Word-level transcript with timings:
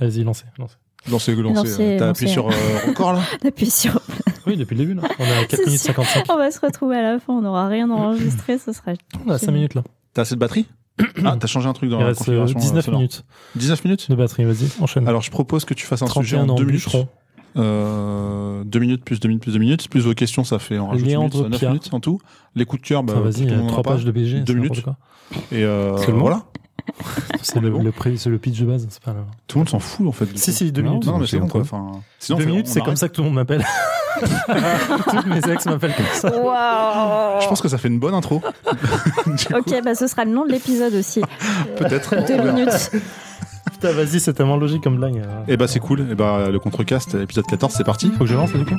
Allez-y, 0.00 0.24
lancez. 0.24 0.44
lancez. 0.58 0.76
Lancez, 1.10 1.34
lancez. 1.36 1.54
Lancez, 1.54 1.96
T'as 1.98 2.08
appuyé 2.10 2.30
sur 2.32 2.48
euh, 2.48 2.52
record 2.86 3.12
là 3.14 3.22
Appuie 3.46 3.70
sur. 3.70 4.00
Oui, 4.46 4.56
depuis 4.56 4.74
le 4.76 4.84
début, 4.84 4.94
là. 4.94 5.02
On 5.18 5.24
est 5.24 5.32
à 5.32 5.44
4 5.46 5.50
C'est 5.50 5.66
minutes 5.66 5.80
sûr. 5.80 5.94
55. 5.94 6.24
On 6.32 6.36
va 6.36 6.50
se 6.50 6.60
retrouver 6.60 6.96
à 6.96 7.02
la 7.02 7.18
fin, 7.20 7.32
on 7.34 7.42
n'aura 7.42 7.68
rien 7.68 7.88
enregistré, 7.90 8.58
ce 8.58 8.72
sera. 8.72 8.92
On 9.26 9.30
a 9.30 9.38
5 9.38 9.52
minutes, 9.52 9.74
là. 9.74 9.84
T'as 10.14 10.22
assez 10.22 10.34
de 10.34 10.40
batterie 10.40 10.66
Ah, 11.24 11.36
t'as 11.38 11.46
changé 11.46 11.68
un 11.68 11.72
truc 11.72 11.90
dans 11.90 11.98
Il 11.98 12.00
la 12.00 12.06
reste 12.08 12.28
euh, 12.28 12.40
configuration. 12.40 12.58
19 12.58 12.88
euh, 12.88 12.92
minutes 12.92 13.24
19 13.54 13.84
minutes 13.84 14.10
de 14.10 14.16
batterie, 14.16 14.44
vas-y, 14.44 14.68
enchaîne. 14.82 15.06
Alors 15.06 15.22
je 15.22 15.30
propose 15.30 15.64
que 15.64 15.74
tu 15.74 15.86
fasses 15.86 16.02
un 16.02 16.06
sujet 16.08 16.36
31 16.36 16.42
en 16.44 16.48
ans, 16.54 16.56
2 16.56 16.64
minutes. 16.64 16.86
Euh, 17.56 18.62
2 18.64 18.78
minutes 18.80 19.04
plus 19.04 19.20
2 19.20 19.28
minutes 19.28 19.42
plus 19.42 19.52
2 19.52 19.58
minutes. 19.58 19.88
Plus 19.88 20.00
vos 20.00 20.14
questions, 20.14 20.44
ça 20.44 20.58
fait 20.58 20.78
en 20.78 20.88
rajoute 20.88 21.00
une 21.08 21.16
minute, 21.16 21.32
Léandre 21.34 21.42
ça, 21.44 21.48
9 21.50 21.58
Pia. 21.60 21.68
minutes 21.68 21.88
en 21.92 22.00
tout. 22.00 22.20
Les 22.56 22.64
coups 22.64 22.82
de 22.82 22.86
cœur, 22.88 23.02
bah, 23.02 23.14
Enfin, 23.16 23.22
vas-y, 23.30 23.44
le 23.46 23.56
monde 23.56 23.64
en 23.64 23.68
a 23.68 23.70
3 23.72 23.82
pas. 23.84 23.90
pages 23.92 24.04
de 24.04 24.10
BG. 24.10 24.40
Deux 24.40 24.44
c'est 24.52 24.54
minutes. 24.54 24.76
n'importe 24.84 24.96
quoi. 25.30 25.56
Et 25.56 25.64
euh, 25.64 25.96
voilà. 26.14 26.42
C'est 27.42 27.60
le, 27.60 28.38
pitch 28.38 28.60
de 28.60 28.66
base. 28.66 28.86
C'est 28.90 29.02
pas 29.02 29.12
le... 29.12 29.18
Tout 29.46 29.58
le 29.58 29.60
monde 29.60 29.68
s'en 29.68 29.78
fout 29.78 30.06
en 30.06 30.12
fait. 30.12 30.26
Si, 30.36 30.50
coup. 30.50 30.56
si, 30.56 30.72
deux 30.72 30.82
Non, 30.82 30.90
minutes. 30.90 31.06
Non, 31.06 31.18
mais 31.18 31.26
C'est 31.26 31.38
bon 31.38 31.48
quoi. 31.48 31.60
Enfin, 31.62 31.92
sinon, 32.18 32.38
Deux 32.38 32.44
minutes, 32.46 32.66
c'est 32.66 32.80
comme 32.80 32.96
ça 32.96 33.08
que 33.08 33.14
tout 33.14 33.22
le 33.22 33.26
monde 33.28 33.36
m'appelle. 33.36 33.64
Toutes 35.10 35.26
mes 35.26 35.52
ex 35.52 35.66
m'appellent 35.66 35.94
comme 35.94 36.06
ça. 36.12 36.28
Je 37.40 37.48
pense 37.48 37.60
que 37.60 37.68
ça 37.68 37.78
fait 37.78 37.88
une 37.88 37.98
bonne 37.98 38.14
intro. 38.14 38.42
Ok, 39.54 39.82
bah 39.84 39.94
ce 39.94 40.06
sera 40.06 40.24
le 40.24 40.32
nom 40.32 40.44
de 40.44 40.50
l'épisode 40.52 40.94
aussi. 40.94 41.22
Peut-être. 41.76 42.16
Deux 42.26 42.42
minutes. 42.42 42.90
Putain, 43.72 43.92
vas-y, 43.92 44.20
c'est 44.20 44.32
tellement 44.32 44.56
logique 44.56 44.82
comme 44.82 44.96
blague. 44.96 45.18
euh. 45.18 45.42
Et 45.46 45.56
bah 45.56 45.68
c'est 45.68 45.78
cool. 45.80 46.00
Et 46.10 46.14
bah 46.14 46.50
le 46.50 46.58
contrecast 46.58 47.14
épisode 47.14 47.46
14, 47.46 47.72
c'est 47.76 47.84
parti. 47.84 48.10
Faut 48.10 48.20
que 48.24 48.26
je 48.26 48.34
lance, 48.34 48.52
du 48.52 48.64
coup 48.64 48.74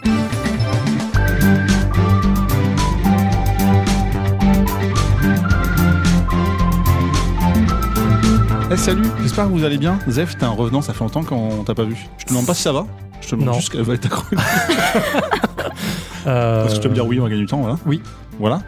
Eh 8.71 8.77
salut, 8.77 9.07
j'espère 9.21 9.45
que 9.45 9.51
vous 9.51 9.63
allez 9.63 9.77
bien. 9.77 9.97
Zef, 10.07 10.37
t'es 10.37 10.43
un 10.45 10.49
revenant, 10.51 10.81
ça 10.81 10.93
fait 10.93 11.03
longtemps 11.03 11.23
qu'on 11.23 11.63
t'a 11.63 11.73
pas 11.73 11.83
vu. 11.83 11.95
Je 12.17 12.25
te 12.25 12.29
demande 12.29 12.45
pas 12.45 12.53
si 12.53 12.61
ça 12.61 12.71
va. 12.71 12.85
Je 13.21 13.27
te 13.29 13.31
demande 13.35 13.47
Non. 13.49 13.53
juste 13.55 13.71
qu'elle 13.71 13.81
va 13.81 13.93
être 13.95 14.01
ta 14.01 14.09
chronique. 14.09 14.39
Euh, 16.27 16.63
Parce 16.63 16.73
que 16.75 16.79
tu 16.79 16.83
vas 16.83 16.89
me 16.89 16.95
dire 16.95 17.07
oui, 17.07 17.17
on 17.19 17.23
va 17.23 17.29
gagner 17.29 17.41
du 17.41 17.47
temps, 17.47 17.61
voilà. 17.61 17.77
Oui. 17.85 18.01
Voilà. 18.39 18.61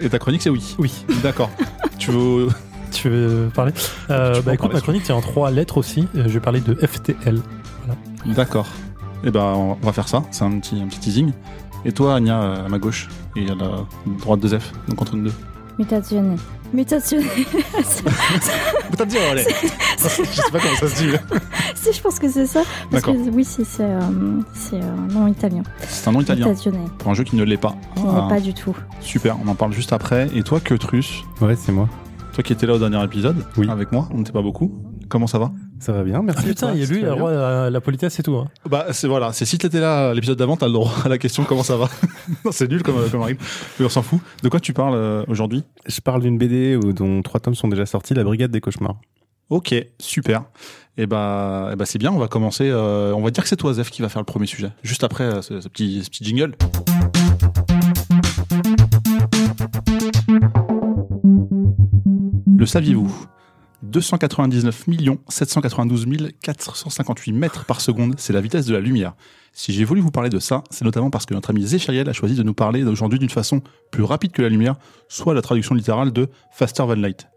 Et 0.00 0.08
ta 0.08 0.18
chronique, 0.18 0.42
c'est 0.42 0.50
oui. 0.50 0.74
Oui. 0.78 0.92
D'accord. 1.22 1.48
tu 1.98 2.10
veux. 2.10 2.48
Tu 2.90 3.08
veux 3.08 3.48
parler? 3.54 3.72
Euh, 4.10 4.34
Tu 4.34 4.40
peux 4.40 4.46
Bah 4.46 4.54
écoute, 4.54 4.62
parler, 4.66 4.74
ma 4.74 4.80
chronique 4.80 5.02
tient 5.04 5.14
en 5.14 5.20
trois 5.20 5.52
lettres 5.52 5.78
aussi. 5.78 6.08
Euh, 6.16 6.24
Je 6.26 6.32
vais 6.34 6.40
parler 6.40 6.60
de 6.60 6.74
FTL. 6.74 7.40
D'accord. 8.26 8.66
Et 9.22 9.30
ben 9.30 9.40
on 9.44 9.74
va 9.86 9.92
faire 9.92 10.08
ça. 10.08 10.24
C'est 10.32 10.42
un 10.44 10.58
petit, 10.58 10.80
un 10.82 10.88
petit 10.88 10.98
teasing. 10.98 11.30
Et 11.84 11.92
toi, 11.92 12.16
Anya, 12.16 12.42
euh, 12.42 12.66
à 12.66 12.68
ma 12.68 12.78
gauche 12.80 13.08
et 13.36 13.48
à 13.48 13.54
la 13.54 13.86
droite 14.18 14.40
de 14.40 14.48
Zef, 14.48 14.72
donc 14.88 15.00
entre 15.00 15.14
nous 15.14 15.24
deux. 15.26 15.34
Mutationné. 15.78 16.36
Mutationné. 16.72 17.26
T'as 18.96 19.04
dit, 19.04 19.18
allez. 19.18 19.44
Je 19.98 20.08
sais 20.08 20.50
pas 20.50 20.58
comment 20.58 20.74
ça 20.76 20.88
se 20.88 20.96
dit. 21.02 21.10
si, 21.74 21.92
je 21.92 22.00
pense 22.00 22.18
que 22.18 22.28
c'est 22.28 22.46
ça. 22.46 22.62
Parce 22.90 23.02
que 23.04 23.10
D'accord. 23.12 23.26
oui, 23.32 23.44
c'est 23.44 23.64
c'est, 23.64 23.84
euh, 23.84 24.00
c'est 24.54 24.80
un 24.80 25.12
nom 25.12 25.26
italien. 25.26 25.62
C'est 25.88 26.08
un 26.08 26.12
nom 26.12 26.20
italien 26.20 26.46
Mutationné. 26.46 26.78
pour 26.98 27.10
un 27.10 27.14
jeu 27.14 27.24
qui 27.24 27.36
ne 27.36 27.44
l'est 27.44 27.56
pas. 27.56 27.76
Qui 27.94 28.02
Ah, 28.08 28.22
n'est 28.22 28.28
pas 28.28 28.40
du 28.40 28.54
tout. 28.54 28.74
Super, 29.00 29.36
on 29.44 29.48
en 29.48 29.54
parle 29.54 29.72
juste 29.72 29.92
après. 29.92 30.28
Et 30.34 30.42
toi, 30.42 30.60
Queutrus, 30.60 31.24
Ouais, 31.40 31.56
c'est 31.56 31.72
moi. 31.72 31.88
toi 32.32 32.42
qui 32.42 32.52
étais 32.52 32.66
là 32.66 32.74
au 32.74 32.78
dernier 32.78 33.02
épisode, 33.04 33.44
Oui. 33.56 33.68
avec 33.70 33.92
moi, 33.92 34.08
on 34.12 34.18
n'était 34.18 34.32
pas 34.32 34.42
beaucoup. 34.42 34.72
Comment 35.08 35.26
ça 35.26 35.38
va? 35.38 35.52
Ça 35.78 35.92
va 35.92 36.02
bien, 36.02 36.22
merci. 36.22 36.42
Ah 36.44 36.48
putain, 36.48 36.72
il 36.74 36.80
y 36.80 36.82
a 36.82 36.86
lui, 36.86 37.02
la, 37.02 37.14
roi, 37.14 37.32
la, 37.32 37.70
la 37.70 37.80
politesse 37.80 38.18
et 38.18 38.22
tout. 38.22 38.34
Hein. 38.36 38.48
Bah 38.68 38.86
c'est 38.92 39.06
voilà, 39.06 39.32
c'est 39.32 39.44
si 39.44 39.58
t'étais 39.58 39.78
là 39.80 40.14
l'épisode 40.14 40.38
d'avant, 40.38 40.56
t'as 40.56 40.66
le 40.66 40.72
droit 40.72 40.90
à 41.04 41.08
la 41.08 41.18
question 41.18 41.44
comment 41.44 41.62
ça 41.62 41.76
va? 41.76 41.88
non, 42.44 42.50
c'est 42.50 42.68
nul 42.68 42.82
comme, 42.82 42.96
comme 43.10 43.22
règle, 43.22 43.38
mais 43.78 43.86
on 43.86 43.88
s'en 43.88 44.02
fout. 44.02 44.20
De 44.42 44.48
quoi 44.48 44.58
tu 44.58 44.72
parles 44.72 44.94
euh, 44.94 45.24
aujourd'hui? 45.28 45.64
Je 45.86 46.00
parle 46.00 46.22
d'une 46.22 46.38
BD 46.38 46.76
où- 46.76 46.92
dont 46.92 47.22
trois 47.22 47.40
tomes 47.40 47.54
sont 47.54 47.68
déjà 47.68 47.84
sortis, 47.86 48.14
La 48.14 48.24
Brigade 48.24 48.50
des 48.50 48.60
Cauchemars. 48.60 48.96
Ok, 49.50 49.74
super. 50.00 50.44
Et 50.98 51.06
bah, 51.06 51.68
eh 51.72 51.76
bah 51.76 51.84
c'est 51.84 51.98
bien, 51.98 52.10
on 52.10 52.18
va 52.18 52.26
commencer. 52.26 52.68
euh, 52.68 53.12
on 53.12 53.22
va 53.22 53.30
dire 53.30 53.42
que 53.44 53.48
c'est 53.48 53.56
toi, 53.56 53.72
Zef, 53.74 53.90
qui 53.90 54.00
va 54.02 54.08
faire 54.08 54.22
le 54.22 54.26
premier 54.26 54.46
sujet. 54.46 54.70
Juste 54.82 55.04
après 55.04 55.24
euh, 55.24 55.42
ce, 55.42 55.60
ce 55.60 55.68
petit, 55.68 56.02
ce 56.02 56.08
petit 56.10 56.24
jingle. 56.24 56.54
Le 62.56 62.66
saviez-vous? 62.66 63.26
299 63.90 64.86
792 65.28 66.06
458 66.42 67.32
mètres 67.32 67.64
par 67.64 67.80
seconde, 67.80 68.14
c'est 68.18 68.32
la 68.32 68.40
vitesse 68.40 68.66
de 68.66 68.74
la 68.74 68.80
lumière. 68.80 69.14
Si 69.52 69.72
j'ai 69.72 69.84
voulu 69.84 70.00
vous 70.00 70.10
parler 70.10 70.28
de 70.28 70.38
ça, 70.38 70.62
c'est 70.70 70.84
notamment 70.84 71.10
parce 71.10 71.24
que 71.24 71.34
notre 71.34 71.50
ami 71.50 71.66
Zéchariel 71.66 72.08
a 72.08 72.12
choisi 72.12 72.34
de 72.34 72.42
nous 72.42 72.52
parler 72.52 72.84
aujourd'hui 72.84 73.18
d'une 73.18 73.30
façon 73.30 73.62
plus 73.90 74.02
rapide 74.02 74.32
que 74.32 74.42
la 74.42 74.48
lumière, 74.48 74.76
soit 75.08 75.34
la 75.34 75.42
traduction 75.42 75.74
littérale 75.74 76.12
de 76.12 76.28
Faster 76.52 76.82
Than 76.82 76.96
Light. 76.96 77.28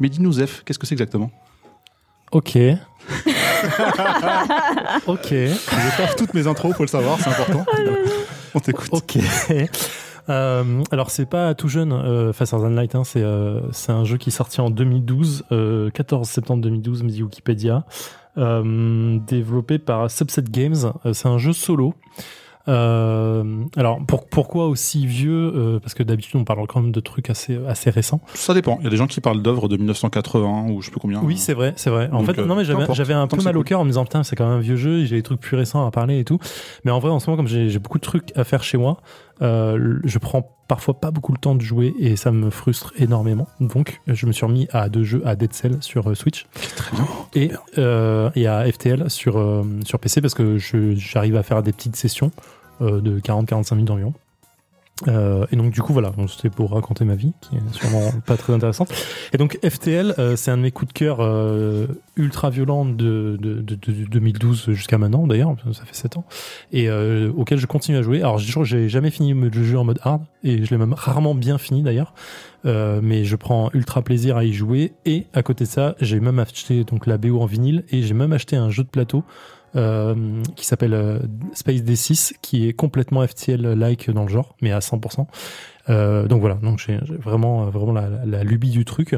Mais 0.00 0.08
dis-nous, 0.08 0.32
Zef, 0.32 0.62
qu'est-ce 0.64 0.78
que 0.78 0.86
c'est 0.86 0.94
exactement? 0.94 1.30
Ok. 2.32 2.56
ok. 5.06 5.28
Je 5.30 5.96
taffe 5.96 6.16
toutes 6.16 6.34
mes 6.34 6.46
intros, 6.46 6.74
faut 6.74 6.82
le 6.82 6.88
savoir, 6.88 7.18
c'est 7.20 7.28
important. 7.28 7.64
On 8.54 8.60
t'écoute. 8.60 8.88
Ok. 8.92 9.18
Euh, 10.28 10.82
alors 10.90 11.10
c'est 11.10 11.26
pas 11.26 11.54
tout 11.54 11.68
jeune, 11.68 11.92
euh, 11.92 12.32
Faster 12.32 12.56
Than 12.56 12.70
Light, 12.70 12.94
hein, 12.94 13.04
c'est 13.04 13.22
euh, 13.22 13.60
c'est 13.70 13.92
un 13.92 14.04
jeu 14.04 14.16
qui 14.16 14.30
est 14.30 14.32
sorti 14.32 14.60
en 14.60 14.70
2012, 14.70 15.44
euh, 15.52 15.90
14 15.90 16.28
septembre 16.28 16.62
2012, 16.62 17.02
me 17.04 17.08
dit 17.10 17.22
Wikipédia, 17.22 17.84
euh, 18.38 19.18
développé 19.26 19.78
par 19.78 20.10
Subset 20.10 20.42
Games. 20.50 20.92
Euh, 21.04 21.12
c'est 21.12 21.28
un 21.28 21.38
jeu 21.38 21.52
solo. 21.52 21.94
Euh, 22.68 23.62
alors 23.76 24.04
pour, 24.06 24.26
pourquoi 24.26 24.66
aussi 24.66 25.06
vieux 25.06 25.52
Euh, 25.54 25.78
Parce 25.78 25.94
que 25.94 26.02
d'habitude 26.02 26.34
on 26.34 26.44
parle 26.44 26.66
quand 26.66 26.80
même 26.82 26.90
de 26.90 26.98
trucs 26.98 27.30
assez 27.30 27.60
assez 27.68 27.90
récents. 27.90 28.20
Ça 28.34 28.54
dépend. 28.54 28.78
Il 28.80 28.84
y 28.84 28.86
a 28.88 28.90
des 28.90 28.96
gens 28.96 29.06
qui 29.06 29.20
parlent 29.20 29.40
d'œuvres 29.40 29.68
de 29.68 29.76
1980 29.76 30.70
ou 30.70 30.80
je 30.80 30.86
sais 30.86 30.90
plus 30.90 30.98
combien. 30.98 31.20
Oui, 31.22 31.36
c'est 31.36 31.54
vrai, 31.54 31.74
c'est 31.76 31.90
vrai. 31.90 32.08
En 32.12 32.18
Donc, 32.24 32.34
fait, 32.34 32.40
euh, 32.40 32.44
non, 32.44 32.56
mais 32.56 32.64
j'avais, 32.64 33.14
un 33.14 33.28
peu 33.28 33.40
mal 33.42 33.56
au 33.56 33.62
cœur 33.62 33.78
en 33.80 33.84
me 33.84 33.90
disant, 33.90 34.02
putain, 34.04 34.24
c'est 34.24 34.34
quand 34.34 34.48
même 34.48 34.58
un 34.58 34.60
vieux 34.60 34.74
jeu, 34.76 35.04
j'ai 35.04 35.14
des 35.14 35.22
trucs 35.22 35.40
plus 35.40 35.56
récents 35.56 35.86
à 35.86 35.90
parler 35.92 36.18
et 36.18 36.24
tout. 36.24 36.40
Mais 36.84 36.90
en 36.90 36.98
vrai, 36.98 37.10
en 37.10 37.20
ce 37.20 37.30
moment, 37.30 37.36
comme 37.36 37.46
j'ai, 37.46 37.68
j'ai 37.68 37.78
beaucoup 37.78 37.98
de 37.98 38.04
trucs 38.04 38.36
à 38.36 38.42
faire 38.42 38.64
chez 38.64 38.78
moi, 38.78 38.96
euh, 39.42 39.98
je 40.04 40.18
prends 40.18 40.50
parfois 40.68 40.94
pas 40.98 41.10
beaucoup 41.10 41.32
le 41.32 41.38
temps 41.38 41.54
de 41.54 41.60
jouer 41.60 41.94
et 41.98 42.16
ça 42.16 42.32
me 42.32 42.50
frustre 42.50 42.92
énormément. 42.96 43.46
Donc, 43.60 44.00
je 44.06 44.26
me 44.26 44.32
suis 44.32 44.44
remis 44.44 44.66
à 44.72 44.88
deux 44.88 45.04
jeux, 45.04 45.22
à 45.24 45.36
Dead 45.36 45.52
Cell 45.52 45.76
sur 45.80 46.10
euh, 46.10 46.14
Switch 46.14 46.46
Très 46.76 46.96
bien. 46.96 47.06
et, 47.34 47.50
euh, 47.78 48.30
et 48.34 48.46
à 48.46 48.70
FTL 48.70 49.08
sur, 49.10 49.38
euh, 49.38 49.62
sur 49.84 49.98
PC 49.98 50.20
parce 50.20 50.34
que 50.34 50.58
j'arrive 50.58 51.36
à 51.36 51.42
faire 51.42 51.62
des 51.62 51.72
petites 51.72 51.96
sessions 51.96 52.32
euh, 52.80 53.00
de 53.00 53.20
40-45 53.20 53.74
minutes 53.74 53.90
environ. 53.90 54.14
Euh, 55.08 55.44
et 55.52 55.56
donc 55.56 55.72
du 55.72 55.82
coup 55.82 55.92
voilà, 55.92 56.12
c'était 56.26 56.48
pour 56.48 56.72
raconter 56.72 57.04
ma 57.04 57.16
vie, 57.16 57.32
qui 57.42 57.56
est 57.56 57.72
sûrement 57.72 58.12
pas 58.24 58.36
très 58.36 58.54
intéressante. 58.54 58.90
Et 59.32 59.36
donc 59.36 59.58
FTL, 59.62 60.14
euh, 60.18 60.36
c'est 60.36 60.50
un 60.50 60.56
de 60.56 60.62
mes 60.62 60.70
coups 60.70 60.88
de 60.88 60.98
cœur 60.98 61.18
euh, 61.20 61.86
ultra 62.16 62.48
violents 62.48 62.86
de, 62.86 63.36
de, 63.38 63.60
de, 63.60 63.74
de 63.74 63.92
2012 64.04 64.70
jusqu'à 64.70 64.96
maintenant 64.96 65.26
d'ailleurs, 65.26 65.54
ça 65.72 65.84
fait 65.84 65.94
7 65.94 66.16
ans, 66.16 66.24
et 66.72 66.88
euh, 66.88 67.30
auquel 67.36 67.58
je 67.58 67.66
continue 67.66 67.98
à 67.98 68.02
jouer. 68.02 68.20
Alors 68.20 68.38
je 68.38 68.64
j'ai 68.64 68.88
jamais 68.88 69.10
fini 69.10 69.34
le 69.34 69.64
jeu 69.64 69.78
en 69.78 69.84
mode 69.84 70.00
hard, 70.02 70.22
et 70.42 70.64
je 70.64 70.70
l'ai 70.70 70.78
même 70.78 70.94
rarement 70.94 71.34
bien 71.34 71.58
fini 71.58 71.82
d'ailleurs, 71.82 72.14
euh, 72.64 73.00
mais 73.02 73.24
je 73.24 73.36
prends 73.36 73.70
ultra 73.74 74.00
plaisir 74.00 74.38
à 74.38 74.44
y 74.44 74.54
jouer. 74.54 74.92
Et 75.04 75.26
à 75.34 75.42
côté 75.42 75.64
de 75.64 75.68
ça, 75.68 75.94
j'ai 76.00 76.20
même 76.20 76.38
acheté 76.38 76.84
donc 76.84 77.06
la 77.06 77.18
BO 77.18 77.40
en 77.40 77.46
vinyle, 77.46 77.84
et 77.90 78.02
j'ai 78.02 78.14
même 78.14 78.32
acheté 78.32 78.56
un 78.56 78.70
jeu 78.70 78.82
de 78.82 78.88
plateau 78.88 79.24
euh, 79.76 80.42
qui 80.56 80.64
s'appelle 80.64 80.94
euh, 80.94 81.18
Space 81.52 81.82
D6, 81.82 82.34
qui 82.40 82.68
est 82.68 82.72
complètement 82.72 83.26
FTL-like 83.26 84.10
dans 84.10 84.22
le 84.22 84.28
genre, 84.28 84.56
mais 84.62 84.72
à 84.72 84.78
100%. 84.78 85.26
Euh, 85.88 86.26
donc 86.26 86.40
voilà, 86.40 86.54
donc 86.54 86.78
j'ai 86.78 86.96
vraiment, 86.96 87.66
vraiment 87.66 87.92
la, 87.92 88.44
lubie 88.44 88.70
du 88.70 88.84
truc. 88.84 89.14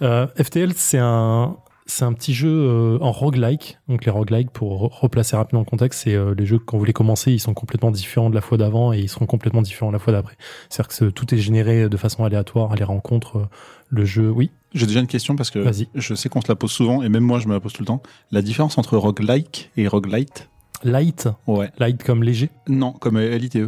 FTL, 0.00 0.72
c'est 0.74 0.98
un, 0.98 1.56
un 2.00 2.12
petit 2.14 2.32
jeu 2.34 2.98
en 3.00 3.12
roguelike. 3.12 3.78
Donc 3.88 4.04
les 4.04 4.10
roguelike, 4.10 4.50
pour 4.50 4.86
re- 4.86 5.00
replacer 5.00 5.36
rapidement 5.36 5.60
le 5.60 5.66
contexte, 5.66 6.04
c'est 6.04 6.16
les 6.34 6.46
jeux 6.46 6.58
quand 6.58 6.78
vous 6.78 6.84
les 6.84 6.92
commencez, 6.92 7.32
ils 7.32 7.40
sont 7.40 7.54
complètement 7.54 7.90
différents 7.90 8.30
de 8.30 8.34
la 8.34 8.40
fois 8.40 8.56
d'avant 8.56 8.92
et 8.92 9.00
ils 9.00 9.08
seront 9.08 9.26
complètement 9.26 9.62
différents 9.62 9.90
la 9.90 9.98
fois 9.98 10.12
d'après. 10.12 10.36
C'est-à-dire 10.70 10.96
que 10.96 11.04
tout 11.10 11.34
est 11.34 11.38
généré 11.38 11.88
de 11.88 11.96
façon 11.96 12.24
aléatoire 12.24 12.74
les 12.74 12.84
rencontres. 12.84 13.48
le 13.90 14.04
jeu, 14.04 14.30
oui, 14.30 14.50
J'ai 14.74 14.86
déjà 14.86 15.00
une 15.00 15.06
question 15.06 15.36
parce 15.36 15.50
que 15.50 15.64
je 15.94 16.14
sais 16.14 16.28
qu'on 16.28 16.40
se 16.40 16.48
la 16.48 16.56
pose 16.56 16.72
souvent 16.72 17.02
et 17.02 17.08
même 17.08 17.22
moi 17.24 17.38
je 17.38 17.46
me 17.48 17.52
la 17.54 17.60
pose 17.60 17.72
tout 17.72 17.82
le 17.82 17.86
temps. 17.86 18.02
La 18.32 18.42
différence 18.42 18.76
entre 18.76 18.96
roguelike 18.96 19.70
et 19.76 19.86
roguelite? 19.88 20.48
Light, 20.82 21.28
Ouais. 21.46 21.70
light 21.78 22.02
comme 22.02 22.22
léger? 22.22 22.50
Non, 22.68 22.92
comme 22.92 23.16
euh, 23.16 23.38
LITE. 23.38 23.58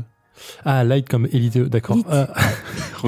Ah, 0.67 0.85
light 0.85 1.09
comme 1.09 1.27
élite, 1.33 1.57
d'accord. 1.57 1.97
Lit. 1.97 2.05
Euh. 2.11 2.27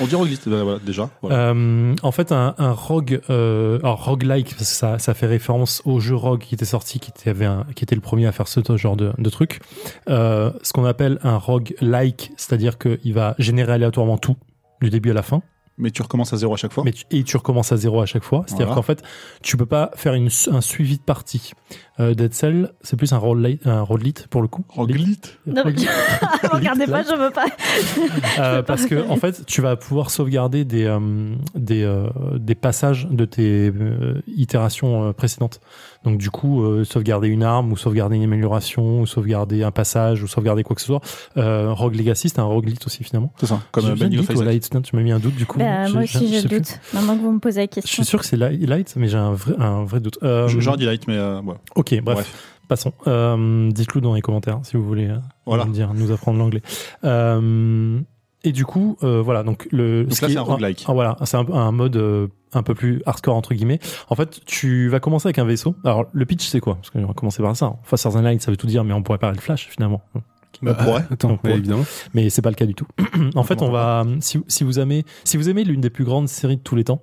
On 0.00 0.06
dit 0.06 0.14
roguelite 0.14 0.46
euh, 0.48 0.62
voilà, 0.62 0.78
déjà. 0.78 1.10
Voilà. 1.20 1.50
Euh, 1.52 1.94
en 2.02 2.12
fait, 2.12 2.32
un, 2.32 2.54
un 2.56 2.72
rogue, 2.72 3.20
euh, 3.30 3.78
alors 3.80 4.04
roguelike, 4.04 4.50
parce 4.56 4.60
que 4.70 4.76
ça, 4.76 4.98
ça 4.98 5.12
fait 5.12 5.26
référence 5.26 5.82
au 5.84 6.00
jeu 6.00 6.14
rogue 6.14 6.40
qui 6.40 6.54
était 6.54 6.64
sorti, 6.64 7.00
qui 7.00 7.10
était, 7.10 7.30
avait 7.30 7.44
un- 7.44 7.66
qui 7.74 7.84
était 7.84 7.94
le 7.94 8.00
premier 8.00 8.26
à 8.26 8.32
faire 8.32 8.48
ce 8.48 8.60
genre 8.76 8.96
de, 8.96 9.12
de 9.18 9.30
truc. 9.30 9.60
Euh, 10.08 10.52
ce 10.62 10.72
qu'on 10.72 10.84
appelle 10.84 11.18
un 11.22 11.36
rogue-like, 11.36 12.32
c'est-à-dire 12.36 12.78
qu'il 12.78 13.12
va 13.12 13.34
générer 13.38 13.72
aléatoirement 13.72 14.16
tout, 14.18 14.36
du 14.80 14.88
début 14.88 15.10
à 15.10 15.14
la 15.14 15.22
fin, 15.22 15.42
Mais 15.82 15.90
tu 15.90 16.00
recommences 16.02 16.32
à 16.32 16.36
zéro 16.36 16.54
à 16.54 16.56
chaque 16.56 16.72
fois. 16.72 16.84
mais 16.84 16.92
tu- 16.92 17.04
et 17.10 17.24
tu 17.24 17.36
recommences 17.36 17.72
à 17.72 17.76
zéro 17.76 18.00
à 18.00 18.06
chaque 18.06 18.22
fois. 18.22 18.44
C'est-à-dire 18.46 18.66
Voilà. 18.66 18.76
qu'en 18.76 18.82
fait, 18.82 19.02
tu 19.42 19.56
peux 19.56 19.66
pas 19.66 19.90
faire 19.96 20.14
une, 20.14 20.28
un 20.52 20.60
suivi 20.60 20.96
de 20.96 21.02
partie. 21.02 21.52
Euh, 22.00 22.14
Dead 22.14 22.32
Cell, 22.32 22.70
c'est 22.82 22.96
plus 22.96 23.12
un 23.12 23.18
roguelite, 23.18 23.66
un 23.66 23.82
roguelite 23.82 24.26
pour 24.28 24.40
le 24.40 24.48
coup. 24.48 24.64
Roguelite 24.68 25.38
Non, 25.46 25.54
mais- 25.56 25.62
Roguelite. 25.62 25.90
Regardez 26.52 26.86
pas, 26.86 27.02
je 27.02 27.14
veux 27.16 27.30
pas. 27.30 27.46
Euh, 28.38 28.62
parce 28.62 28.86
que 28.86 29.08
en 29.10 29.16
fait, 29.16 29.44
tu 29.46 29.60
vas 29.60 29.76
pouvoir 29.76 30.10
sauvegarder 30.10 30.64
des 30.64 30.84
euh, 30.84 31.34
des 31.54 31.82
euh, 31.82 32.06
des 32.38 32.54
passages 32.54 33.06
de 33.10 33.24
tes 33.24 33.68
euh, 33.70 34.22
itérations 34.26 35.08
euh, 35.08 35.12
précédentes. 35.12 35.60
Donc 36.04 36.18
du 36.18 36.30
coup, 36.30 36.62
euh, 36.64 36.84
sauvegarder 36.84 37.28
une 37.28 37.42
arme 37.44 37.70
ou 37.72 37.76
sauvegarder 37.76 38.16
une 38.16 38.24
amélioration 38.24 39.00
ou 39.02 39.06
sauvegarder 39.06 39.62
un 39.62 39.70
passage 39.70 40.22
ou 40.22 40.26
sauvegarder 40.26 40.64
quoi 40.64 40.74
que 40.74 40.80
ce 40.82 40.88
soit. 40.88 41.00
Euh, 41.36 41.72
Rogue 41.72 41.94
Legacy, 41.94 42.28
c'est 42.28 42.40
un 42.40 42.44
roguelite 42.44 42.84
aussi 42.86 43.04
finalement. 43.04 43.32
C'est 43.38 43.46
ça, 43.46 43.60
comme 43.70 43.84
ou 43.84 43.94
Isaac. 43.94 44.36
Light, 44.44 44.74
non, 44.74 44.82
tu 44.82 44.96
m'as 44.96 45.02
mis 45.02 45.12
un 45.12 45.18
doute 45.20 45.36
du 45.36 45.46
coup. 45.46 45.58
Bah, 45.58 45.86
Je- 45.86 45.92
moi 45.92 46.04
je- 46.04 46.18
aussi, 46.18 46.28
je 46.34 46.40
j'ai 46.40 46.48
plus. 46.48 46.58
doute. 46.58 46.80
Maintenant 46.92 47.16
que 47.16 47.22
vous 47.22 47.32
me 47.32 47.38
posez 47.38 47.60
la 47.60 47.64
Je 47.66 47.70
question. 47.70 48.02
suis 48.02 48.04
sûr 48.08 48.18
que 48.20 48.26
c'est 48.26 48.36
Light, 48.36 48.94
mais 48.96 49.06
j'ai 49.08 49.16
un 49.18 49.32
vrai, 49.32 49.54
un 49.58 49.84
vrai 49.84 50.00
doute. 50.00 50.18
Euh, 50.22 50.48
Je- 50.48 50.58
J'aurais 50.60 50.76
dit 50.76 50.86
Light, 50.86 51.06
mais 51.06 51.16
euh, 51.16 51.40
ouais. 51.42 51.54
ok, 51.76 52.00
bref, 52.02 52.16
Bref. 52.16 52.48
passons. 52.68 52.92
Euh, 53.06 53.70
Dites-le 53.70 54.00
dans 54.00 54.14
les 54.14 54.22
commentaires 54.22 54.58
si 54.64 54.76
vous 54.76 54.84
voulez 54.84 55.06
euh, 55.08 55.18
Voilà. 55.46 55.64
nous 55.66 55.72
dire, 55.72 55.92
nous 55.94 56.10
apprendre 56.10 56.38
l'anglais. 56.38 56.62
Euh, 57.04 58.00
et 58.44 58.52
du 58.52 58.64
coup, 58.64 58.96
euh, 59.02 59.22
voilà, 59.22 59.42
donc 59.42 59.68
le. 59.70 60.04
Donc 60.04 60.14
ce 60.14 60.22
là, 60.22 60.28
c'est 60.28 60.34
est- 60.34 60.38
un 60.38 60.42
roguelike. 60.42 60.84
Ah, 60.88 60.92
voilà, 60.92 61.16
c'est 61.24 61.36
un, 61.36 61.46
un 61.52 61.72
mode 61.72 61.96
euh, 61.96 62.26
un 62.52 62.62
peu 62.62 62.74
plus 62.74 63.02
hardcore 63.06 63.34
entre 63.36 63.54
guillemets. 63.54 63.78
En 64.08 64.14
fait, 64.14 64.40
tu 64.44 64.88
vas 64.88 65.00
commencer 65.00 65.28
avec 65.28 65.38
un 65.38 65.44
vaisseau. 65.44 65.74
Alors, 65.84 66.06
le 66.12 66.24
pitch, 66.26 66.46
c'est 66.46 66.60
quoi? 66.60 66.74
Parce 66.76 66.90
qu'on 66.90 67.06
va 67.06 67.14
commencer 67.14 67.42
par 67.42 67.56
ça. 67.56 67.74
Face 67.84 68.02
Than 68.02 68.20
Light, 68.22 68.42
ça 68.42 68.50
veut 68.50 68.56
tout 68.56 68.66
dire, 68.66 68.84
mais 68.84 68.92
on 68.92 69.02
pourrait 69.02 69.18
parler 69.18 69.36
de 69.36 69.42
Flash 69.42 69.68
finalement. 69.68 70.02
On 70.64 70.74
pourrait. 70.74 71.04
Attends, 71.10 71.28
Donc, 71.28 71.44
ouais, 71.44 71.50
ouais. 71.52 71.58
évidemment. 71.58 71.84
Mais 72.14 72.30
c'est 72.30 72.42
pas 72.42 72.50
le 72.50 72.54
cas 72.56 72.66
du 72.66 72.74
tout. 72.74 72.86
en 73.34 73.42
fait, 73.42 73.62
on 73.62 73.70
va 73.70 74.04
si, 74.20 74.40
si 74.48 74.64
vous 74.64 74.78
aimez 74.78 75.04
si 75.24 75.36
vous 75.36 75.48
aimez 75.48 75.64
l'une 75.64 75.80
des 75.80 75.90
plus 75.90 76.04
grandes 76.04 76.28
séries 76.28 76.56
de 76.58 76.62
tous 76.62 76.76
les 76.76 76.84
temps 76.84 77.00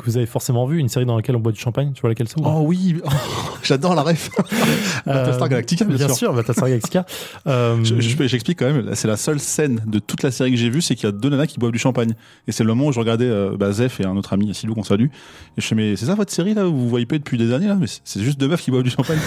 que 0.00 0.06
vous 0.06 0.16
avez 0.16 0.26
forcément 0.26 0.66
vu, 0.66 0.78
une 0.78 0.88
série 0.88 1.06
dans 1.06 1.16
laquelle 1.16 1.36
on 1.36 1.40
boit 1.40 1.52
du 1.52 1.60
champagne, 1.60 1.92
tu 1.94 2.00
vois 2.00 2.10
laquelle 2.10 2.28
c'est 2.28 2.36
Oh 2.44 2.62
oui, 2.64 2.96
oh, 3.04 3.08
j'adore 3.62 3.94
la 3.94 4.02
ref. 4.02 4.30
Battlestar 5.06 5.44
Euh, 5.44 5.48
Galactica, 5.48 5.84
bien, 5.84 5.96
bien 5.96 6.06
sûr. 6.08 6.16
sûr, 6.16 6.32
Battlestar 6.34 6.68
Galactica. 6.68 7.06
Euh, 7.46 7.76
Je- 7.82 8.00
je- 8.00 8.26
J'explique 8.26 8.58
quand 8.58 8.66
même, 8.72 8.94
c'est 8.94 9.08
la 9.08 9.16
seule 9.16 9.40
scène 9.40 9.80
de 9.86 9.98
toute 9.98 10.22
la 10.22 10.30
série 10.30 10.50
que 10.50 10.56
j'ai 10.56 10.68
vue, 10.70 10.82
c'est 10.82 10.94
qu'il 10.94 11.04
y 11.04 11.08
a 11.08 11.12
deux 11.12 11.28
nanas 11.30 11.46
qui 11.46 11.58
boivent 11.58 11.72
du 11.72 11.78
champagne. 11.78 12.14
Et 12.46 12.52
c'est 12.52 12.64
le 12.64 12.68
moment 12.74 12.86
où 12.88 12.92
je 12.92 12.98
regardais 13.00 13.24
euh, 13.24 13.56
bah, 13.58 13.72
Zef 13.72 14.00
et 14.00 14.04
un 14.04 14.16
autre 14.16 14.32
ami, 14.32 14.52
Silou, 14.54 14.74
qu'on 14.74 14.82
salue. 14.82 15.06
Et 15.06 15.60
je 15.60 15.66
fais, 15.66 15.74
mais 15.74 15.96
c'est 15.96 16.06
ça 16.06 16.14
votre 16.14 16.32
série 16.32 16.54
là, 16.54 16.66
où 16.68 16.74
vous 16.76 16.88
voyez 16.88 17.06
pas 17.06 17.16
depuis 17.18 17.38
des 17.38 17.52
années 17.52 17.66
là? 17.66 17.76
Mais 17.80 17.86
c'est- 17.86 18.20
juste 18.20 18.38
deux 18.38 18.48
meufs 18.48 18.60
qui 18.62 18.70
boivent 18.70 18.82
du 18.82 18.90
champagne. 18.90 19.18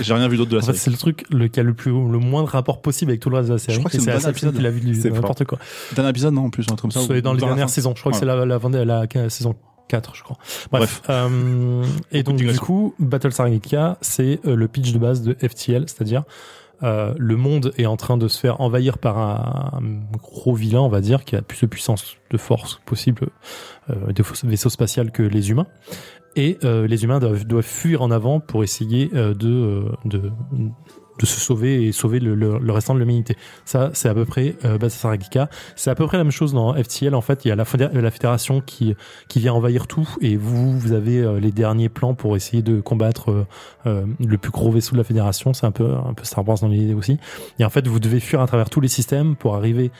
J'ai 0.00 0.14
rien 0.14 0.26
vu 0.28 0.36
d'autre 0.36 0.50
de 0.50 0.56
la 0.56 0.62
en 0.62 0.66
série. 0.66 0.78
c'est 0.78 0.90
le 0.90 0.96
truc 0.96 1.24
le, 1.30 1.48
qui 1.48 1.60
a 1.60 1.62
le 1.62 1.74
plus 1.74 1.90
le 1.92 2.18
moins 2.18 2.42
de 2.42 2.48
rapport 2.48 2.80
possible 2.82 3.10
avec 3.12 3.20
tout 3.20 3.30
le 3.30 3.36
reste 3.36 3.48
de 3.48 3.54
la 3.54 3.58
série. 3.58 3.78
crois 3.78 3.90
que 3.90 3.96
c'est 3.96 4.00
c'est 4.04 4.06
le 4.10 4.12
la 4.14 4.18
dernier 4.18 4.24
seule 4.24 4.32
personne 4.50 4.56
qui 4.58 4.62
l'a 4.62 4.70
vu 4.70 5.10
n'importe 5.10 5.44
quoi. 5.44 5.58
D'un 5.96 6.08
épisode, 6.08 6.34
non, 6.34 6.46
en 6.46 6.50
plus, 6.50 6.62
un 6.64 6.76
truc 6.76 6.80
comme 6.80 6.90
ça. 6.90 7.00
C'est 7.06 7.22
dans 7.22 7.32
les 7.34 7.40
dernières 7.40 7.70
saisons. 7.70 7.92
Je 7.94 8.00
crois 8.00 8.12
que 8.12 8.18
c'est 8.18 8.24
la, 8.24 8.44
la, 8.44 8.58
la, 8.58 9.06
la 9.14 9.30
saison 9.30 9.54
4, 9.90 10.14
je 10.14 10.22
crois. 10.22 10.38
Bref. 10.70 11.02
Euh, 11.10 11.84
et 12.12 12.22
donc, 12.22 12.36
du 12.36 12.58
coup, 12.58 12.94
Battlestar 12.98 13.46
Galactica, 13.46 13.98
c'est 14.00 14.40
euh, 14.46 14.54
le 14.54 14.68
pitch 14.68 14.92
de 14.92 14.98
base 14.98 15.22
de 15.22 15.34
FTL, 15.34 15.88
c'est-à-dire 15.88 16.24
euh, 16.82 17.12
le 17.18 17.36
monde 17.36 17.72
est 17.76 17.86
en 17.86 17.96
train 17.96 18.16
de 18.16 18.26
se 18.28 18.38
faire 18.38 18.60
envahir 18.60 18.98
par 18.98 19.18
un, 19.18 19.78
un 19.78 20.18
gros 20.18 20.54
vilain, 20.54 20.80
on 20.80 20.88
va 20.88 21.00
dire, 21.00 21.24
qui 21.24 21.36
a 21.36 21.42
plus 21.42 21.60
de 21.60 21.66
puissance 21.66 22.16
de 22.30 22.38
force 22.38 22.80
possible 22.86 23.28
euh, 23.90 24.12
de 24.12 24.24
vaisseau 24.44 24.70
spatial 24.70 25.10
que 25.10 25.22
les 25.22 25.50
humains. 25.50 25.66
Et 26.36 26.58
euh, 26.64 26.86
les 26.86 27.04
humains 27.04 27.18
doivent, 27.18 27.44
doivent 27.44 27.64
fuir 27.64 28.02
en 28.02 28.10
avant 28.10 28.40
pour 28.40 28.62
essayer 28.62 29.10
euh, 29.14 29.34
de, 29.34 29.84
de, 30.04 30.30
de 31.20 31.26
se 31.26 31.38
sauver 31.38 31.86
et 31.86 31.92
sauver 31.92 32.18
le, 32.18 32.34
le, 32.34 32.58
le 32.58 32.72
restant 32.72 32.94
de 32.94 32.98
l'humanité. 32.98 33.36
Ça, 33.64 33.90
c'est 33.92 34.08
à 34.08 34.14
peu 34.14 34.24
près 34.24 34.56
euh. 34.64 34.78
C'est 35.76 35.90
à 35.90 35.94
peu 35.94 36.06
près 36.06 36.16
la 36.16 36.24
même 36.24 36.32
chose 36.32 36.52
dans 36.52 36.74
FTL. 36.74 37.14
En 37.14 37.20
fait, 37.20 37.44
il 37.44 37.48
y 37.48 37.50
a 37.50 37.56
la, 37.56 37.64
la 37.92 38.10
fédération 38.10 38.60
qui, 38.60 38.94
qui 39.28 39.38
vient 39.38 39.52
envahir 39.52 39.86
tout 39.86 40.08
et 40.20 40.36
vous, 40.36 40.78
vous 40.78 40.92
avez 40.92 41.18
euh, 41.18 41.38
les 41.38 41.52
derniers 41.52 41.88
plans 41.88 42.14
pour 42.14 42.36
essayer 42.36 42.62
de 42.62 42.80
combattre 42.80 43.30
euh, 43.30 43.46
euh, 43.86 44.06
le 44.18 44.38
plus 44.38 44.50
gros 44.50 44.70
vaisseau 44.70 44.92
de 44.92 44.98
la 44.98 45.04
fédération. 45.04 45.52
C'est 45.52 45.66
un 45.66 45.70
peu, 45.72 45.94
un 45.94 46.14
peu 46.14 46.24
Star 46.24 46.46
Wars 46.48 46.58
dans 46.60 46.68
l'idée 46.68 46.94
aussi. 46.94 47.18
Et 47.58 47.64
en 47.64 47.70
fait, 47.70 47.86
vous 47.86 48.00
devez 48.00 48.20
fuir 48.20 48.40
à 48.40 48.46
travers 48.46 48.70
tous 48.70 48.80
les 48.80 48.88
systèmes 48.88 49.36
pour 49.36 49.54
arriver 49.54 49.90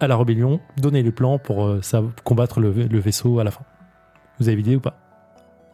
à 0.00 0.06
la 0.06 0.16
rébellion, 0.16 0.60
donner 0.78 1.02
les 1.02 1.12
plans 1.12 1.38
pour 1.38 1.66
euh, 1.66 1.82
ça, 1.82 2.02
combattre 2.24 2.60
le, 2.60 2.72
le 2.72 2.98
vaisseau 3.00 3.38
à 3.38 3.44
la 3.44 3.50
fin. 3.50 3.64
Vous 4.38 4.48
avez 4.48 4.56
l'idée 4.56 4.76
ou 4.76 4.80
pas? 4.80 5.09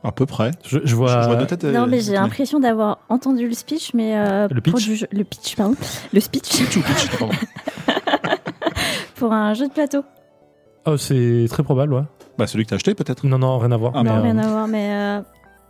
À 0.09 0.13
peu 0.13 0.25
près. 0.25 0.53
je, 0.65 0.79
je 0.79 0.87
Je, 0.87 0.95
vois. 0.95 1.21
je 1.23 1.27
vois 1.27 1.37
deux 1.37 1.47
têtes. 1.47 1.65
Non, 1.65 1.83
euh, 1.83 1.87
mais 1.87 2.01
j'ai 2.01 2.13
l'impression 2.13 2.61
d'avoir 2.61 2.99
entendu 3.09 3.49
le 3.49 3.55
speech, 3.55 3.93
mais 3.95 4.17
euh, 4.17 4.47
Le 4.51 4.61
pour 4.61 4.75
pitch 4.75 4.87
du 4.87 4.97
jeu- 4.97 5.09
le 5.11 5.25
pitch, 5.25 5.57
pardon, 5.57 5.75
le 6.13 6.21
speech 6.21 6.49
Pitch 6.49 6.77
ou 6.77 6.81
pitch, 6.83 7.09
pardon. 7.19 7.35
pour 9.17 9.33
un 9.33 9.55
jeu 9.55 9.67
de 9.69 9.73
plateau. 9.73 10.05
Oh, 10.87 10.97
c'est 10.97 11.47
très 11.51 11.63
probable, 11.63 11.95
ouais. 11.95 12.03
Bah, 12.39 12.47
celui 12.47 12.65
que 12.65 12.71
t'as 12.71 12.77
acheté, 12.77 12.95
peut-être. 12.95 13.27
Non, 13.27 13.39
non, 13.39 13.59
rien 13.59 13.73
à 13.73 13.77
voir. 13.77 13.93
Ah, 13.95 14.03
mais, 14.05 14.11
non, 14.11 14.17
euh, 14.17 14.23
rien 14.23 14.39
à 14.39 14.47
voir, 14.47 14.69
mais 14.69 14.89
euh, 14.93 15.21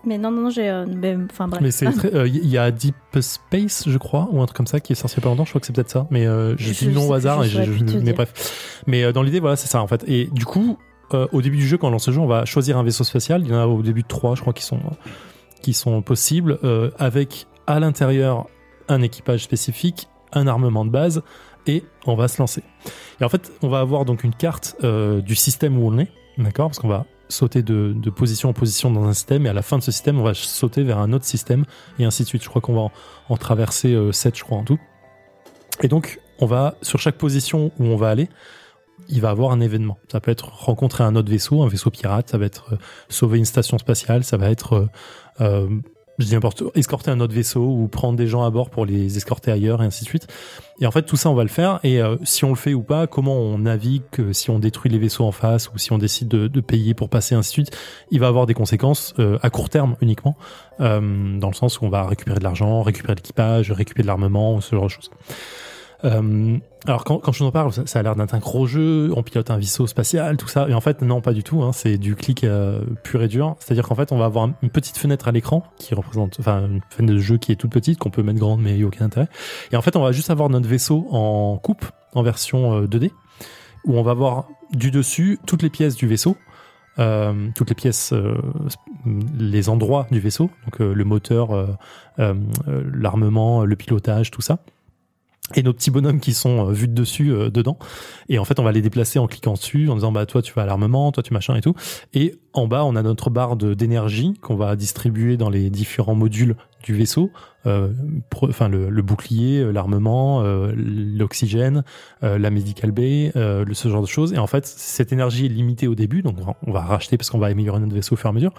mais 0.04 0.18
non, 0.18 0.30
non, 0.30 0.42
non, 0.42 0.50
j'ai, 0.50 0.68
euh, 0.68 0.84
mais, 0.86 1.16
enfin 1.30 1.48
bref. 1.48 1.60
Mais 1.62 1.70
c'est 1.70 1.90
très. 1.92 2.14
euh, 2.14 2.28
Il 2.28 2.46
y 2.46 2.58
a 2.58 2.70
Deep 2.70 2.94
Space, 3.20 3.84
je 3.88 3.98
crois, 3.98 4.28
ou 4.32 4.42
un 4.42 4.46
truc 4.46 4.56
comme 4.56 4.66
ça 4.66 4.80
qui 4.80 4.92
est 4.92 4.96
sorti 4.96 5.16
il 5.16 5.20
y 5.20 5.20
a 5.20 5.24
pas 5.24 5.28
longtemps. 5.30 5.44
Je 5.44 5.50
crois 5.50 5.60
que 5.60 5.66
c'est 5.66 5.72
peut-être 5.72 5.90
ça. 5.90 6.06
Mais 6.10 6.26
euh, 6.26 6.56
j'ai 6.58 6.74
Je 6.74 6.90
nom 6.90 7.02
sais 7.02 7.08
au 7.08 7.12
hasard. 7.14 7.42
je 7.44 7.60
et 7.60 7.64
plus 7.66 7.84
te 7.84 7.96
mais 7.98 8.12
bref. 8.12 8.82
Mais 8.86 9.04
euh, 9.04 9.12
dans 9.12 9.22
l'idée, 9.22 9.40
voilà, 9.40 9.56
c'est 9.56 9.68
ça 9.68 9.80
en 9.80 9.86
fait. 9.86 10.04
Et 10.06 10.28
du 10.32 10.44
coup, 10.44 10.76
euh, 11.14 11.26
au 11.32 11.42
début 11.42 11.56
du 11.56 11.66
jeu, 11.66 11.78
quand 11.78 11.88
on 11.88 11.90
lance 11.90 12.08
le 12.08 12.14
jeu, 12.14 12.20
on 12.20 12.26
va 12.26 12.44
choisir 12.44 12.78
un 12.78 12.82
vaisseau 12.82 13.04
spatial. 13.04 13.42
Il 13.42 13.48
y 13.48 13.54
en 13.54 13.60
a 13.60 13.66
au 13.66 13.82
début 13.82 14.04
trois, 14.04 14.34
je 14.34 14.40
crois, 14.40 14.52
qui 14.52 14.62
sont 14.62 14.80
qui 15.62 15.72
sont 15.72 16.02
possibles, 16.02 16.58
euh, 16.62 16.90
avec 16.98 17.46
à 17.66 17.80
l'intérieur 17.80 18.46
un 18.88 19.02
équipage 19.02 19.42
spécifique, 19.42 20.08
un 20.32 20.46
armement 20.46 20.84
de 20.84 20.90
base, 20.90 21.22
et 21.66 21.82
on 22.06 22.14
va 22.14 22.28
se 22.28 22.40
lancer. 22.40 22.62
Et 23.20 23.24
en 23.24 23.28
fait, 23.28 23.50
on 23.62 23.68
va 23.68 23.80
avoir 23.80 24.04
donc 24.04 24.22
une 24.22 24.34
carte 24.34 24.76
euh, 24.84 25.20
du 25.20 25.34
système 25.34 25.76
où 25.76 25.88
on 25.88 25.98
est, 25.98 26.08
d'accord? 26.38 26.68
Parce 26.68 26.78
qu'on 26.78 26.88
va 26.88 27.06
sauter 27.28 27.62
de, 27.62 27.92
de 27.96 28.10
position 28.10 28.50
en 28.50 28.52
position 28.52 28.92
dans 28.92 29.04
un 29.04 29.12
système, 29.12 29.46
et 29.46 29.48
à 29.48 29.52
la 29.52 29.62
fin 29.62 29.78
de 29.78 29.82
ce 29.82 29.90
système, 29.90 30.20
on 30.20 30.22
va 30.22 30.34
sauter 30.34 30.84
vers 30.84 30.98
un 30.98 31.12
autre 31.12 31.24
système, 31.24 31.64
et 31.98 32.04
ainsi 32.04 32.22
de 32.22 32.28
suite. 32.28 32.44
Je 32.44 32.48
crois 32.48 32.62
qu'on 32.62 32.74
va 32.74 32.82
en, 32.82 32.92
en 33.28 33.36
traverser 33.36 33.92
euh, 33.92 34.12
7, 34.12 34.38
je 34.38 34.44
crois, 34.44 34.58
en 34.58 34.64
tout. 34.64 34.78
Et 35.82 35.88
donc, 35.88 36.20
on 36.38 36.46
va, 36.46 36.76
sur 36.82 37.00
chaque 37.00 37.16
position 37.16 37.72
où 37.80 37.84
on 37.84 37.96
va 37.96 38.10
aller, 38.10 38.28
il 39.08 39.20
va 39.20 39.30
avoir 39.30 39.52
un 39.52 39.60
événement. 39.60 39.98
Ça 40.10 40.20
peut 40.20 40.30
être 40.30 40.48
rencontrer 40.48 41.04
un 41.04 41.16
autre 41.16 41.30
vaisseau, 41.30 41.62
un 41.62 41.68
vaisseau 41.68 41.90
pirate, 41.90 42.30
ça 42.30 42.38
va 42.38 42.46
être 42.46 42.74
euh, 42.74 42.76
sauver 43.08 43.38
une 43.38 43.44
station 43.44 43.78
spatiale, 43.78 44.24
ça 44.24 44.36
va 44.36 44.50
être, 44.50 44.74
euh, 44.74 44.88
euh, 45.40 45.68
je 46.18 46.26
dis 46.26 46.32
n'importe 46.32 46.62
escorter 46.74 47.10
un 47.10 47.20
autre 47.20 47.34
vaisseau 47.34 47.62
ou 47.62 47.88
prendre 47.88 48.16
des 48.16 48.26
gens 48.26 48.42
à 48.44 48.50
bord 48.50 48.70
pour 48.70 48.86
les 48.86 49.16
escorter 49.16 49.50
ailleurs, 49.50 49.82
et 49.82 49.86
ainsi 49.86 50.04
de 50.04 50.08
suite. 50.08 50.26
Et 50.80 50.86
en 50.86 50.90
fait, 50.90 51.02
tout 51.02 51.16
ça, 51.16 51.30
on 51.30 51.34
va 51.34 51.42
le 51.42 51.50
faire. 51.50 51.78
Et 51.82 52.00
euh, 52.00 52.16
si 52.24 52.44
on 52.44 52.50
le 52.50 52.56
fait 52.56 52.74
ou 52.74 52.82
pas, 52.82 53.06
comment 53.06 53.34
on 53.34 53.58
navigue, 53.58 54.02
si 54.32 54.50
on 54.50 54.58
détruit 54.58 54.90
les 54.90 54.98
vaisseaux 54.98 55.24
en 55.24 55.32
face 55.32 55.70
ou 55.72 55.78
si 55.78 55.92
on 55.92 55.98
décide 55.98 56.28
de, 56.28 56.60
payer 56.60 56.94
pour 56.94 57.08
passer, 57.08 57.34
ainsi 57.34 57.50
de 57.50 57.52
suite, 57.52 57.78
il 58.10 58.20
va 58.20 58.28
avoir 58.28 58.46
des 58.46 58.54
conséquences 58.54 59.14
à 59.42 59.50
court 59.50 59.68
terme 59.68 59.96
uniquement, 60.00 60.36
dans 60.78 61.48
le 61.48 61.54
sens 61.54 61.80
où 61.80 61.84
on 61.84 61.90
va 61.90 62.06
récupérer 62.06 62.38
de 62.38 62.44
l'argent, 62.44 62.82
récupérer 62.82 63.14
de 63.14 63.20
l'équipage, 63.20 63.70
récupérer 63.70 64.02
de 64.02 64.08
l'armement, 64.08 64.60
ce 64.60 64.74
genre 64.74 64.86
de 64.86 64.90
choses. 64.90 65.10
Euh, 66.06 66.56
alors 66.86 67.02
quand, 67.04 67.32
je 67.32 67.40
vous 67.40 67.46
en 67.46 67.50
parle, 67.50 67.72
ça, 67.72 67.98
a 67.98 68.02
l'air 68.02 68.14
d'être 68.14 68.32
un 68.34 68.38
gros 68.38 68.66
jeu, 68.66 69.12
on 69.16 69.22
pilote 69.24 69.50
un 69.50 69.56
vaisseau 69.58 69.86
spatial, 69.88 70.36
tout 70.36 70.46
ça. 70.46 70.68
Et 70.68 70.74
en 70.74 70.80
fait, 70.80 71.02
non, 71.02 71.20
pas 71.20 71.32
du 71.32 71.42
tout. 71.42 71.62
Hein, 71.62 71.72
c'est 71.72 71.98
du 71.98 72.14
clic 72.14 72.44
euh, 72.44 72.80
pur 73.02 73.22
et 73.22 73.28
dur. 73.28 73.56
C'est-à-dire 73.58 73.88
qu'en 73.88 73.96
fait, 73.96 74.12
on 74.12 74.16
va 74.18 74.26
avoir 74.26 74.44
un- 74.44 74.54
une 74.62 74.70
petite 74.70 74.96
fenêtre 74.96 75.26
à 75.26 75.32
l'écran 75.32 75.64
qui 75.78 75.94
représente, 75.96 76.36
enfin, 76.38 76.66
une 76.68 76.80
fenêtre 76.90 77.14
de 77.14 77.18
jeu 77.18 77.38
qui 77.38 77.50
est 77.52 77.56
toute 77.56 77.72
petite, 77.72 77.98
qu'on 77.98 78.10
peut 78.10 78.22
mettre 78.22 78.38
grande, 78.38 78.60
mais 78.62 78.72
il 78.72 78.76
n'y 78.78 78.82
a 78.84 78.86
aucun 78.86 79.04
intérêt. 79.06 79.28
Et 79.72 79.76
en 79.76 79.82
fait, 79.82 79.96
on 79.96 80.02
va 80.02 80.12
juste 80.12 80.30
avoir 80.30 80.48
notre 80.48 80.68
vaisseau 80.68 81.06
en 81.10 81.58
coupe, 81.58 81.84
en 82.14 82.22
version 82.22 82.82
euh, 82.82 82.86
2D, 82.86 83.10
où 83.84 83.98
on 83.98 84.02
va 84.02 84.14
voir 84.14 84.46
du 84.72 84.90
dessus 84.92 85.38
toutes 85.46 85.62
les 85.62 85.70
pièces 85.70 85.96
du 85.96 86.06
vaisseau. 86.06 86.36
Euh, 86.98 87.48
toutes 87.54 87.68
les 87.68 87.74
pièces, 87.74 88.14
euh, 88.14 88.36
les 89.38 89.68
endroits 89.68 90.06
du 90.10 90.18
vaisseau, 90.18 90.50
donc 90.64 90.80
euh, 90.80 90.94
le 90.94 91.04
moteur, 91.04 91.50
euh, 91.50 91.66
euh, 92.20 92.32
euh, 92.68 92.82
l'armement, 92.94 93.66
le 93.66 93.76
pilotage, 93.76 94.30
tout 94.30 94.40
ça 94.40 94.60
et 95.54 95.62
nos 95.62 95.72
petits 95.72 95.90
bonhommes 95.90 96.20
qui 96.20 96.34
sont 96.34 96.68
euh, 96.68 96.72
vus 96.72 96.88
de 96.88 96.94
dessus 96.94 97.32
euh, 97.32 97.50
dedans. 97.50 97.78
Et 98.28 98.38
en 98.38 98.44
fait 98.44 98.58
on 98.58 98.64
va 98.64 98.72
les 98.72 98.82
déplacer 98.82 99.18
en 99.18 99.26
cliquant 99.26 99.52
dessus 99.52 99.88
en 99.88 99.94
disant 99.94 100.10
bah 100.10 100.26
toi 100.26 100.42
tu 100.42 100.52
vas 100.52 100.62
à 100.62 100.66
l'armement 100.66 101.12
toi 101.12 101.22
tu 101.22 101.32
machin 101.32 101.54
et 101.54 101.60
tout. 101.60 101.74
Et 102.14 102.34
en 102.52 102.66
bas 102.66 102.84
on 102.84 102.96
a 102.96 103.02
notre 103.02 103.30
barre 103.30 103.56
d'énergie 103.56 104.34
qu'on 104.40 104.56
va 104.56 104.74
distribuer 104.74 105.36
dans 105.36 105.50
les 105.50 105.70
différents 105.70 106.16
modules 106.16 106.56
du 106.82 106.94
vaisseau. 106.94 107.30
Euh, 107.66 107.92
enfin 108.42 108.68
le, 108.68 108.90
le 108.90 109.02
bouclier 109.02 109.58
euh, 109.58 109.72
l'armement 109.72 110.42
euh, 110.42 110.72
l'oxygène 110.76 111.82
euh, 112.22 112.38
la 112.38 112.50
medical 112.50 112.92
bay 112.92 113.32
le, 113.34 113.72
ce 113.72 113.88
genre 113.88 114.02
de 114.02 114.06
choses. 114.06 114.32
Et 114.32 114.38
en 114.38 114.46
fait 114.46 114.66
cette 114.66 115.12
énergie 115.12 115.46
est 115.46 115.50
limitée 115.50 115.86
au 115.86 115.94
début 115.94 116.22
donc 116.22 116.36
on 116.66 116.72
va 116.72 116.80
racheter 116.80 117.16
parce 117.16 117.30
qu'on 117.30 117.38
va 117.38 117.46
améliorer 117.46 117.80
notre 117.80 117.94
vaisseau 117.94 118.14
au 118.14 118.16
fur 118.16 118.28
et 118.28 118.30
à 118.30 118.32
mesure 118.32 118.52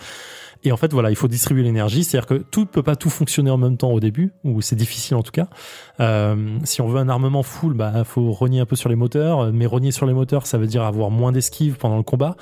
et 0.64 0.72
en 0.72 0.78
fait 0.78 0.94
voilà 0.94 1.10
il 1.10 1.16
faut 1.16 1.28
distribuer 1.28 1.64
l'énergie 1.64 2.04
c'est 2.04 2.18
à 2.18 2.22
dire 2.22 2.28
que 2.28 2.36
tout 2.36 2.62
ne 2.62 2.66
peut 2.66 2.84
pas 2.84 2.96
tout 2.96 3.10
fonctionner 3.10 3.52
en 3.52 3.58
même 3.58 3.78
temps 3.78 3.92
au 3.92 4.00
début 4.00 4.34
ou 4.44 4.62
c'est 4.62 4.76
difficile 4.76 5.16
en 5.16 5.24
tout 5.24 5.32
cas 5.32 5.48
euh, 6.00 6.58
si 6.64 6.82
on 6.82 6.88
veut 6.88 7.00
un 7.00 7.10
armement 7.10 7.44
full, 7.44 7.74
bah 7.74 8.04
faut 8.04 8.32
rogner 8.32 8.60
un 8.60 8.66
peu 8.66 8.76
sur 8.76 8.90
les 8.90 8.96
moteurs. 8.96 9.52
Mais 9.52 9.66
rogner 9.66 9.92
sur 9.92 10.06
les 10.06 10.14
moteurs, 10.14 10.46
ça 10.46 10.58
veut 10.58 10.68
dire 10.68 10.84
avoir 10.84 11.10
moins 11.10 11.32
d'esquive 11.32 11.78
pendant 11.78 11.98
le 11.98 12.04
combat. 12.04 12.36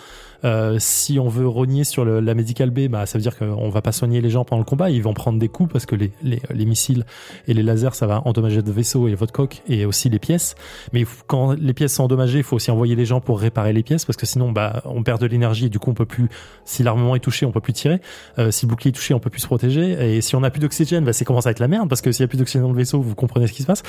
Euh, 0.45 0.77
si 0.79 1.17
on 1.19 1.27
veut 1.27 1.47
rogner 1.47 1.83
sur 1.83 2.05
le- 2.05 2.19
la 2.19 2.33
medical 2.35 2.69
bay, 2.69 2.87
bah 2.87 3.05
ça 3.05 3.17
veut 3.17 3.21
dire 3.23 3.37
qu'on 3.37 3.69
va 3.69 3.81
pas 3.81 3.91
soigner 3.91 4.21
les 4.21 4.29
gens 4.29 4.45
pendant 4.45 4.59
le 4.59 4.65
combat. 4.65 4.89
Ils 4.91 5.01
vont 5.01 5.13
prendre 5.13 5.39
des 5.39 5.49
coups 5.49 5.71
parce 5.73 5.85
que 5.87 5.95
les, 5.95 6.11
les, 6.23 6.39
les 6.53 6.65
missiles 6.65 7.03
et 7.47 7.53
les 7.53 7.63
lasers, 7.63 7.93
ça 7.93 8.05
va 8.07 8.21
endommager 8.25 8.57
votre 8.57 8.71
vaisseau 8.71 9.07
et 9.07 9.15
votre 9.15 9.33
coque 9.33 9.61
et 9.67 9.85
aussi 9.85 10.09
les 10.09 10.19
pièces. 10.19 10.55
Mais 10.93 11.03
quand 11.27 11.53
les 11.53 11.73
pièces 11.73 11.95
sont 11.95 12.03
endommagées, 12.03 12.37
il 12.37 12.43
faut 12.43 12.55
aussi 12.57 12.69
envoyer 12.71 12.95
les 12.95 13.05
gens 13.05 13.21
pour 13.21 13.39
réparer 13.39 13.73
les 13.73 13.83
pièces 13.83 14.05
parce 14.05 14.17
que 14.17 14.25
sinon, 14.25 14.51
bah 14.51 14.83
on 14.85 15.01
perd 15.03 15.19
de 15.19 15.25
l'énergie 15.25 15.65
et 15.65 15.69
du 15.69 15.79
coup 15.79 15.89
on 15.89 15.95
peut 15.95 16.05
plus. 16.05 16.29
Si 16.63 16.83
l'armement 16.83 17.15
est 17.15 17.19
touché, 17.19 17.45
on 17.45 17.51
peut 17.51 17.59
plus 17.61 17.73
tirer. 17.73 17.99
Euh, 18.37 18.51
si 18.51 18.65
le 18.65 18.69
bouclier 18.69 18.89
est 18.89 18.93
touché, 18.93 19.13
on 19.13 19.19
peut 19.19 19.29
plus 19.31 19.41
se 19.41 19.47
protéger. 19.47 20.15
Et 20.17 20.21
si 20.21 20.35
on 20.35 20.43
a 20.43 20.51
plus 20.51 20.59
d'oxygène, 20.61 21.03
bah 21.05 21.13
c'est 21.13 21.25
commence 21.25 21.47
à 21.47 21.51
être 21.51 21.59
la 21.59 21.67
merde 21.67 21.89
parce 21.89 22.01
que 22.01 22.11
s'il 22.11 22.21
y 22.21 22.25
a 22.25 22.27
plus 22.27 22.37
d'oxygène 22.37 22.63
dans 22.67 22.71
le 22.71 22.77
vaisseau, 22.77 23.01
vous 23.01 23.15
comprenez 23.15 23.47
ce 23.47 23.53
qui 23.53 23.63
se 23.63 23.67
passe. 23.67 23.81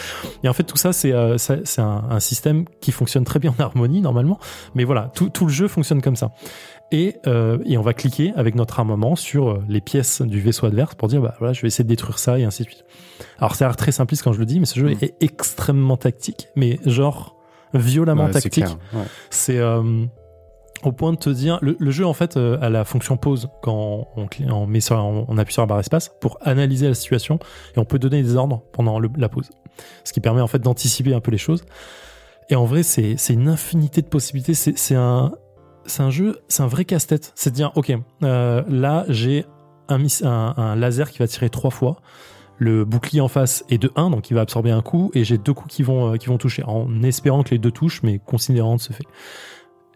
Et 0.42 0.48
en 0.48 0.52
fait, 0.54 0.64
tout 0.64 0.78
ça, 0.78 0.92
c'est 0.94 1.12
euh, 1.12 1.36
un, 1.78 2.04
un 2.10 2.20
système 2.20 2.64
qui 2.80 2.92
fonctionne 2.92 3.24
très 3.24 3.38
bien 3.40 3.54
en 3.58 3.62
harmonie 3.62 4.00
normalement. 4.00 4.38
Mais 4.74 4.84
voilà, 4.84 5.12
tout 5.14 5.44
le 5.44 5.52
jeu 5.52 5.68
fonctionne 5.68 6.00
comme 6.00 6.16
ça. 6.16 6.30
Et, 6.92 7.16
euh, 7.26 7.58
et 7.64 7.76
on 7.78 7.82
va 7.82 7.94
cliquer 7.94 8.32
avec 8.36 8.54
notre 8.54 8.78
armement 8.78 9.16
sur 9.16 9.48
euh, 9.50 9.64
les 9.68 9.80
pièces 9.80 10.22
du 10.22 10.40
vaisseau 10.40 10.66
adverse 10.66 10.94
pour 10.94 11.08
dire 11.08 11.20
bah 11.20 11.34
voilà 11.40 11.52
je 11.52 11.60
vais 11.62 11.66
essayer 11.66 11.82
de 11.82 11.88
détruire 11.88 12.18
ça 12.20 12.38
et 12.38 12.44
ainsi 12.44 12.62
de 12.62 12.68
suite. 12.68 12.84
Alors 13.40 13.56
ça 13.56 13.64
a 13.64 13.68
l'air 13.68 13.76
très 13.76 13.90
simpliste 13.90 14.22
quand 14.22 14.32
je 14.32 14.38
le 14.38 14.46
dis, 14.46 14.60
mais 14.60 14.66
ce 14.66 14.78
jeu 14.78 14.86
Mm. 14.90 14.98
est 15.02 15.14
extrêmement 15.20 15.96
tactique, 15.96 16.46
mais 16.54 16.78
genre 16.86 17.34
violemment 17.74 18.26
Ouais, 18.26 18.30
tactique. 18.30 18.64
ouais. 18.94 19.02
C'est 19.30 19.58
euh, 19.58 20.04
au 20.84 20.92
point 20.92 21.10
de 21.12 21.16
te 21.18 21.28
dire, 21.30 21.58
le, 21.60 21.76
le 21.78 21.90
jeu 21.90 22.06
en 22.06 22.12
fait 22.12 22.36
euh, 22.36 22.56
a 22.60 22.70
la 22.70 22.84
fonction 22.84 23.16
pause 23.16 23.48
quand 23.62 24.06
on, 24.14 24.26
cli- 24.26 24.48
on 24.48 24.66
met 24.68 24.80
sur, 24.80 24.94
on, 24.96 25.24
on 25.26 25.38
appuie 25.38 25.54
sur 25.54 25.62
la 25.62 25.66
barre 25.66 25.80
espace 25.80 26.12
pour 26.20 26.38
analyser 26.42 26.86
la 26.86 26.94
situation 26.94 27.40
et 27.74 27.80
on 27.80 27.84
peut 27.84 27.98
donner 27.98 28.22
des 28.22 28.36
ordres 28.36 28.62
pendant 28.72 29.00
le- 29.00 29.10
la 29.16 29.28
pause, 29.28 29.50
ce 30.04 30.12
qui 30.12 30.20
permet 30.20 30.40
en 30.40 30.46
fait 30.46 30.60
d'anticiper 30.60 31.14
un 31.14 31.20
peu 31.20 31.32
les 31.32 31.38
choses. 31.38 31.64
Et 32.48 32.54
en 32.54 32.64
vrai, 32.64 32.84
c'est 32.84 33.16
une 33.30 33.48
infinité 33.48 34.02
de 34.02 34.06
possibilités. 34.06 34.54
C'est 34.54 34.94
un 34.94 35.32
c'est 35.86 36.02
un 36.02 36.10
jeu, 36.10 36.40
c'est 36.48 36.62
un 36.62 36.66
vrai 36.66 36.84
casse-tête. 36.84 37.32
C'est 37.34 37.50
de 37.50 37.54
dire, 37.54 37.72
ok, 37.74 37.92
euh, 38.22 38.62
là 38.68 39.04
j'ai 39.08 39.44
un, 39.88 40.76
laser 40.76 41.10
qui 41.10 41.18
va 41.18 41.26
tirer 41.26 41.50
trois 41.50 41.70
fois. 41.70 41.96
Le 42.58 42.84
bouclier 42.84 43.20
en 43.20 43.28
face 43.28 43.64
est 43.68 43.78
de 43.78 43.92
1, 43.96 44.10
donc 44.10 44.30
il 44.30 44.34
va 44.34 44.40
absorber 44.40 44.70
un 44.70 44.80
coup, 44.80 45.10
et 45.14 45.24
j'ai 45.24 45.36
deux 45.36 45.52
coups 45.52 45.74
qui 45.74 45.82
vont, 45.82 46.14
euh, 46.14 46.16
qui 46.16 46.28
vont 46.28 46.38
toucher, 46.38 46.62
en 46.64 47.02
espérant 47.02 47.42
que 47.42 47.50
les 47.50 47.58
deux 47.58 47.70
touchent, 47.70 48.02
mais 48.02 48.18
considérant 48.18 48.76
de 48.76 48.80
ce 48.80 48.92
fait. 48.92 49.04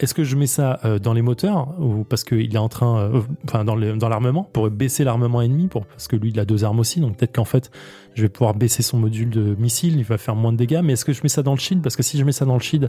Est-ce 0.01 0.15
que 0.15 0.25
je 0.25 0.35
mets 0.35 0.47
ça 0.47 0.81
euh, 0.85 0.99
dans 0.99 1.13
les 1.13 1.21
moteurs 1.21 1.79
ou 1.79 2.05
parce 2.05 2.25
qu'il 2.25 2.55
est 2.55 2.59
en 2.59 2.71
train, 2.71 3.01
euh, 3.01 3.21
enfin 3.45 3.65
dans 3.65 3.77
l'armement 3.77 4.45
pour 4.45 4.71
baisser 4.71 5.05
l'armement 5.05 5.43
ennemi 5.43 5.69
pour 5.69 5.85
parce 5.85 6.09
que 6.09 6.17
lui 6.17 6.31
il 6.31 6.41
a 6.41 6.47
deux 6.47 6.65
armes 6.65 6.81
aussi 6.81 7.01
donc 7.01 7.19
peut-être 7.19 7.35
qu'en 7.35 7.45
fait 7.45 7.71
je 8.15 8.23
vais 8.23 8.31
pouvoir 8.31 8.55
baisser 8.55 8.83
son 8.83 8.99
module 8.99 9.29
de 9.29 9.55
missile, 9.57 9.99
il 9.99 10.05
va 10.05 10.19
faire 10.19 10.35
moins 10.35 10.53
de 10.53 10.57
dégâts. 10.57 10.81
Mais 10.83 10.95
est-ce 10.95 11.05
que 11.05 11.13
je 11.13 11.23
mets 11.23 11.29
ça 11.29 11.43
dans 11.43 11.53
le 11.53 11.61
shield? 11.61 11.83
Parce 11.83 11.97
que 11.97 12.03
si 12.03 12.19
je 12.19 12.25
mets 12.25 12.33
ça 12.33 12.47
dans 12.47 12.55
le 12.55 12.61
shield, 12.61 12.89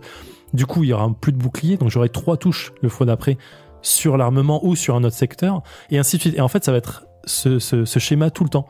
du 0.54 0.66
coup 0.66 0.84
il 0.84 0.90
y 0.90 0.94
aura 0.94 1.14
plus 1.20 1.34
de 1.34 1.38
bouclier 1.38 1.76
donc 1.76 1.90
j'aurai 1.90 2.10
trois 2.10 2.38
touches 2.38 2.72
le 2.82 2.88
fois 2.88 3.06
d'après 3.06 3.38
sur 3.82 4.16
l'armement 4.16 4.66
ou 4.66 4.76
sur 4.76 4.96
un 4.96 5.04
autre 5.04 5.16
secteur 5.16 5.64
et 5.90 6.00
ainsi 6.00 6.16
de 6.16 6.22
suite. 6.22 6.38
Et 6.38 6.42
en 6.42 6.48
fait 6.48 6.64
ça 6.64 6.72
va 6.72 6.78
être 6.78 7.06
ce, 7.26 7.60
ce 7.60 8.00
schéma 8.00 8.32
tout 8.32 8.44
le 8.46 8.50
temps. 8.50 8.68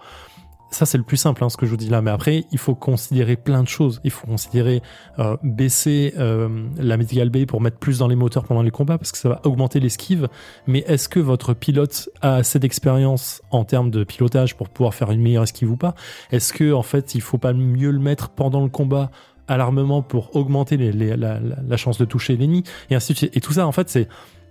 Ça 0.73 0.85
c'est 0.85 0.97
le 0.97 1.03
plus 1.03 1.17
simple 1.17 1.43
hein, 1.43 1.49
ce 1.49 1.57
que 1.57 1.65
je 1.65 1.71
vous 1.71 1.77
dis 1.77 1.89
là. 1.89 2.01
Mais 2.01 2.11
après 2.11 2.45
il 2.51 2.57
faut 2.57 2.75
considérer 2.75 3.35
plein 3.35 3.61
de 3.61 3.67
choses. 3.67 3.99
Il 4.05 4.11
faut 4.11 4.25
considérer 4.25 4.81
euh, 5.19 5.35
baisser 5.43 6.13
euh, 6.17 6.65
la 6.77 6.95
Medical 6.95 7.29
Bay 7.29 7.45
pour 7.45 7.59
mettre 7.59 7.77
plus 7.77 7.97
dans 7.99 8.07
les 8.07 8.15
moteurs 8.15 8.45
pendant 8.45 8.61
les 8.61 8.71
combats 8.71 8.97
parce 8.97 9.11
que 9.11 9.17
ça 9.17 9.27
va 9.27 9.41
augmenter 9.43 9.81
l'esquive. 9.81 10.29
Mais 10.67 10.79
est-ce 10.87 11.09
que 11.09 11.19
votre 11.19 11.53
pilote 11.53 12.09
a 12.21 12.35
assez 12.35 12.57
d'expérience 12.57 13.41
en 13.51 13.65
termes 13.65 13.91
de 13.91 14.05
pilotage 14.05 14.55
pour 14.55 14.69
pouvoir 14.69 14.93
faire 14.93 15.11
une 15.11 15.21
meilleure 15.21 15.43
esquive 15.43 15.69
ou 15.71 15.77
pas? 15.77 15.93
Est-ce 16.31 16.53
que 16.53 16.71
en 16.71 16.83
fait 16.83 17.15
il 17.15 17.21
faut 17.21 17.37
pas 17.37 17.51
mieux 17.51 17.91
le 17.91 17.99
mettre 17.99 18.29
pendant 18.29 18.63
le 18.63 18.69
combat 18.69 19.11
à 19.49 19.57
l'armement 19.57 20.01
pour 20.01 20.33
augmenter 20.37 20.77
la- 20.77 21.17
la 21.17 21.77
chance 21.77 21.97
de 21.97 22.05
toucher 22.05 22.37
l'ennemi? 22.37 22.63
Et 22.89 22.95
ainsi 22.95 23.11
de 23.11 23.17
suite. 23.17 23.35
Et 23.35 23.41
tout 23.41 23.51
ça 23.53 23.67
en 23.67 23.73
fait 23.73 23.89
c'est 23.89 24.07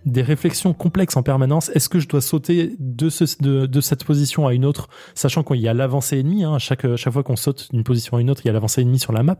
des 0.07 0.23
réflexions 0.23 0.73
complexes 0.73 1.16
en 1.16 1.23
permanence. 1.23 1.71
Est-ce 1.71 1.88
que 1.88 1.99
je 1.99 2.09
dois 2.09 2.21
sauter 2.21 2.75
de, 2.78 3.09
ce, 3.09 3.25
de, 3.40 3.66
de 3.66 3.80
cette 3.80 4.04
position 4.04 4.47
à 4.47 4.54
une 4.54 4.64
autre, 4.64 4.88
sachant 5.14 5.42
qu'il 5.42 5.61
y 5.61 5.69
a 5.69 5.75
l'avancée 5.75 6.19
ennemie, 6.19 6.45
hein, 6.45 6.59
chaque, 6.59 6.97
chaque 6.97 7.12
fois 7.12 7.23
qu'on 7.23 7.37
saute 7.37 7.69
d'une 7.73 7.85
position 7.85 8.16
à 8.16 8.21
une 8.21 8.30
autre, 8.30 8.40
il 8.45 8.49
y 8.49 8.50
a 8.50 8.52
l'avancée 8.52 8.80
ennemie 8.83 8.99
sur 8.99 9.12
la 9.12 9.23
map. 9.23 9.38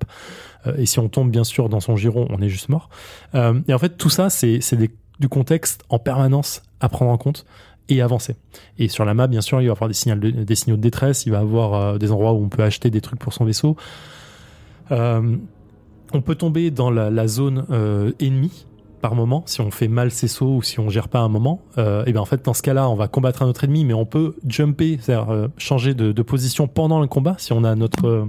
Euh, 0.67 0.75
et 0.76 0.87
si 0.87 0.99
on 0.99 1.09
tombe 1.09 1.31
bien 1.31 1.45
sûr 1.45 1.69
dans 1.69 1.81
son 1.81 1.97
giron, 1.97 2.26
on 2.31 2.40
est 2.43 2.49
juste 2.49 2.69
mort. 2.69 2.90
Euh, 3.35 3.61
et 3.69 3.75
en 3.75 3.79
fait, 3.79 3.97
tout 3.97 4.11
ça, 4.11 4.31
c'est 4.31 4.61
du 4.76 5.29
contexte 5.29 5.83
en 5.88 5.99
permanence 5.99 6.62
à 6.81 6.88
prendre 6.88 7.11
en 7.11 7.19
compte 7.19 7.47
et 7.88 8.02
avancer. 8.02 8.37
Et 8.79 8.88
sur 8.88 9.05
la 9.05 9.14
map, 9.14 9.26
bien 9.26 9.40
sûr, 9.40 9.61
il 9.61 9.64
va 9.64 9.69
y 9.69 9.71
avoir 9.71 9.88
des, 9.88 9.95
signaux 9.95 10.17
de, 10.17 10.31
des 10.31 10.55
signaux 10.55 10.76
de 10.76 10.83
détresse, 10.83 11.26
il 11.26 11.33
va 11.33 11.38
y 11.38 11.40
avoir 11.40 11.75
euh, 11.75 11.99
des 11.99 12.12
endroits 12.12 12.33
où 12.33 12.45
on 12.45 12.49
peut 12.49 12.62
acheter 12.62 12.90
des 12.90 13.00
trucs 13.00 13.19
pour 13.19 13.33
son 13.33 13.45
vaisseau. 13.45 13.76
On 16.12 16.23
peut 16.23 16.35
tomber 16.35 16.73
dans 16.73 16.90
la, 16.90 17.29
zone 17.29 17.67
ennemie 18.19 18.67
par 19.00 19.14
moment 19.14 19.42
si 19.47 19.61
on 19.61 19.71
fait 19.71 19.88
mal 19.88 20.11
ses 20.11 20.28
sauts 20.28 20.57
ou 20.57 20.62
si 20.62 20.78
on 20.80 20.88
gère 20.88 21.09
pas 21.09 21.21
un 21.21 21.28
moment. 21.28 21.62
Euh, 21.78 22.04
et 22.07 22.12
bien 22.12 22.21
en 22.21 22.26
fait, 22.26 22.45
dans 22.45 22.54
ce 22.54 22.62
cas-là, 22.62 22.88
on 22.88 22.95
va 22.95 23.09
combattre 23.09 23.42
un 23.42 23.47
autre 23.47 23.64
ennemi, 23.64 23.85
mais 23.85 23.95
on 23.95 24.07
peut 24.07 24.37
jumper, 24.47 24.99
c'est-à-dire 25.00 25.30
euh, 25.30 25.49
changer 25.57 25.95
de, 25.95 26.23
position 26.23 26.69
pendant 26.69 27.00
le 27.00 27.07
combat 27.07 27.35
si 27.38 27.52
on 27.52 27.64
a 27.64 27.75
notre 27.75 28.28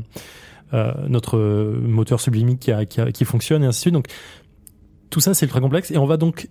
euh, 0.74 0.94
notre 1.10 1.38
moteur 1.86 2.22
sublimique 2.22 2.60
qui, 2.60 3.12
qui, 3.12 3.26
fonctionne 3.26 3.64
et 3.64 3.68
ainsi 3.68 3.80
de 3.80 3.82
suite. 3.82 3.94
Donc 3.94 4.08
tout 5.10 5.20
ça, 5.20 5.34
c'est 5.34 5.46
ultra 5.46 5.60
complexe 5.60 5.92
et 5.92 5.98
on 5.98 6.06
va 6.06 6.16
donc 6.16 6.48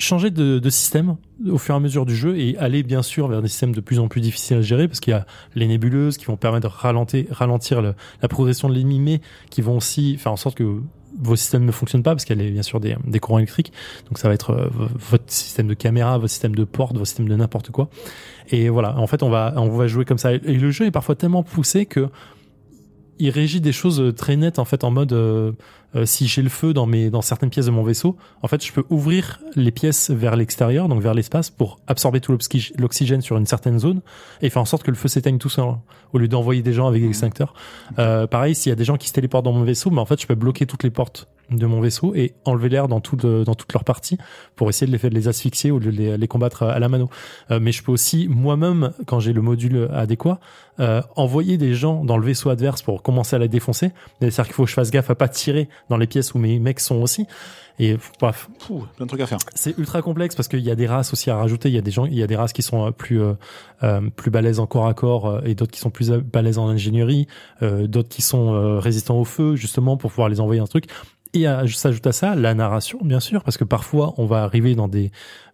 changer 0.00 0.30
de, 0.30 0.70
système 0.70 1.16
au 1.48 1.58
fur 1.58 1.74
et 1.74 1.76
à 1.76 1.80
mesure 1.80 2.06
du 2.06 2.16
jeu 2.16 2.36
et 2.38 2.56
aller 2.58 2.82
bien 2.82 3.02
sûr 3.02 3.28
vers 3.28 3.42
des 3.42 3.48
systèmes 3.48 3.74
de 3.74 3.80
plus 3.80 3.98
en 3.98 4.08
plus 4.08 4.20
difficiles 4.20 4.56
à 4.56 4.62
gérer 4.62 4.88
parce 4.88 4.98
qu'il 4.98 5.12
y 5.12 5.14
a 5.14 5.26
les 5.54 5.66
nébuleuses 5.66 6.16
qui 6.16 6.24
vont 6.26 6.36
permettre 6.36 6.68
de 6.68 6.74
ralentir, 6.74 7.26
ralentir 7.30 7.82
le- 7.82 7.94
la 8.22 8.28
progression 8.28 8.68
de 8.68 8.74
l'ennemi 8.74 8.98
mais 8.98 9.20
qui 9.50 9.62
vont 9.62 9.76
aussi 9.76 10.16
faire 10.16 10.32
en 10.32 10.36
sorte 10.36 10.56
que 10.56 10.80
vos 11.18 11.36
systèmes 11.36 11.64
ne 11.64 11.72
fonctionnent 11.72 12.02
pas 12.02 12.14
parce 12.14 12.30
a 12.30 12.34
les- 12.34 12.50
bien 12.50 12.62
sûr 12.62 12.80
des, 12.80 12.96
courants 13.20 13.38
électriques. 13.38 13.72
Donc 14.08 14.18
ça 14.18 14.28
va 14.28 14.34
être 14.34 14.50
euh, 14.50 14.68
votre 15.10 15.30
système 15.30 15.66
de 15.66 15.74
caméra 15.74 16.18
votre 16.18 16.30
système 16.30 16.54
de 16.54 16.64
porte 16.64 16.94
votre 16.94 17.06
système 17.06 17.28
de 17.28 17.36
n'importe 17.36 17.70
quoi. 17.70 17.88
Et 18.50 18.68
voilà. 18.68 18.96
En 18.98 19.06
fait 19.06 19.22
on 19.22 19.30
va 19.30 19.54
on 19.56 19.68
va 19.68 19.86
jouer 19.86 20.04
comme 20.04 20.18
ça. 20.18 20.32
Et 20.32 20.38
le 20.38 20.70
jeu 20.70 20.86
est 20.86 20.90
parfois 20.90 21.14
tellement 21.14 21.42
poussé 21.42 21.86
que 21.86 22.08
il 23.20 23.30
régit 23.30 23.60
des 23.60 23.72
choses 23.72 24.00
euh, 24.00 24.12
très 24.12 24.36
nettes 24.36 24.58
en 24.58 24.64
fait 24.64 24.82
en 24.82 24.90
mode 24.90 25.12
euh, 25.12 25.52
euh, 25.94 26.06
si 26.06 26.26
j'ai 26.26 26.42
le 26.42 26.48
feu 26.48 26.72
dans 26.72 26.86
mes 26.86 27.10
dans 27.10 27.22
certaines 27.22 27.50
pièces 27.50 27.66
de 27.66 27.70
mon 27.70 27.82
vaisseau 27.82 28.16
en 28.42 28.48
fait 28.48 28.64
je 28.64 28.72
peux 28.72 28.84
ouvrir 28.90 29.40
les 29.56 29.70
pièces 29.70 30.10
vers 30.10 30.34
l'extérieur 30.36 30.88
donc 30.88 31.00
vers 31.02 31.14
l'espace 31.14 31.50
pour 31.50 31.78
absorber 31.86 32.20
tout 32.20 32.32
l'oxy- 32.32 32.72
l'oxygène 32.78 33.20
sur 33.20 33.36
une 33.36 33.46
certaine 33.46 33.78
zone 33.78 34.00
et 34.42 34.50
faire 34.50 34.62
en 34.62 34.64
sorte 34.66 34.82
que 34.82 34.90
le 34.90 34.96
feu 34.96 35.08
s'éteigne 35.08 35.38
tout 35.38 35.48
seul 35.48 35.66
au 36.12 36.18
lieu 36.18 36.28
d'envoyer 36.28 36.62
des 36.62 36.72
gens 36.72 36.88
avec 36.88 37.02
l'extincteur 37.02 37.54
euh, 37.98 38.26
pareil 38.26 38.54
s'il 38.54 38.70
y 38.70 38.72
a 38.72 38.76
des 38.76 38.84
gens 38.84 38.96
qui 38.96 39.08
se 39.08 39.12
téléportent 39.12 39.44
dans 39.44 39.52
mon 39.52 39.64
vaisseau 39.64 39.90
mais 39.90 40.00
en 40.00 40.06
fait 40.06 40.20
je 40.20 40.26
peux 40.26 40.34
bloquer 40.34 40.66
toutes 40.66 40.82
les 40.82 40.90
portes 40.90 41.28
de 41.50 41.66
mon 41.66 41.80
vaisseau 41.80 42.14
et 42.14 42.34
enlever 42.44 42.68
l'air 42.68 42.88
dans 42.88 43.00
tout 43.00 43.16
le- 43.22 43.44
dans 43.44 43.54
toute 43.54 43.72
leur 43.72 43.84
partie 43.84 44.18
pour 44.56 44.68
essayer 44.68 44.86
de 44.86 44.92
les, 44.92 44.98
faire- 44.98 45.10
de 45.10 45.14
les 45.14 45.28
asphyxier 45.28 45.70
ou 45.70 45.80
de 45.80 45.90
les, 45.90 46.16
les 46.16 46.28
combattre 46.28 46.62
à 46.64 46.78
la 46.78 46.88
mano 46.88 47.08
Euh, 47.50 47.58
mais 47.60 47.72
je 47.72 47.82
peux 47.82 47.92
aussi 47.92 48.28
moi-même 48.28 48.92
quand 49.06 49.20
j'ai 49.20 49.32
le 49.32 49.42
module 49.42 49.88
adéquat 49.92 50.40
euh, 50.78 51.02
envoyer 51.16 51.58
des 51.58 51.74
gens 51.74 52.04
dans 52.04 52.16
le 52.16 52.24
vaisseau 52.24 52.48
adverse 52.50 52.82
pour 52.82 53.02
commencer 53.02 53.36
à 53.36 53.38
la 53.38 53.48
défoncer. 53.48 53.90
C'est-à-dire 54.20 54.44
qu'il 54.44 54.54
faut 54.54 54.64
que 54.64 54.70
je 54.70 54.74
fasse 54.74 54.90
gaffe 54.90 55.10
à 55.10 55.14
pas 55.14 55.28
tirer 55.28 55.68
dans 55.90 55.96
les 55.98 56.06
pièces 56.06 56.32
où 56.34 56.38
mes 56.38 56.58
mecs 56.58 56.80
sont 56.80 57.02
aussi. 57.02 57.26
Et 57.78 57.96
bref, 58.20 58.48
Pouh, 58.66 58.84
plein 58.96 59.06
de 59.06 59.08
trucs 59.08 59.20
à 59.22 59.26
faire. 59.26 59.38
c'est 59.54 59.76
ultra 59.78 60.02
complexe 60.02 60.34
parce 60.34 60.48
qu'il 60.48 60.60
y 60.60 60.70
a 60.70 60.74
des 60.74 60.86
races 60.86 61.12
aussi 61.14 61.30
à 61.30 61.36
rajouter. 61.36 61.68
Il 61.70 61.74
y 61.74 61.78
a 61.78 61.82
des 61.82 61.90
gens, 61.90 62.04
il 62.06 62.14
y 62.14 62.22
a 62.22 62.26
des 62.26 62.36
races 62.36 62.52
qui 62.52 62.62
sont 62.62 62.86
euh, 62.86 62.90
plus 62.90 63.20
euh, 63.22 63.32
euh, 63.82 64.00
plus 64.14 64.30
balèzes 64.30 64.60
en 64.60 64.66
corps 64.66 64.86
à 64.86 64.92
corps 64.94 65.26
euh, 65.26 65.40
et 65.44 65.54
d'autres 65.54 65.72
qui 65.72 65.80
sont 65.80 65.90
plus 65.90 66.10
balèzes 66.10 66.58
en 66.58 66.68
ingénierie, 66.68 67.26
euh, 67.62 67.86
d'autres 67.86 68.08
qui 68.10 68.20
sont 68.22 68.54
euh, 68.54 68.78
résistants 68.78 69.18
au 69.18 69.24
feu 69.24 69.56
justement 69.56 69.96
pour 69.96 70.10
pouvoir 70.10 70.28
les 70.28 70.40
envoyer 70.40 70.60
un 70.60 70.66
truc. 70.66 70.86
Et 71.32 71.46
euh, 71.46 71.66
s'ajoute 71.68 72.06
à 72.06 72.12
ça 72.12 72.34
la 72.34 72.54
narration, 72.54 72.98
bien 73.02 73.20
sûr, 73.20 73.42
parce 73.44 73.56
que 73.56 73.64
parfois 73.64 74.14
on 74.16 74.26
va 74.26 74.42
arriver 74.42 74.74
dans 74.74 74.88
des 74.88 75.10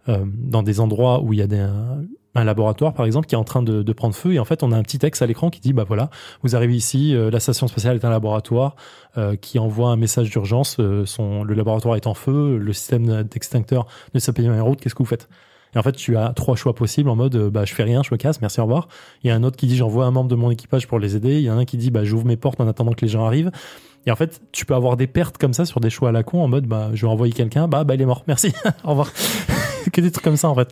euh, 0.09 0.25
dans 0.25 0.63
des 0.63 0.79
endroits 0.79 1.21
où 1.21 1.33
il 1.33 1.39
y 1.39 1.41
a 1.41 1.47
des, 1.47 1.59
un, 1.59 2.01
un 2.37 2.43
laboratoire 2.43 2.93
par 2.93 3.05
exemple 3.05 3.27
qui 3.27 3.35
est 3.35 3.37
en 3.37 3.43
train 3.43 3.63
de, 3.63 3.81
de 3.83 3.93
prendre 3.93 4.15
feu 4.15 4.33
et 4.33 4.39
en 4.39 4.45
fait 4.45 4.63
on 4.63 4.71
a 4.71 4.77
un 4.77 4.83
petit 4.83 4.99
texte 4.99 5.21
à 5.21 5.25
l'écran 5.25 5.49
qui 5.49 5.59
dit 5.59 5.73
bah 5.73 5.85
voilà 5.87 6.09
vous 6.43 6.55
arrivez 6.55 6.75
ici 6.75 7.15
euh, 7.15 7.31
la 7.31 7.39
station 7.39 7.67
spatiale 7.67 7.95
est 7.95 8.05
un 8.05 8.09
laboratoire 8.09 8.75
euh, 9.17 9.35
qui 9.35 9.59
envoie 9.59 9.89
un 9.89 9.95
message 9.95 10.29
d'urgence 10.29 10.77
euh, 10.79 11.05
son 11.05 11.43
le 11.43 11.53
laboratoire 11.55 11.95
est 11.95 12.07
en 12.07 12.13
feu 12.13 12.57
le 12.57 12.73
système 12.73 13.23
d'extincteur 13.23 13.87
ne 14.13 14.19
s'appelle 14.19 14.47
pas 14.47 14.61
en 14.61 14.65
route 14.65 14.79
qu'est-ce 14.79 14.95
que 14.95 14.99
vous 14.99 15.05
faites? 15.05 15.27
Et 15.75 15.79
en 15.79 15.83
fait 15.83 15.93
tu 15.93 16.15
as 16.15 16.29
trois 16.33 16.55
choix 16.55 16.73
possibles 16.75 17.09
en 17.09 17.15
mode 17.15 17.35
euh, 17.35 17.49
bah 17.49 17.65
je 17.65 17.73
fais 17.73 17.83
rien 17.83 18.03
je 18.03 18.09
me 18.11 18.17
casse 18.17 18.41
merci 18.41 18.59
au 18.59 18.63
revoir. 18.63 18.87
Il 19.23 19.27
y 19.27 19.31
a 19.31 19.35
un 19.35 19.43
autre 19.43 19.57
qui 19.57 19.67
dit 19.67 19.75
j'envoie 19.75 20.05
un 20.05 20.11
membre 20.11 20.29
de 20.29 20.35
mon 20.35 20.51
équipage 20.51 20.87
pour 20.87 20.99
les 20.99 21.15
aider. 21.15 21.39
Il 21.39 21.41
y 21.43 21.51
en 21.51 21.57
a 21.57 21.61
un 21.61 21.65
qui 21.65 21.77
dit 21.77 21.91
bah 21.91 22.03
j'ouvre 22.03 22.25
mes 22.25 22.37
portes 22.37 22.61
en 22.61 22.67
attendant 22.67 22.93
que 22.93 23.01
les 23.01 23.09
gens 23.09 23.25
arrivent 23.25 23.51
et 24.07 24.11
en 24.11 24.15
fait, 24.15 24.41
tu 24.51 24.65
peux 24.65 24.73
avoir 24.73 24.97
des 24.97 25.05
pertes 25.05 25.37
comme 25.37 25.53
ça 25.53 25.65
sur 25.65 25.79
des 25.79 25.91
choix 25.91 26.09
à 26.09 26.11
la 26.11 26.23
con 26.23 26.41
en 26.41 26.47
mode 26.47 26.65
bah 26.65 26.89
je 26.93 27.05
vais 27.05 27.11
envoyer 27.11 27.33
quelqu'un, 27.33 27.67
bah 27.67 27.83
bah 27.83 27.93
il 27.93 28.01
est 28.01 28.05
mort, 28.05 28.23
merci, 28.27 28.53
au 28.83 28.89
revoir. 28.89 29.11
que 29.93 30.01
des 30.01 30.09
trucs 30.11 30.23
comme 30.23 30.37
ça 30.37 30.49
en 30.49 30.55
fait. 30.55 30.69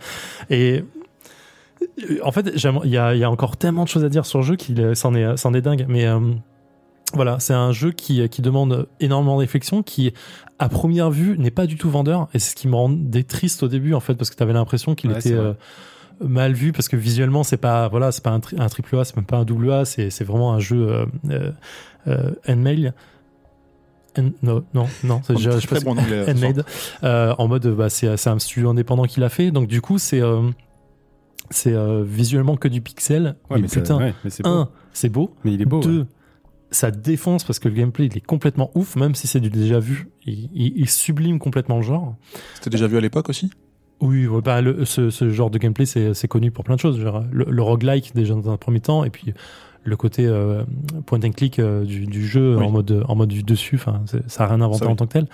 Et 0.49 0.83
euh, 2.09 2.17
en 2.23 2.31
fait, 2.31 2.49
il 2.55 2.89
y 2.91 2.97
a, 2.97 3.13
il 3.13 3.19
y 3.19 3.23
a 3.23 3.29
encore 3.29 3.57
tellement 3.57 3.83
de 3.83 3.89
choses 3.89 4.03
à 4.03 4.09
dire 4.09 4.25
sur 4.25 4.39
le 4.39 4.45
jeu 4.45 4.55
qu'il 4.55 4.79
euh, 4.81 4.95
c'en 4.95 5.13
est, 5.13 5.37
c'en 5.37 5.53
est 5.53 5.61
dingue. 5.61 5.85
Mais 5.87 6.05
euh, 6.05 6.19
voilà, 7.13 7.39
c'est 7.39 7.53
un 7.53 7.71
jeu 7.71 7.91
qui, 7.91 8.27
qui 8.29 8.41
demande 8.41 8.87
énormément 8.99 9.35
de 9.35 9.41
réflexion, 9.41 9.83
qui 9.83 10.13
à 10.59 10.69
première 10.69 11.11
vue 11.11 11.37
n'est 11.37 11.51
pas 11.51 11.65
du 11.67 11.77
tout 11.77 11.89
vendeur. 11.89 12.27
Et 12.33 12.39
c'est 12.39 12.51
ce 12.51 12.55
qui 12.55 12.67
me 12.67 12.75
rendait 12.75 13.23
triste 13.23 13.63
au 13.63 13.67
début 13.67 13.93
en 13.93 13.99
fait, 13.99 14.15
parce 14.15 14.29
que 14.29 14.35
tu 14.35 14.43
avais 14.43 14.53
l'impression 14.53 14.95
qu'il 14.95 15.11
Ouais, 15.11 15.19
était 15.19 15.33
euh, 15.33 15.53
mal 16.21 16.53
vu 16.53 16.71
parce 16.71 16.87
que 16.87 16.95
visuellement 16.95 17.43
c'est 17.43 17.57
pas 17.57 17.89
voilà 17.89 18.11
c'est 18.13 18.23
pas 18.23 18.31
un, 18.31 18.39
tri- 18.39 18.55
un 18.57 18.67
triple 18.69 18.97
A 18.97 19.03
c'est 19.03 19.17
même 19.17 19.25
pas 19.25 19.35
un 19.35 19.43
double 19.43 19.69
A 19.69 19.83
c'est 19.83 20.09
c'est 20.09 20.23
vraiment 20.23 20.53
un 20.53 20.59
jeu 20.59 20.87
euh, 21.29 21.51
euh, 22.07 22.31
handmade 24.17 24.34
Hand- 24.43 24.43
non 24.43 24.63
non 24.74 24.88
non 25.03 25.22
c'est- 25.25 25.38
je, 25.38 25.51
je 25.51 25.60
sais 25.60 25.67
pas 25.67 25.75
très 25.75 25.79
si- 25.79 25.86
bon 25.86 25.91
en 25.91 25.98
anglais. 25.98 26.25
handmade 26.29 26.65
euh, 27.03 27.34
en 27.38 27.48
mode 27.48 27.67
bah 27.75 27.89
c'est 27.89 28.15
c'est 28.17 28.29
un 28.29 28.39
studio 28.39 28.69
indépendant 28.69 29.03
qui 29.05 29.19
l'a 29.19 29.29
fait 29.29 29.51
donc 29.51 29.67
du 29.67 29.81
coup 29.81 29.98
c'est 29.98 30.22
euh, 30.22 30.41
c'est 31.51 31.74
euh, 31.74 32.03
visuellement 32.05 32.55
que 32.57 32.67
du 32.67 32.81
pixel 32.81 33.36
Ouais, 33.50 33.57
mais, 33.57 33.62
mais, 33.62 33.67
putain 33.67 33.98
ouais, 33.98 34.13
mais 34.24 34.29
c'est 34.29 34.43
beau. 34.43 34.50
un 34.50 34.69
c'est 34.93 35.10
beau 35.10 35.36
Mais 35.43 35.53
il 35.53 35.62
est 35.62 35.65
beau. 35.65 35.79
deux 35.79 36.00
ouais. 36.01 36.05
ça 36.72 36.89
défonce 36.91 37.43
parce 37.43 37.60
que 37.60 37.67
le 37.67 37.75
gameplay 37.75 38.07
il 38.07 38.17
est 38.17 38.25
complètement 38.25 38.72
ouf 38.75 38.95
même 38.95 39.13
si 39.15 39.27
c'est 39.27 39.39
du 39.39 39.50
déjà 39.50 39.79
vu 39.79 40.07
il, 40.25 40.50
il- 40.53 40.74
il 40.75 40.89
sublime 40.89 41.38
complètement 41.39 41.77
le 41.77 41.84
genre 41.84 42.15
C'était 42.55 42.72
déjà 42.72 42.88
vu 42.88 42.98
à 42.98 43.01
l'époque 43.01 43.29
aussi? 43.29 43.51
Oui, 44.01 44.27
bah, 44.43 44.60
le- 44.62 44.84
ce, 44.84 45.10
ce 45.10 45.29
genre 45.29 45.50
de 45.50 45.57
gameplay, 45.57 45.86
c'est 45.86 46.13
c'est 46.13 46.27
connu 46.27 46.51
pour 46.51 46.65
plein 46.65 46.75
de 46.75 46.81
choses. 46.81 47.00
Genre, 47.00 47.24
le, 47.31 47.45
le 47.50 47.62
roguelike, 47.62 48.13
déjà 48.13 48.34
dans 48.36 48.51
un 48.51 48.57
premier 48.57 48.81
temps, 48.81 49.05
et 49.05 49.10
puis 49.10 49.34
le 49.85 49.95
côté 49.95 50.25
euh, 50.25 50.63
point 51.05 51.19
and 51.23 51.31
click 51.31 51.59
euh, 51.59 51.85
du, 51.85 52.05
du 52.07 52.25
jeu 52.25 52.57
Oui. 52.57 52.65
en 52.65 52.71
mode 52.71 53.03
en 53.07 53.15
mode 53.15 53.31
vue 53.31 53.43
dessus. 53.43 53.75
Enfin, 53.75 54.01
ça 54.27 54.43
n'a 54.43 54.49
rien 54.55 54.61
inventé 54.61 54.79
Ça, 54.79 54.85
oui. 54.87 54.91
en 54.91 54.95
tant 54.95 55.05
que 55.07 55.13
tel. 55.13 55.27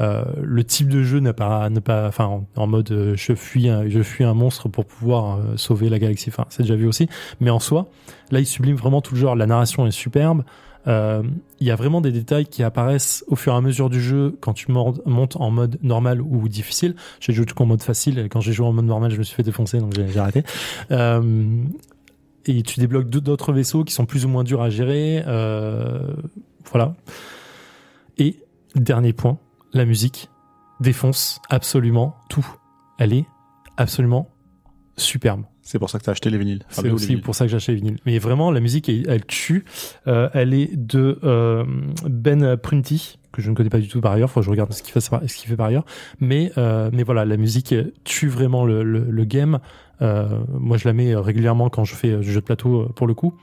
Euh, 0.00 0.24
le 0.42 0.64
type 0.64 0.88
de 0.88 1.02
jeu 1.02 1.18
n'a 1.20 1.32
pas, 1.32 1.68
n'a 1.68 1.80
pas, 1.80 2.06
enfin, 2.06 2.24
en, 2.26 2.46
en 2.56 2.66
mode 2.66 3.12
je 3.16 3.34
fuis, 3.34 3.68
un, 3.68 3.88
je 3.88 4.02
fuis 4.02 4.24
un 4.24 4.34
monstre 4.34 4.68
pour 4.68 4.84
pouvoir 4.86 5.38
sauver 5.56 5.88
la 5.88 5.98
galaxie. 5.98 6.30
Enfin, 6.30 6.44
c'est 6.48 6.62
déjà 6.62 6.76
vu 6.76 6.86
aussi. 6.86 7.08
Mais 7.40 7.50
en 7.50 7.58
soi, 7.58 7.88
là, 8.30 8.40
il 8.40 8.46
sublime 8.46 8.76
vraiment 8.76 9.00
tout 9.00 9.14
le 9.14 9.20
genre. 9.20 9.34
La 9.36 9.46
narration 9.46 9.86
est 9.86 9.90
superbe. 9.90 10.44
Il 10.88 11.66
y 11.66 11.70
a 11.72 11.74
vraiment 11.74 12.00
des 12.00 12.12
détails 12.12 12.46
qui 12.46 12.62
apparaissent 12.62 13.24
au 13.26 13.34
fur 13.34 13.52
et 13.54 13.56
à 13.56 13.60
mesure 13.60 13.90
du 13.90 14.00
jeu 14.00 14.36
quand 14.40 14.52
tu 14.52 14.70
montes 14.70 15.36
en 15.36 15.50
mode 15.50 15.78
normal 15.82 16.20
ou 16.22 16.48
difficile. 16.48 16.94
J'ai 17.18 17.32
joué 17.32 17.44
tout 17.44 17.60
en 17.60 17.66
mode 17.66 17.82
facile 17.82 18.20
et 18.20 18.28
quand 18.28 18.40
j'ai 18.40 18.52
joué 18.52 18.66
en 18.68 18.72
mode 18.72 18.84
normal, 18.84 19.10
je 19.10 19.18
me 19.18 19.24
suis 19.24 19.34
fait 19.34 19.42
défoncer 19.42 19.78
donc 19.80 19.94
j'ai 19.96 20.06
j'ai 20.06 20.20
arrêté. 20.20 20.44
Euh, 20.92 21.22
et 22.46 22.62
tu 22.62 22.80
débloques 22.80 23.08
d'autres 23.08 23.52
vaisseaux 23.52 23.84
qui 23.84 23.92
sont 23.92 24.06
plus 24.06 24.24
ou 24.24 24.28
moins 24.28 24.44
durs 24.44 24.62
à 24.62 24.70
gérer. 24.70 25.22
Euh, 25.26 26.14
voilà. 26.70 26.94
Et 28.18 28.40
dernier 28.74 29.12
point, 29.12 29.38
la 29.72 29.84
musique 29.84 30.30
défonce 30.80 31.40
absolument 31.50 32.16
tout. 32.28 32.46
Elle 32.98 33.12
est 33.12 33.26
absolument 33.76 34.30
superbe. 34.96 35.42
C'est 35.62 35.80
pour 35.80 35.90
ça 35.90 35.98
que 35.98 36.04
t'as 36.04 36.12
acheté 36.12 36.30
les 36.30 36.38
vinyles. 36.38 36.62
Enfin, 36.70 36.82
C'est 36.82 36.90
aussi 36.90 37.06
vinyles. 37.08 37.22
pour 37.22 37.34
ça 37.34 37.44
que 37.44 37.50
j'ai 37.50 37.56
acheté 37.56 37.72
les 37.72 37.78
vinyles. 37.78 37.98
Mais 38.06 38.18
vraiment, 38.20 38.52
la 38.52 38.60
musique, 38.60 38.88
elle, 38.88 39.04
elle 39.08 39.26
tue. 39.26 39.64
Euh, 40.06 40.28
elle 40.32 40.54
est 40.54 40.70
de 40.76 41.18
euh, 41.24 41.64
Ben 42.08 42.56
Prunty, 42.56 43.18
que 43.32 43.42
je 43.42 43.50
ne 43.50 43.56
connais 43.56 43.68
pas 43.68 43.80
du 43.80 43.88
tout 43.88 44.00
par 44.00 44.12
ailleurs. 44.12 44.30
Faut 44.30 44.40
que 44.40 44.46
je 44.46 44.50
regarde 44.50 44.72
ce 44.72 44.82
qu'il 44.84 44.92
fait, 44.92 45.00
fait 45.28 45.56
par 45.56 45.66
ailleurs. 45.66 45.84
Mais, 46.20 46.52
euh, 46.56 46.88
mais 46.92 47.02
voilà, 47.02 47.24
la 47.24 47.36
musique 47.36 47.74
tue 48.04 48.28
vraiment 48.28 48.64
le, 48.64 48.84
le, 48.84 49.00
le 49.10 49.24
game. 49.24 49.58
Euh, 50.02 50.40
moi, 50.52 50.76
je 50.76 50.86
la 50.86 50.92
mets 50.92 51.14
régulièrement 51.14 51.70
quand 51.70 51.84
je 51.84 51.94
fais 51.94 52.10
euh, 52.10 52.20
du 52.20 52.32
jeu 52.32 52.40
de 52.40 52.44
plateau 52.44 52.82
euh, 52.82 52.88
pour 52.94 53.06
le 53.06 53.14
coup. 53.14 53.34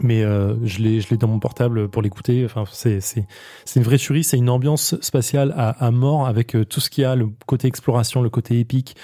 Mais 0.00 0.22
euh, 0.22 0.54
je 0.64 0.78
l'ai, 0.78 1.00
je 1.00 1.10
l'ai 1.10 1.16
dans 1.16 1.26
mon 1.26 1.40
portable 1.40 1.88
pour 1.88 2.02
l'écouter. 2.02 2.44
Enfin, 2.44 2.64
c'est, 2.70 3.00
c'est, 3.00 3.26
c'est 3.64 3.80
une 3.80 3.84
vraie 3.84 3.98
tuerie. 3.98 4.22
C'est 4.22 4.36
une 4.36 4.48
ambiance 4.48 4.94
spatiale 5.00 5.52
à, 5.56 5.70
à 5.70 5.90
mort 5.90 6.28
avec 6.28 6.54
euh, 6.54 6.64
tout 6.64 6.78
ce 6.78 6.88
qu'il 6.88 7.02
y 7.02 7.04
a, 7.04 7.16
le 7.16 7.28
côté 7.46 7.66
exploration, 7.66 8.22
le 8.22 8.30
côté 8.30 8.60
épique. 8.60 8.94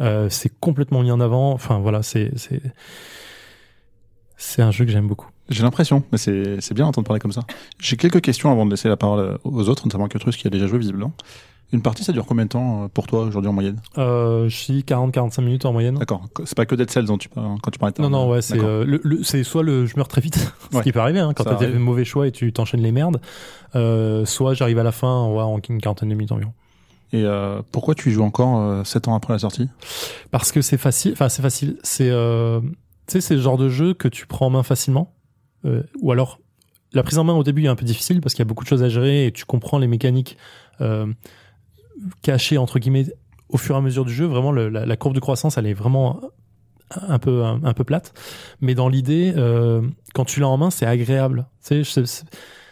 Euh, 0.00 0.28
c'est 0.30 0.52
complètement 0.60 1.02
mis 1.02 1.10
en 1.10 1.20
avant. 1.20 1.52
Enfin, 1.52 1.80
voilà, 1.80 2.04
c'est, 2.04 2.30
c'est, 2.36 2.62
c'est 4.36 4.62
un 4.62 4.70
jeu 4.70 4.84
que 4.84 4.92
j'aime 4.92 5.08
beaucoup. 5.08 5.28
J'ai 5.48 5.62
l'impression, 5.62 6.04
mais 6.12 6.18
c'est 6.18 6.74
bien 6.74 6.84
d'entendre 6.84 7.06
parler 7.06 7.20
comme 7.20 7.32
ça. 7.32 7.44
J'ai 7.80 7.96
quelques 7.96 8.20
questions 8.20 8.50
avant 8.50 8.66
de 8.66 8.70
laisser 8.70 8.88
la 8.88 8.96
parole 8.96 9.20
euh, 9.20 9.38
aux 9.42 9.68
autres, 9.68 9.84
notamment 9.86 10.06
Cutrus 10.06 10.36
qui 10.36 10.46
a 10.46 10.50
déjà 10.50 10.68
joué 10.68 10.78
visiblement. 10.78 11.12
Une 11.72 11.82
partie, 11.82 12.04
ça 12.04 12.12
dure 12.12 12.26
combien 12.26 12.44
de 12.44 12.50
temps 12.50 12.84
euh, 12.84 12.88
pour 12.88 13.06
toi 13.08 13.24
aujourd'hui 13.24 13.48
en 13.48 13.52
moyenne? 13.52 13.80
Euh, 13.98 14.48
je 14.48 14.56
suis 14.56 14.80
40-45 14.82 15.40
minutes 15.42 15.64
en 15.66 15.72
moyenne. 15.72 15.96
D'accord. 15.98 16.24
C'est 16.44 16.56
pas 16.56 16.64
que 16.64 16.74
Dead 16.76 16.88
Cells 16.90 17.06
dont 17.06 17.18
tu 17.18 17.28
parles 17.28 17.58
quand 17.60 17.70
tu 17.72 17.78
parlais. 17.78 17.92
de 17.96 18.00
Non, 18.02 18.08
non, 18.10 18.30
ouais, 18.30 18.40
c'est 18.40 18.54
D'accord. 18.54 18.68
euh, 18.68 18.84
le, 18.84 19.00
le- 19.02 19.22
c'est 19.24 19.42
soit 19.42 19.62
le 19.64 19.84
je 19.84 19.96
meurs 19.96 20.06
très 20.08 20.20
vite, 20.20 20.36
ce 20.70 20.76
Ouais. 20.76 20.82
qui 20.84 20.92
peut 20.92 21.00
arriver 21.00 21.18
hein, 21.18 21.32
quand 21.34 21.44
t'as 21.44 21.56
fait 21.56 21.72
mauvais 21.72 22.04
choix 22.04 22.28
et 22.28 22.32
tu 22.32 22.52
t'enchaînes 22.52 22.82
les 22.82 22.92
merdes, 22.92 23.20
euh, 23.74 24.24
soit 24.24 24.54
j'arrive 24.54 24.78
à 24.78 24.84
la 24.84 24.92
fin 24.92 25.26
ouais, 25.28 25.42
en 25.42 25.58
une 25.68 25.80
quarantaine 25.80 26.08
de 26.08 26.14
minutes 26.14 26.32
environ. 26.32 26.52
Et 27.12 27.22
euh, 27.24 27.62
pourquoi 27.72 27.94
tu 27.94 28.10
y 28.10 28.12
joues 28.12 28.22
encore 28.24 28.60
euh, 28.60 28.84
7 28.84 29.08
ans 29.08 29.14
après 29.14 29.32
la 29.32 29.38
sortie? 29.40 29.68
Parce 30.30 30.52
que 30.52 30.60
c'est 30.60 30.78
facile, 30.78 31.12
enfin 31.12 31.28
c'est 31.28 31.42
facile, 31.42 31.78
c'est 31.82 32.10
euh, 32.10 32.60
tu 32.60 32.68
sais 33.08 33.20
c'est 33.20 33.34
le 33.34 33.40
genre 33.40 33.58
de 33.58 33.68
jeu 33.68 33.92
que 33.94 34.06
tu 34.08 34.26
prends 34.26 34.46
en 34.46 34.50
main 34.50 34.62
facilement, 34.62 35.14
euh, 35.64 35.82
ou 36.00 36.12
alors 36.12 36.38
la 36.92 37.02
prise 37.02 37.18
en 37.18 37.24
main 37.24 37.34
au 37.34 37.42
début 37.42 37.64
est 37.64 37.68
un 37.68 37.74
peu 37.76 37.84
difficile 37.84 38.20
parce 38.20 38.34
qu'il 38.34 38.40
y 38.40 38.46
a 38.46 38.48
beaucoup 38.48 38.64
de 38.64 38.68
choses 38.68 38.82
à 38.82 38.88
gérer 38.88 39.26
et 39.26 39.32
tu 39.32 39.44
comprends 39.44 39.78
les 39.78 39.86
mécaniques 39.88 40.36
euh, 40.80 41.06
cachées 42.22 42.58
entre 42.58 42.78
guillemets 42.78 43.06
au 43.48 43.58
fur 43.58 43.74
et 43.74 43.78
à 43.78 43.80
mesure 43.80 44.04
du 44.04 44.12
jeu. 44.12 44.26
Vraiment 44.26 44.52
la, 44.52 44.96
courbe 44.96 45.14
de 45.14 45.20
croissance 45.20 45.58
elle 45.58 45.66
est 45.66 45.74
vraiment 45.74 46.20
un 46.94 47.18
peu 47.18 47.44
un, 47.44 47.72
peu 47.72 47.84
plate, 47.84 48.14
mais 48.60 48.74
dans 48.74 48.88
l'idée 48.88 49.32
euh, 49.36 49.82
quand 50.14 50.24
tu 50.24 50.40
l'as 50.40 50.48
en 50.48 50.56
main 50.56 50.70
c'est 50.70 50.86
agréable. 50.86 51.46
Tu 51.66 51.84
sais 51.84 52.04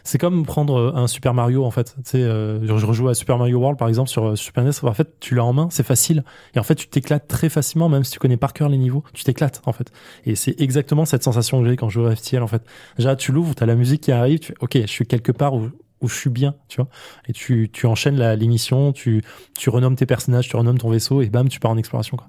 c'est 0.07 0.19
comme 0.19 0.45
prendre 0.45 0.93
un 0.95 1.07
Super 1.07 1.33
Mario 1.33 1.64
en 1.64 1.71
fait. 1.71 1.95
Tu 1.97 2.11
sais, 2.11 2.23
euh, 2.23 2.64
je 2.64 2.87
rejoue 2.87 3.09
à 3.09 3.14
Super 3.14 3.38
Mario 3.38 3.59
World 3.59 3.78
par 3.78 3.88
exemple 3.88 4.11
sur 4.11 4.26
euh, 4.26 4.37
Super 4.37 4.62
NES. 4.62 4.71
En 4.83 4.93
fait, 4.93 5.19
tu 5.19 5.35
l'as 5.35 5.45
en 5.45 5.54
main, 5.54 5.69
c'est 5.71 5.83
facile. 5.83 6.25
Et 6.54 6.59
en 6.59 6.62
fait, 6.62 6.75
tu 6.75 6.88
t'éclates 6.88 7.26
très 7.26 7.49
facilement, 7.49 7.88
même 7.88 8.04
si 8.04 8.12
tu 8.12 8.19
connais 8.19 8.37
par 8.37 8.52
cœur 8.52 8.69
les 8.69 8.76
niveaux. 8.76 9.02
Tu 9.14 9.25
t'éclates 9.25 9.62
en 9.64 9.73
fait. 9.73 9.90
Et 10.26 10.35
c'est 10.35 10.61
exactement 10.61 11.07
cette 11.07 11.23
sensation 11.23 11.62
que 11.62 11.69
j'ai 11.69 11.76
quand 11.76 11.88
je 11.88 12.00
joue 12.00 12.07
à 12.07 12.14
FTL 12.14 12.43
en 12.43 12.47
fait. 12.47 12.62
Déjà, 12.99 13.16
tu 13.16 13.33
l'ouvres, 13.33 13.54
t'as 13.54 13.64
la 13.64 13.76
musique 13.76 14.02
qui 14.02 14.12
arrive. 14.12 14.40
Tu 14.40 14.49
fais, 14.49 14.54
ok, 14.61 14.78
je 14.83 14.87
suis 14.87 15.07
quelque 15.07 15.33
part 15.33 15.54
où 15.54 15.71
où 16.04 16.08
je 16.08 16.14
suis 16.14 16.31
bien, 16.31 16.55
tu 16.68 16.76
vois. 16.76 16.88
Et 17.29 17.33
tu 17.33 17.68
tu 17.72 17.87
enchaînes 17.87 18.20
l'émission, 18.35 18.92
tu 18.92 19.22
tu 19.59 19.70
renommes 19.70 19.96
tes 19.96 20.07
personnages, 20.07 20.48
tu 20.48 20.57
renommes 20.57 20.79
ton 20.79 20.90
vaisseau 20.90 21.22
et 21.22 21.29
bam, 21.31 21.48
tu 21.48 21.59
pars 21.61 21.70
en 21.72 21.76
exploration 21.76 22.16
quoi. 22.16 22.26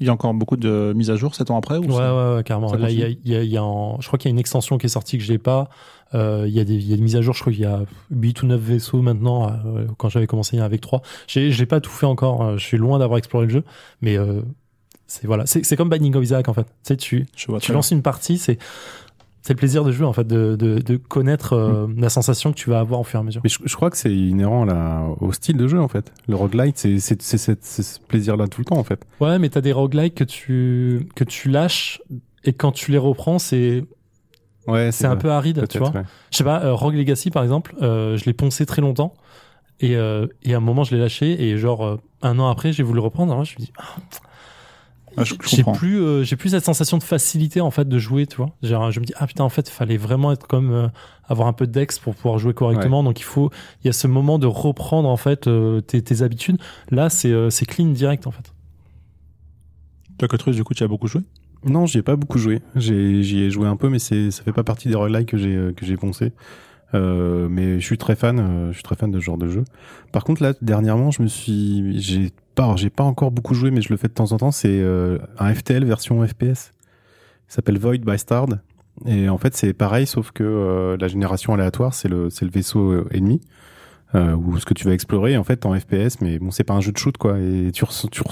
Il 0.00 0.06
y 0.06 0.10
a 0.10 0.12
encore 0.12 0.32
beaucoup 0.32 0.56
de 0.56 0.92
mises 0.94 1.10
à 1.10 1.16
jour 1.16 1.34
7 1.34 1.50
ans 1.50 1.58
après 1.58 1.76
ou 1.76 1.82
Ouais, 1.82 1.96
ouais, 1.96 2.34
ouais, 2.36 2.42
carrément. 2.44 2.72
Là, 2.72 2.88
il 2.88 3.00
y 3.00 3.02
a, 3.02 3.08
y 3.08 3.34
a, 3.36 3.42
y 3.42 3.56
a 3.56 3.62
je 3.98 4.06
crois 4.06 4.16
qu'il 4.16 4.28
y 4.28 4.30
a 4.30 4.34
une 4.34 4.38
extension 4.38 4.78
qui 4.78 4.86
est 4.86 4.88
sortie 4.90 5.18
que 5.18 5.24
je 5.24 5.32
l'ai 5.32 5.38
pas. 5.38 5.68
Euh, 6.14 6.44
il 6.46 6.54
y 6.54 6.60
a 6.60 6.64
des, 6.64 6.76
y 6.76 6.92
a 6.92 6.96
des 6.96 7.02
mises 7.02 7.16
à 7.16 7.20
jour. 7.20 7.34
Je 7.34 7.40
crois 7.40 7.52
qu'il 7.52 7.62
y 7.62 7.66
a 7.66 7.82
8 8.12 8.42
ou 8.44 8.46
9 8.46 8.60
vaisseaux 8.60 9.02
maintenant. 9.02 9.48
euh, 9.50 9.86
quand 9.98 10.08
j'avais 10.08 10.28
commencé 10.28 10.54
il 10.54 10.60
y 10.60 10.62
en 10.62 10.66
avait 10.66 10.74
avec 10.74 10.82
3. 10.82 11.02
J'ai, 11.26 11.50
je 11.50 11.58
l'ai 11.58 11.66
pas 11.66 11.80
tout 11.80 11.90
fait 11.90 12.06
encore. 12.06 12.42
euh, 12.42 12.56
Je 12.58 12.64
suis 12.64 12.76
loin 12.78 13.00
d'avoir 13.00 13.18
exploré 13.18 13.46
le 13.46 13.50
jeu. 13.52 13.64
Mais, 14.00 14.16
c'est, 15.08 15.26
voilà. 15.26 15.46
C'est, 15.46 15.76
comme 15.76 15.88
Binding 15.88 16.14
of 16.14 16.22
Isaac, 16.22 16.48
en 16.48 16.54
fait. 16.54 16.62
Tu 16.64 16.70
sais, 16.84 16.96
tu, 16.96 17.26
tu 17.34 17.72
lances 17.72 17.90
une 17.90 18.02
partie, 18.02 18.38
c'est, 18.38 18.58
c'est 19.48 19.54
le 19.54 19.58
plaisir 19.58 19.82
de 19.82 19.90
jouer, 19.92 20.04
en 20.04 20.12
fait, 20.12 20.26
de, 20.26 20.56
de, 20.56 20.78
de 20.78 20.96
connaître 20.98 21.54
euh, 21.54 21.86
la 21.96 22.10
sensation 22.10 22.52
que 22.52 22.56
tu 22.58 22.68
vas 22.68 22.80
avoir 22.80 23.00
au 23.00 23.02
fur 23.04 23.18
et 23.18 23.22
à 23.22 23.24
mesure. 23.24 23.40
Mais 23.42 23.48
je, 23.48 23.58
je 23.64 23.74
crois 23.76 23.88
que 23.88 23.96
c'est 23.96 24.14
inhérent 24.14 24.64
à 24.64 24.66
la- 24.66 25.06
au 25.20 25.32
style 25.32 25.56
de 25.56 25.66
jeu 25.66 25.80
en 25.80 25.88
fait. 25.88 26.12
Le 26.28 26.36
roguelite, 26.36 26.76
c'est 26.76 26.98
c'est- 27.00 27.18
ce 27.62 27.98
plaisir-là 28.08 28.46
tout 28.46 28.60
le 28.60 28.66
temps 28.66 28.76
en 28.76 28.84
fait. 28.84 29.06
Ouais, 29.20 29.38
mais 29.38 29.48
t'as 29.48 29.62
des 29.62 29.72
roguelikes 29.72 30.14
que 30.16 30.24
tu, 30.24 31.08
que 31.14 31.24
tu 31.24 31.48
lâches 31.48 32.02
et 32.44 32.52
quand 32.52 32.72
tu 32.72 32.92
les 32.92 32.98
reprends, 32.98 33.38
c'est, 33.38 33.84
Ouais, 34.66 34.92
c'est 34.92 35.06
un 35.06 35.16
peu 35.16 35.30
aride, 35.30 35.66
tu 35.68 35.78
vois. 35.78 35.90
ouais. 35.92 36.02
Je 36.30 36.36
sais 36.36 36.44
pas, 36.44 36.62
euh, 36.62 36.74
Rogue 36.74 36.94
Legacy 36.94 37.30
par 37.30 37.42
exemple, 37.42 37.74
euh, 37.80 38.18
je 38.18 38.26
l'ai 38.26 38.34
poncé 38.34 38.66
très 38.66 38.82
longtemps 38.82 39.14
et, 39.80 39.96
euh, 39.96 40.26
et 40.42 40.52
à 40.52 40.58
un 40.58 40.60
moment 40.60 40.84
je 40.84 40.94
l'ai 40.94 41.00
lâché 41.00 41.42
et 41.48 41.56
genre 41.56 41.98
un 42.20 42.38
an 42.38 42.48
après 42.50 42.72
j'ai 42.74 42.82
voulu 42.82 42.96
le 42.98 43.04
reprendre. 43.04 43.32
Alors, 43.32 43.44
je 43.46 43.54
me 43.58 43.64
dis, 43.64 43.72
ah, 43.78 43.84
Ah, 45.20 45.24
j'ai 45.46 45.62
plus, 45.74 46.00
euh, 46.00 46.22
j'ai 46.24 46.36
plus 46.36 46.50
cette 46.50 46.64
sensation 46.64 46.98
de 46.98 47.02
facilité 47.02 47.60
en 47.60 47.70
fait 47.70 47.88
de 47.88 47.98
jouer, 47.98 48.26
tu 48.26 48.36
vois. 48.36 48.50
Genre, 48.62 48.90
je 48.90 49.00
me 49.00 49.04
dis 49.04 49.12
ah 49.16 49.26
putain 49.26 49.44
en 49.44 49.48
fait 49.48 49.68
il 49.68 49.72
fallait 49.72 49.96
vraiment 49.96 50.32
être 50.32 50.46
comme 50.46 50.70
euh, 50.72 50.88
avoir 51.28 51.48
un 51.48 51.52
peu 51.52 51.66
de 51.66 51.72
dex 51.72 51.98
pour 51.98 52.14
pouvoir 52.14 52.38
jouer 52.38 52.54
correctement. 52.54 53.02
Donc 53.04 53.20
il 53.20 53.24
faut, 53.24 53.50
il 53.82 53.86
y 53.86 53.90
a 53.90 53.92
ce 53.92 54.06
moment 54.06 54.38
de 54.38 54.46
reprendre 54.46 55.08
en 55.08 55.16
fait 55.16 55.46
euh, 55.46 55.80
tes, 55.80 56.00
tes 56.02 56.22
habitudes. 56.22 56.58
Là 56.90 57.10
c'est 57.10 57.32
euh, 57.32 57.50
c'est 57.50 57.66
clean 57.66 57.86
direct 57.86 58.26
en 58.26 58.30
fait. 58.30 58.52
Toi, 60.18 60.26
Cutrus, 60.28 60.56
du 60.56 60.64
coup, 60.64 60.74
tu 60.74 60.82
as 60.82 60.88
beaucoup 60.88 61.06
joué? 61.06 61.22
Non, 61.64 61.86
j'y 61.86 61.98
ai 61.98 62.02
pas 62.02 62.16
beaucoup 62.16 62.38
joué. 62.38 62.60
J'ai- 62.76 63.22
J'y 63.22 63.40
ai 63.42 63.50
joué 63.50 63.66
un 63.68 63.76
peu, 63.76 63.88
mais 63.88 63.98
c'est 63.98 64.30
ça 64.30 64.42
fait 64.42 64.52
pas 64.52 64.64
partie 64.64 64.88
des 64.88 64.94
roguelites 64.94 65.28
que 65.28 65.36
j'ai 65.36 65.54
euh, 65.54 65.72
que 65.72 65.84
j'ai 65.86 65.96
poncé. 65.96 66.32
Euh, 66.94 67.48
mais 67.50 67.78
je 67.80 67.84
suis 67.84 67.98
très 67.98 68.16
fan, 68.16 68.38
euh, 68.40 68.68
je 68.68 68.74
suis 68.74 68.82
très 68.82 68.96
fan 68.96 69.10
de 69.10 69.20
ce 69.20 69.24
genre 69.24 69.36
de 69.38 69.48
jeu. 69.48 69.64
Par 70.10 70.24
contre, 70.24 70.42
là, 70.42 70.54
dernièrement, 70.62 71.10
je 71.10 71.22
me 71.22 71.28
suis, 71.28 72.00
j'ai 72.00 72.30
pas, 72.62 72.76
j'ai 72.76 72.90
pas 72.90 73.04
encore 73.04 73.30
beaucoup 73.30 73.54
joué, 73.54 73.70
mais 73.70 73.80
je 73.80 73.90
le 73.90 73.96
fais 73.96 74.08
de 74.08 74.12
temps 74.12 74.32
en 74.32 74.36
temps. 74.36 74.50
C'est 74.50 74.80
euh, 74.80 75.18
un 75.38 75.54
FTL 75.54 75.84
version 75.84 76.26
FPS. 76.26 76.72
Il 77.48 77.52
s'appelle 77.54 77.78
Void 77.78 77.98
by 77.98 78.18
Stard. 78.18 78.48
Et 79.06 79.28
en 79.28 79.38
fait, 79.38 79.54
c'est 79.56 79.72
pareil, 79.72 80.06
sauf 80.06 80.32
que 80.32 80.42
euh, 80.44 80.96
la 81.00 81.06
génération 81.08 81.54
aléatoire, 81.54 81.94
c'est 81.94 82.08
le, 82.08 82.30
c'est 82.30 82.44
le 82.44 82.50
vaisseau 82.50 82.90
euh, 82.92 83.08
ennemi. 83.12 83.40
Euh, 84.14 84.34
ou 84.34 84.58
ce 84.58 84.64
que 84.64 84.72
tu 84.74 84.86
vas 84.86 84.92
explorer 84.94 85.36
en 85.36 85.44
fait 85.44 85.66
en 85.66 85.78
FPS, 85.78 86.20
mais 86.22 86.38
bon, 86.38 86.50
c'est 86.50 86.64
pas 86.64 86.72
un 86.74 86.80
jeu 86.80 86.92
de 86.92 86.96
shoot 86.98 87.16
quoi. 87.18 87.38
Et 87.38 87.70
tu, 87.72 87.84
ressens- 87.84 88.08
tu 88.10 88.22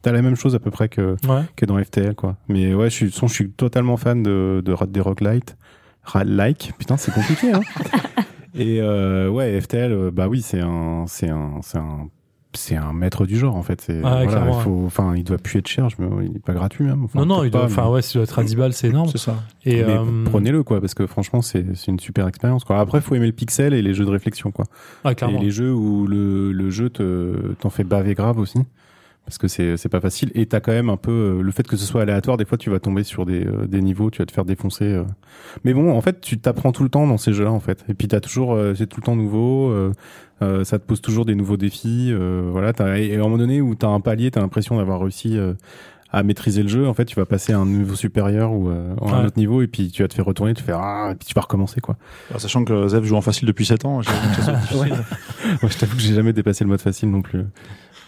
t'as 0.00 0.12
la 0.12 0.22
même 0.22 0.36
chose 0.36 0.54
à 0.54 0.60
peu 0.60 0.70
près 0.70 0.88
que 0.88 1.16
Ouais. 1.28 1.42
que 1.56 1.66
dans 1.66 1.76
FTL 1.82 2.14
quoi. 2.14 2.36
Mais 2.48 2.72
ouais, 2.72 2.88
je 2.88 2.94
suis, 2.94 3.10
son, 3.10 3.26
je 3.26 3.34
suis 3.34 3.50
totalement 3.50 3.96
fan 3.96 4.22
de, 4.22 4.62
de, 4.64 4.74
des 4.86 5.00
roguelites. 5.00 5.56
Ra- 6.04 6.22
Like, 6.24 6.72
putain, 6.78 6.96
c'est 6.96 7.12
compliqué 7.12 7.50
hein. 7.52 7.60
Et 8.54 8.80
euh, 8.80 9.28
ouais, 9.28 9.60
FTL, 9.60 10.10
bah 10.12 10.28
oui, 10.28 10.40
c'est 10.40 10.60
un, 10.60 11.04
c'est 11.08 11.28
un, 11.30 11.58
c'est 11.62 11.78
un, 11.78 12.08
c'est 12.56 12.76
un 12.76 12.92
maître 12.92 13.26
du 13.26 13.36
genre 13.38 13.56
en 13.56 13.62
fait. 13.62 13.80
C'est, 13.80 14.00
voilà, 14.00 14.26
clairement, 14.26 14.58
il 14.58 14.62
faut, 14.62 14.82
enfin, 14.86 15.14
il 15.16 15.24
doit 15.24 15.38
plus 15.38 15.58
être 15.58 15.68
cher. 15.68 15.88
Je 15.90 16.02
me, 16.02 16.24
il 16.24 16.36
est 16.36 16.44
pas 16.44 16.52
gratuit 16.54 16.84
même. 16.84 17.04
Enfin, 17.04 17.18
non 17.20 17.26
non, 17.26 17.44
il 17.44 17.50
doit, 17.50 17.64
enfin 17.64 17.84
mais- 17.84 17.90
ouais, 17.90 18.02
s'il 18.02 18.14
doit 18.18 18.24
être 18.24 18.38
à 18.38 18.44
10 18.44 18.56
balles 18.56 18.72
c'est 18.72 18.88
énorme. 18.88 19.08
C'est 19.10 19.18
ça. 19.18 19.36
Et 19.64 19.82
mais 19.84 19.96
euh, 19.96 20.24
prenez-le 20.24 20.62
quoi, 20.62 20.80
parce 20.80 20.94
que 20.94 21.06
franchement, 21.06 21.42
c'est, 21.42 21.64
c'est 21.76 21.90
une 21.90 22.00
super 22.00 22.26
expérience 22.28 22.64
quoi. 22.64 22.78
Après, 22.80 23.00
faut 23.00 23.14
aimer 23.14 23.26
le 23.26 23.32
pixel 23.32 23.74
et 23.74 23.82
les 23.82 23.94
jeux 23.94 24.04
de 24.04 24.10
réflexion 24.10 24.50
quoi. 24.50 24.64
ouais, 25.04 25.14
clairement. 25.14 25.38
Et 25.40 25.44
les 25.44 25.50
jeux 25.50 25.72
où 25.72 26.06
le, 26.06 26.52
le 26.52 26.70
jeu 26.70 26.90
te, 26.90 27.52
t'en 27.60 27.70
fait 27.70 27.84
baver 27.84 28.14
grave 28.14 28.38
aussi. 28.38 28.58
Parce 29.26 29.38
que 29.38 29.48
c'est, 29.48 29.78
c'est 29.78 29.88
pas 29.88 30.00
facile. 30.00 30.30
Et 30.34 30.44
t'as 30.44 30.60
quand 30.60 30.72
même 30.72 30.90
un 30.90 30.98
peu, 30.98 31.10
euh, 31.38 31.42
le 31.42 31.50
fait 31.50 31.66
que 31.66 31.76
ce 31.78 31.86
soit 31.86 32.02
aléatoire, 32.02 32.36
des 32.36 32.44
fois 32.44 32.58
tu 32.58 32.68
vas 32.68 32.78
tomber 32.78 33.04
sur 33.04 33.24
des, 33.24 33.46
euh, 33.46 33.66
des 33.66 33.80
niveaux, 33.80 34.10
tu 34.10 34.18
vas 34.18 34.26
te 34.26 34.32
faire 34.32 34.44
défoncer. 34.44 34.84
euh. 34.84 35.04
Mais 35.64 35.72
bon, 35.72 35.92
en 35.96 36.00
fait, 36.02 36.20
tu 36.20 36.38
t'apprends 36.38 36.72
tout 36.72 36.82
le 36.82 36.90
temps 36.90 37.06
dans 37.06 37.16
ces 37.16 37.32
jeux-là, 37.32 37.50
en 37.50 37.60
fait. 37.60 37.84
Et 37.88 37.94
puis 37.94 38.06
t'as 38.06 38.20
toujours, 38.20 38.54
euh, 38.54 38.74
c'est 38.74 38.86
tout 38.86 39.00
le 39.00 39.04
temps 39.06 39.16
nouveau, 39.16 39.70
euh, 39.70 39.92
euh, 40.42 40.62
ça 40.64 40.78
te 40.78 40.84
pose 40.86 41.00
toujours 41.00 41.24
des 41.24 41.34
nouveaux 41.34 41.56
défis, 41.56 42.10
euh, 42.12 42.48
voilà. 42.52 42.74
T'as, 42.74 42.98
et 42.98 43.14
à 43.16 43.18
un 43.20 43.22
moment 43.22 43.38
donné 43.38 43.62
où 43.62 43.74
t'as 43.74 43.88
un 43.88 44.00
palier, 44.00 44.30
t'as 44.30 44.40
l'impression 44.40 44.76
d'avoir 44.76 45.00
réussi, 45.00 45.38
euh, 45.38 45.54
à 46.10 46.22
maîtriser 46.22 46.62
le 46.62 46.68
jeu, 46.68 46.86
en 46.86 46.92
fait, 46.94 47.06
tu 47.06 47.16
vas 47.16 47.24
passer 47.24 47.54
à 47.54 47.58
un 47.58 47.66
niveau 47.66 47.94
supérieur 47.96 48.52
ou 48.52 48.68
euh, 48.68 48.94
à 49.00 49.04
un 49.08 49.20
Ouais. 49.20 49.26
autre 49.28 49.38
niveau, 49.38 49.62
et 49.62 49.66
puis 49.68 49.90
tu 49.90 50.02
vas 50.02 50.08
te 50.08 50.14
faire 50.14 50.24
retourner, 50.26 50.52
tu 50.54 50.62
fais 50.62 50.72
ah, 50.72 51.08
et 51.12 51.14
puis 51.16 51.26
tu 51.26 51.34
vas 51.34 51.40
recommencer 51.40 51.80
quoi. 51.80 51.96
Alors, 52.30 52.40
sachant 52.42 52.62
que 52.64 52.86
Zev 52.88 53.04
joue 53.04 53.16
en 53.16 53.20
facile 53.20 53.48
depuis 53.48 53.64
7 53.64 53.84
ans, 53.86 54.00
que 54.00 54.04
ça. 54.42 54.60
Moi, 54.74 54.86
je 55.70 55.78
t'avoue 55.78 55.96
que 55.96 56.02
j'ai 56.02 56.14
jamais 56.14 56.32
dépassé 56.34 56.62
le 56.62 56.68
mode 56.70 56.80
facile 56.82 57.10
non 57.10 57.22
plus. 57.22 57.40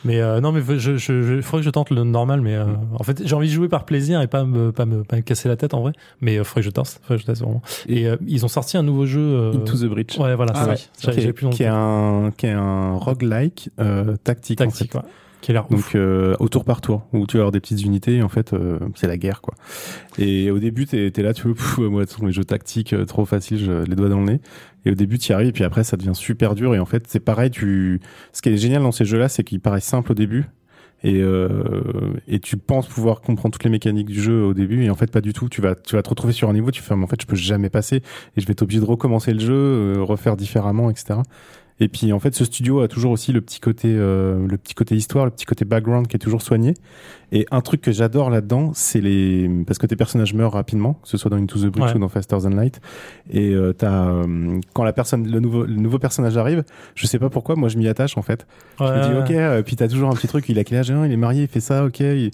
Mais 0.06 0.20
euh, 0.20 0.40
non, 0.40 0.52
mais 0.52 0.60
je, 0.66 0.78
je, 0.78 0.96
je, 0.98 1.40
faudrait 1.42 1.60
que 1.60 1.64
je 1.66 1.70
tente 1.70 1.90
le 1.90 2.04
normal. 2.04 2.40
Mais 2.40 2.54
euh, 2.54 2.64
en 2.98 3.02
fait, 3.02 3.22
j'ai 3.26 3.34
envie 3.34 3.48
de 3.48 3.52
jouer 3.52 3.68
par 3.68 3.84
plaisir 3.84 4.20
et 4.22 4.26
pas 4.26 4.44
me, 4.44 4.72
pas 4.72 4.86
me, 4.86 5.02
pas 5.04 5.16
me 5.16 5.22
casser 5.22 5.48
la 5.48 5.56
tête 5.56 5.74
en 5.74 5.80
vrai. 5.80 5.92
Mais 6.20 6.38
euh, 6.38 6.44
faudrait 6.44 6.60
que 6.62 6.66
je 6.66 6.70
tente. 6.70 6.88
Faudrait 7.02 7.16
que 7.16 7.22
je 7.22 7.26
teste 7.26 7.42
vraiment. 7.42 7.62
Et 7.88 8.06
euh, 8.06 8.16
ils 8.26 8.44
ont 8.44 8.48
sorti 8.48 8.76
un 8.76 8.82
nouveau 8.82 9.04
jeu. 9.06 9.20
euh, 9.20 9.52
Into 9.54 9.76
the 9.76 9.84
Breach. 9.90 10.16
Ouais, 10.18 10.34
voilà. 10.34 10.52
Ah 10.54 10.60
c'est 10.64 10.70
oui. 10.70 10.76
vrai. 10.76 10.80
J'avais- 11.00 11.20
qui, 11.22 11.26
est, 11.28 11.32
plus 11.32 11.50
qui 11.50 11.62
est 11.64 11.66
un 11.66 12.30
qui 12.36 12.46
est 12.46 12.52
un 12.52 12.92
roguelike 12.94 13.70
euh, 13.80 14.16
tactique, 14.22 14.60
en 14.60 14.64
tactique, 14.66 14.92
fait. 14.92 14.98
ouais. 14.98 15.04
Qui 15.40 15.50
a 15.50 15.54
l'air. 15.54 15.66
Donc 15.68 15.94
euh, 15.94 16.34
au 16.40 16.48
tour 16.48 16.64
par 16.64 16.80
tour, 16.80 17.06
où 17.12 17.26
tu 17.26 17.36
vas 17.36 17.42
avoir 17.42 17.52
des 17.52 17.60
petites 17.60 17.82
unités, 17.82 18.16
et 18.16 18.22
en 18.22 18.28
fait 18.28 18.52
euh, 18.52 18.78
c'est 18.94 19.06
la 19.06 19.16
guerre 19.16 19.40
quoi. 19.40 19.54
Et 20.18 20.50
au 20.50 20.58
début 20.58 20.86
t'es 20.86 21.12
es 21.14 21.22
là, 21.22 21.34
tu 21.34 21.48
veux, 21.48 21.54
pff, 21.54 21.78
moi 21.78 22.04
ce 22.06 22.14
sont 22.14 22.26
les 22.26 22.32
jeux 22.32 22.44
tactiques 22.44 22.92
euh, 22.92 23.04
trop 23.04 23.24
faciles, 23.24 23.58
je, 23.58 23.84
les 23.84 23.96
doigts 23.96 24.08
dans 24.08 24.20
le 24.20 24.26
nez. 24.26 24.40
Et 24.84 24.90
au 24.90 24.94
début 24.94 25.18
tu 25.18 25.30
y 25.30 25.32
arrives, 25.34 25.48
et 25.48 25.52
puis 25.52 25.64
après 25.64 25.84
ça 25.84 25.96
devient 25.96 26.14
super 26.14 26.54
dur. 26.54 26.74
Et 26.74 26.78
en 26.78 26.86
fait 26.86 27.04
c'est 27.06 27.20
pareil, 27.20 27.50
tu, 27.50 28.00
ce 28.32 28.42
qui 28.42 28.48
est 28.48 28.56
génial 28.56 28.82
dans 28.82 28.92
ces 28.92 29.04
jeux-là, 29.04 29.28
c'est 29.28 29.44
qu'ils 29.44 29.60
paraissent 29.60 29.84
simples 29.84 30.12
au 30.12 30.14
début. 30.14 30.46
Et, 31.04 31.20
euh, 31.20 32.14
et 32.26 32.40
tu 32.40 32.56
penses 32.56 32.88
pouvoir 32.88 33.20
comprendre 33.20 33.52
toutes 33.52 33.64
les 33.64 33.70
mécaniques 33.70 34.06
du 34.06 34.20
jeu 34.20 34.42
au 34.42 34.54
début 34.54 34.82
et 34.82 34.90
en 34.90 34.94
fait 34.94 35.10
pas 35.10 35.20
du 35.20 35.34
tout 35.34 35.50
tu 35.50 35.60
vas 35.60 35.74
tu 35.74 35.94
vas 35.94 36.02
te 36.02 36.08
retrouver 36.08 36.32
sur 36.32 36.48
un 36.48 36.54
niveau 36.54 36.70
tu 36.70 36.80
fais 36.80 36.96
mais 36.96 37.04
en 37.04 37.06
fait 37.06 37.20
je 37.20 37.26
peux 37.26 37.36
jamais 37.36 37.68
passer 37.68 37.96
et 37.96 38.40
je 38.40 38.46
vais 38.46 38.52
être 38.52 38.62
obligé 38.62 38.80
de 38.80 38.86
recommencer 38.86 39.34
le 39.34 39.38
jeu 39.38 39.52
euh, 39.54 39.96
refaire 40.00 40.38
différemment 40.38 40.88
etc 40.90 41.20
et 41.78 41.88
puis 41.88 42.12
en 42.12 42.18
fait, 42.18 42.34
ce 42.34 42.44
studio 42.44 42.80
a 42.80 42.88
toujours 42.88 43.12
aussi 43.12 43.32
le 43.32 43.40
petit 43.40 43.60
côté, 43.60 43.88
euh, 43.94 44.46
le 44.46 44.56
petit 44.56 44.74
côté 44.74 44.96
histoire, 44.96 45.24
le 45.26 45.30
petit 45.30 45.44
côté 45.44 45.64
background 45.64 46.06
qui 46.06 46.16
est 46.16 46.18
toujours 46.18 46.40
soigné. 46.42 46.74
Et 47.32 47.44
un 47.50 47.60
truc 47.60 47.80
que 47.80 47.92
j'adore 47.92 48.30
là-dedans, 48.30 48.70
c'est 48.74 49.00
les 49.00 49.50
parce 49.66 49.78
que 49.78 49.86
tes 49.86 49.96
personnages 49.96 50.32
meurent 50.32 50.52
rapidement, 50.52 50.94
que 51.02 51.08
ce 51.08 51.16
soit 51.18 51.28
dans 51.30 51.36
Into 51.36 51.58
the 51.58 51.76
Ouais. 51.76 51.92
ou 51.94 51.98
dans 51.98 52.08
Faster 52.08 52.36
Than 52.40 52.50
Light. 52.50 52.80
Et 53.30 53.50
euh, 53.52 53.72
t'as 53.72 54.06
euh, 54.08 54.60
quand 54.74 54.84
la 54.84 54.92
personne, 54.92 55.30
le 55.30 55.40
nouveau, 55.40 55.64
le 55.66 55.74
nouveau 55.74 55.98
personnage 55.98 56.36
arrive, 56.38 56.62
je 56.94 57.06
sais 57.06 57.18
pas 57.18 57.28
pourquoi, 57.30 57.56
moi 57.56 57.68
je 57.68 57.76
m'y 57.78 57.88
attache 57.88 58.16
en 58.16 58.22
fait. 58.22 58.46
Je 58.78 58.84
me 58.84 59.02
dis 59.02 59.08
Ouais, 59.08 59.18
ok, 59.20 59.30
euh, 59.32 59.62
puis 59.62 59.76
t'as 59.76 59.88
toujours 59.88 60.08
un 60.08 60.14
petit 60.14 60.28
truc. 60.28 60.48
Il 60.48 60.58
a 60.58 60.64
quel 60.64 60.78
âge 60.78 60.90
hein 60.90 61.04
Il 61.04 61.12
est 61.12 61.16
marié, 61.16 61.42
il 61.42 61.48
fait 61.48 61.60
ça, 61.60 61.84
ok. 61.84 62.00
il- 62.00 62.30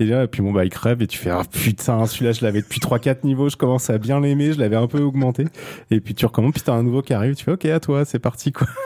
Et 0.00 0.04
là, 0.04 0.26
puis 0.26 0.42
bon 0.42 0.52
bah 0.52 0.64
il 0.64 0.70
crève 0.70 1.02
et 1.02 1.06
tu 1.06 1.18
fais 1.18 1.30
ah 1.30 1.42
putain, 1.50 2.06
celui-là 2.06 2.32
je 2.32 2.44
l'avais 2.44 2.62
depuis 2.62 2.80
3-4 2.80 3.18
niveaux, 3.24 3.48
je 3.48 3.56
commence 3.56 3.90
à 3.90 3.98
bien 3.98 4.20
l'aimer, 4.20 4.52
je 4.52 4.58
l'avais 4.58 4.76
un 4.76 4.86
peu 4.86 5.00
augmenté. 5.00 5.44
Et 5.90 6.00
puis 6.00 6.14
tu 6.14 6.26
recommences, 6.26 6.52
puis 6.52 6.62
t'as 6.62 6.74
un 6.74 6.82
nouveau 6.82 7.02
qui 7.02 7.14
arrive, 7.14 7.34
tu 7.34 7.44
fais 7.44 7.52
ok 7.52 7.64
à 7.66 7.80
toi, 7.80 8.04
c'est 8.04 8.18
parti 8.18 8.52
quoi. 8.52 8.66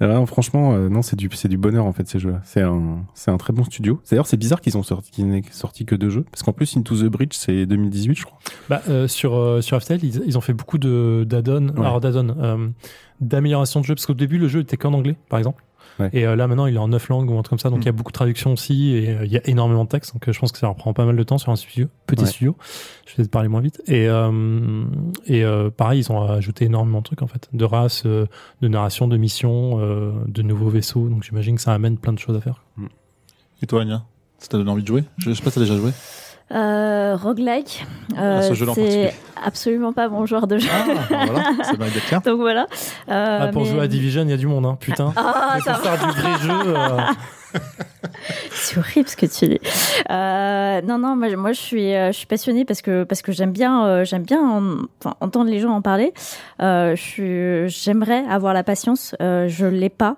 Alors, 0.00 0.26
franchement, 0.26 0.72
euh, 0.72 0.88
non, 0.88 1.00
c'est 1.00 1.14
du, 1.14 1.28
c'est 1.32 1.46
du 1.46 1.56
bonheur 1.56 1.84
en 1.84 1.92
fait 1.92 2.08
ces 2.08 2.18
jeux-là. 2.18 2.40
C'est 2.42 2.62
un, 2.62 3.04
c'est 3.14 3.30
un 3.30 3.36
très 3.36 3.52
bon 3.52 3.62
studio. 3.62 4.00
D'ailleurs, 4.10 4.26
c'est 4.26 4.36
bizarre 4.36 4.60
qu'ils 4.60 4.76
ont 4.76 4.82
sorti, 4.82 5.12
qu'ils 5.12 5.28
n'aient 5.28 5.42
sorti 5.52 5.84
que 5.84 5.94
deux 5.94 6.10
jeux, 6.10 6.24
parce 6.28 6.42
qu'en 6.42 6.52
plus 6.52 6.76
Into 6.76 6.96
the 6.96 7.04
Breach 7.04 7.34
c'est 7.36 7.66
2018, 7.66 8.16
je 8.18 8.24
crois. 8.24 8.38
Bah, 8.68 8.82
euh, 8.88 9.06
sur 9.06 9.36
euh, 9.36 9.60
sur 9.60 9.80
FTL, 9.80 10.00
ils, 10.02 10.22
ils 10.26 10.36
ont 10.36 10.40
fait 10.40 10.54
beaucoup 10.54 10.78
de 10.78 11.24
d'add-on, 11.28 11.68
Ouais. 11.68 11.86
alors 11.86 12.00
d'add-on, 12.00 12.30
euh, 12.36 12.68
d'amélioration 13.20 13.80
de 13.80 13.84
jeu 13.86 13.94
parce 13.94 14.06
qu'au 14.06 14.14
début 14.14 14.38
le 14.38 14.48
jeu 14.48 14.60
était 14.60 14.76
qu'en 14.76 14.92
anglais, 14.92 15.14
par 15.28 15.38
exemple. 15.38 15.62
Ouais. 15.98 16.10
Et 16.12 16.26
euh, 16.26 16.36
là 16.36 16.46
maintenant 16.46 16.66
il 16.66 16.74
est 16.74 16.78
en 16.78 16.88
neuf 16.88 17.08
langues 17.08 17.30
ou 17.30 17.34
un 17.38 17.42
truc 17.42 17.50
comme 17.50 17.58
ça, 17.58 17.70
donc 17.70 17.80
Mm. 17.80 17.82
il 17.82 17.86
y 17.86 17.88
a 17.88 17.92
beaucoup 17.92 18.10
de 18.12 18.16
traductions 18.16 18.52
aussi 18.52 18.90
et 18.92 19.10
euh, 19.10 19.24
il 19.26 19.32
y 19.32 19.36
a 19.36 19.46
énormément 19.48 19.84
de 19.84 19.88
textes, 19.88 20.12
donc 20.14 20.26
euh, 20.28 20.32
je 20.32 20.38
pense 20.40 20.50
que 20.52 20.58
ça 20.58 20.66
leur 20.66 20.74
prend 20.76 20.92
pas 20.94 21.04
mal 21.04 21.16
de 21.16 21.22
temps 21.22 21.38
sur 21.38 21.50
un 21.52 21.56
studio, 21.56 21.88
petit 22.06 22.22
Ouais. 22.22 22.28
studio. 22.28 22.56
Je 23.06 23.10
vais 23.12 23.16
peut-être 23.16 23.30
parler 23.30 23.48
moins 23.48 23.60
vite. 23.60 23.82
Et 23.86 24.08
euh, 24.08 24.84
et 25.26 25.44
euh, 25.44 25.70
pareil, 25.70 26.00
ils 26.00 26.10
ont 26.12 26.22
ajouté 26.22 26.64
énormément 26.64 26.98
de 26.98 27.04
trucs 27.04 27.22
en 27.22 27.26
fait, 27.26 27.48
de 27.52 27.64
races, 27.64 28.04
euh, 28.06 28.26
de 28.62 28.68
narration, 28.68 29.06
de 29.08 29.16
missions, 29.16 29.78
euh, 29.80 30.12
de 30.28 30.42
nouveaux 30.42 30.70
vaisseaux. 30.70 31.08
Donc 31.08 31.22
j'imagine 31.24 31.56
que 31.56 31.62
ça 31.62 31.74
amène 31.74 31.98
plein 31.98 32.12
de 32.12 32.18
choses 32.18 32.36
à 32.36 32.40
faire. 32.40 32.62
Et 33.62 33.66
toi, 33.66 33.82
Anya 33.82 34.04
Ça 34.38 34.48
t'a 34.48 34.58
donné 34.58 34.70
envie 34.70 34.82
de 34.82 34.88
jouer? 34.88 35.04
Je 35.18 35.32
sais 35.34 35.42
pas 35.42 35.50
si 35.50 35.54
t'as 35.56 35.60
déjà 35.60 35.76
joué. 35.76 35.90
Euh, 36.52 37.16
roguelike, 37.16 37.86
euh, 38.18 38.40
Ah, 38.42 38.70
en 38.70 38.74
c'est 38.74 39.14
absolument 39.42 39.92
pas 39.92 40.08
mon 40.08 40.26
genre 40.26 40.46
de 40.46 40.58
jeu. 40.58 40.68
Ah, 40.70 41.24
voilà, 41.26 41.90
d'être 41.90 42.06
clair. 42.06 42.20
Donc 42.26 42.40
voilà. 42.40 42.66
Euh, 43.08 43.38
Ah, 43.42 43.46
pour 43.48 43.62
mais- 43.62 43.68
jouer 43.70 43.80
à 43.80 43.88
Division, 43.88 44.22
il 44.22 44.30
y 44.30 44.34
a 44.34 44.36
du 44.36 44.46
monde, 44.46 44.66
hein, 44.66 44.76
putain. 44.78 45.12
Ah, 45.16 45.54
Mais 45.56 45.60
ça 45.62 45.72
pour 45.74 45.82
faire 45.82 45.98
du 46.06 46.20
vrai 46.20 46.38
jeu. 46.40 46.74
euh, 46.76 46.98
C'est 48.52 48.78
horrible 48.78 49.08
ce 49.08 49.16
que 49.16 49.26
tu 49.26 49.46
dis. 49.48 49.60
Euh, 50.10 50.80
non, 50.82 50.98
non, 50.98 51.16
moi, 51.16 51.34
moi 51.36 51.52
je 51.52 51.60
suis, 51.60 51.94
euh, 51.94 52.08
je 52.12 52.18
suis 52.18 52.26
passionnée 52.26 52.64
parce 52.64 52.82
que 52.82 53.04
parce 53.04 53.22
que 53.22 53.32
j'aime 53.32 53.52
bien, 53.52 53.84
euh, 53.86 54.04
j'aime 54.04 54.22
bien 54.22 54.40
en- 54.40 54.82
enfin, 55.00 55.16
entendre 55.20 55.50
les 55.50 55.58
gens 55.58 55.70
en 55.72 55.82
parler. 55.82 56.12
Euh, 56.60 56.94
je 56.96 57.66
j'aimerais 57.68 58.24
avoir 58.28 58.54
la 58.54 58.62
patience. 58.62 59.14
Euh, 59.20 59.48
je 59.48 59.66
l'ai 59.66 59.90
pas. 59.90 60.16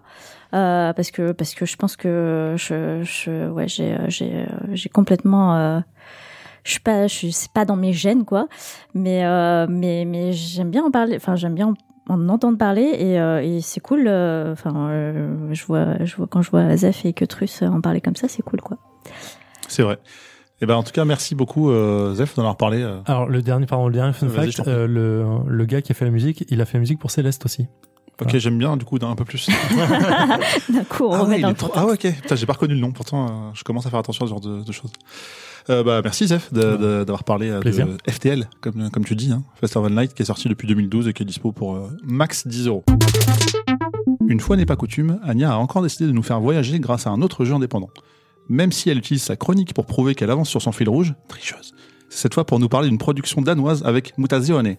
Euh, 0.52 0.92
parce 0.92 1.10
que 1.10 1.32
parce 1.32 1.54
que 1.54 1.66
je 1.66 1.74
pense 1.76 1.96
que 1.96 2.54
je, 2.56 3.02
je 3.02 3.48
ouais 3.50 3.66
j'ai 3.66 3.92
euh, 3.94 4.06
euh, 4.22 4.76
complètement 4.92 5.56
euh, 5.56 5.80
je 6.64 6.70
suis 6.72 6.80
pas 6.80 7.06
je 7.06 7.14
suis 7.14 7.32
c'est 7.32 7.52
pas 7.52 7.64
dans 7.64 7.76
mes 7.76 7.92
gènes 7.92 8.24
quoi 8.24 8.48
mais 8.94 9.24
euh, 9.24 9.66
mais 9.68 10.04
mais 10.04 10.32
j'aime 10.32 10.70
bien 10.70 10.82
en 10.84 10.90
parler 10.90 11.16
enfin 11.16 11.36
j'aime 11.36 11.54
bien 11.54 11.74
en, 12.08 12.14
en 12.14 12.28
entendre 12.28 12.58
parler 12.58 12.90
et, 12.98 13.20
euh, 13.20 13.42
et 13.42 13.60
c'est 13.60 13.80
cool 13.80 14.06
euh, 14.08 14.52
enfin 14.52 14.88
euh, 14.90 15.48
je 15.52 15.64
vois 15.66 16.04
je 16.04 16.16
vois 16.16 16.26
quand 16.26 16.42
je 16.42 16.50
vois 16.50 16.76
Zef 16.76 17.04
et 17.04 17.12
que 17.12 17.24
Trus 17.24 17.62
en 17.62 17.80
parler 17.80 18.00
comme 18.00 18.16
ça 18.16 18.26
c'est 18.28 18.42
cool 18.42 18.60
quoi 18.60 18.78
C'est 19.68 19.82
vrai. 19.82 19.98
Et 20.60 20.66
ben 20.66 20.76
en 20.76 20.84
tout 20.84 20.92
cas, 20.92 21.04
merci 21.04 21.34
beaucoup, 21.34 21.68
euh, 21.70 22.14
Zef, 22.14 22.36
d'en 22.36 22.42
avoir 22.42 22.56
parlé. 22.56 22.80
euh. 22.80 23.00
Alors 23.06 23.26
le 23.28 23.42
dernier, 23.42 23.66
pardon, 23.66 23.88
le 23.88 23.92
dernier 23.94 24.12
fun 24.12 24.28
fact, 24.28 24.60
euh, 24.68 24.86
le, 24.86 25.24
le 25.48 25.64
gars 25.66 25.82
qui 25.82 25.90
a 25.90 25.94
fait 25.96 26.04
la 26.04 26.12
musique, 26.12 26.44
il 26.48 26.60
a 26.60 26.64
fait 26.64 26.74
la 26.74 26.80
musique 26.80 27.00
pour 27.00 27.10
Céleste 27.10 27.44
aussi. 27.44 27.62
Ok, 27.62 28.22
Voilà. 28.22 28.38
j'aime 28.38 28.56
bien, 28.56 28.76
du 28.76 28.84
coup, 28.84 29.00
d'un 29.00 29.10
un 29.10 29.16
peu 29.16 29.24
plus. 29.24 29.48
d'un 30.68 30.84
coup 30.84 31.04
on 31.06 31.12
ah, 31.12 31.18
remet 31.18 31.36
ouais, 31.36 31.42
dans 31.42 31.48
le 31.48 31.54
trop... 31.54 31.72
ah 31.74 31.86
ouais, 31.86 31.94
ok. 31.94 32.14
Putain, 32.22 32.36
j'ai 32.36 32.46
pas 32.46 32.52
reconnu 32.52 32.74
le 32.74 32.80
nom, 32.80 32.92
pourtant, 32.92 33.26
euh, 33.26 33.50
je 33.54 33.64
commence 33.64 33.84
à 33.86 33.90
faire 33.90 33.98
attention 33.98 34.24
à 34.24 34.28
ce 34.28 34.30
genre 34.30 34.40
de, 34.40 34.62
de 34.62 34.72
choses. 34.72 34.92
Euh, 35.70 35.82
bah, 35.82 36.00
merci, 36.02 36.26
Zef, 36.26 36.52
d'avoir 36.52 37.24
parlé 37.24 37.48
euh, 37.50 37.60
Plaisir. 37.60 37.86
de 37.86 37.96
FTL, 38.10 38.48
comme, 38.60 38.90
comme 38.90 39.04
tu 39.04 39.14
dis, 39.16 39.32
hein, 39.32 39.42
Faster 39.60 39.80
Than 39.80 39.88
Light, 39.88 40.12
qui 40.14 40.22
est 40.22 40.26
sorti 40.26 40.48
depuis 40.48 40.68
2012 40.68 41.08
et 41.08 41.12
qui 41.14 41.22
est 41.22 41.26
dispo 41.26 41.52
pour 41.52 41.74
euh, 41.76 41.88
max 42.04 42.46
10 42.46 42.66
euros. 42.66 42.84
Une 44.28 44.40
fois 44.40 44.56
n'est 44.56 44.66
pas 44.66 44.76
coutume, 44.76 45.18
Anya 45.22 45.52
a 45.52 45.56
encore 45.56 45.82
décidé 45.82 46.06
de 46.06 46.12
nous 46.12 46.22
faire 46.22 46.40
voyager 46.40 46.78
grâce 46.80 47.06
à 47.06 47.10
un 47.10 47.22
autre 47.22 47.44
jeu 47.44 47.54
indépendant. 47.54 47.90
Même 48.48 48.72
si 48.72 48.90
elle 48.90 48.98
utilise 48.98 49.22
sa 49.22 49.36
chronique 49.36 49.72
pour 49.72 49.86
prouver 49.86 50.14
qu'elle 50.14 50.30
avance 50.30 50.48
sur 50.50 50.60
son 50.60 50.72
fil 50.72 50.88
rouge, 50.88 51.14
tricheuse. 51.28 51.72
C'est 52.10 52.18
cette 52.22 52.34
fois 52.34 52.44
pour 52.44 52.58
nous 52.58 52.68
parler 52.68 52.88
d'une 52.88 52.98
production 52.98 53.40
danoise 53.40 53.82
avec 53.84 54.16
Mutazione. 54.18 54.76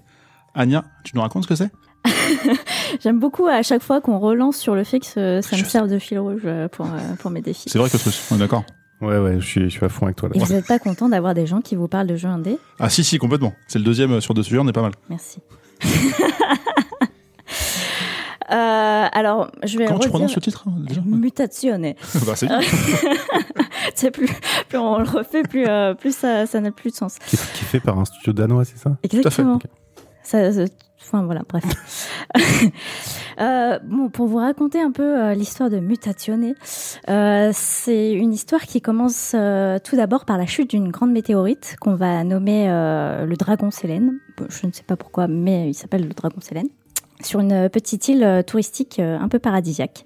Anya, 0.54 0.86
tu 1.04 1.16
nous 1.16 1.22
racontes 1.22 1.44
ce 1.44 1.48
que 1.48 1.56
c'est? 1.56 1.72
J'aime 3.04 3.20
beaucoup 3.20 3.48
à 3.48 3.64
chaque 3.64 3.82
fois 3.82 4.00
qu'on 4.02 4.20
relance 4.20 4.58
sur 4.58 4.76
le 4.76 4.84
fait 4.84 5.00
que 5.00 5.06
ce- 5.08 5.40
ça 5.42 5.58
me 5.58 5.64
serve 5.64 5.90
de 5.90 5.98
fil 5.98 6.20
rouge 6.20 6.48
pour 6.72 6.88
pour 7.20 7.32
mes 7.32 7.42
défis 7.42 7.68
C'est 7.68 7.80
vrai 7.80 7.90
que 7.90 7.98
on 8.32 8.36
est 8.36 8.40
d'accord 8.40 8.64
Ouais, 9.02 9.18
ouais, 9.20 9.36
je 9.40 9.46
suis, 9.46 9.62
je 9.66 9.68
suis 9.70 9.86
à 9.86 9.90
fond 9.90 10.06
avec 10.06 10.16
toi 10.16 10.30
là. 10.30 10.36
et 10.36 10.40
vous 10.40 10.54
n'êtes 10.54 10.68
pas 10.68 10.80
content 10.80 11.10
d'avoir 11.10 11.34
des 11.34 11.46
gens 11.46 11.62
qui 11.62 11.76
vous 11.76 11.88
parlent 11.88 12.08
de 12.08 12.16
jeux 12.16 12.30
indés? 12.30 12.58
Ah 12.80 12.90
si, 12.90 13.04
si, 13.04 13.18
complètement. 13.18 13.54
C'est 13.68 13.78
le 13.80 13.86
deuxième 13.86 14.22
sur 14.22 14.34
deux 14.34 14.44
sujets, 14.44 14.60
on 14.60 14.68
est 14.68 14.72
pas 14.74 14.82
mal. 14.82 14.94
merci 15.10 15.40
Euh, 18.52 19.08
alors, 19.12 19.50
je 19.64 19.76
vais 19.80 19.86
Comment 19.88 19.98
tu 20.00 20.08
prononces 20.10 20.36
le 20.36 20.42
titre 20.42 20.66
hein, 20.68 20.74
déjà? 20.88 21.02
Mutazione. 21.04 21.96
bah, 22.28 22.36
c'est 22.36 22.46
bien. 22.46 22.60
C'est 23.96 24.12
plus, 24.12 24.28
plus 24.70 24.78
on 24.78 25.00
le 25.00 25.06
refait, 25.10 25.42
plus, 25.42 25.66
euh, 25.68 25.94
plus 25.96 26.16
ça, 26.16 26.46
ça 26.46 26.60
n'a 26.60 26.72
plus 26.72 26.92
de 26.92 26.96
sens. 26.96 27.18
Qui, 27.26 27.36
est- 27.38 27.54
qui 27.54 27.64
est 27.64 27.68
fait 27.68 27.80
par 27.80 27.98
un 27.98 28.06
studio 28.06 28.34
danois, 28.34 28.64
c'est 28.66 28.78
ça? 28.78 28.98
Exactement. 29.04 29.56
Ok. 29.56 29.64
Ça, 30.22 30.52
ça- 30.54 30.66
enfin 31.06 31.24
voilà, 31.24 31.42
bref. 31.48 31.64
Euh, 33.38 33.80
bon, 33.84 34.08
pour 34.08 34.28
vous 34.28 34.38
raconter 34.38 34.80
un 34.80 34.92
peu 34.92 35.04
euh, 35.04 35.34
l'histoire 35.34 35.70
de 35.70 35.80
Mutazione, 35.80 36.54
euh, 37.10 37.50
c'est 37.54 38.14
une 38.14 38.32
histoire 38.32 38.62
qui 38.62 38.80
commence 38.80 39.34
euh, 39.36 39.78
tout 39.78 39.98
d'abord 39.98 40.24
par 40.24 40.38
la 40.38 40.46
chute 40.46 40.70
d'une 40.70 40.90
grande 40.90 41.12
météorite 41.12 41.76
qu'on 41.82 41.96
va 41.96 42.24
nommer 42.24 42.68
le 42.68 43.36
dragon 43.36 43.72
Sélène. 43.72 44.20
Je 44.48 44.68
ne 44.68 44.72
sais 44.72 44.84
pas 44.84 44.96
pourquoi, 44.96 45.28
mais 45.28 45.70
il 45.70 45.74
s'appelle 45.74 46.08
le 46.08 46.14
dragon 46.14 46.38
Sélène 46.40 46.70
sur 47.22 47.42
une 47.42 47.70
petite 47.70 48.08
île 48.08 48.44
touristique 48.48 49.00
un 49.00 49.28
peu 49.28 49.40
paradisiaque. 49.40 50.06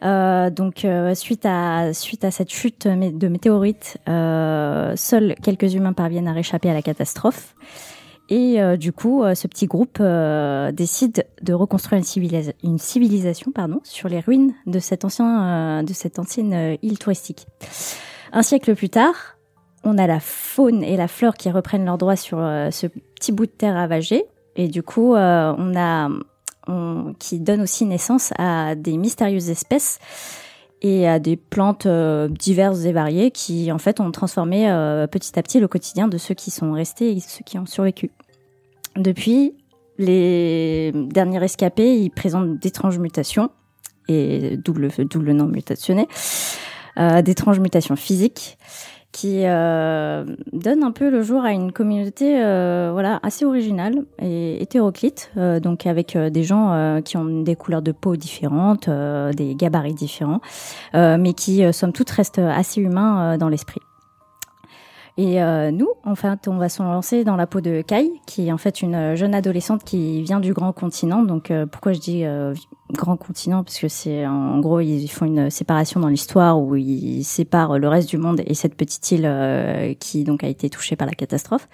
Donc 0.00 0.86
suite 1.14 1.46
à 1.46 1.92
suite 1.92 2.24
à 2.24 2.30
cette 2.30 2.50
chute 2.50 2.86
de 2.86 3.28
météorite, 3.28 3.98
euh, 4.08 4.94
seuls 4.96 5.34
quelques 5.42 5.74
humains 5.74 5.92
parviennent 5.92 6.28
à 6.28 6.32
réchapper 6.32 6.70
à 6.70 6.74
la 6.74 6.82
catastrophe. 6.82 7.54
Et 8.30 8.60
euh, 8.60 8.76
du 8.76 8.92
coup, 8.92 9.22
euh, 9.22 9.34
ce 9.34 9.46
petit 9.46 9.66
groupe 9.66 9.98
euh, 10.00 10.72
décide 10.72 11.26
de 11.42 11.52
reconstruire 11.52 11.98
une, 11.98 12.04
civilisa- 12.04 12.54
une 12.62 12.78
civilisation 12.78 13.52
pardon, 13.52 13.80
sur 13.84 14.08
les 14.08 14.20
ruines 14.20 14.54
de, 14.66 14.78
euh, 14.78 15.82
de 15.82 15.92
cette 15.92 16.18
ancienne 16.18 16.54
euh, 16.54 16.76
île 16.82 16.98
touristique. 16.98 17.46
Un 18.32 18.42
siècle 18.42 18.74
plus 18.74 18.88
tard, 18.88 19.14
on 19.84 19.98
a 19.98 20.06
la 20.06 20.20
faune 20.20 20.82
et 20.82 20.96
la 20.96 21.06
flore 21.08 21.34
qui 21.34 21.50
reprennent 21.50 21.84
leurs 21.84 21.98
droits 21.98 22.16
sur 22.16 22.38
ce 22.38 22.86
petit 22.86 23.32
bout 23.32 23.44
de 23.46 23.50
terre 23.50 23.74
ravagé. 23.74 24.24
Et 24.56 24.68
du 24.68 24.82
coup, 24.82 25.12
on 25.14 25.76
a 25.76 26.08
on- 26.66 27.14
qui 27.18 27.38
donne 27.40 27.60
aussi 27.60 27.84
naissance 27.84 28.32
à 28.38 28.74
des 28.74 28.96
mystérieuses 28.96 29.50
espèces 29.50 29.98
et 30.82 31.08
à 31.08 31.18
des 31.18 31.36
plantes 31.36 31.86
euh, 31.86 32.28
diverses 32.28 32.84
et 32.84 32.92
variées 32.92 33.30
qui 33.30 33.72
en 33.72 33.78
fait 33.78 34.00
ont 34.00 34.10
transformé 34.10 34.70
euh, 34.70 35.06
petit 35.06 35.38
à 35.38 35.42
petit 35.42 35.60
le 35.60 35.68
quotidien 35.68 36.08
de 36.08 36.18
ceux 36.18 36.34
qui 36.34 36.50
sont 36.50 36.72
restés 36.72 37.12
et 37.12 37.20
ceux 37.20 37.42
qui 37.44 37.58
ont 37.58 37.66
survécu. 37.66 38.10
Depuis, 38.96 39.54
les 39.98 40.92
derniers 40.94 41.38
rescapés, 41.38 41.96
ils 41.96 42.10
présentent 42.10 42.58
d'étranges 42.58 42.98
mutations 42.98 43.50
et 44.08 44.58
d'où 44.58 44.74
le, 44.74 44.88
d'où 45.04 45.20
le 45.20 45.32
nom 45.32 45.46
mutationné, 45.46 46.06
euh, 46.98 47.22
d'étranges 47.22 47.60
mutations 47.60 47.96
physiques 47.96 48.58
qui 49.14 49.42
euh, 49.44 50.24
donne 50.52 50.82
un 50.82 50.90
peu 50.90 51.08
le 51.08 51.22
jour 51.22 51.44
à 51.44 51.52
une 51.52 51.70
communauté 51.70 52.42
euh, 52.42 52.90
voilà 52.92 53.20
assez 53.22 53.44
originale 53.44 54.04
et 54.20 54.60
hétéroclite, 54.60 55.30
euh, 55.36 55.60
donc 55.60 55.86
avec 55.86 56.18
des 56.18 56.42
gens 56.42 57.00
qui 57.04 57.16
ont 57.16 57.42
des 57.42 57.54
couleurs 57.54 57.80
de 57.80 57.92
peau 57.92 58.16
différentes, 58.16 58.90
des 58.90 59.54
gabarits 59.54 59.94
différents, 59.94 60.40
mais 60.92 61.32
qui 61.32 61.62
somme 61.72 61.92
toute 61.92 62.10
restent 62.10 62.40
assez 62.40 62.80
humains 62.80 63.38
dans 63.38 63.48
l'esprit. 63.48 63.80
Et 65.16 65.38
nous, 65.70 65.90
en 66.04 66.16
fait, 66.16 66.48
on 66.48 66.56
va 66.56 66.68
se 66.68 66.82
lancer 66.82 67.22
dans 67.22 67.36
la 67.36 67.46
peau 67.46 67.60
de 67.60 67.82
Kai, 67.82 68.10
qui 68.26 68.48
est 68.48 68.52
en 68.52 68.58
fait 68.58 68.82
une 68.82 69.14
jeune 69.14 69.32
adolescente 69.32 69.84
qui 69.84 70.22
vient 70.22 70.40
du 70.40 70.52
grand 70.52 70.72
continent. 70.72 71.22
Donc, 71.22 71.52
pourquoi 71.70 71.92
je 71.92 72.00
dis 72.00 72.24
grand 72.90 73.16
continent? 73.16 73.62
Parce 73.62 73.78
que 73.78 73.88
c'est 73.88 74.26
en 74.26 74.58
gros 74.58 74.80
ils 74.80 75.08
font 75.08 75.26
une 75.26 75.50
séparation 75.50 76.00
dans 76.00 76.08
l'histoire 76.08 76.60
où 76.60 76.76
ils 76.76 77.24
séparent 77.24 77.78
le 77.78 77.88
reste 77.88 78.08
du 78.08 78.18
monde 78.18 78.42
et 78.46 78.54
cette 78.54 78.74
petite 78.74 79.10
île 79.10 79.26
euh, 79.26 79.94
qui 79.94 80.24
donc 80.24 80.44
a 80.44 80.48
été 80.48 80.70
touchée 80.70 80.96
par 80.96 81.06
la 81.06 81.14
catastrophe. 81.14 81.68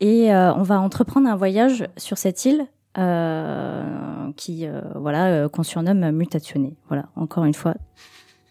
Et 0.00 0.32
euh, 0.32 0.52
on 0.54 0.62
va 0.62 0.80
entreprendre 0.80 1.28
un 1.28 1.36
voyage 1.36 1.86
sur 1.96 2.18
cette 2.18 2.44
île 2.44 2.66
euh, 2.98 4.32
qui 4.36 4.66
voilà 4.94 5.48
qu'on 5.48 5.62
surnomme 5.62 6.10
mutationné. 6.10 6.76
Voilà, 6.88 7.06
encore 7.16 7.44
une 7.44 7.54
fois, 7.54 7.74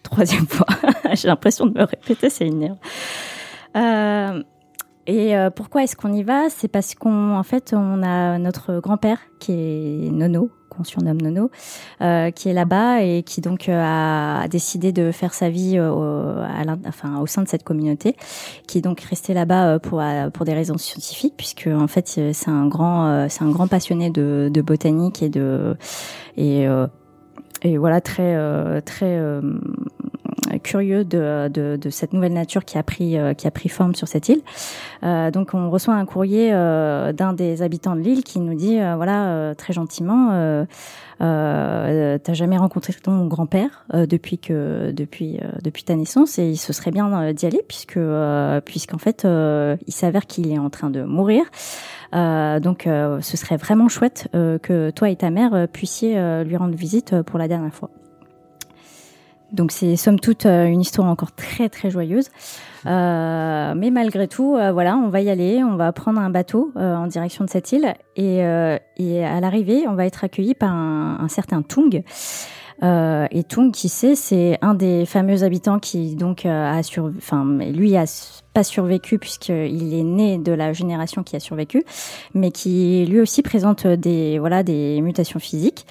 troisième 0.02 0.46
fois. 0.46 0.66
J'ai 1.14 1.28
l'impression 1.28 1.66
de 1.66 1.78
me 1.78 1.84
répéter, 1.84 2.30
c'est 2.30 2.46
une 2.46 2.76
Euh, 3.76 4.42
et 5.06 5.34
pourquoi 5.56 5.82
est-ce 5.82 5.96
qu'on 5.96 6.12
y 6.12 6.22
va? 6.22 6.50
C'est 6.50 6.68
parce 6.68 6.94
qu'on 6.94 7.34
en 7.34 7.42
fait 7.42 7.72
on 7.74 8.02
a 8.02 8.38
notre 8.38 8.80
grand-père 8.80 9.18
qui 9.40 9.52
est 9.52 10.10
Nono, 10.10 10.50
qu'on 10.70 10.84
surnomme 10.84 11.20
Nono, 11.20 11.50
euh, 12.00 12.30
qui 12.30 12.48
est 12.48 12.54
là-bas 12.54 13.02
et 13.02 13.22
qui 13.22 13.42
donc 13.42 13.68
euh, 13.68 13.82
a, 13.84 14.48
décidé 14.48 14.92
de 14.92 15.10
faire 15.10 15.34
sa 15.34 15.50
vie 15.50 15.76
euh, 15.76 15.90
au, 15.90 16.42
enfin, 16.86 17.20
au 17.20 17.26
sein 17.26 17.42
de 17.42 17.48
cette 17.48 17.64
communauté, 17.64 18.16
qui 18.66 18.78
est 18.78 18.80
donc 18.80 19.00
resté 19.00 19.34
là-bas 19.34 19.78
pour 19.80 20.02
pour 20.32 20.46
des 20.46 20.54
raisons 20.54 20.78
scientifiques, 20.78 21.34
puisque 21.36 21.68
en 21.70 21.88
fait 21.88 22.08
c'est 22.08 22.48
un 22.48 22.66
grand 22.66 23.28
c'est 23.28 23.42
un 23.42 23.50
grand 23.50 23.66
passionné 23.66 24.10
de, 24.10 24.48
de 24.52 24.62
botanique 24.62 25.22
et 25.22 25.28
de 25.28 25.76
et 26.36 26.66
et 27.62 27.76
voilà 27.76 28.00
très 28.00 28.80
très 28.82 29.20
curieux 30.62 31.04
de, 31.04 31.48
de, 31.48 31.76
de, 31.76 31.90
cette 31.90 32.12
nouvelle 32.12 32.32
nature 32.32 32.64
qui 32.64 32.78
a 32.78 32.82
pris 32.82 33.18
euh, 33.18 33.34
qui 33.34 33.46
a 33.46 33.50
pris 33.50 33.68
forme 33.68 33.94
sur 33.94 34.08
cette 34.08 34.28
île. 34.28 34.42
Euh, 35.02 35.30
donc 35.30 35.54
on 35.54 35.70
reçoit 35.70 35.94
un 35.94 36.04
courrier 36.04 36.50
euh, 36.52 37.12
d'un 37.12 37.32
des 37.32 37.62
habitants 37.62 37.96
de 37.96 38.00
l'île 38.00 38.24
qui 38.24 38.40
nous 38.40 38.54
dit 38.54 38.78
voilà 38.78 39.54
très 39.56 39.72
gentiment 39.72 40.30
euh, 40.32 42.18
t'as 42.22 42.32
jamais 42.32 42.56
rencontré 42.56 42.92
ton 42.94 43.26
grand-père 43.26 43.84
depuis 43.92 44.38
que 44.38 44.90
depuis 44.90 45.38
depuis 45.62 45.84
ta 45.84 45.94
naissance 45.94 46.38
et 46.38 46.48
il 46.50 46.56
se 46.56 46.72
serait 46.72 46.90
bien 46.90 47.32
d'y 47.32 47.46
aller 47.46 47.62
puisque 47.66 47.98
puisqu'en 48.64 48.98
fait 48.98 49.24
il 49.24 49.92
s'avère 49.92 50.26
qu'il 50.26 50.50
est 50.50 50.58
en 50.58 50.70
train 50.70 50.90
de 50.90 51.02
mourir. 51.02 51.44
donc 52.12 52.84
ce 52.86 53.36
serait 53.36 53.56
vraiment 53.56 53.88
chouette 53.88 54.28
que 54.32 54.90
toi 54.90 55.10
et 55.10 55.16
ta 55.16 55.30
mère 55.30 55.68
puissiez 55.72 56.42
lui 56.44 56.56
rendre 56.56 56.74
visite 56.74 57.22
pour 57.22 57.38
la 57.38 57.48
dernière 57.48 57.74
fois. 57.74 57.90
Donc 59.52 59.72
c'est 59.72 59.96
somme 59.96 60.20
toute 60.20 60.46
euh, 60.46 60.66
une 60.66 60.80
histoire 60.80 61.08
encore 61.08 61.32
très 61.32 61.68
très 61.68 61.90
joyeuse. 61.90 62.28
Euh, 62.86 63.74
mais 63.76 63.90
malgré 63.90 64.28
tout, 64.28 64.56
euh, 64.56 64.72
voilà, 64.72 64.96
on 64.96 65.08
va 65.08 65.20
y 65.20 65.30
aller, 65.30 65.62
on 65.64 65.76
va 65.76 65.92
prendre 65.92 66.20
un 66.20 66.30
bateau 66.30 66.72
en 66.76 67.06
direction 67.06 67.44
de 67.44 67.50
cette 67.50 67.72
île 67.72 67.94
et, 68.16 68.38
et 68.38 69.24
à 69.24 69.40
l'arrivée, 69.40 69.86
on 69.88 69.94
va 69.94 70.06
être 70.06 70.24
accueilli 70.24 70.54
par 70.54 70.72
un, 70.72 71.18
un 71.20 71.28
certain 71.28 71.62
Tung. 71.62 72.02
et 72.82 73.44
Tung, 73.44 73.72
qui 73.72 73.88
sait, 73.88 74.14
c'est 74.14 74.58
un 74.62 74.74
des 74.74 75.04
fameux 75.04 75.42
habitants 75.42 75.78
qui 75.78 76.14
donc 76.14 76.46
a 76.46 76.82
sur, 76.82 77.10
enfin, 77.16 77.44
lui 77.44 77.96
a 77.96 78.04
pas 78.52 78.64
survécu 78.64 79.18
puisqu'il 79.18 79.94
est 79.94 80.02
né 80.02 80.38
de 80.38 80.52
la 80.52 80.72
génération 80.72 81.22
qui 81.22 81.36
a 81.36 81.40
survécu, 81.40 81.84
mais 82.34 82.50
qui 82.50 83.06
lui 83.06 83.20
aussi 83.20 83.42
présente 83.42 83.86
des 83.86 84.38
voilà 84.38 84.62
des 84.62 85.00
mutations 85.00 85.38
physiques. 85.38 85.86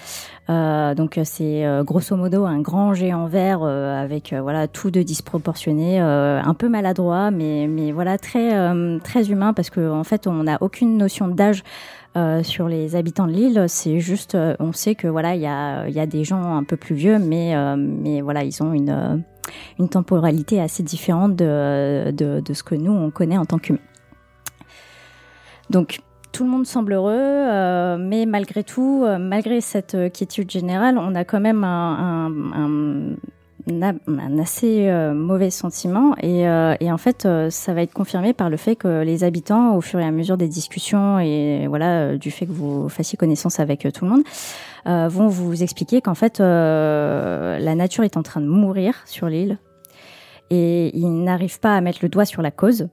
Euh, 0.50 0.96
donc 0.96 1.20
c'est 1.26 1.66
euh, 1.66 1.84
grosso 1.84 2.16
modo 2.16 2.46
un 2.46 2.60
grand 2.60 2.96
géant 2.96 3.28
vert 3.28 3.60
euh, 3.62 4.02
avec 4.02 4.34
euh, 4.34 4.42
voilà 4.42 4.68
tout 4.68 4.90
de 4.90 5.04
disproportionné, 5.04 6.00
un 6.00 6.54
peu 6.54 6.70
maladroit, 6.70 7.30
mais 7.30 7.68
mais 7.68 7.92
voilà 7.92 8.18
très 8.18 8.52
très 9.04 9.30
humain 9.32 9.54
parce 9.54 9.70
que 9.70 9.90
en 9.90 10.04
fait 10.04 10.28
on 10.28 10.44
n'a 10.44 10.58
aucune 10.62 10.98
notion 10.98 11.28
d'âge. 11.28 11.64
sur 12.44 12.68
les 12.68 12.96
habitants 12.96 13.28
de 13.28 13.32
l'île, 13.32 13.66
c'est 13.68 14.00
juste, 14.00 14.36
on 14.60 14.74
sait 14.74 14.96
que 14.96 15.08
voilà, 15.08 15.36
il 15.36 15.42
y 15.42 15.48
a, 15.48 15.88
y 15.88 16.00
a 16.00 16.06
des 16.06 16.24
gens 16.24 16.58
un 16.58 16.64
peu 16.64 16.76
plus 16.76 16.96
vieux, 16.96 17.20
mais 17.20 17.56
mais 17.78 18.22
voilà, 18.22 18.44
ils 18.44 18.62
ont 18.64 18.74
une 18.74 19.24
une 19.80 19.90
temporalité 19.90 20.62
assez 20.62 20.84
différente 20.84 21.36
de, 21.36 22.12
de, 22.12 22.40
de 22.40 22.54
ce 22.54 22.64
que 22.64 22.76
nous 22.76 22.92
on 22.92 23.12
connaît 23.12 23.38
en 23.38 23.46
tant 23.46 23.60
qu'humains. 23.60 23.80
Donc 25.70 26.02
tout 26.32 26.44
le 26.44 26.50
monde 26.50 26.66
semble 26.66 26.94
heureux, 26.94 27.14
euh, 27.14 27.98
mais 28.00 28.26
malgré 28.26 28.64
tout, 28.64 29.04
euh, 29.06 29.18
malgré 29.18 29.62
cette 29.62 29.96
euh, 29.96 30.10
quiétude 30.10 30.50
générale, 30.50 30.98
on 30.98 31.16
a 31.16 31.24
quand 31.24 31.40
même 31.40 31.64
un, 31.64 33.16
assez 34.40 34.90
mauvais 35.14 35.50
sentiment. 35.50 36.16
Et, 36.24 36.42
et 36.42 36.92
en 36.92 36.98
fait, 36.98 37.28
ça 37.50 37.74
va 37.74 37.84
être 37.84 37.94
confirmé 37.94 38.34
par 38.34 38.50
le 38.50 38.58
fait 38.58 38.76
que 38.76 39.04
les 39.04 39.24
habitants, 39.24 39.76
au 39.76 39.82
fur 39.82 40.00
et 40.00 40.06
à 40.06 40.12
mesure 40.12 40.38
des 40.38 40.48
discussions 40.48 41.20
et 41.20 41.68
voilà 41.68 42.18
du 42.18 42.32
fait 42.32 42.48
que 42.48 42.52
vous 42.52 42.90
fassiez 42.90 43.16
connaissance 43.16 43.60
avec 43.60 43.88
tout 43.94 44.06
le 44.06 44.12
monde, 44.12 44.24
vont 45.12 45.28
vous 45.28 45.62
expliquer 45.62 46.02
qu'en 46.02 46.16
fait, 46.16 46.40
la 46.40 47.76
nature 47.76 48.04
est 48.04 48.18
en 48.18 48.24
train 48.24 48.42
de 48.42 48.48
mourir 48.48 48.96
sur 49.06 49.28
l'île 49.28 49.60
et 50.50 50.98
ils 50.98 51.24
n'arrivent 51.24 51.60
pas 51.60 51.76
à 51.76 51.82
mettre 51.82 52.00
le 52.02 52.10
doigt 52.10 52.26
sur 52.26 52.42
la 52.42 52.52
cause. 52.52 52.90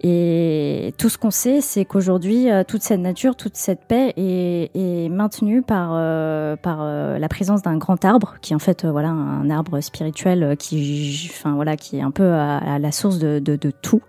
Et 0.00 0.94
tout 0.96 1.08
ce 1.08 1.18
qu'on 1.18 1.32
sait, 1.32 1.60
c'est 1.60 1.84
qu'aujourd'hui, 1.84 2.50
euh, 2.50 2.62
toute 2.62 2.82
cette 2.82 3.00
nature, 3.00 3.34
toute 3.34 3.56
cette 3.56 3.84
paix 3.84 4.14
est, 4.16 4.70
est 4.74 5.08
maintenue 5.08 5.60
par 5.60 5.90
euh, 5.94 6.54
par 6.54 6.78
euh, 6.82 7.18
la 7.18 7.28
présence 7.28 7.62
d'un 7.62 7.76
grand 7.78 8.04
arbre, 8.04 8.36
qui 8.40 8.52
est 8.52 8.56
en 8.56 8.60
fait 8.60 8.84
voilà 8.84 9.08
un 9.08 9.50
arbre 9.50 9.80
spirituel 9.80 10.56
qui, 10.56 11.28
enfin 11.32 11.54
voilà, 11.54 11.76
qui 11.76 11.98
est 11.98 12.02
un 12.02 12.12
peu 12.12 12.32
à, 12.32 12.78
la 12.78 12.92
source 12.92 13.18
de, 13.18 13.40
de, 13.40 13.56
de 13.56 13.72
tout. 13.72 14.02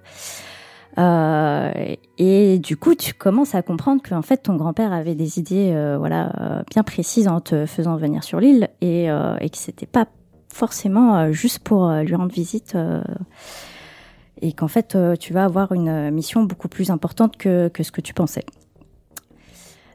et 0.98 2.60
du 2.60 2.78
coup, 2.78 2.94
tu 2.94 3.16
commences 3.16 3.56
à 3.56 3.64
comprendre 3.64 4.04
qu'en 4.08 4.22
fait, 4.22 4.38
ton 4.38 4.58
grand-père 4.58 4.94
avait 4.94 5.16
des 5.16 5.40
idées, 5.40 5.74
voilà, 5.98 6.64
bien 6.70 6.84
précises 6.84 7.28
en 7.28 7.40
te 7.40 7.66
faisant 7.66 7.96
venir 7.96 8.24
sur 8.24 8.40
l'île, 8.40 8.70
et, 8.82 9.06
et 9.06 9.50
que 9.50 9.58
c'était 9.58 9.88
pas 9.88 10.06
forcément 10.54 11.32
juste 11.32 11.60
pour 11.60 11.90
lui 11.90 12.14
rendre 12.14 12.34
visite 12.34 12.76
et 14.42 14.54
qu'en 14.54 14.68
fait, 14.68 14.96
euh, 14.96 15.16
tu 15.16 15.34
vas 15.34 15.44
avoir 15.44 15.74
une 15.74 16.12
mission 16.12 16.44
beaucoup 16.44 16.68
plus 16.68 16.92
importante 16.92 17.38
que, 17.38 17.68
que 17.68 17.84
ce 17.84 17.92
que 17.92 18.02
tu 18.02 18.14
pensais. 18.14 18.46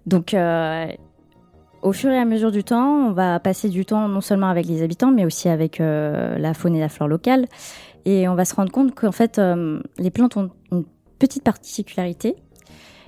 Donc, 0.06 0.34
euh, 0.34 0.86
au 1.82 1.92
fur 1.92 2.10
et 2.10 2.18
à 2.18 2.24
mesure 2.24 2.52
du 2.52 2.62
temps, 2.62 3.08
on 3.08 3.12
va 3.12 3.40
passer 3.40 3.68
du 3.68 3.84
temps 3.84 4.08
non 4.08 4.20
seulement 4.20 4.48
avec 4.48 4.66
les 4.66 4.82
habitants, 4.82 5.10
mais 5.10 5.24
aussi 5.24 5.48
avec 5.48 5.80
euh, 5.80 6.36
la 6.38 6.52
faune 6.52 6.76
et 6.76 6.80
la 6.80 6.88
flore 6.88 7.08
locale. 7.08 7.46
Et 8.04 8.28
on 8.28 8.34
va 8.34 8.44
se 8.44 8.54
rendre 8.54 8.70
compte 8.70 8.94
qu'en 8.94 9.12
fait, 9.12 9.40
les 9.98 10.10
plantes 10.10 10.36
ont 10.36 10.50
une 10.70 10.84
petite 11.18 11.42
particularité. 11.42 12.36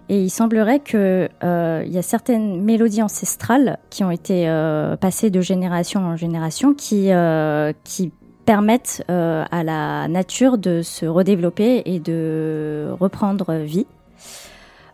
Et 0.08 0.22
il 0.22 0.30
semblerait 0.30 0.80
qu'il 0.80 1.28
il 1.42 1.92
y 1.92 1.98
a 1.98 2.02
certaines 2.02 2.62
mélodies 2.62 3.02
ancestrales 3.02 3.78
qui 3.90 4.04
ont 4.04 4.10
été 4.10 4.46
passées 4.98 5.28
de 5.28 5.42
génération 5.42 6.00
en 6.00 6.16
génération 6.16 6.72
qui, 6.72 7.10
qui 7.84 8.12
permettent 8.46 9.04
euh, 9.10 9.44
à 9.50 9.64
la 9.64 10.08
nature 10.08 10.56
de 10.56 10.80
se 10.80 11.04
redévelopper 11.04 11.82
et 11.84 12.00
de 12.00 12.88
reprendre 12.98 13.52
vie. 13.52 13.86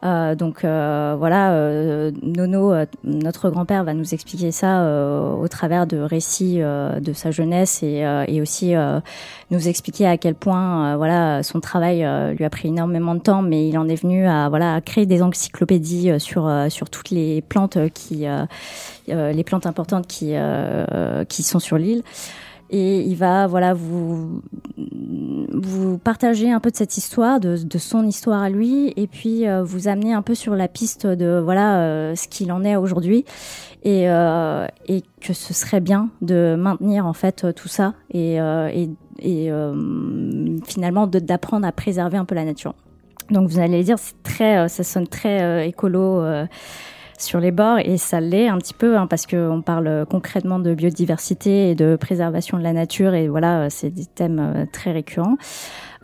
Euh, 0.04 0.34
donc 0.34 0.64
euh, 0.64 1.14
voilà, 1.16 1.52
euh, 1.52 2.10
Nono, 2.22 2.72
euh, 2.72 2.86
notre 3.04 3.50
grand-père, 3.50 3.84
va 3.84 3.94
nous 3.94 4.14
expliquer 4.14 4.50
ça 4.50 4.82
au 5.38 5.46
travers 5.48 5.86
de 5.86 5.98
récits 5.98 6.58
de 6.58 7.12
sa 7.12 7.30
jeunesse 7.30 7.82
et, 7.82 8.04
et 8.26 8.40
aussi 8.40 8.74
nous 9.50 9.68
expliquer 9.68 10.06
à 10.06 10.16
quel 10.16 10.34
point 10.34 10.96
voilà 10.96 11.42
son 11.42 11.60
travail 11.60 12.06
lui 12.36 12.44
a 12.44 12.50
pris 12.50 12.68
énormément 12.68 13.14
de 13.14 13.20
temps, 13.20 13.42
mais 13.42 13.68
il 13.68 13.78
en 13.78 13.88
est 13.88 14.00
venu 14.00 14.26
à 14.26 14.48
voilà 14.48 14.74
à 14.74 14.80
créer 14.80 15.06
des 15.06 15.22
encyclopédies 15.22 16.18
sur 16.18 16.50
sur 16.68 16.90
toutes 16.90 17.10
les 17.10 17.42
plantes 17.42 17.78
qui 17.94 18.26
les 19.08 19.44
plantes 19.44 19.66
importantes 19.66 20.06
qui 20.06 20.34
qui 21.28 21.42
sont 21.42 21.58
sur 21.58 21.78
l'île 21.78 22.02
et 22.72 23.02
il 23.02 23.14
va 23.14 23.46
voilà 23.46 23.74
vous 23.74 24.42
vous 25.52 25.98
partager 25.98 26.50
un 26.50 26.60
peu 26.60 26.70
de 26.70 26.76
cette 26.76 26.96
histoire, 26.96 27.38
de, 27.38 27.56
de 27.56 27.78
son 27.78 28.04
histoire 28.06 28.42
à 28.42 28.50
lui, 28.50 28.92
et 28.96 29.06
puis 29.06 29.46
euh, 29.46 29.62
vous 29.62 29.86
amener 29.86 30.12
un 30.12 30.22
peu 30.22 30.34
sur 30.34 30.56
la 30.56 30.66
piste 30.66 31.06
de 31.06 31.40
voilà 31.42 31.82
euh, 31.82 32.14
ce 32.16 32.26
qu'il 32.26 32.50
en 32.50 32.64
est 32.64 32.74
aujourd'hui, 32.74 33.24
et, 33.84 34.10
euh, 34.10 34.66
et 34.86 35.02
que 35.20 35.32
ce 35.32 35.54
serait 35.54 35.80
bien 35.80 36.08
de 36.20 36.56
maintenir 36.58 37.06
en 37.06 37.12
fait 37.12 37.54
tout 37.54 37.68
ça. 37.68 37.94
Et, 38.12 38.36
et, 38.36 38.90
et 39.20 39.52
finalement 40.66 41.06
d'apprendre 41.06 41.66
à 41.66 41.72
préserver 41.72 42.16
un 42.16 42.24
peu 42.24 42.34
la 42.34 42.44
nature. 42.44 42.74
Donc 43.30 43.48
vous 43.48 43.60
allez 43.60 43.84
dire 43.84 43.98
c'est 43.98 44.20
très, 44.22 44.68
ça 44.68 44.82
sonne 44.82 45.06
très 45.06 45.68
écolo 45.68 46.24
sur 47.22 47.40
les 47.40 47.50
bords 47.50 47.78
et 47.78 47.96
ça 47.96 48.20
l'est 48.20 48.48
un 48.48 48.58
petit 48.58 48.74
peu 48.74 48.96
hein, 48.96 49.06
parce 49.06 49.26
qu'on 49.26 49.62
parle 49.64 50.06
concrètement 50.08 50.58
de 50.58 50.74
biodiversité 50.74 51.70
et 51.70 51.74
de 51.74 51.96
préservation 51.96 52.58
de 52.58 52.62
la 52.62 52.72
nature 52.72 53.14
et 53.14 53.28
voilà, 53.28 53.70
c'est 53.70 53.90
des 53.90 54.06
thèmes 54.06 54.66
très 54.72 54.92
récurrents. 54.92 55.36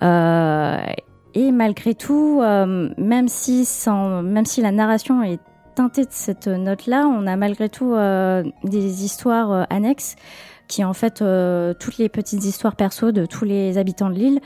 et 0.01 1.53
malgré 1.53 1.95
tout, 1.95 2.41
même 2.43 3.29
si 3.29 3.65
sans, 3.65 4.23
même 4.23 4.47
si 4.47 4.63
la 4.63 4.73
narration 4.73 5.23
est 5.23 5.41
teintée 5.75 6.03
de 6.03 6.11
cette 6.11 6.49
note-là, 6.49 7.07
on 7.07 7.27
a 7.27 7.37
malgré 7.37 7.69
tout 7.69 7.95
des 8.65 9.05
histoires 9.05 9.67
annexes 9.71 10.17
qui 10.67 10.85
en 10.85 10.93
fait 10.93 11.25
toutes 11.79 11.99
les 11.99 12.09
petites 12.09 12.45
histoires 12.45 12.77
perso 12.77 13.13
de 13.13 13.27
tous 13.27 13.45
les 13.45 13.79
habitants 13.79 14.11
de 14.11 14.15
l'île 14.15 14.41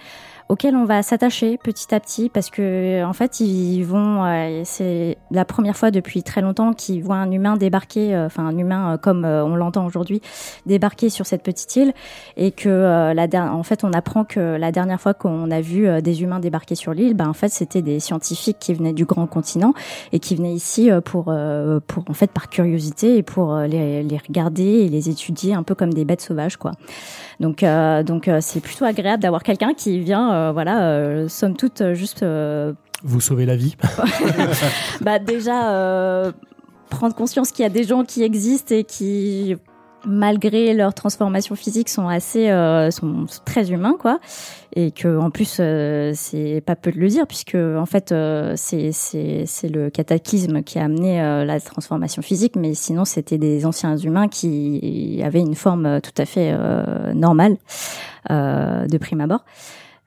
auquel 0.53 0.77
on 0.77 0.85
va 0.85 1.03
s'attacher 1.03 1.57
petit 1.57 1.95
à 1.95 1.99
petit 1.99 2.29
parce 2.29 2.51
que 2.51 3.03
en 3.05 3.15
fait 3.15 3.41
ils 3.41 3.83
vont 3.85 4.23
euh, 4.23 4.61
c'est 4.65 5.17
la 5.31 5.47
première 5.47 5.75
fois 5.75 5.91
depuis 5.91 6.23
très 6.23 6.43
longtemps 6.43 6.75
qu'ils 6.75 7.03
voient 7.03 7.17
un 7.17 7.31
humain 7.31 7.57
débarquer 7.57 8.15
euh, 8.15 8.27
enfin 8.27 8.45
un 8.45 8.59
humain 8.59 8.93
euh, 8.93 8.97
comme 8.99 9.25
on 9.25 9.57
l'entend 9.57 9.87
aujourd'hui 9.87 10.21
débarquer 10.67 11.09
sur 11.09 11.25
cette 11.25 11.43
petite 11.43 11.75
île 11.77 11.95
et 12.37 12.51
que 12.51 12.69
la 13.15 13.27
en 13.51 13.63
fait 13.63 13.83
on 13.83 13.95
apprend 13.95 14.25
que 14.25 14.41
la 14.41 14.73
dernière 14.73 15.01
fois 15.01 15.15
qu'on 15.15 15.51
a 15.51 15.63
vu 15.63 16.03
des 16.03 16.23
humains 16.23 16.39
débarquer 16.39 16.75
sur 16.75 16.93
l'île 16.93 17.15
ben 17.15 17.29
en 17.29 17.33
fait 17.33 17.49
c'était 17.49 17.81
des 17.81 17.99
scientifiques 17.99 18.59
qui 18.61 18.75
venaient 18.75 18.93
du 18.93 19.07
grand 19.07 19.27
continent 19.27 19.73
et 20.13 20.19
qui 20.19 20.37
venaient 20.37 20.53
ici 20.53 20.91
pour 21.07 21.33
pour 21.87 22.05
en 22.11 22.15
fait 22.15 22.31
par 22.31 22.51
curiosité 22.51 23.17
et 23.17 23.23
pour 23.23 23.57
les, 23.57 24.03
les 24.03 24.19
regarder 24.19 24.65
et 24.65 24.89
les 24.91 25.09
étudier 25.09 25.55
un 25.55 25.63
peu 25.63 25.75
comme 25.75 25.95
des 25.95 26.05
bêtes 26.05 26.21
sauvages 26.21 26.59
quoi. 26.59 26.73
Donc, 27.41 27.65
donc 28.05 28.31
c'est 28.41 28.61
plutôt 28.61 28.85
agréable 28.85 29.23
d'avoir 29.23 29.43
quelqu'un 29.43 29.75
qui 29.75 29.99
vient, 29.99 30.31
voilà, 30.53 31.29
somme 31.29 31.57
toute, 31.57 31.83
juste. 31.95 32.25
Vous 33.05 33.21
sauver 33.21 33.47
la 33.47 33.57
vie. 33.57 33.77
bah 35.01 35.19
déjà 35.19 36.33
prendre 36.91 37.15
conscience 37.15 37.53
qu'il 37.53 37.63
y 37.63 37.67
a 37.67 37.71
des 37.71 37.85
gens 37.85 38.05
qui 38.05 38.23
existent 38.23 38.75
et 38.75 38.85
qui 38.85 39.57
malgré 40.05 40.75
leur 40.75 40.95
transformation 40.95 41.55
physique 41.55 41.89
sont 41.89 42.09
assez 42.09 42.51
euh, 42.51 42.91
sont 42.91 43.27
très 43.45 43.71
humains 43.71 43.97
quoi 43.99 44.19
et 44.75 44.91
que 44.91 45.19
en 45.19 45.31
plus 45.31 45.59
euh, 45.61 46.13
c'est 46.15 46.61
pas 46.65 46.75
peu 46.75 46.91
de 46.91 46.99
le 46.99 47.09
dire 47.09 47.27
puisque 47.27 47.55
en 47.55 47.87
fait 47.87 48.11
euh, 48.11 48.55
c'est 48.57 48.91
c'est 48.93 49.45
c'est 49.47 49.69
le 49.69 49.91
cataclysme 49.91 50.63
qui 50.63 50.79
a 50.79 50.85
amené 50.85 51.21
la 51.45 51.61
transformation 51.61 52.21
physique 52.21 52.57
mais 52.57 52.75
sinon 52.75 53.05
c'était 53.05 53.39
des 53.39 53.65
anciens 53.65 53.97
humains 53.97 54.29
qui 54.29 55.23
avaient 55.25 55.41
une 55.41 55.55
forme 55.55 56.01
tout 56.01 56.15
à 56.19 56.27
fait 56.27 56.53
normale 57.15 57.57
de 58.29 58.99
prime 58.99 59.21
abord 59.21 59.45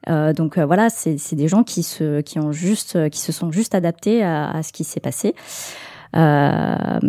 donc 0.07 0.57
voilà, 0.57 0.89
c'est 0.89 1.35
des 1.35 1.47
gens 1.47 1.63
qui 1.63 1.83
se 1.83 2.21
qui 2.21 2.39
ont 2.39 2.51
juste 2.51 3.09
qui 3.09 3.19
se 3.19 3.31
sont 3.31 3.51
juste 3.51 3.75
adaptés 3.75 4.23
à, 4.23 4.49
à 4.51 4.63
ce 4.63 4.71
qui 4.71 4.83
s'est 4.83 4.99
passé. 4.99 5.35
Euh, 6.15 6.99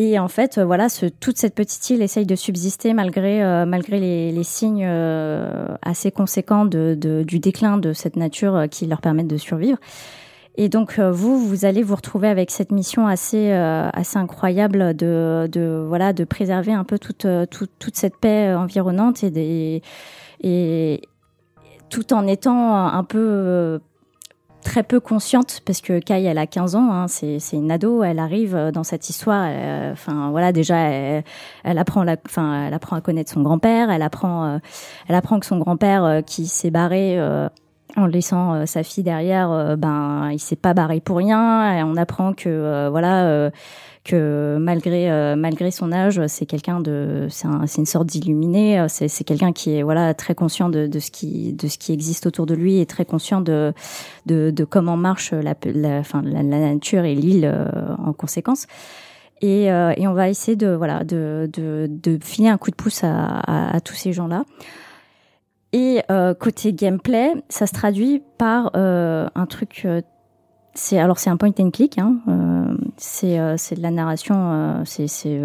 et 0.00 0.16
en 0.20 0.28
fait, 0.28 0.58
euh, 0.58 0.64
voilà, 0.64 0.88
ce, 0.88 1.06
toute 1.06 1.38
cette 1.38 1.56
petite 1.56 1.90
île 1.90 2.02
essaye 2.02 2.24
de 2.24 2.36
subsister 2.36 2.94
malgré, 2.94 3.42
euh, 3.42 3.66
malgré 3.66 3.98
les, 3.98 4.30
les 4.30 4.44
signes 4.44 4.86
euh, 4.86 5.74
assez 5.82 6.12
conséquents 6.12 6.64
de, 6.64 6.96
de, 6.96 7.24
du 7.24 7.40
déclin 7.40 7.78
de 7.78 7.92
cette 7.92 8.14
nature 8.14 8.66
qui 8.70 8.86
leur 8.86 9.00
permettent 9.00 9.26
de 9.26 9.36
survivre. 9.36 9.78
Et 10.56 10.68
donc 10.68 11.00
vous, 11.00 11.44
vous 11.44 11.64
allez 11.64 11.82
vous 11.82 11.96
retrouver 11.96 12.28
avec 12.28 12.50
cette 12.50 12.72
mission 12.72 13.06
assez 13.06 13.52
assez 13.52 14.18
incroyable 14.18 14.96
de, 14.96 15.48
de 15.52 15.84
voilà 15.86 16.12
de 16.12 16.24
préserver 16.24 16.72
un 16.72 16.82
peu 16.82 16.98
toute 16.98 17.28
toute, 17.48 17.70
toute 17.78 17.94
cette 17.94 18.16
paix 18.16 18.52
environnante 18.54 19.22
et 19.22 19.30
des 19.30 19.82
et 20.42 21.00
tout 21.90 22.12
en 22.12 22.26
étant 22.26 22.86
un 22.86 23.04
peu 23.04 23.80
très 24.62 24.82
peu 24.82 25.00
consciente 25.00 25.60
parce 25.64 25.80
que 25.80 25.98
Kai 25.98 26.24
elle 26.24 26.38
a 26.38 26.46
15 26.46 26.74
ans 26.74 26.90
hein, 26.90 27.08
c'est 27.08 27.38
une 27.52 27.70
ado 27.70 28.02
elle 28.02 28.18
arrive 28.18 28.54
euh, 28.54 28.70
dans 28.70 28.84
cette 28.84 29.08
histoire 29.08 29.46
euh, 29.48 29.92
enfin 29.92 30.30
voilà 30.30 30.52
déjà 30.52 30.76
elle, 30.76 31.24
apprend 31.78 32.02
la 32.04 32.16
enfin 32.26 32.66
elle 32.66 32.74
apprend 32.74 32.96
à 32.96 33.00
connaître 33.00 33.32
son 33.32 33.42
grand-père 33.42 33.90
elle 33.90 34.02
apprend 34.02 34.44
euh, 34.44 34.58
elle 35.08 35.14
apprend 35.14 35.38
que 35.40 35.46
son 35.46 35.58
grand-père 35.58 36.22
qui 36.26 36.46
s'est 36.46 36.70
barré 36.70 37.18
en 37.96 38.06
laissant 38.06 38.66
sa 38.66 38.82
fille 38.82 39.02
derrière 39.02 39.76
ben 39.76 40.30
il 40.30 40.38
s'est 40.38 40.56
pas 40.56 40.74
barré 40.74 41.00
pour 41.00 41.16
rien 41.16 41.78
et 41.78 41.82
on 41.82 41.96
apprend 41.96 42.32
que 42.32 42.88
voilà 42.90 43.50
que 44.08 44.56
malgré 44.58 45.10
euh, 45.10 45.36
malgré 45.36 45.70
son 45.70 45.92
âge, 45.92 46.20
c'est 46.28 46.46
quelqu'un 46.46 46.80
de 46.80 47.26
c'est 47.28 47.46
un, 47.46 47.66
une 47.66 47.86
sorte 47.86 48.06
d'illuminé. 48.06 48.86
C'est 48.88 49.24
quelqu'un 49.24 49.52
qui 49.52 49.76
est 49.76 49.82
voilà 49.82 50.14
très 50.14 50.34
conscient 50.34 50.70
de, 50.70 50.86
de 50.86 50.98
ce 50.98 51.10
qui 51.10 51.52
de 51.52 51.68
ce 51.68 51.76
qui 51.76 51.92
existe 51.92 52.26
autour 52.26 52.46
de 52.46 52.54
lui 52.54 52.80
et 52.80 52.86
très 52.86 53.04
conscient 53.04 53.42
de 53.42 53.74
de, 54.26 54.50
de 54.50 54.64
comment 54.64 54.96
marche 54.96 55.32
la 55.32 55.54
la, 55.62 56.42
nature 56.42 57.04
et 57.04 57.14
l'île 57.14 57.44
euh, 57.44 57.94
en 57.98 58.12
conséquence. 58.12 58.66
Et, 59.40 59.70
euh, 59.70 59.92
et, 59.96 60.08
on 60.08 60.14
va 60.14 60.28
essayer 60.28 60.56
de 60.56 60.68
voilà 60.68 61.04
de, 61.04 61.48
de, 61.52 61.86
de 61.88 62.18
filer 62.24 62.48
un 62.48 62.58
coup 62.58 62.70
de 62.72 62.76
pouce 62.76 63.04
à, 63.04 63.38
à, 63.38 63.76
à 63.76 63.80
tous 63.80 63.94
ces 63.94 64.12
gens 64.12 64.26
là. 64.26 64.44
Et 65.72 66.02
euh, 66.10 66.34
côté 66.34 66.72
gameplay, 66.72 67.34
ça 67.48 67.66
se 67.66 67.74
traduit 67.74 68.22
par 68.38 68.70
euh, 68.74 69.28
un 69.34 69.46
truc 69.46 69.86
c'est 70.78 70.98
alors 70.98 71.18
c'est 71.18 71.30
un 71.30 71.36
point 71.36 71.50
and 71.58 71.70
click. 71.70 71.98
Hein, 71.98 72.18
euh, 72.28 72.76
c'est 72.96 73.38
euh, 73.38 73.56
c'est 73.56 73.74
de 73.74 73.82
la 73.82 73.90
narration. 73.90 74.36
Euh, 74.36 74.82
c'est 74.84 75.08
c'est 75.08 75.40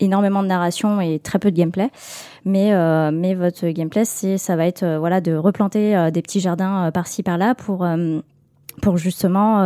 énormément 0.00 0.42
de 0.42 0.48
narration 0.48 1.00
et 1.00 1.18
très 1.18 1.38
peu 1.38 1.50
de 1.50 1.56
gameplay. 1.56 1.90
Mais 2.44 2.72
mais 3.10 3.34
votre 3.34 3.68
gameplay, 3.68 4.04
c'est 4.04 4.38
ça 4.38 4.56
va 4.56 4.66
être 4.66 4.84
voilà 4.98 5.20
de 5.20 5.34
replanter 5.34 6.10
des 6.12 6.22
petits 6.22 6.40
jardins 6.40 6.90
par-ci 6.92 7.22
par-là 7.22 7.54
pour 7.54 7.86
pour 8.82 8.96
justement 8.96 9.60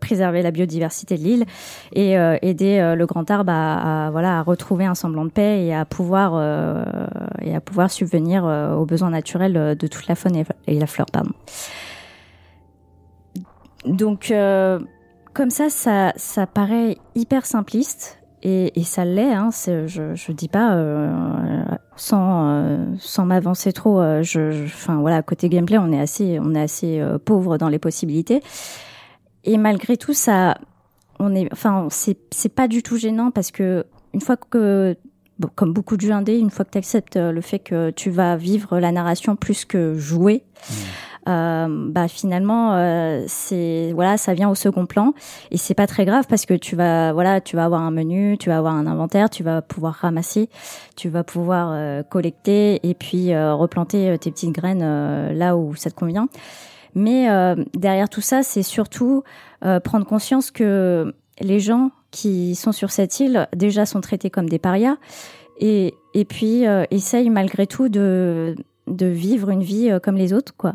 préserver 0.00 0.42
la 0.42 0.50
biodiversité 0.50 1.16
de 1.16 1.22
l'île 1.22 1.44
et 1.92 2.14
aider 2.42 2.94
le 2.96 3.06
grand 3.06 3.30
arbre 3.30 3.50
à, 3.52 4.10
voilà 4.10 4.38
à 4.38 4.42
retrouver 4.42 4.84
un 4.84 4.94
semblant 4.94 5.24
de 5.24 5.30
paix 5.30 5.64
et 5.64 5.74
à 5.74 5.84
pouvoir 5.84 6.34
et 7.40 7.54
à 7.54 7.60
pouvoir 7.60 7.90
subvenir 7.90 8.44
aux 8.44 8.86
besoins 8.86 9.10
naturels 9.10 9.76
de 9.76 9.86
toute 9.86 10.06
la 10.08 10.14
faune 10.14 10.36
et, 10.66 10.78
la 10.78 10.86
flore 10.86 11.06
pardon. 11.12 11.32
Donc, 13.86 14.30
euh, 14.30 14.80
comme 15.32 15.50
ça, 15.50 15.70
ça, 15.70 16.12
ça 16.16 16.46
paraît 16.46 16.98
hyper 17.14 17.46
simpliste. 17.46 18.18
Et, 18.42 18.70
ça 18.84 19.04
l'est, 19.04 19.32
hein, 19.32 19.48
je, 19.52 20.14
je 20.14 20.32
dis 20.32 20.46
pas 20.46 20.74
euh, 20.74 21.64
sans 21.96 22.48
euh, 22.48 22.84
sans 22.98 23.24
m'avancer 23.26 23.72
trop. 23.72 24.00
Euh, 24.00 24.22
je, 24.22 24.64
enfin 24.64 25.00
voilà, 25.00 25.22
côté 25.22 25.48
gameplay, 25.48 25.78
on 25.78 25.92
est 25.92 26.00
assez 26.00 26.38
on 26.40 26.54
est 26.54 26.60
assez 26.60 27.00
euh, 27.00 27.18
pauvre 27.18 27.58
dans 27.58 27.68
les 27.68 27.78
possibilités. 27.78 28.42
Et 29.44 29.58
malgré 29.58 29.96
tout, 29.96 30.14
ça, 30.14 30.58
on 31.18 31.34
est, 31.34 31.48
enfin 31.52 31.88
c'est 31.90 32.18
c'est 32.30 32.54
pas 32.54 32.68
du 32.68 32.82
tout 32.82 32.96
gênant 32.96 33.30
parce 33.30 33.50
que 33.50 33.84
une 34.14 34.20
fois 34.20 34.36
que 34.36 34.96
Bon, 35.38 35.50
comme 35.54 35.74
beaucoup 35.74 35.98
de 35.98 36.00
jeux 36.00 36.12
indés, 36.12 36.38
une 36.38 36.48
fois 36.48 36.64
que 36.64 36.70
tu 36.70 36.78
acceptes 36.78 37.16
le 37.16 37.42
fait 37.42 37.58
que 37.58 37.90
tu 37.90 38.08
vas 38.08 38.36
vivre 38.36 38.78
la 38.78 38.90
narration 38.90 39.36
plus 39.36 39.66
que 39.66 39.92
jouer, 39.98 40.44
mmh 40.46 40.72
euh, 40.72 41.05
bah 41.26 42.06
finalement 42.08 42.74
euh, 42.74 43.24
c'est 43.26 43.92
voilà 43.94 44.16
ça 44.16 44.34
vient 44.34 44.48
au 44.48 44.54
second 44.54 44.86
plan. 44.86 45.12
Et 45.50 45.56
c'est 45.56 45.74
pas 45.74 45.86
très 45.86 46.04
grave 46.04 46.26
parce 46.28 46.46
que 46.46 46.54
tu 46.54 46.76
vas 46.76 47.12
voilà 47.12 47.40
tu 47.40 47.56
vas 47.56 47.64
avoir 47.64 47.82
un 47.82 47.90
menu 47.90 48.38
tu 48.38 48.48
vas 48.48 48.58
avoir 48.58 48.74
un 48.74 48.86
inventaire 48.86 49.28
tu 49.28 49.42
vas 49.42 49.62
pouvoir 49.62 49.94
ramasser 49.94 50.48
tu 50.94 51.08
vas 51.08 51.24
pouvoir 51.24 51.70
euh, 51.72 52.02
collecter 52.02 52.80
et 52.88 52.94
puis 52.94 53.32
euh, 53.32 53.54
replanter 53.54 54.16
tes 54.18 54.30
petites 54.30 54.52
graines 54.52 55.32
là 55.32 55.56
où 55.56 55.74
ça 55.74 55.90
te 55.90 55.96
convient. 55.96 56.28
Mais 56.94 57.28
derrière 57.74 58.08
tout 58.08 58.22
ça 58.22 58.42
c'est 58.42 58.62
surtout 58.62 59.22
prendre 59.84 60.06
conscience 60.06 60.50
que 60.50 61.14
les 61.40 61.60
gens 61.60 61.90
qui 62.10 62.54
sont 62.54 62.72
sur 62.72 62.90
cette 62.90 63.20
île 63.20 63.48
déjà 63.54 63.84
sont 63.84 64.00
traités 64.00 64.30
comme 64.30 64.48
des 64.48 64.58
parias 64.58 64.96
et 65.58 65.92
et 66.14 66.24
puis 66.24 66.64
essayent 66.90 67.28
malgré 67.28 67.66
tout 67.66 67.90
de 67.90 68.56
de 68.86 69.06
vivre 69.06 69.50
une 69.50 69.62
vie 69.62 69.90
euh, 69.90 69.98
comme 69.98 70.16
les 70.16 70.32
autres, 70.32 70.54
quoi. 70.56 70.74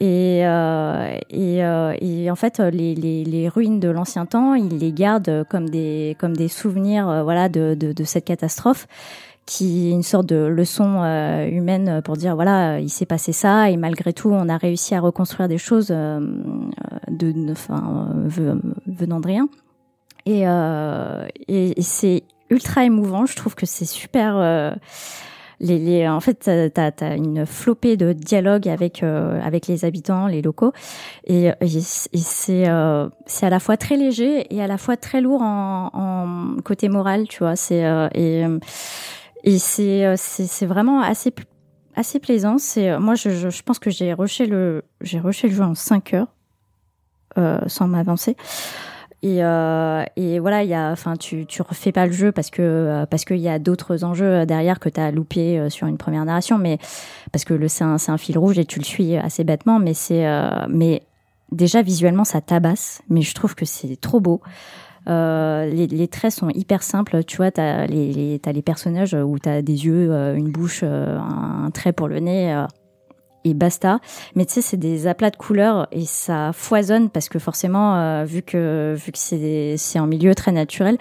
Et, 0.00 0.46
euh, 0.46 1.18
et, 1.28 1.62
euh, 1.62 1.94
et, 2.00 2.30
en 2.30 2.34
fait, 2.34 2.58
les, 2.58 2.94
les, 2.94 3.22
les 3.22 3.48
ruines 3.50 3.80
de 3.80 3.90
l'ancien 3.90 4.24
temps, 4.24 4.54
ils 4.54 4.78
les 4.78 4.92
gardent 4.92 5.44
comme 5.50 5.68
des, 5.68 6.16
comme 6.18 6.34
des 6.34 6.48
souvenirs 6.48 7.06
euh, 7.08 7.22
voilà, 7.22 7.50
de, 7.50 7.76
de, 7.78 7.92
de, 7.92 8.04
cette 8.04 8.24
catastrophe 8.24 8.88
qui 9.44 9.88
est 9.88 9.90
une 9.90 10.02
sorte 10.02 10.26
de 10.26 10.46
leçon 10.46 11.02
euh, 11.02 11.46
humaine 11.48 12.00
pour 12.02 12.16
dire 12.16 12.34
voilà 12.34 12.78
il 12.78 12.88
s'est 12.88 13.06
passé 13.06 13.32
ça 13.32 13.68
et 13.68 13.76
malgré 13.76 14.12
tout 14.12 14.30
on 14.30 14.48
a 14.48 14.56
réussi 14.56 14.94
à 14.94 15.00
reconstruire 15.00 15.48
des 15.48 15.58
choses 15.58 15.88
de, 15.88 17.50
enfin 17.50 18.14
venant 18.86 19.18
de 19.18 19.26
rien 19.26 19.48
et, 20.24 20.42
et 21.48 21.82
c'est 21.82 22.22
ultra 22.48 22.84
émouvant 22.84 23.26
je 23.26 23.34
trouve 23.34 23.56
que 23.56 23.66
c'est 23.66 23.86
super 23.86 24.76
les, 25.60 25.78
les, 25.78 26.08
en 26.08 26.20
fait, 26.20 26.40
tu 26.44 26.50
as, 26.50 26.92
as, 27.00 27.14
une 27.14 27.44
flopée 27.44 27.96
de 27.96 28.12
dialogues 28.12 28.68
avec, 28.68 29.02
euh, 29.02 29.40
avec 29.42 29.66
les 29.66 29.84
habitants, 29.84 30.26
les 30.26 30.42
locaux. 30.42 30.72
Et, 31.26 31.50
et, 31.60 31.80
c'est 31.80 32.68
euh, 32.68 33.08
à 33.42 33.50
la 33.50 33.60
fois 33.60 33.76
très 33.76 33.96
léger 33.96 34.52
et 34.54 34.62
à 34.62 34.66
la 34.66 34.78
fois 34.78 34.96
très 34.96 35.20
lourd 35.20 35.42
en, 35.42 35.90
en 35.92 36.62
côté 36.62 36.88
moral, 36.88 37.28
tu 37.28 37.40
vois. 37.40 37.56
C'est 37.56 37.84
euh, 37.84 38.08
et, 38.14 38.44
et 39.44 39.58
c'est 39.58 40.14
c'est 40.16 40.66
vraiment 40.66 41.02
assez 41.02 41.32
assez 41.94 42.18
plaisant. 42.18 42.56
C'est 42.58 42.98
moi, 42.98 43.14
je, 43.14 43.30
je, 43.30 43.50
je, 43.50 43.62
pense 43.62 43.78
que 43.78 43.90
j'ai 43.90 44.14
rushé 44.14 44.46
le 44.46 44.84
j'ai 45.02 45.20
rushé 45.20 45.48
le 45.48 45.54
jeu 45.54 45.62
en 45.62 45.74
5 45.74 46.14
heures 46.14 46.34
sans 47.68 47.86
m'avancer. 47.86 48.36
Et, 49.22 49.44
euh, 49.44 50.02
et 50.16 50.38
voilà, 50.38 50.62
il 50.62 50.70
y 50.70 50.74
a, 50.74 50.90
enfin, 50.90 51.16
tu, 51.16 51.44
tu 51.44 51.60
refais 51.60 51.92
pas 51.92 52.06
le 52.06 52.12
jeu 52.12 52.32
parce 52.32 52.48
que 52.48 52.62
euh, 52.62 53.06
parce 53.06 53.26
qu'il 53.26 53.36
y 53.36 53.50
a 53.50 53.58
d'autres 53.58 54.02
enjeux 54.02 54.46
derrière 54.46 54.80
que 54.80 54.88
tu 54.88 54.98
as 54.98 55.10
loupé 55.10 55.58
euh, 55.58 55.68
sur 55.68 55.86
une 55.86 55.98
première 55.98 56.24
narration, 56.24 56.56
mais 56.56 56.78
parce 57.30 57.44
que 57.44 57.52
le 57.52 57.68
c'est 57.68 57.84
un, 57.84 57.96
un 58.08 58.16
fil 58.16 58.38
rouge 58.38 58.58
et 58.58 58.64
tu 58.64 58.78
le 58.78 58.84
suis 58.84 59.16
assez 59.16 59.44
bêtement, 59.44 59.78
mais 59.78 59.92
c'est 59.92 60.26
mais 60.68 61.02
déjà 61.52 61.82
visuellement 61.82 62.24
ça 62.24 62.40
tabasse, 62.40 63.02
mais 63.10 63.20
je 63.20 63.34
trouve 63.34 63.54
que 63.54 63.66
c'est 63.66 64.00
trop 64.00 64.20
beau. 64.20 64.40
Euh, 65.08 65.66
les, 65.66 65.86
les, 65.86 66.08
traits 66.08 66.32
sont 66.32 66.50
hyper 66.50 66.82
simples. 66.82 67.24
Tu 67.24 67.38
vois, 67.38 67.50
t'as 67.50 67.86
les, 67.86 68.12
les, 68.12 68.40
as 68.44 68.52
les 68.52 68.62
personnages 68.62 69.14
où 69.14 69.38
t'as 69.38 69.62
des 69.62 69.86
yeux, 69.86 70.12
une 70.36 70.50
bouche, 70.50 70.82
un, 70.82 71.70
trait 71.72 71.92
pour 71.92 72.08
le 72.08 72.20
nez 72.20 72.64
et 73.44 73.54
basta. 73.54 74.00
Mais 74.34 74.44
tu 74.44 74.54
sais, 74.54 74.62
c'est 74.62 74.76
des 74.76 75.06
aplats 75.06 75.30
de 75.30 75.36
couleurs 75.36 75.88
et 75.92 76.04
ça 76.04 76.52
foisonne 76.52 77.10
parce 77.10 77.28
que 77.28 77.38
forcément, 77.38 77.96
euh, 77.96 78.24
vu 78.24 78.42
que 78.42 78.94
vu 78.96 79.12
que 79.12 79.18
c'est 79.18 79.76
c'est 79.76 79.98
en 79.98 80.06
milieu 80.06 80.34
très 80.34 80.52
naturel, 80.52 80.98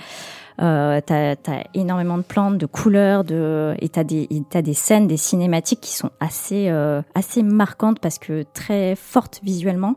euh, 0.62 1.00
t'as 1.06 1.32
as 1.32 1.64
énormément 1.74 2.18
de 2.18 2.24
plantes, 2.24 2.58
de 2.58 2.66
couleurs, 2.66 3.24
de 3.24 3.76
et 3.80 3.90
t'as 3.90 4.04
des 4.04 4.28
t'as 4.50 4.62
des 4.62 4.74
scènes, 4.74 5.08
des 5.08 5.18
cinématiques 5.18 5.82
qui 5.82 5.96
sont 5.96 6.12
assez 6.20 6.70
euh, 6.70 7.02
assez 7.16 7.44
marquantes 7.44 8.00
parce 8.00 8.20
que 8.20 8.44
très 8.54 8.96
fortes 8.96 9.40
visuellement. 9.44 9.96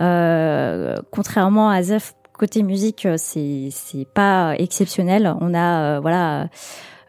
Euh, 0.00 0.96
contrairement 1.10 1.68
à 1.68 1.82
Zef 1.82 2.14
côté 2.32 2.62
musique, 2.62 3.06
c'est 3.16 3.68
c'est 3.70 4.06
pas 4.06 4.54
exceptionnel. 4.58 5.34
On 5.40 5.54
a 5.54 5.96
euh, 5.96 6.00
voilà 6.00 6.48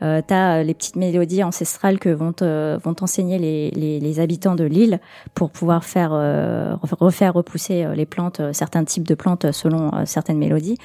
euh, 0.03 0.21
tu 0.25 0.33
as 0.33 0.59
euh, 0.59 0.63
les 0.63 0.73
petites 0.73 0.95
mélodies 0.95 1.43
ancestrales 1.43 1.99
que 1.99 2.09
vont 2.09 2.95
enseigner 3.01 3.37
les, 3.39 4.19
habitants 4.19 4.55
de 4.55 4.63
l'île 4.63 4.99
pour 5.33 5.49
pouvoir 5.49 5.83
faire 5.83 6.11
euh, 6.13 6.75
refaire 6.81 7.33
repousser 7.33 7.83
euh, 7.83 7.95
les 7.95 8.05
plantes, 8.05 8.41
certains 8.51 8.83
types 8.83 9.07
de 9.07 9.15
plantes 9.15 9.51
selon 9.51 10.05
certaines 10.05 10.37
mélodies. 10.37 10.77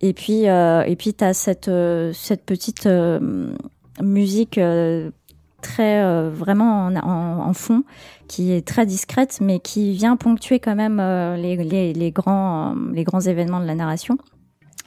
Et 0.00 0.12
puis 0.12 0.44
et 0.44 0.96
puis 0.98 1.14
tu 1.14 1.24
as 1.24 1.32
cette 1.32 1.70
petite 2.46 2.88
musique 4.02 4.60
très 5.62 6.28
vraiment 6.28 6.88
en, 7.02 7.52
fond 7.54 7.82
qui 8.28 8.52
est 8.52 8.66
très 8.66 8.84
discrète 8.84 9.38
mais 9.40 9.58
qui 9.58 9.92
vient 9.92 10.16
ponctuer 10.16 10.60
quand 10.60 10.74
même 10.74 11.00
les 11.36 12.12
grands 12.12 13.20
événements 13.20 13.60
de 13.60 13.66
la 13.66 13.74
narration. 13.74 14.18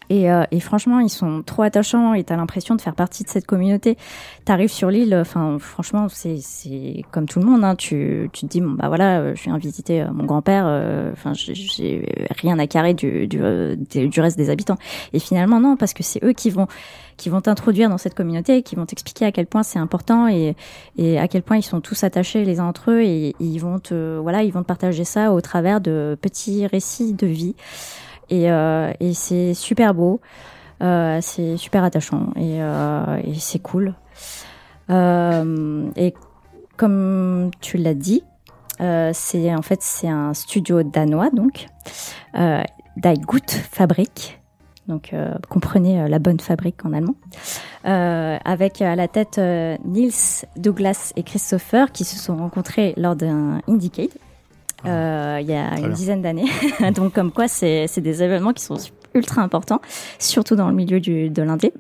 Et, 0.10 0.32
euh, 0.32 0.44
et, 0.52 0.60
franchement, 0.60 1.00
ils 1.00 1.10
sont 1.10 1.44
trop 1.44 1.62
attachants 1.62 2.14
et 2.14 2.24
t'as 2.24 2.36
l'impression 2.36 2.76
de 2.76 2.82
faire 2.82 2.96
partie 2.96 3.24
de 3.24 3.30
cette 3.30 3.46
communauté. 3.46 3.98
T'arrives 4.44 4.72
sur 4.72 4.90
l'île, 4.90 5.16
enfin, 5.16 5.58
franchement, 5.60 6.08
c'est, 6.10 7.04
comme 7.12 7.28
tout 7.28 7.40
le 7.40 7.46
monde. 7.46 7.64
Hein, 7.64 7.76
tu, 7.76 8.30
tu 8.34 8.42
te 8.42 8.48
dis, 8.48 8.62
bon, 8.62 8.72
bah 8.72 8.88
voilà, 8.88 9.20
euh, 9.20 9.36
je 9.36 9.44
viens 9.44 9.58
visiter 9.58 10.02
euh, 10.02 10.12
mon 10.12 10.26
grand-père. 10.26 10.66
Enfin, 11.14 11.34
j'ai 11.34 12.06
rien 12.42 12.58
à 12.58 12.66
carrer 12.66 12.94
du, 12.94 13.28
du, 13.28 13.40
du, 13.78 14.22
reste 14.22 14.38
des 14.38 14.50
habitants. 14.50 14.78
Et 15.14 15.20
finalement, 15.20 15.60
non, 15.60 15.76
parce 15.78 15.94
que 15.94 16.04
c'est 16.04 16.24
eux 16.24 16.34
qui 16.34 16.50
vont 16.50 16.68
qui 17.18 17.28
vont 17.28 17.42
t'introduire 17.42 17.90
dans 17.90 17.98
cette 17.98 18.16
communauté, 18.16 18.64
qui 18.64 18.78
vont 18.78 18.86
t'expliquer 18.86 19.26
à 19.26 19.34
quel 19.34 19.46
point 19.46 19.62
c'est 19.62 19.78
important 19.78 20.30
et, 20.30 20.56
et 20.98 21.20
à 21.20 21.28
quel 21.28 21.44
point 21.44 21.58
ils 21.58 21.64
sont 21.64 21.82
tous 21.82 22.06
attachés 22.06 22.46
les 22.46 22.62
uns 22.62 22.66
entre 22.66 22.92
eux 22.92 23.02
et, 23.02 23.30
et 23.30 23.36
ils 23.42 23.60
vont 23.60 23.78
te 23.78 24.18
voilà, 24.20 24.44
ils 24.44 24.54
vont 24.54 24.62
te 24.62 24.68
partager 24.68 25.04
ça 25.04 25.34
au 25.34 25.42
travers 25.42 25.82
de 25.82 26.18
petits 26.22 26.66
récits 26.66 27.14
de 27.14 27.28
vie. 27.28 27.56
Et, 28.30 28.52
euh, 28.52 28.92
et 29.00 29.14
c'est 29.14 29.54
super 29.54 29.94
beau, 29.94 30.22
euh, 30.82 31.20
c'est 31.22 31.58
super 31.58 31.84
attachant. 31.84 32.32
Et, 32.36 32.62
euh, 32.62 33.22
c'est 33.38 33.60
cool. 33.60 33.96
et 34.90 36.14
comme 36.78 37.52
tu 37.62 37.78
l'as 37.78 37.94
dit, 37.94 38.24
c'est 38.80 39.54
en 39.54 39.62
fait 39.62 39.82
c'est 39.82 40.08
un 40.08 40.34
studio 40.34 40.84
danois 40.84 41.30
donc 41.32 41.68
euh, 42.36 42.64
donc 44.88 45.14
euh, 45.14 45.36
comprenez 45.50 46.08
la 46.08 46.20
bonne 46.20 46.40
fabrique 46.40 46.84
en 46.84 46.94
allemand, 46.94 47.16
euh, 47.86 48.38
avec 48.44 48.82
à 48.82 48.96
la 48.96 49.08
tête 49.08 49.40
Nils, 49.86 50.46
Douglas 50.58 51.14
et 51.16 51.24
Christopher 51.24 51.92
qui 51.92 52.04
se 52.04 52.18
sont 52.18 52.38
rencontrés 52.38 52.94
lors 52.98 53.16
d'un 53.16 53.62
Indicate 53.68 54.18
euh, 54.86 55.40
il 55.42 55.50
y 55.50 55.54
a 55.54 55.78
une 55.80 55.94
dizaine 55.94 56.22
d'années. 56.22 56.50
Donc 56.96 57.14
comme 57.14 57.32
quoi, 57.32 57.48
c'est 57.48 58.00
des 58.00 58.24
événements 58.24 58.54
qui 58.54 58.64
sont 58.64 58.78
ultra 59.14 59.42
importants, 59.42 59.82
surtout 60.20 60.56
dans 60.56 60.70
le 60.70 60.76
milieu 60.76 61.00
du, 61.00 61.30
de 61.30 61.42
l'indé. 61.42 61.74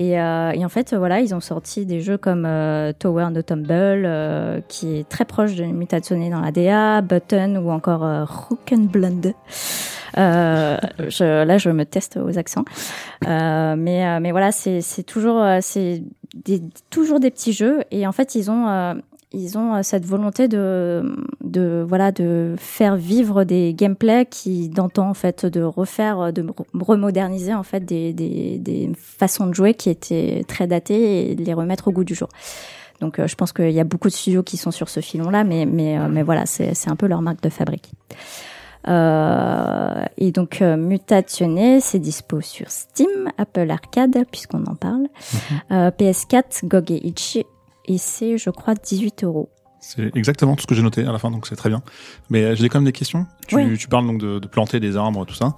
Et, 0.00 0.20
euh, 0.20 0.52
et, 0.52 0.64
en 0.64 0.68
fait, 0.68 0.94
voilà, 0.94 1.20
ils 1.20 1.34
ont 1.34 1.40
sorti 1.40 1.84
des 1.84 2.00
jeux 2.00 2.16
comme 2.16 2.44
euh, 2.46 2.92
Tower 2.96 3.30
No 3.32 3.42
Tumble, 3.42 4.62
qui 4.68 4.96
est 4.96 5.08
très 5.08 5.24
proche 5.24 5.56
de 5.56 5.64
Mutatsune 5.64 6.30
dans 6.30 6.40
la 6.40 6.52
DA, 6.52 7.00
Button 7.00 7.56
ou 7.56 7.70
encore. 7.70 8.04
Euh, 10.16 10.76
je, 11.08 11.44
là, 11.44 11.58
je 11.58 11.70
me 11.70 11.84
teste 11.84 12.16
aux 12.16 12.38
accents. 12.38 12.64
Euh, 13.26 13.74
mais, 13.76 14.20
mais 14.20 14.30
voilà, 14.30 14.52
c'est 14.52 15.02
toujours, 15.04 15.44
c'est 15.60 16.02
toujours 16.90 17.18
des 17.18 17.30
petits 17.30 17.52
jeux. 17.52 17.82
Et 17.90 18.06
en 18.06 18.12
fait, 18.12 18.36
ils 18.36 18.50
ont, 18.50 19.00
ils 19.32 19.58
ont 19.58 19.74
euh, 19.74 19.82
cette 19.82 20.06
volonté 20.06 20.48
de, 20.48 21.02
de 21.42 21.84
voilà 21.86 22.12
de 22.12 22.54
faire 22.56 22.96
vivre 22.96 23.44
des 23.44 23.74
gameplays 23.74 24.26
qui 24.26 24.68
d'antan 24.68 25.10
en 25.10 25.14
fait 25.14 25.44
de 25.44 25.62
refaire 25.62 26.32
de 26.32 26.44
remoderniser 26.74 27.54
en 27.54 27.62
fait 27.62 27.84
des, 27.84 28.12
des, 28.12 28.58
des, 28.58 28.90
façons 28.96 29.46
de 29.46 29.54
jouer 29.54 29.74
qui 29.74 29.90
étaient 29.90 30.44
très 30.48 30.66
datées 30.66 31.30
et 31.30 31.34
de 31.34 31.44
les 31.44 31.54
remettre 31.54 31.88
au 31.88 31.92
goût 31.92 32.04
du 32.04 32.14
jour. 32.14 32.28
Donc 33.00 33.18
euh, 33.18 33.26
je 33.26 33.34
pense 33.34 33.52
qu'il 33.52 33.70
y 33.70 33.80
a 33.80 33.84
beaucoup 33.84 34.08
de 34.08 34.14
studios 34.14 34.42
qui 34.42 34.56
sont 34.56 34.70
sur 34.70 34.88
ce 34.88 35.00
filon 35.00 35.30
là, 35.30 35.44
mais 35.44 35.66
mais 35.66 35.98
euh, 35.98 36.08
mais 36.08 36.22
voilà 36.22 36.46
c'est 36.46 36.74
c'est 36.74 36.90
un 36.90 36.96
peu 36.96 37.06
leur 37.06 37.22
marque 37.22 37.42
de 37.42 37.50
fabrique. 37.50 37.90
Euh, 38.86 40.04
et 40.16 40.32
donc 40.32 40.60
Mutationné, 40.60 41.80
c'est 41.80 41.98
dispo 41.98 42.40
sur 42.40 42.70
Steam, 42.70 43.30
Apple 43.36 43.70
Arcade 43.70 44.24
puisqu'on 44.30 44.64
en 44.64 44.76
parle, 44.76 45.08
mhm. 45.70 45.90
PS4, 45.98 46.64
GOG 46.64 46.92
et 46.92 47.06
Itch 47.08 47.38
et 47.88 47.98
c'est, 47.98 48.38
je 48.38 48.50
crois, 48.50 48.74
18 48.74 49.24
euros. 49.24 49.48
C'est 49.80 50.14
exactement 50.16 50.56
tout 50.56 50.62
ce 50.62 50.66
que 50.66 50.74
j'ai 50.74 50.82
noté 50.82 51.04
à 51.04 51.12
la 51.12 51.18
fin, 51.18 51.30
donc 51.30 51.46
c'est 51.46 51.56
très 51.56 51.68
bien. 51.68 51.82
Mais 52.30 52.42
euh, 52.42 52.54
j'ai 52.54 52.68
quand 52.68 52.78
même 52.78 52.84
des 52.84 52.92
questions. 52.92 53.26
Tu, 53.46 53.78
tu 53.78 53.88
parles 53.88 54.06
donc 54.06 54.20
de, 54.20 54.38
de, 54.38 54.46
planter 54.46 54.80
des 54.80 54.96
arbres, 54.96 55.24
tout 55.24 55.34
ça. 55.34 55.54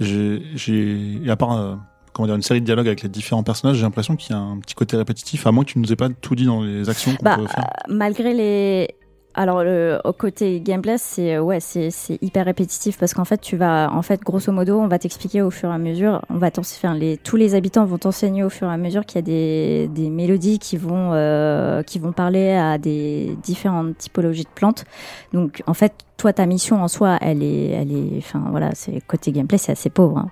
J'ai, 0.00 0.42
j'ai, 0.54 1.20
à 1.28 1.36
part 1.36 1.52
euh, 1.52 1.76
comment 2.12 2.26
dire, 2.26 2.34
une 2.34 2.42
série 2.42 2.60
de 2.60 2.66
dialogues 2.66 2.88
avec 2.88 3.02
les 3.02 3.08
différents 3.08 3.42
personnages, 3.42 3.76
j'ai 3.76 3.82
l'impression 3.82 4.16
qu'il 4.16 4.34
y 4.34 4.38
a 4.38 4.40
un 4.40 4.58
petit 4.58 4.74
côté 4.74 4.96
répétitif, 4.96 5.46
à 5.46 5.52
moins 5.52 5.64
que 5.64 5.70
tu 5.70 5.78
nous 5.78 5.92
aies 5.92 5.96
pas 5.96 6.08
tout 6.08 6.34
dit 6.34 6.46
dans 6.46 6.62
les 6.62 6.88
actions 6.88 7.14
qu'on 7.16 7.24
bah, 7.24 7.36
peut 7.36 7.46
faire. 7.46 7.64
Euh, 7.64 7.94
malgré 7.94 8.34
les 8.34 8.88
alors 9.34 9.62
le 9.62 10.00
au 10.04 10.12
côté 10.12 10.60
gameplay 10.60 10.98
c'est 10.98 11.38
ouais 11.38 11.60
c'est 11.60 11.90
hyper 12.20 12.44
répétitif 12.44 12.98
parce 12.98 13.14
qu'en 13.14 13.24
fait 13.24 13.40
tu 13.40 13.56
vas 13.56 13.90
en 13.92 14.02
fait 14.02 14.20
grosso 14.22 14.52
modo 14.52 14.78
on 14.78 14.88
va 14.88 14.98
t'expliquer 14.98 15.42
au 15.42 15.50
fur 15.50 15.70
et 15.70 15.74
à 15.74 15.78
mesure. 15.78 16.22
On 16.30 16.38
va 16.38 16.50
faire 16.50 16.94
les 16.94 17.16
tous 17.16 17.36
les 17.36 17.54
habitants 17.54 17.84
vont 17.84 17.98
t'enseigner 17.98 18.42
au 18.44 18.50
fur 18.50 18.68
et 18.68 18.72
à 18.72 18.76
mesure 18.76 19.04
qu'il 19.06 19.16
y 19.16 19.18
a 19.18 19.22
des 19.22 19.88
des 19.88 20.10
mélodies 20.10 20.58
qui 20.58 20.76
vont 20.76 21.12
euh, 21.12 21.82
qui 21.82 21.98
vont 21.98 22.12
parler 22.12 22.52
à 22.52 22.78
des 22.78 23.36
différentes 23.42 23.96
typologies 23.98 24.44
de 24.44 24.48
plantes. 24.54 24.84
Donc 25.32 25.62
en 25.66 25.74
fait 25.74 25.92
toi 26.20 26.34
ta 26.34 26.44
mission 26.44 26.82
en 26.82 26.88
soi 26.88 27.16
elle 27.22 27.42
est 27.42 27.68
elle 27.70 27.92
est 27.92 28.18
enfin 28.18 28.44
voilà 28.50 28.72
c'est 28.74 29.00
côté 29.06 29.32
gameplay 29.32 29.56
c'est 29.56 29.72
assez 29.72 29.88
pauvre 29.88 30.18
hein. 30.18 30.28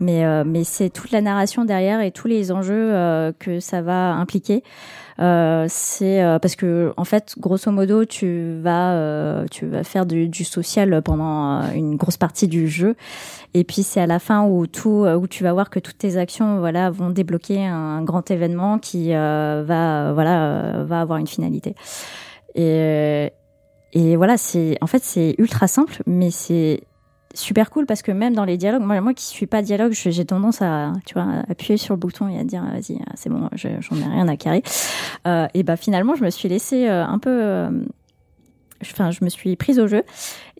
mais 0.00 0.24
euh, 0.24 0.44
mais 0.46 0.64
c'est 0.64 0.88
toute 0.88 1.10
la 1.10 1.20
narration 1.20 1.66
derrière 1.66 2.00
et 2.00 2.10
tous 2.10 2.26
les 2.26 2.50
enjeux 2.52 2.94
euh, 2.94 3.30
que 3.38 3.60
ça 3.60 3.82
va 3.82 4.14
impliquer 4.14 4.62
euh, 5.20 5.66
c'est 5.68 6.22
euh, 6.22 6.38
parce 6.38 6.56
que 6.56 6.94
en 6.96 7.04
fait, 7.04 7.34
grosso 7.38 7.70
modo, 7.70 8.04
tu 8.06 8.58
vas 8.62 8.94
euh, 8.94 9.44
tu 9.50 9.66
vas 9.66 9.84
faire 9.84 10.06
du, 10.06 10.28
du 10.28 10.44
social 10.44 11.02
pendant 11.02 11.62
une 11.74 11.96
grosse 11.96 12.16
partie 12.16 12.48
du 12.48 12.68
jeu, 12.68 12.96
et 13.52 13.64
puis 13.64 13.82
c'est 13.82 14.00
à 14.00 14.06
la 14.06 14.18
fin 14.18 14.44
où 14.46 14.66
tout 14.66 15.04
où 15.04 15.26
tu 15.26 15.42
vas 15.42 15.52
voir 15.52 15.68
que 15.68 15.78
toutes 15.78 15.98
tes 15.98 16.16
actions 16.16 16.58
voilà 16.58 16.90
vont 16.90 17.10
débloquer 17.10 17.66
un 17.66 18.02
grand 18.02 18.30
événement 18.30 18.78
qui 18.78 19.12
va 19.12 20.12
voilà 20.14 20.84
va 20.84 21.00
avoir 21.00 21.18
une 21.18 21.26
finalité. 21.26 21.74
Et 22.54 23.30
et 23.92 24.16
voilà, 24.16 24.36
c'est 24.36 24.78
en 24.80 24.86
fait 24.86 25.02
c'est 25.02 25.34
ultra 25.38 25.66
simple, 25.66 26.02
mais 26.06 26.30
c'est 26.30 26.84
super 27.34 27.70
cool 27.70 27.86
parce 27.86 28.02
que 28.02 28.12
même 28.12 28.34
dans 28.34 28.44
les 28.44 28.56
dialogues, 28.56 28.82
moi, 28.82 29.00
moi 29.00 29.14
qui 29.14 29.24
suis 29.24 29.46
pas 29.46 29.62
dialogue, 29.62 29.92
j'ai 29.92 30.24
tendance 30.24 30.62
à, 30.62 30.92
tu 31.06 31.14
vois, 31.14 31.26
appuyer 31.48 31.76
sur 31.76 31.94
le 31.94 31.98
bouton 32.00 32.28
et 32.28 32.38
à 32.38 32.44
dire, 32.44 32.64
vas-y, 32.64 32.98
c'est 33.14 33.30
bon, 33.30 33.48
j'en 33.54 33.96
ai 33.96 34.04
rien 34.04 34.28
à 34.28 34.36
carrer. 34.36 34.62
Euh, 35.26 35.46
et 35.54 35.62
bah 35.62 35.76
finalement, 35.76 36.14
je 36.14 36.24
me 36.24 36.30
suis 36.30 36.48
laissée 36.48 36.88
euh, 36.88 37.04
un 37.04 37.18
peu, 37.18 37.30
euh, 37.30 37.70
enfin, 38.82 39.10
je 39.10 39.24
me 39.24 39.28
suis 39.28 39.56
prise 39.56 39.78
au 39.78 39.86
jeu. 39.86 40.02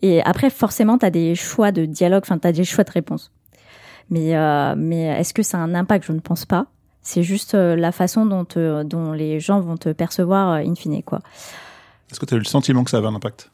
Et 0.01 0.21
après, 0.23 0.49
forcément, 0.49 0.97
tu 0.97 1.05
as 1.05 1.11
des 1.11 1.35
choix 1.35 1.71
de 1.71 1.85
dialogue, 1.85 2.23
enfin, 2.25 2.37
tu 2.37 2.47
as 2.47 2.51
des 2.51 2.63
choix 2.63 2.83
de 2.83 2.91
réponse. 2.91 3.31
Mais, 4.09 4.35
euh, 4.35 4.75
mais 4.77 5.03
est-ce 5.03 5.33
que 5.33 5.43
ça 5.43 5.57
a 5.57 5.61
un 5.61 5.75
impact? 5.75 6.05
Je 6.05 6.11
ne 6.11 6.19
pense 6.19 6.45
pas. 6.45 6.67
C'est 7.01 7.23
juste 7.23 7.55
la 7.55 7.91
façon 7.91 8.27
dont, 8.27 8.45
dont 8.83 9.11
les 9.11 9.39
gens 9.39 9.59
vont 9.59 9.75
te 9.75 9.89
percevoir 9.89 10.53
in 10.53 10.75
fine, 10.75 11.01
quoi. 11.01 11.19
Est-ce 12.11 12.19
que 12.19 12.25
tu 12.25 12.33
as 12.33 12.37
eu 12.37 12.41
le 12.41 12.45
sentiment 12.45 12.83
que 12.83 12.89
ça 12.89 12.97
avait 12.97 13.07
un 13.07 13.15
impact? 13.15 13.49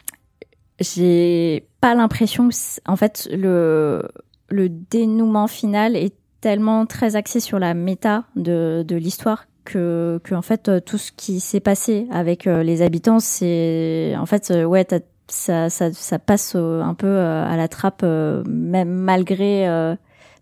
J'ai 0.80 1.68
pas 1.82 1.95
l'impression 1.95 2.49
que, 2.49 2.55
en 2.88 2.95
fait, 2.95 3.28
le, 3.32 4.03
le 4.49 4.70
dénouement 4.70 5.47
final 5.47 5.95
est 5.95 6.14
tellement 6.41 6.86
très 6.86 7.16
axé 7.16 7.39
sur 7.39 7.60
la 7.60 7.74
méta 7.74 8.26
de, 8.36 8.84
de 8.88 8.95
l'histoire 8.95 9.45
que, 9.66 10.20
que, 10.24 10.36
en 10.36 10.41
fait, 10.41 10.72
tout 10.86 10.97
ce 10.97 11.12
qui 11.12 11.39
s'est 11.39 11.60
passé 11.60 12.08
avec 12.12 12.47
euh, 12.47 12.64
les 12.64 12.82
habitants, 12.82 13.20
c'est, 13.20 14.16
en 14.18 14.26
fait, 14.26 14.51
euh, 14.51 14.64
ouais, 14.66 14.86
ça, 15.28 15.70
ça, 15.70 15.91
ça 15.91 16.20
passe 16.20 16.53
euh, 16.55 16.82
un 16.82 16.93
peu 16.93 17.08
euh, 17.08 17.45
à 17.45 17.58
la 17.58 17.68
trappe, 17.68 18.01
euh, 18.03 18.43
même 18.47 18.89
malgré 18.89 19.68
euh, 19.68 19.95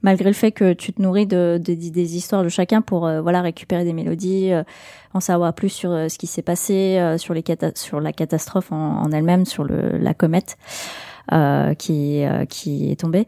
malgré 0.06 0.30
le 0.30 0.34
fait 0.36 0.52
que 0.52 0.74
tu 0.74 0.94
te 0.94 1.02
nourris 1.02 1.26
de, 1.26 1.60
de- 1.62 1.74
des 1.74 2.16
histoires 2.16 2.44
de 2.44 2.50
chacun 2.50 2.82
pour 2.82 3.06
euh, 3.08 3.22
voilà 3.22 3.42
récupérer 3.42 3.84
des 3.84 3.94
mélodies, 3.94 4.52
euh, 4.52 4.64
en 5.14 5.20
savoir 5.20 5.54
plus 5.54 5.70
sur 5.70 5.92
euh, 5.92 6.08
ce 6.10 6.18
qui 6.18 6.28
s'est 6.28 6.44
passé, 6.44 6.98
euh, 7.00 7.18
sur 7.18 7.34
les 7.34 7.44
sur 7.76 8.00
la 8.00 8.14
catastrophe 8.14 8.72
en, 8.72 9.02
en 9.04 9.12
elle-même, 9.12 9.46
sur 9.46 9.64
le 9.64 9.98
la 9.98 10.14
comète 10.14 10.58
qui 11.80 12.24
qui 12.50 12.92
est 12.92 13.00
tombée. 13.00 13.26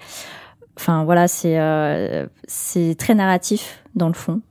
Enfin 0.78 1.04
voilà, 1.04 1.28
c'est 1.28 1.58
c'est 2.48 2.96
très 2.98 3.16
narratif 3.16 3.84
dans 3.96 4.08
le 4.08 4.14
fond. 4.14 4.42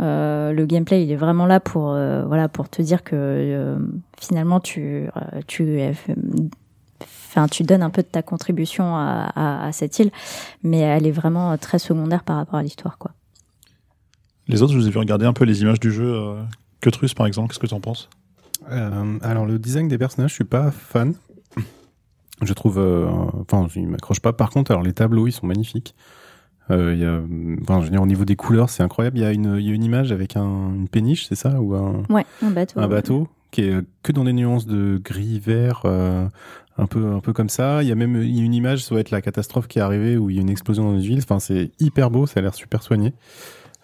Euh, 0.00 0.52
le 0.52 0.64
gameplay, 0.66 1.02
il 1.04 1.10
est 1.12 1.16
vraiment 1.16 1.46
là 1.46 1.60
pour 1.60 1.90
euh, 1.90 2.24
voilà 2.26 2.48
pour 2.48 2.68
te 2.68 2.80
dire 2.80 3.02
que 3.02 3.14
euh, 3.16 3.76
finalement 4.18 4.60
tu 4.60 5.08
tu 5.46 5.64
enfin 7.32 7.48
tu 7.48 7.62
donnes 7.62 7.82
un 7.82 7.90
peu 7.90 8.02
de 8.02 8.06
ta 8.08 8.22
contribution 8.22 8.94
à, 8.96 9.32
à, 9.34 9.66
à 9.66 9.72
cette 9.72 9.98
île, 9.98 10.10
mais 10.62 10.78
elle 10.80 11.06
est 11.06 11.10
vraiment 11.12 11.56
très 11.56 11.78
secondaire 11.78 12.22
par 12.24 12.36
rapport 12.36 12.58
à 12.58 12.62
l'histoire 12.62 12.98
quoi. 12.98 13.12
Les 14.48 14.60
autres, 14.62 14.72
je 14.72 14.78
vous 14.78 14.86
ai 14.88 14.90
vu 14.90 14.98
regarder 14.98 15.24
un 15.24 15.32
peu 15.32 15.44
les 15.44 15.62
images 15.62 15.80
du 15.80 15.92
jeu. 15.92 16.12
Euh, 16.14 16.42
Cutrus, 16.80 17.14
par 17.14 17.26
exemple, 17.26 17.48
qu'est-ce 17.48 17.60
que 17.60 17.66
tu 17.66 17.74
en 17.74 17.80
penses? 17.80 18.10
Euh, 18.70 19.18
alors 19.22 19.46
le 19.46 19.58
design 19.58 19.88
des 19.88 19.98
personnages, 19.98 20.30
je 20.30 20.34
suis 20.34 20.44
pas 20.44 20.70
fan. 20.70 21.14
Je 22.42 22.52
trouve, 22.54 22.78
euh, 22.78 23.08
enfin, 23.40 23.68
il 23.76 23.86
m'accroche 23.86 24.18
pas. 24.18 24.32
Par 24.32 24.50
contre, 24.50 24.72
alors 24.72 24.82
les 24.82 24.92
tableaux, 24.92 25.28
ils 25.28 25.32
sont 25.32 25.46
magnifiques. 25.46 25.94
Euh, 26.70 26.92
il 26.92 27.00
y 27.00 27.04
a, 27.04 27.20
enfin, 27.62 27.78
je 27.80 27.84
veux 27.84 27.90
dire, 27.90 28.02
au 28.02 28.06
niveau 28.06 28.24
des 28.24 28.34
couleurs, 28.34 28.68
c'est 28.68 28.82
incroyable. 28.82 29.18
Il 29.18 29.22
y 29.22 29.24
a 29.24 29.30
une, 29.32 29.56
il 29.60 29.66
y 29.66 29.70
a 29.70 29.74
une 29.74 29.84
image 29.84 30.10
avec 30.10 30.36
un, 30.36 30.74
une 30.74 30.88
péniche, 30.88 31.26
c'est 31.28 31.36
ça, 31.36 31.60
ou 31.60 31.74
un, 31.76 32.02
Ouais, 32.08 32.26
un 32.42 32.50
bateau. 32.50 32.80
un 32.80 32.88
bateau 32.88 33.28
qui 33.52 33.62
est 33.62 33.74
que 34.02 34.10
dans 34.12 34.24
des 34.24 34.32
nuances 34.32 34.66
de 34.66 35.00
gris, 35.02 35.38
vert, 35.38 35.82
euh, 35.84 36.26
un 36.78 36.86
peu, 36.86 37.12
un 37.12 37.20
peu 37.20 37.32
comme 37.32 37.48
ça. 37.48 37.82
Il 37.82 37.88
y 37.88 37.92
a 37.92 37.94
même 37.94 38.20
une 38.20 38.54
image, 38.54 38.84
ça 38.84 38.90
doit 38.90 39.00
être 39.00 39.10
la 39.10 39.20
catastrophe 39.20 39.68
qui 39.68 39.78
est 39.78 39.82
arrivée 39.82 40.16
où 40.16 40.30
il 40.30 40.36
y 40.36 40.38
a 40.38 40.42
une 40.42 40.50
explosion 40.50 40.84
dans 40.84 40.94
une 40.94 41.02
ville. 41.02 41.20
Enfin, 41.22 41.40
c'est 41.40 41.70
hyper 41.80 42.10
beau, 42.10 42.26
ça 42.26 42.40
a 42.40 42.42
l'air 42.42 42.54
super 42.54 42.82
soigné. 42.82 43.12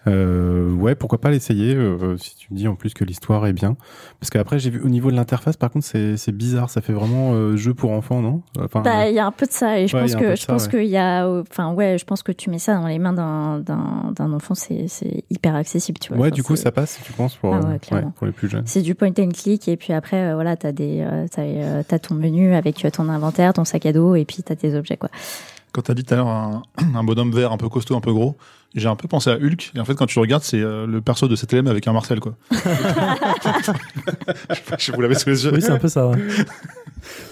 Euh, 0.07 0.73
ouais, 0.75 0.95
pourquoi 0.95 1.19
pas 1.19 1.29
l'essayer 1.29 1.75
euh, 1.75 2.15
si 2.17 2.35
tu 2.37 2.47
me 2.53 2.57
dis 2.57 2.67
en 2.69 2.75
plus 2.75 2.93
que 2.93 3.03
l'histoire 3.03 3.45
est 3.47 3.53
bien. 3.53 3.75
Parce 4.19 4.29
qu'après, 4.29 4.57
j'ai 4.57 4.69
vu 4.69 4.79
au 4.81 4.87
niveau 4.87 5.11
de 5.11 5.15
l'interface, 5.17 5.57
par 5.57 5.69
contre, 5.69 5.85
c'est 5.85 6.31
bizarre. 6.31 6.69
Ça 6.69 6.79
fait 6.81 6.93
vraiment 6.93 7.33
euh, 7.33 7.57
jeu 7.57 7.73
pour 7.73 7.91
enfants, 7.91 8.21
non? 8.21 8.41
Enfin, 8.57 8.81
Bah, 8.81 9.09
il 9.09 9.15
y 9.15 9.19
a 9.19 9.25
un 9.25 9.31
peu 9.31 9.45
de 9.45 9.51
ça 9.51 9.77
et 9.79 9.87
je 9.87 9.95
Ouais, 9.95 10.03
pense 10.03 10.15
que 10.15 10.35
je 10.35 10.41
ça, 10.41 10.53
pense 10.53 10.65
ouais. 10.65 10.69
qu'il 10.71 10.85
y 10.89 10.97
a 10.97 11.27
enfin 11.29 11.73
ouais, 11.73 11.97
je 11.97 12.05
pense 12.05 12.23
que 12.23 12.31
tu 12.31 12.49
mets 12.49 12.59
ça 12.59 12.75
dans 12.75 12.87
les 12.87 12.97
mains 12.97 13.13
d'un 13.13 14.33
enfant, 14.33 14.55
c'est 14.55 14.87
hyper 15.29 15.55
accessible, 15.55 15.99
tu 15.99 16.09
vois. 16.13 16.17
ouais, 16.21 16.27
Enfin, 16.29 16.35
du 16.35 16.43
coup, 16.43 16.55
ça 16.55 16.71
passe, 16.71 16.99
tu 17.03 17.11
penses, 17.13 17.35
pour, 17.35 17.53
Ah 17.53 17.59
ouais, 17.59 18.03
pour 18.15 18.25
les 18.25 18.31
plus 18.33 18.47
jeunes. 18.49 18.63
C'est 18.65 18.81
du 18.81 18.95
point 18.95 19.09
and 19.19 19.29
click 19.33 19.67
et 19.67 19.75
puis 19.77 19.91
après 19.93 20.33
voilà 20.33 20.55
t'as 20.55 20.71
des 20.71 21.05
ton 22.01 22.15
menu 22.15 22.53
avec 22.53 22.85
ton 22.93 23.09
inventaire, 23.09 23.53
ton 23.53 23.65
sac 23.65 23.85
à 23.85 23.93
dos 23.93 24.15
et 24.15 24.23
puis 24.25 24.43
t'as 24.43 24.55
tes 24.55 24.75
objets 24.75 24.97
quoi. 24.97 25.09
Quand 25.71 25.81
tu 25.83 25.91
as 25.91 25.93
dit 25.93 26.03
tout 26.03 26.13
à 26.13 26.17
l'heure 26.17 26.27
un, 26.27 26.63
un 26.95 27.03
bonhomme 27.03 27.31
vert 27.31 27.51
un 27.51 27.57
peu 27.57 27.69
costaud, 27.69 27.95
un 27.95 28.01
peu 28.01 28.11
gros, 28.13 28.35
j'ai 28.75 28.87
un 28.87 28.95
peu 28.95 29.07
pensé 29.07 29.29
à 29.29 29.35
Hulk. 29.35 29.71
Et 29.75 29.79
en 29.79 29.85
fait, 29.85 29.95
quand 29.95 30.05
tu 30.05 30.15
le 30.17 30.21
regardes, 30.21 30.43
c'est 30.43 30.59
euh, 30.61 30.85
le 30.87 31.01
perso 31.01 31.27
de 31.27 31.35
CTLM 31.35 31.67
avec 31.67 31.87
un 31.87 31.93
Marcel, 31.93 32.19
quoi. 32.19 32.33
je 34.77 34.91
vous 34.91 35.01
l'avais 35.01 35.15
sous 35.15 35.29
les 35.29 35.45
yeux. 35.45 35.51
Oui, 35.53 35.61
c'est 35.61 35.71
un 35.71 35.77
peu 35.79 35.87
ça. 35.87 36.07
ouais. 36.07 36.17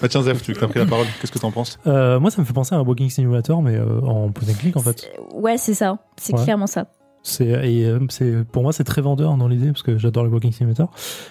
Bah 0.00 0.08
tiens, 0.08 0.22
Zef, 0.22 0.42
tu 0.42 0.52
as 0.52 0.68
pris 0.68 0.78
la 0.78 0.86
parole. 0.86 1.06
Qu'est-ce 1.20 1.32
que 1.32 1.38
t'en 1.38 1.50
penses? 1.50 1.78
Euh, 1.86 2.18
moi, 2.20 2.30
ça 2.30 2.40
me 2.40 2.46
fait 2.46 2.52
penser 2.52 2.74
à 2.74 2.78
un 2.78 2.82
walking 2.82 3.10
simulator, 3.10 3.62
mais 3.62 3.76
euh, 3.76 4.00
en 4.00 4.30
point 4.30 4.48
and 4.48 4.54
click 4.58 4.76
en 4.76 4.80
fait. 4.82 5.10
Ouais, 5.34 5.58
c'est 5.58 5.74
ça. 5.74 5.98
C'est 6.16 6.34
Ouais. 6.34 6.42
clairement 6.44 6.66
ça. 6.66 6.86
C'est 7.22 7.46
et 7.46 7.84
euh, 7.84 7.98
c'est 8.08 8.44
pour 8.44 8.62
moi 8.62 8.72
c'est 8.72 8.84
très 8.84 9.02
vendeur 9.02 9.36
dans 9.36 9.48
l'idée 9.48 9.66
parce 9.68 9.82
que 9.82 9.98
j'adore 9.98 10.24
les 10.24 10.30
walking 10.30 10.52
simulator. 10.52 10.90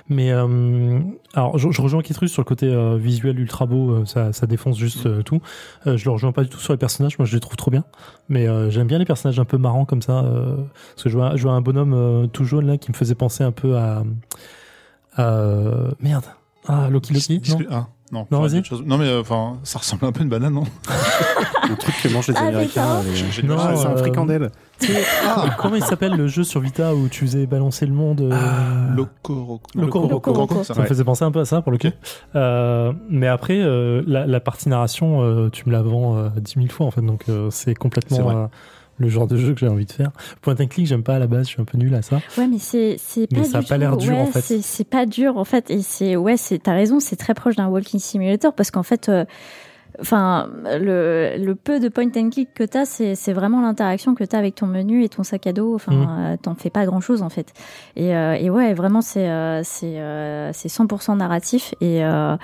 Mais 0.09 0.31
euh, 0.31 0.99
alors 1.33 1.57
je, 1.57 1.71
je 1.71 1.81
rejoins 1.81 2.01
Kitrus 2.03 2.31
sur 2.31 2.41
le 2.41 2.45
côté 2.45 2.67
euh, 2.67 2.97
visuel 2.97 3.39
ultra 3.39 3.65
beau, 3.65 3.91
euh, 3.91 4.05
ça, 4.05 4.31
ça 4.33 4.45
défonce 4.47 4.77
juste 4.77 5.05
euh, 5.07 5.23
tout. 5.23 5.41
Euh, 5.87 5.97
je 5.97 6.05
le 6.05 6.11
rejoins 6.11 6.31
pas 6.33 6.43
du 6.43 6.49
tout 6.49 6.59
sur 6.59 6.73
les 6.73 6.77
personnages, 6.77 7.17
moi 7.17 7.25
je 7.25 7.33
les 7.33 7.39
trouve 7.39 7.55
trop 7.55 7.71
bien. 7.71 7.83
Mais 8.29 8.47
euh, 8.47 8.69
j'aime 8.69 8.87
bien 8.87 8.99
les 8.99 9.05
personnages 9.05 9.39
un 9.39 9.45
peu 9.45 9.57
marrants 9.57 9.85
comme 9.85 10.01
ça. 10.01 10.23
euh, 10.23 10.57
parce 10.93 11.03
que 11.03 11.09
je 11.09 11.17
vois, 11.17 11.35
je 11.35 11.43
vois 11.43 11.53
un 11.53 11.61
bonhomme 11.61 11.93
euh, 11.93 12.27
tout 12.27 12.43
jaune 12.43 12.67
là 12.67 12.77
qui 12.77 12.91
me 12.91 12.95
faisait 12.95 13.15
penser 13.15 13.43
un 13.43 13.51
peu 13.53 13.77
à, 13.77 14.03
à- 15.15 15.89
merde. 15.99 16.25
Ah 16.67 16.89
Loki 16.89 17.13
Loki. 17.13 17.41
Non 17.49 17.59
Ah, 17.71 17.87
non. 18.11 18.25
Non, 18.31 18.41
vas-y. 18.41 18.61
Non, 18.85 18.97
mais 18.97 19.05
euh, 19.07 19.21
enfin, 19.21 19.57
ça 19.63 19.79
ressemble 19.79 20.05
un 20.05 20.11
peu 20.11 20.21
à 20.21 20.23
une 20.23 20.29
banane, 20.29 20.53
non 20.53 20.63
Le 21.69 21.75
truc 21.75 21.95
que 22.01 22.07
mangent 22.09 22.27
les 22.29 22.35
Ah, 22.37 22.45
Américains. 22.47 23.01
les- 23.03 23.43
Non, 23.47 23.57
Ah, 23.59 23.73
c'est 23.75 23.87
un 23.87 23.91
euh, 23.91 23.97
fricandelle. 23.97 24.51
Ah, 25.27 25.49
comment 25.57 25.75
il 25.75 25.83
s'appelle 25.83 26.13
le 26.15 26.27
jeu 26.27 26.43
sur 26.43 26.61
Vita 26.61 26.95
où 26.95 27.09
tu 27.09 27.21
faisais 27.25 27.45
balancer 27.45 27.85
le 27.85 27.93
monde 27.93 28.21
euh, 28.21 28.29
Ah, 28.31 28.93
Loco 28.95 29.59
Loco 29.75 29.99
Roco. 30.01 30.33
Roco. 30.33 30.63
ça. 30.63 30.73
Me 30.79 30.85
faisait 30.85 31.03
penser 31.03 31.25
un 31.25 31.31
peu 31.31 31.41
à 31.41 31.45
ça 31.45 31.61
pour 31.61 31.71
le 31.73 31.77
coup. 31.77 31.87
Euh, 32.35 32.93
mais 33.09 33.27
après, 33.27 33.57
euh, 33.59 34.01
la, 34.07 34.25
la 34.25 34.39
partie 34.39 34.69
narration, 34.69 35.21
euh, 35.23 35.49
tu 35.49 35.67
me 35.67 35.73
la 35.73 35.81
vends 35.81 36.15
euh, 36.17 36.29
10 36.39 36.53
000 36.55 36.67
fois 36.69 36.85
en 36.85 36.91
fait, 36.91 37.01
donc 37.01 37.23
euh, 37.27 37.49
c'est 37.49 37.71
C'est 37.71 37.75
complètement 37.75 38.21
vrai. 38.21 38.35
euh, 38.35 38.47
le 38.97 39.09
genre 39.09 39.27
de 39.27 39.37
jeu 39.37 39.53
que 39.53 39.59
j'ai 39.59 39.67
envie 39.67 39.85
de 39.85 39.91
faire. 39.91 40.11
Point 40.41 40.55
and 40.59 40.67
click, 40.67 40.87
j'aime 40.87 41.03
pas 41.03 41.15
à 41.15 41.19
la 41.19 41.27
base, 41.27 41.47
je 41.47 41.53
suis 41.53 41.61
un 41.61 41.65
peu 41.65 41.77
nul 41.77 41.93
à 41.95 42.01
ça. 42.01 42.19
Ouais, 42.37 42.47
mais 42.47 42.59
c'est 42.59 42.95
c'est 42.97 43.31
Mais 43.31 43.41
pas 43.41 43.45
ça 43.45 43.57
a 43.59 43.61
pas 43.63 43.77
l'air 43.77 43.97
dur, 43.97 44.13
ouais, 44.13 44.21
en 44.21 44.25
fait. 44.27 44.41
C'est 44.41 44.61
c'est 44.61 44.83
pas 44.83 45.05
dur 45.05 45.37
en 45.37 45.43
fait 45.45 45.69
et 45.69 45.81
c'est 45.81 46.15
ouais, 46.15 46.37
c'est 46.37 46.59
t'as 46.59 46.73
raison, 46.73 46.99
c'est 46.99 47.15
très 47.15 47.33
proche 47.33 47.55
d'un 47.55 47.67
walking 47.67 47.99
simulator 47.99 48.53
parce 48.53 48.71
qu'en 48.71 48.83
fait 48.83 49.09
euh, 49.09 49.25
Enfin, 49.99 50.49
le, 50.79 51.35
le 51.43 51.55
peu 51.55 51.79
de 51.79 51.89
point 51.89 52.09
and 52.15 52.29
click 52.29 52.53
que 52.53 52.63
t'as, 52.63 52.85
c'est 52.85 53.15
c'est 53.15 53.33
vraiment 53.33 53.61
l'interaction 53.61 54.13
que 54.15 54.23
t'as 54.23 54.37
avec 54.37 54.55
ton 54.55 54.67
menu 54.67 55.03
et 55.03 55.09
ton 55.09 55.23
sac 55.23 55.47
à 55.47 55.53
dos. 55.53 55.73
Enfin, 55.75 55.91
Mm. 55.93 56.07
euh, 56.19 56.37
t'en 56.41 56.53
fais 56.55 56.69
pas 56.69 56.85
grand 56.85 57.01
chose 57.01 57.21
en 57.21 57.29
fait. 57.29 57.53
Et, 57.95 58.15
euh, 58.15 58.33
et 58.33 58.49
ouais, 58.49 58.73
vraiment, 58.73 59.01
c'est 59.01 59.27
euh, 59.29 59.61
c'est 59.63 59.99
euh, 59.99 60.51
c'est 60.53 60.67
100% 60.69 61.17
narratif 61.17 61.73
et 61.81 62.03
euh, 62.05 62.35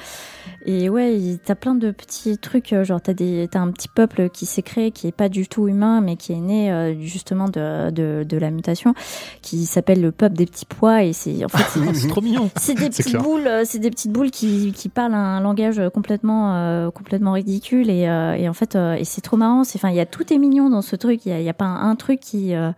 et 0.66 0.90
ouais, 0.90 1.38
t'as 1.46 1.56
plein 1.56 1.76
de 1.76 1.92
petits 1.92 2.38
trucs. 2.38 2.74
euh, 2.74 2.84
Genre, 2.84 3.02
t'as 3.02 3.14
des 3.14 3.48
t'as 3.52 3.60
un 3.60 3.70
petit 3.72 3.88
peuple 3.88 4.30
qui 4.30 4.46
s'est 4.46 4.62
créé, 4.64 4.92
qui 4.92 5.08
est 5.08 5.12
pas 5.12 5.30
du 5.30 5.48
tout 5.48 5.68
humain, 5.68 6.02
mais 6.02 6.16
qui 6.16 6.34
est 6.34 6.38
né 6.40 6.72
euh, 6.72 6.96
justement 7.02 7.50
de, 7.50 7.92
de 7.92 8.24
de 8.28 8.38
la 8.38 8.50
mutation, 8.50 8.94
qui 9.42 9.66
s'appelle 9.66 10.02
le 10.02 10.12
peuple 10.12 10.36
des 10.36 10.46
petits 10.46 10.66
pois. 10.66 11.04
Et 11.04 11.14
c'est 11.14 11.46
en 11.46 11.50
fait 11.50 11.64
c'est- 11.70 11.94
c'est 11.94 12.08
trop 12.08 12.22
mignon. 12.22 12.50
c'est 12.56 12.74
des 12.74 12.90
petites 12.90 13.08
clair. 13.08 13.22
boules, 13.22 13.46
euh, 13.48 13.62
c'est 13.66 13.80
des 13.80 13.92
petites 13.92 14.12
boules 14.12 14.32
qui, 14.32 14.72
qui 14.74 14.90
parlent 14.90 15.14
un 15.14 15.40
langage 15.42 15.82
complètement 15.94 16.56
euh, 16.56 16.90
complètement 16.92 17.32
ridicule 17.44 17.90
et, 17.90 18.08
euh, 18.08 18.34
et 18.34 18.48
en 18.50 18.54
fait 18.54 18.76
euh, 18.76 18.94
et 18.94 19.04
c'est 19.06 19.22
trop 19.22 19.38
marrant. 19.38 19.64
C'est 19.64 19.78
enfin 19.78 19.90
il 19.90 19.96
y 19.96 20.00
a 20.00 20.06
tout 20.06 20.32
est 20.34 20.38
mignon 20.38 20.70
dans 20.70 20.82
ce 20.82 20.96
truc. 20.96 21.26
Il 21.26 21.42
y 21.42 21.48
a, 21.48 21.50
a 21.50 21.54
pas 21.54 21.66
un, 21.66 21.90
un 21.90 21.96
truc 21.96 22.20
qui 22.20 22.56
euh, 22.56 22.72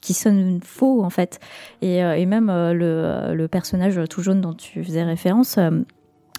qui 0.00 0.14
sonne 0.14 0.60
faux 0.62 1.02
en 1.02 1.10
fait. 1.10 1.40
Et, 1.82 1.98
et 1.98 2.26
même 2.26 2.46
le, 2.48 3.34
le 3.34 3.48
personnage 3.48 4.00
tout 4.08 4.22
jaune 4.22 4.40
dont 4.40 4.54
tu 4.54 4.84
faisais 4.84 5.02
référence. 5.02 5.58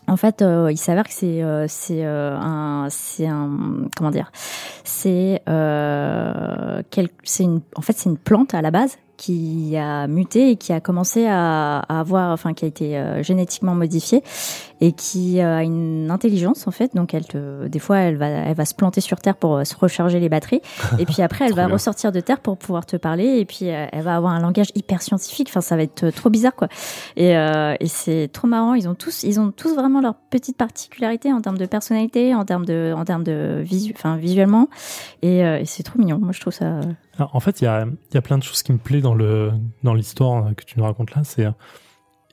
en 0.08 0.18
fait, 0.18 0.42
euh, 0.42 0.72
il 0.72 0.78
s'avère 0.78 1.04
que 1.04 1.14
c'est 1.14 1.44
euh, 1.44 1.66
c'est 1.68 2.06
euh, 2.06 2.36
un 2.38 2.88
c'est 2.90 3.28
un 3.28 3.88
comment 3.96 4.12
dire 4.12 4.32
c'est 4.84 5.42
c'est 7.24 7.44
une 7.44 7.62
en 7.76 7.82
fait 7.82 7.94
c'est 7.98 8.10
une 8.10 8.18
plante 8.18 8.54
à 8.54 8.62
la 8.62 8.72
base 8.72 8.98
qui 9.20 9.76
a 9.76 10.08
muté 10.08 10.52
et 10.52 10.56
qui 10.56 10.72
a 10.72 10.80
commencé 10.80 11.28
à, 11.28 11.80
à 11.80 12.00
avoir 12.00 12.32
enfin 12.32 12.54
qui 12.54 12.64
a 12.64 12.68
été 12.70 12.98
euh, 12.98 13.22
génétiquement 13.22 13.76
modifiée 13.76 14.24
et 14.80 14.94
qui 14.94 15.42
a 15.42 15.62
une 15.62 16.10
intelligence 16.10 16.68
en 16.68 16.72
fait. 16.72 16.96
Donc 16.96 17.14
elle 17.14 17.26
te 17.26 17.68
des 17.68 17.80
fois 17.80 17.98
elle 17.98 18.16
va 18.16 18.28
elle 18.28 18.56
va 18.56 18.64
se 18.64 18.74
planter 18.74 19.02
sur 19.02 19.20
terre 19.20 19.36
pour 19.36 19.58
euh, 19.58 19.64
se 19.66 19.76
recharger 19.76 20.22
les 20.22 20.30
batteries 20.30 20.62
et 21.00 21.06
puis 21.06 21.22
après 21.22 21.46
elle 21.46 21.54
va 21.54 21.66
bien. 21.66 21.74
ressortir 21.74 22.14
de 22.14 22.22
terre 22.22 22.40
pour 22.40 22.58
pouvoir 22.58 22.86
te 22.86 22.96
parler 22.96 23.40
et 23.40 23.46
puis 23.46 23.70
euh, 23.70 23.88
elle 23.92 24.04
va 24.04 24.16
avoir 24.16 24.32
un 24.32 24.40
langage 24.40 24.72
hyper 24.74 25.02
scientifique. 25.02 25.50
Enfin 25.50 25.60
ça 25.62 25.76
va 25.76 25.84
être 25.84 26.06
euh, 26.06 26.12
trop 26.12 26.30
bizarre 26.30 26.56
quoi. 26.56 26.70
Et, 27.18 27.36
euh, 27.36 27.76
et 27.82 27.88
c'est 27.88 28.30
trop 28.32 28.48
marrant. 28.48 28.74
Ils 28.74 28.88
ont 28.88 28.96
tous 28.96 29.24
ils 29.24 29.38
ont 29.42 29.52
tous 29.52 29.76
vraiment 29.76 30.00
leur 30.00 30.16
petite 30.16 30.56
particularité 30.56 31.34
en 31.34 31.42
termes 31.42 31.58
de 31.58 31.66
personnalité 31.66 32.34
en 32.34 32.46
termes 32.46 32.66
de 32.66 32.94
en 32.96 33.04
termes 33.04 33.26
de 33.26 33.62
visu 33.62 33.94
enfin 33.98 34.16
visuellement. 34.16 34.70
Et, 35.22 35.44
euh, 35.44 35.60
et 35.60 35.66
c'est 35.66 35.84
trop 35.84 36.00
mignon. 36.00 36.20
Moi 36.20 36.32
je 36.32 36.40
trouve 36.40 36.54
ça 36.54 36.66
euh, 36.66 36.82
en 37.20 37.40
fait, 37.40 37.62
il 37.62 37.66
y 37.66 37.68
a, 37.68 37.86
il 37.86 38.14
y 38.14 38.18
a 38.18 38.22
plein 38.22 38.38
de 38.38 38.44
choses 38.44 38.64
qui 38.64 38.72
me 38.72 38.78
plaisent 38.78 39.04
dans 39.04 39.16
le 39.16 39.52
dans 39.84 39.94
l'histoire 39.94 40.48
euh, 40.48 40.54
que 40.54 40.64
tu 40.64 40.78
nous 40.78 40.86
racontes 40.86 41.14
là. 41.16 41.24
C'est 41.24 41.46
euh, 41.46 41.52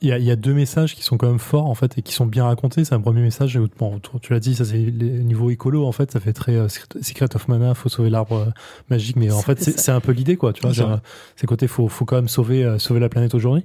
il 0.01 0.09
y, 0.09 0.11
a, 0.11 0.19
il 0.19 0.25
y 0.25 0.31
a 0.31 0.35
deux 0.35 0.53
messages 0.53 0.95
qui 0.95 1.01
sont 1.01 1.17
quand 1.17 1.27
même 1.27 1.39
forts 1.39 1.65
en 1.65 1.73
fait 1.73 1.97
et 1.97 2.01
qui 2.03 2.13
sont 2.13 2.27
bien 2.27 2.45
racontés. 2.45 2.85
C'est 2.85 2.93
un 2.93 3.01
premier 3.01 3.21
message. 3.21 3.59
Bon, 3.79 3.99
tu 4.21 4.31
l'as 4.31 4.39
dit, 4.39 4.53
ça 4.53 4.63
c'est 4.63 4.77
les 4.77 5.23
niveaux 5.23 5.49
écolo 5.49 5.85
en 5.87 5.91
fait. 5.91 6.11
Ça 6.11 6.19
fait 6.19 6.33
très 6.33 6.55
euh, 6.55 6.67
Secret 6.67 7.35
of 7.35 7.47
Mana. 7.47 7.73
Faut 7.73 7.89
sauver 7.89 8.11
l'arbre 8.11 8.53
magique, 8.89 9.15
mais 9.15 9.31
en 9.31 9.41
fait 9.41 9.59
c'est 9.59 9.91
un 9.91 9.99
peu 9.99 10.11
l'idée 10.11 10.37
quoi. 10.37 10.53
Tu 10.53 10.61
vois, 10.61 11.01
c'est 11.35 11.47
côté 11.47 11.67
faut 11.67 11.87
faut 11.87 12.05
quand 12.05 12.17
même 12.17 12.27
sauver 12.27 12.63
euh, 12.63 12.77
sauver 12.77 12.99
la 12.99 13.09
planète 13.09 13.33
aujourd'hui. 13.33 13.63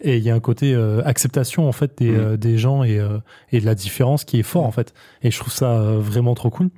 Et 0.00 0.16
il 0.16 0.22
y 0.22 0.30
a 0.30 0.34
un 0.34 0.40
côté 0.40 0.74
euh, 0.74 1.00
acceptation 1.04 1.68
en 1.68 1.72
fait 1.72 1.98
des, 1.98 2.36
des 2.36 2.58
gens 2.58 2.82
et, 2.84 3.00
et 3.52 3.60
de 3.60 3.66
la 3.66 3.74
différence 3.74 4.24
qui 4.24 4.40
est 4.40 4.44
fort 4.44 4.64
en 4.64 4.72
fait. 4.72 4.94
Et 5.22 5.30
je 5.30 5.38
trouve 5.38 5.52
ça 5.52 5.80
vraiment 5.80 6.34
trop 6.34 6.50
cool 6.50 6.70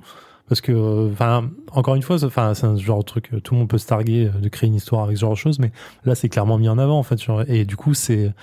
parce 0.51 0.59
que 0.59 0.73
euh, 0.73 1.09
enfin 1.13 1.49
encore 1.71 1.95
une 1.95 2.01
fois 2.01 2.19
c'est- 2.19 2.37
un 2.37 2.75
genre 2.75 2.99
de 2.99 3.05
truc 3.05 3.29
euh, 3.33 3.39
tout 3.39 3.53
le 3.53 3.59
monde 3.61 3.69
peut 3.69 3.77
se 3.77 3.87
targuer 3.87 4.25
euh, 4.27 4.37
de 4.41 4.49
créer 4.49 4.67
une 4.67 4.75
histoire 4.75 5.05
avec 5.05 5.15
ce 5.15 5.21
genre 5.21 5.31
de 5.31 5.37
choses 5.37 5.59
mais 5.59 5.71
là 6.03 6.13
c'est 6.13 6.27
clairement 6.27 6.57
mis 6.57 6.67
en 6.67 6.77
avant 6.77 6.99
en 6.99 7.03
fait 7.03 7.17
et 7.47 7.63
du 7.63 7.77
coup 7.77 7.93
c'est 7.93 8.33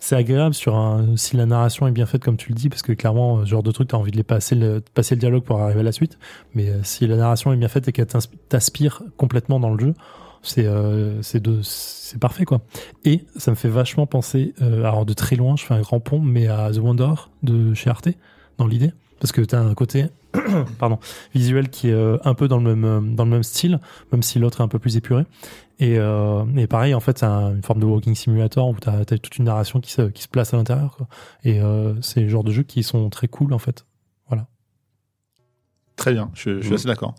c'est 0.00 0.16
agréable 0.16 0.56
sur 0.56 0.74
un 0.74 1.16
si 1.16 1.36
la 1.36 1.46
narration 1.46 1.86
est 1.86 1.92
bien 1.92 2.04
faite 2.04 2.24
comme 2.24 2.36
tu 2.36 2.48
le 2.48 2.56
dis 2.56 2.68
parce 2.68 2.82
que 2.82 2.92
clairement 2.94 3.42
ce 3.44 3.50
genre 3.50 3.62
de 3.62 3.70
truc 3.70 3.86
t'as 3.86 3.96
envie 3.96 4.10
de 4.10 4.16
les 4.16 4.24
passer 4.24 4.56
le 4.56 4.82
passer 4.92 5.14
le 5.14 5.20
dialogue 5.20 5.44
pour 5.44 5.60
arriver 5.60 5.78
à 5.78 5.84
la 5.84 5.92
suite 5.92 6.18
mais 6.56 6.66
si 6.82 7.06
la 7.06 7.14
narration 7.14 7.52
est 7.52 7.56
bien 7.56 7.68
faite 7.68 7.86
et 7.86 7.92
qu'elle 7.92 8.08
t'aspire 8.48 9.04
complètement 9.16 9.60
dans 9.60 9.72
le 9.72 9.78
jeu 9.78 9.94
c'est 10.42 10.66
euh, 10.66 11.22
c'est 11.22 12.18
parfait 12.18 12.44
quoi. 12.44 12.60
Et 13.04 13.24
ça 13.36 13.52
me 13.52 13.56
fait 13.56 13.68
vachement 13.68 14.08
penser 14.08 14.52
alors 14.60 15.06
de 15.06 15.12
très 15.12 15.36
loin 15.36 15.54
je 15.54 15.64
fais 15.64 15.74
un 15.74 15.80
grand 15.80 16.00
pont 16.00 16.18
mais 16.18 16.48
à 16.48 16.72
The 16.72 16.78
Wanderer 16.78 17.28
de 17.44 17.72
chez 17.74 17.88
Arte 17.88 18.08
dans 18.58 18.66
l'idée 18.66 18.90
parce 19.20 19.30
que 19.30 19.42
tu 19.42 19.54
as 19.54 19.60
un 19.60 19.74
côté 19.74 20.06
pardon, 20.78 20.98
visuel 21.34 21.68
qui 21.70 21.88
est 21.88 21.92
euh, 21.92 22.18
un 22.24 22.34
peu 22.34 22.48
dans 22.48 22.58
le 22.58 22.74
même, 22.74 22.84
euh, 22.84 23.00
dans 23.14 23.24
le 23.24 23.30
même 23.30 23.42
style, 23.42 23.80
même 24.12 24.22
si 24.22 24.38
l'autre 24.38 24.60
est 24.60 24.64
un 24.64 24.68
peu 24.68 24.78
plus 24.78 24.96
épuré. 24.96 25.24
Et, 25.78 25.98
euh, 25.98 26.44
pareil, 26.68 26.94
en 26.94 27.00
fait, 27.00 27.18
c'est 27.18 27.26
un- 27.26 27.54
une 27.54 27.62
forme 27.62 27.80
de 27.80 27.86
walking 27.86 28.14
simulator 28.14 28.68
où 28.68 28.76
tu 28.80 28.88
as, 28.88 29.04
toute 29.04 29.36
une 29.38 29.44
narration 29.44 29.80
qui 29.80 29.90
se, 29.92 30.02
place 30.30 30.54
à 30.54 30.56
l'intérieur. 30.56 30.96
Et 31.44 31.60
c'est 32.00 32.20
le 32.22 32.28
genre 32.28 32.44
de 32.44 32.50
jeux 32.52 32.62
qui 32.62 32.82
sont 32.82 33.10
très 33.10 33.28
cool, 33.28 33.52
en 33.52 33.58
fait. 33.58 33.84
Très 35.96 36.12
bien, 36.12 36.30
je, 36.34 36.56
je 36.56 36.60
suis 36.60 36.68
Mhm. 36.70 36.74
assez 36.74 36.86
d'accord. 36.88 37.14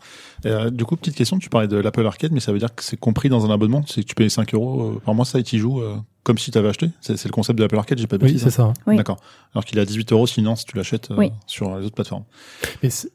Euh, 0.45 0.69
du 0.69 0.85
coup, 0.85 0.95
petite 0.95 1.15
question, 1.15 1.39
tu 1.39 1.49
parlais 1.49 1.67
de 1.67 1.77
l'Apple 1.77 2.05
Arcade, 2.05 2.31
mais 2.31 2.39
ça 2.39 2.51
veut 2.51 2.59
dire 2.59 2.73
que 2.75 2.83
c'est 2.83 2.95
compris 2.97 3.27
dans 3.27 3.43
un 3.45 3.49
abonnement 3.51 3.83
C'est 3.87 4.03
que 4.03 4.07
tu 4.07 4.13
payes 4.15 4.29
5 4.29 4.53
euros 4.53 4.81
euh, 4.97 5.01
par 5.03 5.15
mois, 5.15 5.25
ça, 5.25 5.39
et 5.39 5.43
tu 5.43 5.57
joues 5.57 5.81
euh, 5.81 5.97
comme 6.23 6.37
si 6.37 6.51
tu 6.51 6.57
avais 6.59 6.69
acheté 6.69 6.91
C'est 7.01 7.17
c'est 7.17 7.27
le 7.27 7.33
concept 7.33 7.57
de 7.57 7.63
l'Apple 7.63 7.77
Arcade, 7.77 7.97
j'ai 7.97 8.05
pas 8.05 8.19
de 8.19 8.23
Oui, 8.23 8.33
bêtises, 8.33 8.43
c'est 8.49 8.61
hein 8.61 8.73
ça. 8.75 8.81
Oui. 8.85 8.95
D'accord. 8.95 9.17
Alors 9.53 9.65
qu'il 9.65 9.79
est 9.79 9.81
à 9.81 9.85
18 9.85 10.11
euros 10.11 10.27
sinon 10.27 10.55
si 10.55 10.65
tu 10.65 10.77
l'achètes 10.77 11.09
euh, 11.09 11.15
Oui. 11.17 11.31
sur 11.47 11.75
les 11.77 11.85
autres 11.87 11.95
plateformes. 11.95 12.25
Mais 12.83 12.91
c'est 12.91 13.09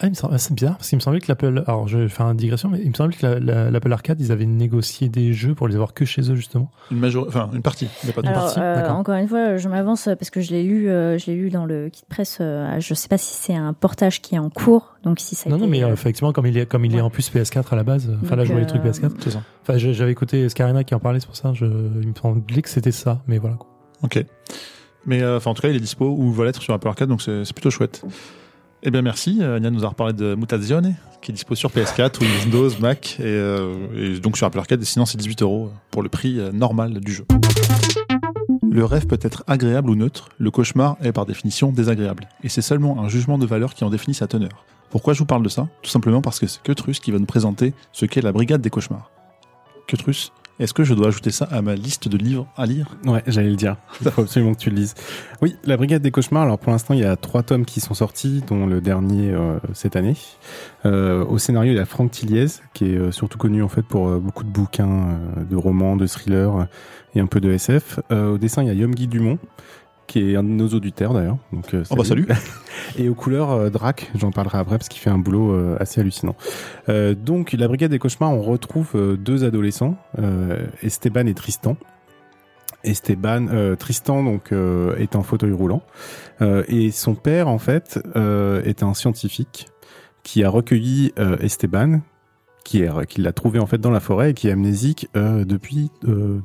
ah, 0.00 0.06
il 0.06 0.10
me 0.10 0.14
semble- 0.14 0.38
c'est 0.38 0.54
bizarre, 0.54 0.76
parce 0.76 0.88
qu'il 0.88 0.96
me 0.96 1.00
semblait 1.00 1.20
que 1.20 1.26
l'Apple. 1.28 1.64
Alors, 1.66 1.88
je 1.88 1.98
vais 1.98 2.08
faire 2.08 2.26
une 2.30 2.36
digression, 2.36 2.68
mais 2.68 2.80
il 2.82 2.88
me 2.88 2.94
semblait 2.94 3.16
que 3.16 3.26
la- 3.26 3.40
la- 3.40 3.70
l'Apple 3.70 3.92
Arcade, 3.92 4.20
ils 4.20 4.30
avaient 4.30 4.46
négocié 4.46 5.08
des 5.08 5.32
jeux 5.32 5.54
pour 5.54 5.66
les 5.66 5.74
avoir 5.74 5.92
que 5.94 6.04
chez 6.04 6.22
eux, 6.30 6.34
justement. 6.36 6.70
Une 6.90 6.98
major... 7.00 7.24
enfin 7.26 7.50
une 7.52 7.62
partie, 7.62 7.88
mais 8.04 8.12
pas 8.12 8.22
de 8.22 8.28
Alors, 8.28 8.42
partie, 8.44 8.60
euh, 8.60 8.74
d'accord. 8.76 8.96
encore 8.96 9.14
une 9.16 9.26
fois, 9.28 9.56
je 9.56 9.68
m'avance 9.68 10.06
euh, 10.06 10.14
parce 10.14 10.30
que 10.30 10.40
je 10.40 10.50
l'ai 10.52 10.62
lu, 10.62 10.88
euh, 10.88 11.18
je 11.18 11.26
l'ai 11.26 11.34
lu 11.36 11.50
dans 11.50 11.64
le 11.66 11.88
kit 11.88 12.04
presse. 12.08 12.38
euh, 12.40 12.78
je 12.80 12.94
sais 12.94 13.08
pas 13.08 13.18
si 13.18 13.34
c'est 13.34 13.54
un 13.56 13.72
portage 13.72 14.22
qui 14.22 14.36
est 14.36 14.38
en 14.38 14.50
cours, 14.50 14.94
donc 15.02 15.18
si 15.20 15.34
ça. 15.34 15.48
a 15.48 15.52
Non, 15.52 15.58
non, 15.58 15.66
mais 15.66 15.82
euh, 15.82 15.92
effectivement, 15.92 16.32
comme 16.32 16.46
il 16.46 16.56
est, 16.56 16.66
comme 16.66 16.84
il 16.84 16.92
est 16.92 16.96
Ouais. 16.96 17.00
en 17.02 17.10
plus 17.10 17.28
PS4 17.30 17.72
à 17.72 17.76
la 17.76 17.82
base, 17.84 18.08
enfin 18.22 18.36
là, 18.36 18.44
je 18.44 18.52
vois 18.52 18.60
les 18.60 18.66
trucs 18.66 18.82
euh, 18.84 18.90
PS4. 18.92 19.10
C'est 19.20 19.30
ça. 19.30 19.42
Enfin, 19.62 19.78
j'avais 19.78 20.12
écouté 20.12 20.48
Scarina 20.48 20.84
qui 20.84 20.94
en 20.94 21.00
parlait, 21.00 21.18
c'est 21.20 21.26
pour 21.26 21.36
ça. 21.36 21.52
Je, 21.54 21.64
il 21.66 22.08
me 22.08 22.14
semblait 22.14 22.62
que 22.62 22.68
c'était 22.68 22.92
ça, 22.92 23.20
mais 23.26 23.38
voilà. 23.38 23.56
Ok. 24.02 24.24
Mais 25.06 25.22
euh, 25.22 25.38
enfin, 25.38 25.50
en 25.50 25.54
tout 25.54 25.62
cas, 25.62 25.68
il 25.68 25.76
est 25.76 25.80
dispo 25.80 26.06
ou 26.06 26.30
va 26.32 26.44
l'être 26.44 26.60
sur 26.62 26.72
Apple 26.74 26.86
Arcade, 26.88 27.08
donc 27.08 27.22
c'est 27.22 27.44
c'est 27.44 27.52
plutôt 27.54 27.70
chouette. 27.70 28.02
Eh 28.82 28.90
bien, 28.90 29.02
merci. 29.02 29.38
Euh, 29.40 29.58
Nian 29.58 29.72
nous 29.72 29.84
a 29.84 29.88
reparlé 29.88 30.12
de 30.12 30.36
Mutazione, 30.36 30.94
qui 31.20 31.32
est 31.32 31.34
dispo 31.34 31.54
sur 31.56 31.70
PS4, 31.70 32.20
Windows, 32.44 32.70
Mac, 32.80 33.16
et, 33.18 33.24
euh, 33.24 33.74
et 33.96 34.20
donc 34.20 34.36
sur 34.36 34.46
Apple 34.46 34.58
Arcade. 34.58 34.80
Et 34.80 34.84
sinon, 34.84 35.04
c'est 35.04 35.18
18 35.18 35.42
euros 35.42 35.70
pour 35.90 36.02
le 36.02 36.08
prix 36.08 36.38
euh, 36.38 36.52
normal 36.52 37.00
du 37.00 37.12
jeu. 37.12 37.24
Le 38.70 38.84
rêve 38.84 39.06
peut 39.06 39.18
être 39.20 39.42
agréable 39.48 39.90
ou 39.90 39.96
neutre, 39.96 40.28
le 40.38 40.50
cauchemar 40.50 40.96
est 41.02 41.10
par 41.10 41.26
définition 41.26 41.72
désagréable. 41.72 42.28
Et 42.44 42.48
c'est 42.48 42.62
seulement 42.62 43.02
un 43.02 43.08
jugement 43.08 43.38
de 43.38 43.46
valeur 43.46 43.74
qui 43.74 43.82
en 43.82 43.90
définit 43.90 44.14
sa 44.14 44.28
teneur. 44.28 44.64
Pourquoi 44.90 45.12
je 45.12 45.18
vous 45.18 45.26
parle 45.26 45.42
de 45.42 45.48
ça? 45.48 45.68
Tout 45.82 45.90
simplement 45.90 46.22
parce 46.22 46.38
que 46.38 46.46
c'est 46.46 46.62
Kutrus 46.62 47.00
qui 47.00 47.10
va 47.10 47.18
nous 47.18 47.26
présenter 47.26 47.74
ce 47.92 48.06
qu'est 48.06 48.22
la 48.22 48.32
brigade 48.32 48.60
des 48.60 48.70
cauchemars. 48.70 49.10
Kutrus, 49.86 50.32
est-ce 50.58 50.74
que 50.74 50.82
je 50.82 50.94
dois 50.94 51.08
ajouter 51.08 51.30
ça 51.30 51.46
à 51.50 51.62
ma 51.62 51.74
liste 51.74 52.08
de 52.08 52.16
livres 52.16 52.48
à 52.56 52.66
lire? 52.66 52.86
Ouais, 53.04 53.22
j'allais 53.26 53.50
le 53.50 53.56
dire. 53.56 53.76
Il 54.00 54.10
faut 54.10 54.22
absolument 54.22 54.54
que 54.54 54.58
tu 54.58 54.70
le 54.70 54.76
lises. 54.76 54.94
Oui, 55.40 55.56
la 55.64 55.76
Brigade 55.76 56.02
des 56.02 56.10
Cauchemars. 56.10 56.42
Alors 56.42 56.58
pour 56.58 56.72
l'instant, 56.72 56.94
il 56.94 57.00
y 57.00 57.04
a 57.04 57.16
trois 57.16 57.42
tomes 57.42 57.64
qui 57.64 57.80
sont 57.80 57.94
sortis, 57.94 58.42
dont 58.46 58.66
le 58.66 58.80
dernier 58.80 59.30
euh, 59.30 59.58
cette 59.72 59.94
année. 59.94 60.16
Euh, 60.84 61.24
au 61.24 61.38
scénario, 61.38 61.72
il 61.72 61.76
y 61.76 61.80
a 61.80 61.84
Franck 61.84 62.10
Tilliez, 62.10 62.46
qui 62.74 62.86
est 62.86 62.96
euh, 62.96 63.12
surtout 63.12 63.38
connu 63.38 63.62
en 63.62 63.68
fait 63.68 63.82
pour 63.82 64.08
beaucoup 64.18 64.44
de 64.44 64.50
bouquins, 64.50 65.18
de 65.48 65.56
romans, 65.56 65.96
de 65.96 66.06
thrillers 66.06 66.66
et 67.14 67.20
un 67.20 67.26
peu 67.26 67.40
de 67.40 67.52
SF. 67.52 68.00
Au 68.10 68.38
dessin, 68.38 68.62
il 68.62 68.68
y 68.68 68.70
a 68.70 68.74
Yom 68.74 68.94
Guy 68.94 69.06
Dumont, 69.06 69.38
qui 70.08 70.32
est 70.32 70.36
un 70.36 70.42
de 70.42 70.48
nos 70.48 70.68
auditeurs 70.68 71.14
d'ailleurs. 71.14 71.36
Donc, 71.52 71.72
euh, 71.74 71.84
Oh 71.90 71.94
bah 71.94 72.02
salut 72.02 72.26
et 72.98 73.08
aux 73.08 73.14
couleurs, 73.14 73.50
euh, 73.50 73.70
Drac, 73.70 74.10
j'en 74.16 74.32
parlerai 74.32 74.58
après 74.58 74.78
parce 74.78 74.88
qu'il 74.88 75.00
fait 75.00 75.10
un 75.10 75.18
boulot 75.18 75.52
euh, 75.52 75.76
assez 75.78 76.00
hallucinant. 76.00 76.34
Donc, 76.88 77.52
la 77.52 77.68
Brigade 77.68 77.92
des 77.92 78.00
Cauchemars, 78.00 78.32
on 78.32 78.42
retrouve 78.42 79.16
deux 79.18 79.44
adolescents, 79.44 79.96
Esteban 80.82 81.26
et 81.26 81.34
Tristan. 81.34 81.76
Esteban, 82.82 83.74
Tristan 83.76 84.22
donc 84.22 84.52
est 84.52 85.14
en 85.14 85.22
fauteuil 85.22 85.52
roulant 85.52 85.82
et 86.40 86.90
son 86.90 87.14
père 87.14 87.48
en 87.48 87.58
fait 87.58 88.00
est 88.64 88.82
un 88.82 88.94
scientifique 88.94 89.68
qui 90.22 90.44
a 90.44 90.48
recueilli 90.48 91.12
Esteban, 91.40 92.00
qui 92.64 92.84
qui 93.08 93.20
l'a 93.20 93.32
trouvé 93.32 93.58
en 93.58 93.66
fait 93.66 93.78
dans 93.78 93.90
la 93.90 94.00
forêt 94.00 94.30
et 94.30 94.34
qui 94.34 94.48
est 94.48 94.52
amnésique 94.52 95.08
depuis, 95.14 95.90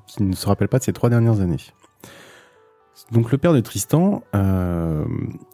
qui 0.07 0.23
ne 0.23 0.35
se 0.35 0.45
rappelle 0.45 0.67
pas 0.67 0.79
de 0.79 0.83
ses 0.83 0.93
trois 0.93 1.09
dernières 1.09 1.39
années. 1.39 1.57
Donc 3.11 3.31
le 3.31 3.37
père 3.37 3.53
de 3.53 3.59
Tristan, 3.59 4.23
euh, 4.33 5.03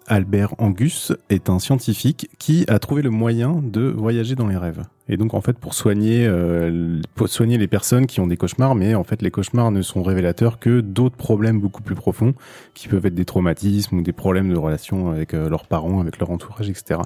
Albert 0.07 0.53
Angus, 0.59 1.11
est 1.29 1.49
un 1.49 1.59
scientifique 1.59 2.29
qui 2.37 2.63
a 2.67 2.79
trouvé 2.79 3.01
le 3.01 3.09
moyen 3.09 3.61
de 3.63 3.81
voyager 3.81 4.35
dans 4.35 4.47
les 4.47 4.55
rêves. 4.55 4.83
Et 5.09 5.17
donc 5.17 5.33
en 5.33 5.41
fait 5.41 5.57
pour 5.57 5.73
soigner, 5.73 6.27
euh, 6.27 7.01
soigner 7.25 7.57
les 7.57 7.67
personnes 7.67 8.05
qui 8.05 8.19
ont 8.19 8.27
des 8.27 8.37
cauchemars, 8.37 8.75
mais 8.75 8.93
en 8.93 9.03
fait 9.03 9.21
les 9.23 9.31
cauchemars 9.31 9.71
ne 9.71 9.81
sont 9.81 10.03
révélateurs 10.03 10.59
que 10.59 10.79
d'autres 10.81 11.17
problèmes 11.17 11.59
beaucoup 11.59 11.81
plus 11.81 11.95
profonds, 11.95 12.35
qui 12.75 12.87
peuvent 12.87 13.05
être 13.07 13.15
des 13.15 13.25
traumatismes 13.25 13.97
ou 13.97 14.01
des 14.03 14.13
problèmes 14.13 14.53
de 14.53 14.57
relation 14.57 15.09
avec 15.09 15.33
euh, 15.33 15.49
leurs 15.49 15.65
parents, 15.65 15.99
avec 15.99 16.19
leur 16.19 16.29
entourage, 16.29 16.69
etc. 16.69 17.01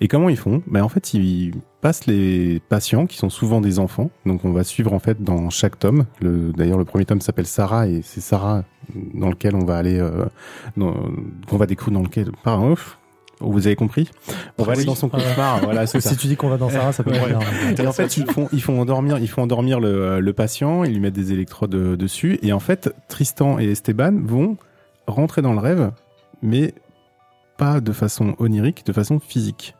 Et 0.00 0.08
comment 0.08 0.28
ils 0.28 0.36
font? 0.36 0.62
Ben 0.66 0.82
en 0.82 0.88
fait 0.90 1.14
ils 1.14 1.54
passent 1.80 2.06
les 2.06 2.60
patients 2.68 3.06
qui 3.06 3.16
sont 3.16 3.30
souvent 3.30 3.60
des 3.62 3.78
enfants. 3.78 4.10
Donc 4.26 4.44
on 4.44 4.52
va 4.52 4.62
suivre 4.64 4.92
en 4.92 4.98
fait 4.98 5.22
dans 5.22 5.48
chaque 5.50 5.78
tome. 5.78 6.04
Le, 6.20 6.52
D'ailleurs 6.52 6.78
le 6.78 6.84
premier 6.84 7.06
tome 7.06 7.20
s'appelle 7.22 7.46
Sarah 7.46 7.86
et 7.88 8.02
c'est 8.02 8.20
Sarah 8.20 8.64
dans 9.14 9.30
lequel 9.30 9.54
on 9.56 9.64
va 9.64 9.76
aller, 9.78 9.98
euh, 9.98 10.26
qu'on 10.76 11.56
va 11.56 11.66
découvrir 11.66 11.98
dans 11.98 12.04
lequel. 12.04 12.30
Par 12.44 12.62
ouf. 12.62 12.98
Vous 13.40 13.66
avez 13.66 13.76
compris? 13.76 14.10
On 14.56 14.62
va 14.64 14.72
Oui. 14.72 14.78
aller 14.78 14.86
dans 14.86 14.94
son 14.94 15.10
cauchemar. 15.10 15.60
voilà, 15.62 15.86
c'est 15.86 16.00
ça. 16.00 16.08
Si 16.10 16.16
tu 16.16 16.26
dis 16.26 16.36
qu'on 16.36 16.48
va 16.48 16.56
dans 16.56 16.70
Sarah, 16.70 16.92
ça 16.92 17.02
peut 17.04 17.10
Ouais. 17.10 17.18
être 17.18 17.38
bien. 17.38 17.84
Et 17.84 17.86
en 17.86 17.92
fait, 17.92 18.16
ils 18.16 18.24
font, 18.30 18.48
ils 18.50 18.62
font 18.62 18.80
endormir, 18.80 19.18
ils 19.18 19.28
font 19.28 19.42
endormir 19.42 19.78
le, 19.78 20.20
le 20.20 20.32
patient, 20.32 20.84
ils 20.84 20.94
lui 20.94 21.00
mettent 21.00 21.12
des 21.14 21.32
électrodes 21.34 21.74
euh, 21.74 21.96
dessus, 21.98 22.38
et 22.42 22.54
en 22.54 22.60
fait, 22.60 22.94
Tristan 23.08 23.58
et 23.58 23.66
Esteban 23.70 24.14
vont 24.24 24.56
rentrer 25.06 25.42
dans 25.42 25.52
le 25.52 25.58
rêve, 25.58 25.90
mais 26.40 26.72
pas 27.58 27.80
de 27.82 27.92
façon 27.92 28.34
onirique, 28.38 28.86
de 28.86 28.92
façon 28.94 29.20
physique. 29.20 29.75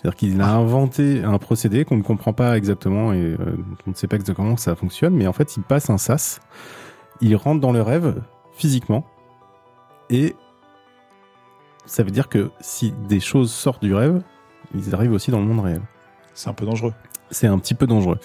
C'est-à-dire 0.00 0.16
qu'il 0.16 0.40
a 0.40 0.54
inventé 0.54 1.22
un 1.24 1.36
procédé 1.36 1.84
qu'on 1.84 1.98
ne 1.98 2.02
comprend 2.02 2.32
pas 2.32 2.56
exactement 2.56 3.12
et 3.12 3.18
euh, 3.18 3.58
on 3.86 3.90
ne 3.90 3.94
sait 3.94 4.06
pas 4.06 4.16
exactement 4.16 4.46
comment 4.46 4.56
ça 4.56 4.74
fonctionne, 4.74 5.14
mais 5.14 5.26
en 5.26 5.34
fait, 5.34 5.58
il 5.58 5.62
passe 5.62 5.90
un 5.90 5.98
sas, 5.98 6.40
il 7.20 7.36
rentre 7.36 7.60
dans 7.60 7.70
le 7.70 7.82
rêve 7.82 8.22
physiquement, 8.54 9.04
et 10.08 10.36
ça 11.84 12.02
veut 12.02 12.10
dire 12.10 12.30
que 12.30 12.50
si 12.60 12.92
des 13.08 13.20
choses 13.20 13.52
sortent 13.52 13.82
du 13.82 13.94
rêve, 13.94 14.22
ils 14.74 14.94
arrivent 14.94 15.12
aussi 15.12 15.30
dans 15.30 15.40
le 15.40 15.44
monde 15.44 15.60
réel 15.60 15.82
C'est 16.32 16.48
un 16.48 16.54
peu 16.54 16.64
dangereux. 16.64 16.94
C'est 17.30 17.46
un 17.46 17.58
petit 17.58 17.74
peu 17.74 17.86
dangereux. 17.86 18.18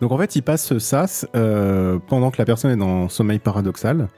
Donc 0.00 0.12
en 0.12 0.18
fait, 0.18 0.36
ils 0.36 0.42
passent 0.42 0.76
sas 0.78 1.26
euh, 1.34 1.98
pendant 2.08 2.30
que 2.30 2.38
la 2.38 2.44
personne 2.44 2.70
est 2.70 2.76
dans 2.76 3.08
sommeil 3.08 3.38
paradoxal. 3.38 4.08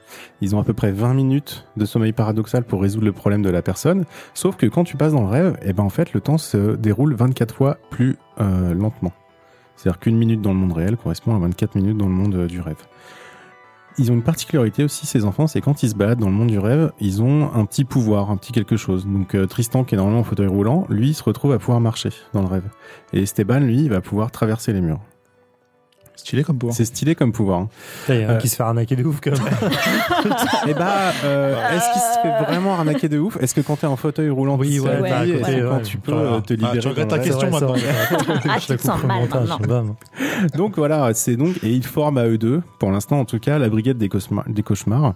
Ils 0.41 0.55
ont 0.55 0.59
à 0.59 0.63
peu 0.63 0.73
près 0.73 0.91
20 0.91 1.13
minutes 1.13 1.65
de 1.77 1.85
sommeil 1.85 2.13
paradoxal 2.13 2.63
pour 2.63 2.81
résoudre 2.81 3.05
le 3.05 3.13
problème 3.13 3.41
de 3.41 3.49
la 3.49 3.61
personne. 3.61 4.05
Sauf 4.33 4.55
que 4.55 4.65
quand 4.65 4.83
tu 4.83 4.97
passes 4.97 5.13
dans 5.13 5.21
le 5.21 5.27
rêve, 5.27 5.57
eh 5.63 5.73
ben 5.73 5.83
en 5.83 5.89
fait, 5.89 6.13
le 6.13 6.21
temps 6.21 6.37
se 6.37 6.75
déroule 6.75 7.15
24 7.15 7.55
fois 7.55 7.77
plus 7.89 8.17
euh, 8.39 8.73
lentement. 8.73 9.13
C'est-à-dire 9.75 9.99
qu'une 9.99 10.17
minute 10.17 10.41
dans 10.41 10.53
le 10.53 10.59
monde 10.59 10.73
réel 10.73 10.97
correspond 10.97 11.35
à 11.35 11.39
24 11.39 11.75
minutes 11.75 11.97
dans 11.97 12.07
le 12.07 12.13
monde 12.13 12.35
euh, 12.35 12.47
du 12.47 12.61
rêve. 12.61 12.77
Ils 13.99 14.11
ont 14.11 14.15
une 14.15 14.23
particularité 14.23 14.83
aussi, 14.83 15.05
ces 15.05 15.23
enfants, 15.23 15.45
c'est 15.45 15.61
quand 15.61 15.83
ils 15.83 15.89
se 15.89 15.95
baladent 15.95 16.19
dans 16.19 16.29
le 16.29 16.33
monde 16.33 16.49
du 16.49 16.57
rêve, 16.57 16.91
ils 16.99 17.21
ont 17.21 17.53
un 17.53 17.63
petit 17.65 17.83
pouvoir, 17.83 18.31
un 18.31 18.37
petit 18.37 18.51
quelque 18.51 18.75
chose. 18.75 19.05
Donc 19.05 19.35
euh, 19.35 19.45
Tristan, 19.45 19.83
qui 19.83 19.93
est 19.93 19.97
normalement 19.97 20.21
en 20.21 20.23
fauteuil 20.23 20.47
roulant, 20.47 20.87
lui, 20.89 21.13
se 21.13 21.23
retrouve 21.23 21.51
à 21.51 21.59
pouvoir 21.59 21.79
marcher 21.79 22.09
dans 22.33 22.41
le 22.41 22.47
rêve. 22.47 22.67
Et 23.13 23.21
Esteban, 23.21 23.59
lui, 23.59 23.87
va 23.89 24.01
pouvoir 24.01 24.31
traverser 24.31 24.73
les 24.73 24.81
murs. 24.81 24.99
Stylé 26.15 26.43
comme 26.43 26.57
pouvoir. 26.57 26.75
C'est 26.75 26.85
stylé 26.85 27.15
comme 27.15 27.31
pouvoir. 27.31 27.59
hein. 27.61 27.69
Il 28.09 28.15
y 28.15 28.23
a 28.23 28.29
un 28.29 28.33
Euh, 28.33 28.37
qui 28.37 28.47
se 28.47 28.55
fait 28.55 28.63
arnaquer 28.63 28.95
de 28.95 29.03
ouf 29.03 29.19
quand 29.21 29.31
même. 29.31 29.41
Et 30.67 30.73
bah, 30.73 31.11
euh, 31.25 31.55
est-ce 31.75 31.91
qu'il 31.91 32.01
se 32.01 32.19
fait 32.21 32.43
vraiment 32.45 32.73
arnaquer 32.75 33.09
de 33.09 33.19
ouf? 33.19 33.37
Est-ce 33.41 33.53
que 33.55 33.61
quand 33.61 33.77
t'es 33.77 33.87
en 33.87 33.95
fauteuil 33.95 34.29
roulant, 34.29 34.55
Oui, 34.57 34.75
tu 34.75 34.79
ouais, 34.81 34.97
côté, 35.39 35.61
quand 35.67 35.81
tu 35.81 35.97
peux 35.97 36.11
voilà. 36.13 36.29
euh, 36.33 36.39
te 36.41 36.53
Ah, 36.53 36.55
libérer 36.55 36.79
tu 36.79 36.87
regrettes 36.87 37.07
dans 37.09 37.17
ta 37.17 37.23
question 37.23 37.49
vrai, 37.49 37.61
maintenant. 37.61 37.75
Ah, 38.49 38.57
Je 38.59 38.65
tu 38.67 38.77
te 38.77 38.81
sens 38.81 39.03
mal 39.03 39.27
maintenant. 39.29 39.97
Donc 40.55 40.77
voilà, 40.77 41.13
c'est 41.13 41.35
donc 41.35 41.61
et 41.63 41.69
ils 41.71 41.85
forment 41.85 42.17
à 42.19 42.25
eux 42.27 42.37
deux, 42.37 42.61
pour 42.79 42.91
l'instant 42.91 43.19
en 43.19 43.25
tout 43.25 43.39
cas, 43.39 43.57
la 43.57 43.69
brigade 43.69 43.97
des 43.97 44.07
cauchemars. 44.09 44.45
Des 44.47 44.63
cauchemars. 44.63 45.15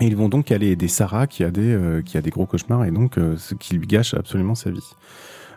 Et 0.00 0.06
ils 0.06 0.16
vont 0.16 0.28
donc 0.28 0.50
aller 0.52 0.68
aider 0.68 0.88
Sarah 0.88 1.26
qui 1.26 1.42
a 1.44 1.50
des 1.50 1.74
euh, 1.74 2.02
qui 2.02 2.16
a 2.16 2.20
des 2.22 2.30
gros 2.30 2.46
cauchemars 2.46 2.84
et 2.84 2.90
donc 2.92 3.18
euh, 3.18 3.36
ce 3.36 3.54
qui 3.54 3.74
lui 3.74 3.86
gâche 3.86 4.14
absolument 4.14 4.54
sa 4.54 4.70
vie. 4.70 4.78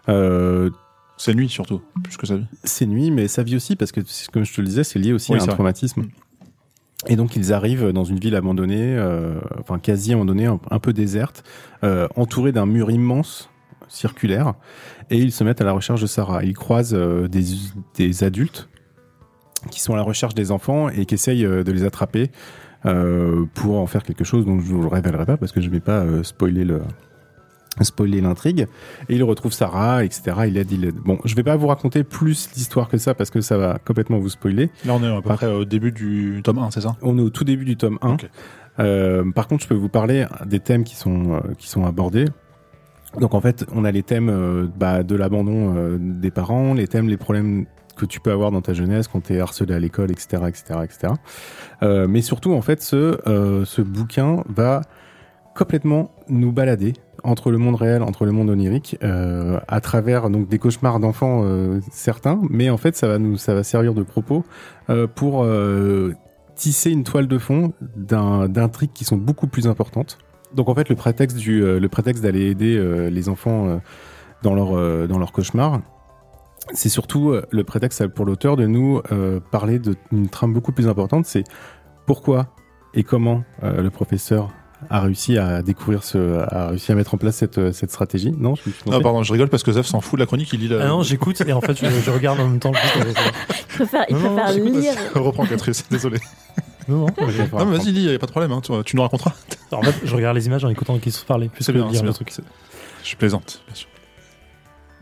Euh, 0.10 0.70
C'est 1.24 1.36
nuit 1.36 1.50
surtout, 1.50 1.82
plus 2.04 2.18
que 2.18 2.26
sa 2.26 2.38
vie. 2.38 2.46
c'est 2.64 2.86
nuit, 2.88 3.12
mais 3.12 3.28
sa 3.28 3.44
vie 3.44 3.56
aussi, 3.56 3.76
parce 3.76 3.92
que 3.92 4.02
comme 4.32 4.44
je 4.44 4.54
te 4.54 4.62
le 4.62 4.68
disais, 4.68 4.84
c'est 4.84 4.98
lié 5.00 5.14
aussi 5.14 5.32
Oui, 5.32 5.38
à 5.40 5.42
un 5.44 5.46
vrai. 5.46 5.54
traumatisme. 5.54 6.04
Et 7.08 7.16
donc 7.16 7.36
ils 7.36 7.52
arrivent 7.54 7.90
dans 7.90 8.04
une 8.04 8.20
ville 8.20 8.36
abandonnée, 8.36 8.96
euh, 8.98 9.40
enfin 9.60 9.80
quasi 9.80 10.14
abandonnée, 10.14 10.46
un, 10.46 10.60
un 10.70 10.80
peu 10.80 10.94
déserte, 10.94 11.44
euh, 11.84 12.08
entourée 12.16 12.52
d'un 12.52 12.66
mur 12.66 12.92
immense, 12.92 13.50
circulaire, 13.88 14.54
et 15.10 15.18
ils 15.18 15.32
se 15.32 15.44
mettent 15.44 15.62
à 15.62 15.64
la 15.66 15.74
recherche 15.74 16.02
de 16.02 16.08
Sarah. 16.08 16.44
Ils 16.44 16.54
croisent 16.56 16.94
euh, 16.96 17.28
des, 17.28 17.44
des 17.96 18.24
adultes 18.24 18.70
qui 19.70 19.80
sont 19.82 19.94
à 19.94 19.98
la 19.98 20.04
recherche 20.04 20.34
des 20.34 20.52
enfants 20.52 20.90
et 20.90 21.06
qui 21.06 21.14
essayent 21.16 21.46
euh, 21.46 21.64
de 21.64 21.72
les 21.72 21.84
attraper 21.84 22.32
pour 23.54 23.78
en 23.80 23.86
faire 23.86 24.02
quelque 24.02 24.24
chose 24.24 24.44
dont 24.44 24.60
je 24.60 24.66
vous 24.74 24.82
le 24.82 24.88
révélerai 24.88 25.28
pas 25.28 25.38
parce 25.38 25.52
que 25.52 25.62
je 25.62 25.70
vais 25.70 25.80
pas 25.80 26.04
spoiler 26.24 26.64
le 26.64 26.82
spoiler 27.80 28.20
l'intrigue 28.20 28.68
et 29.08 29.16
il 29.16 29.24
retrouve 29.24 29.54
Sarah 29.54 30.04
etc 30.04 30.38
il 30.48 30.58
aide 30.58 30.72
il 30.72 30.84
aide 30.84 30.96
bon 30.96 31.18
je 31.24 31.34
vais 31.36 31.44
pas 31.44 31.56
vous 31.56 31.68
raconter 31.68 32.04
plus 32.04 32.50
l'histoire 32.56 32.90
que 32.90 32.98
ça 32.98 33.14
parce 33.14 33.30
que 33.30 33.40
ça 33.40 33.58
va 33.58 33.80
complètement 33.86 34.20
vous 34.20 34.28
spoiler 34.30 34.70
Là, 34.86 34.94
on 34.94 35.02
est 35.04 35.08
à 35.08 35.16
peu 35.22 35.30
Par- 35.30 35.38
près 35.38 35.48
au 35.48 35.64
début 35.64 35.92
du 35.94 36.42
tome 36.44 36.58
1, 36.60 36.72
c'est 36.72 36.82
ça? 36.82 36.98
On 37.02 37.18
est 37.18 37.22
au 37.22 37.30
tout 37.30 37.46
début 37.46 37.64
du 37.66 37.78
tome 37.78 37.98
1 38.02 38.10
Ok. 38.14 38.30
Euh, 38.80 39.30
par 39.32 39.48
contre 39.48 39.64
je 39.64 39.70
peux 39.70 39.76
vous 39.76 39.90
parler 39.90 40.26
des 40.46 40.60
thèmes 40.60 40.84
qui 40.84 40.96
sont 40.96 41.34
euh, 41.36 41.40
qui 41.58 41.70
sont 41.70 41.86
abordés 41.86 42.26
Donc 43.20 43.34
en 43.34 43.42
fait, 43.42 43.66
on 43.74 43.84
a 43.86 43.92
les 43.92 44.04
thèmes 44.04 44.30
euh, 44.30 44.68
bah, 44.78 45.04
de 45.04 45.16
l'abandon 45.16 45.98
des 46.00 46.32
parents, 46.32 46.74
les 46.74 46.88
thèmes, 46.88 47.08
les 47.10 47.18
problèmes 47.18 47.66
que 47.98 48.06
tu 48.06 48.20
peux 48.22 48.32
avoir 48.32 48.52
dans 48.52 48.62
ta 48.62 48.74
jeunesse 48.74 49.08
quand 49.10 49.22
tu 49.22 49.34
es 49.34 49.40
harcelé 49.42 49.74
à 49.76 49.80
l'école, 49.80 50.12
etc., 50.12 50.44
etc., 50.48 50.80
etc. 50.84 51.14
Mais 52.08 52.22
surtout, 52.22 52.54
en 52.54 52.62
fait, 52.62 52.82
ce, 52.82 53.20
ce 53.66 53.82
bouquin 53.82 54.44
va 54.48 54.82
complètement 55.56 56.12
nous 56.30 56.52
balader 56.52 56.94
entre 57.24 57.52
le 57.52 57.58
monde 57.58 57.76
réel, 57.76 58.02
entre 58.02 58.26
le 58.26 58.32
monde 58.32 58.50
onirique, 58.50 58.98
euh, 59.04 59.60
à 59.68 59.82
travers 59.82 60.30
donc 60.30 60.48
des 60.48 60.60
cauchemars 60.60 61.00
d'enfants 61.00 61.44
euh, 61.44 61.80
certains, 61.92 62.42
mais 62.50 62.70
en 62.70 62.78
fait, 62.78 62.96
ça 62.96 63.08
va 63.08 63.20
nous, 63.20 63.38
ça 63.38 63.54
va 63.54 63.64
servir 63.64 63.94
de 63.94 64.04
propos 64.04 64.44
euh, 64.90 65.08
pour 65.08 65.46
tisser 66.56 66.92
une 66.92 67.04
toile 67.04 67.28
de 67.28 67.38
fond 67.38 67.74
d'intrigues 67.96 68.92
qui 68.94 69.06
sont 69.06 69.18
beaucoup 69.18 69.48
plus 69.48 69.68
importantes. 69.68 70.18
Donc 70.54 70.70
en 70.70 70.76
fait, 70.76 70.90
le 70.90 70.96
prétexte 70.96 71.38
du, 71.38 71.62
le 71.62 71.90
prétexte 71.90 72.22
d'aller 72.22 72.50
aider 72.50 73.10
les 73.10 73.30
enfants 73.30 73.80
dans 74.44 74.54
leur 74.54 75.08
dans 75.08 75.18
leur 75.18 75.32
cauchemar, 75.32 75.82
c'est 76.74 76.90
surtout 76.90 77.34
le 77.50 77.64
prétexte 77.64 78.06
pour 78.08 78.26
l'auteur 78.26 78.58
de 78.58 78.68
nous 78.68 79.02
parler 79.50 79.80
d'une 79.80 80.30
trame 80.30 80.54
beaucoup 80.54 80.72
plus 80.72 80.88
importante. 80.88 81.26
C'est 81.26 81.46
pourquoi 82.06 82.54
et 82.94 83.04
comment 83.04 83.44
le 83.64 83.90
professeur 83.90 84.52
a 84.90 85.00
réussi 85.02 85.38
à 85.38 85.62
découvrir 85.62 86.04
ce, 86.04 86.40
a 86.50 86.68
réussi 86.70 86.92
à 86.92 86.96
mettre 86.96 87.14
en 87.14 87.18
place 87.18 87.36
cette, 87.36 87.72
cette 87.72 87.92
stratégie. 87.92 88.32
Non, 88.38 88.56
je 88.56 88.70
me 88.70 88.92
Non, 88.92 89.02
pardon, 89.02 89.24
je 89.24 89.32
rigole 89.32 89.50
parce 89.50 89.64
que 89.64 89.72
Zef 89.72 89.86
s'en 89.86 90.02
fout 90.02 90.18
de 90.18 90.22
la 90.22 90.26
chronique, 90.26 90.52
il 90.54 90.60
lit 90.62 90.68
la. 90.68 90.84
Ah 90.84 90.88
non, 90.88 91.04
j'écoute 91.04 91.42
et 91.42 91.54
en 91.54 91.62
fait, 91.62 91.78
je, 91.78 91.86
je 91.90 92.12
regarde 92.12 92.40
en 92.40 92.48
même 92.48 92.60
temps. 92.60 92.72
Il 92.96 93.14
préfère, 93.76 94.06
il 94.10 94.16
Non, 94.16 94.22
non, 94.22 94.36
préfère 94.36 94.64
lire. 94.64 94.94
Reprends 95.16 95.46
Catrice, 95.46 95.86
désolé. 95.90 96.20
Non, 96.88 96.98
non, 96.98 97.08
Non, 97.08 97.66
mais 97.66 97.78
vas-y, 97.78 97.92
lis, 97.92 98.04
y 98.04 98.16
a 98.16 98.20
pas 98.20 98.26
de 98.26 98.32
problème, 98.32 98.52
hein, 98.52 98.62
tu, 98.62 98.72
tu 98.86 98.96
nous 98.96 99.02
raconteras. 99.02 99.34
en 99.72 99.82
fait, 99.82 99.96
je 100.04 100.16
regarde 100.16 100.36
les 100.36 100.48
images 100.48 100.66
en 100.66 100.70
écoutant 100.70 100.98
qui 101.00 101.12
se 101.12 101.24
parler. 101.24 101.50
plus 101.50 101.64
C'est 101.64 101.74
que 101.74 101.78
bien, 101.78 101.90
lire 101.90 102.04
le 102.04 102.14
truc. 102.14 102.34
Je 103.04 103.16
plaisante, 103.16 103.62
bien 103.68 103.76
sûr. 103.76 103.88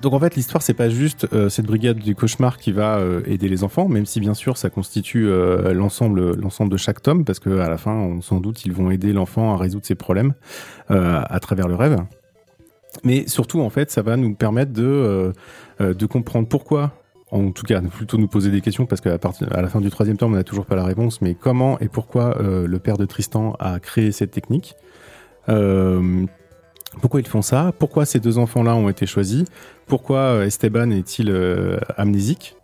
Donc 0.01 0.13
en 0.13 0.19
fait, 0.19 0.35
l'histoire, 0.35 0.61
c'est 0.61 0.73
pas 0.73 0.89
juste 0.89 1.27
euh, 1.33 1.49
cette 1.49 1.65
brigade 1.65 1.97
du 1.97 2.15
cauchemar 2.15 2.57
qui 2.57 2.71
va 2.71 2.97
euh, 2.97 3.21
aider 3.25 3.49
les 3.49 3.63
enfants, 3.63 3.89
même 3.89 4.05
si 4.05 4.19
bien 4.19 4.33
sûr 4.33 4.57
ça 4.57 4.69
constitue 4.69 5.27
euh, 5.27 5.73
l'ensemble, 5.73 6.35
l'ensemble 6.35 6.71
de 6.71 6.77
chaque 6.77 7.01
tome, 7.01 7.25
parce 7.25 7.39
que 7.39 7.59
à 7.59 7.69
la 7.69 7.77
fin, 7.77 7.93
on, 7.93 8.21
sans 8.21 8.39
doute, 8.39 8.65
ils 8.65 8.71
vont 8.71 8.91
aider 8.91 9.11
l'enfant 9.11 9.53
à 9.53 9.57
résoudre 9.57 9.85
ses 9.85 9.95
problèmes 9.95 10.33
à 10.87 11.39
travers 11.39 11.67
le 11.67 11.75
rêve. 11.75 11.97
Mais 13.03 13.27
surtout, 13.27 13.61
en 13.61 13.69
fait, 13.69 13.91
ça 13.91 14.01
va 14.01 14.17
nous 14.17 14.33
permettre 14.33 14.73
de 14.73 15.33
de 15.79 16.05
comprendre 16.05 16.47
pourquoi. 16.47 16.93
En 17.31 17.51
tout 17.51 17.63
cas, 17.63 17.79
plutôt 17.81 18.17
nous 18.17 18.27
poser 18.27 18.49
des 18.49 18.61
questions 18.61 18.87
parce 18.87 19.01
qu'à 19.01 19.17
à 19.51 19.61
la 19.61 19.67
fin 19.67 19.81
du 19.81 19.91
troisième 19.91 20.17
tome, 20.17 20.33
on 20.33 20.35
n'a 20.35 20.43
toujours 20.43 20.65
pas 20.65 20.75
la 20.75 20.83
réponse. 20.83 21.21
Mais 21.21 21.35
comment 21.35 21.79
et 21.79 21.89
pourquoi 21.89 22.35
le 22.41 22.79
père 22.79 22.97
de 22.97 23.05
Tristan 23.05 23.55
a 23.59 23.79
créé 23.79 24.11
cette 24.11 24.31
technique 24.31 24.75
pourquoi 26.99 27.19
ils 27.19 27.27
font 27.27 27.41
ça? 27.41 27.71
Pourquoi 27.79 28.05
ces 28.05 28.19
deux 28.19 28.37
enfants-là 28.37 28.75
ont 28.75 28.89
été 28.89 29.05
choisis? 29.05 29.45
Pourquoi 29.87 30.17
euh, 30.19 30.45
Esteban 30.45 30.91
est-il 30.91 31.29
euh, 31.29 31.77
amnésique? 31.97 32.55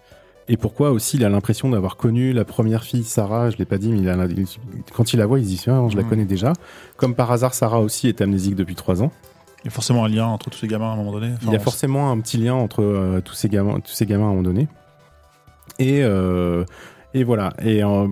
Et 0.48 0.58
pourquoi 0.58 0.92
aussi 0.92 1.18
il 1.18 1.26
a 1.26 1.30
l'impression 1.30 1.70
d'avoir 1.70 1.98
connu 1.98 2.32
la 2.32 2.46
première 2.46 2.84
fille, 2.84 3.04
Sarah? 3.04 3.50
Je 3.50 3.58
l'ai 3.58 3.66
pas 3.66 3.80
dit, 3.80 3.90
mais 3.92 3.98
il 4.00 4.10
a, 4.10 4.26
il- 4.26 4.46
quand 4.94 5.12
il 5.14 5.18
la 5.18 5.26
voit, 5.26 5.40
il 5.40 5.46
se 5.46 5.50
dit 5.50 5.64
ah, 5.68 5.84
je 5.90 5.98
la 5.98 6.04
connais 6.04 6.26
déjà. 6.26 6.54
Comme 6.98 7.16
par 7.16 7.32
hasard, 7.32 7.56
Sarah 7.56 7.80
aussi 7.82 8.08
est 8.08 8.22
amnésique 8.22 8.56
depuis 8.56 8.76
trois 8.76 9.02
ans. 9.02 9.12
Il 9.64 9.66
y 9.66 9.68
a 9.70 9.72
forcément 9.72 10.06
un 10.06 10.10
lien 10.10 10.28
entre 10.28 10.52
tous 10.52 10.60
ces 10.60 10.68
gamins 10.68 10.90
à 10.92 10.94
un 10.94 10.98
moment 10.98 11.12
donné. 11.14 11.32
Enfin, 11.34 11.48
il 11.48 11.54
y 11.54 11.56
a 11.56 11.60
forcément 11.60 12.12
un 12.12 12.20
petit 12.20 12.38
lien 12.38 12.54
entre 12.54 12.84
euh, 12.84 13.22
tous 13.22 13.34
ces 13.34 13.50
gamins, 13.50 13.80
tous 13.80 13.94
ces 13.94 14.06
gamins 14.06 14.26
à 14.26 14.28
un 14.28 14.32
moment 14.34 14.44
donné. 14.44 14.68
Et 15.80 16.04
euh, 16.04 16.64
et 17.16 17.24
voilà. 17.24 17.54
Et 17.64 17.84
euh, 17.84 18.08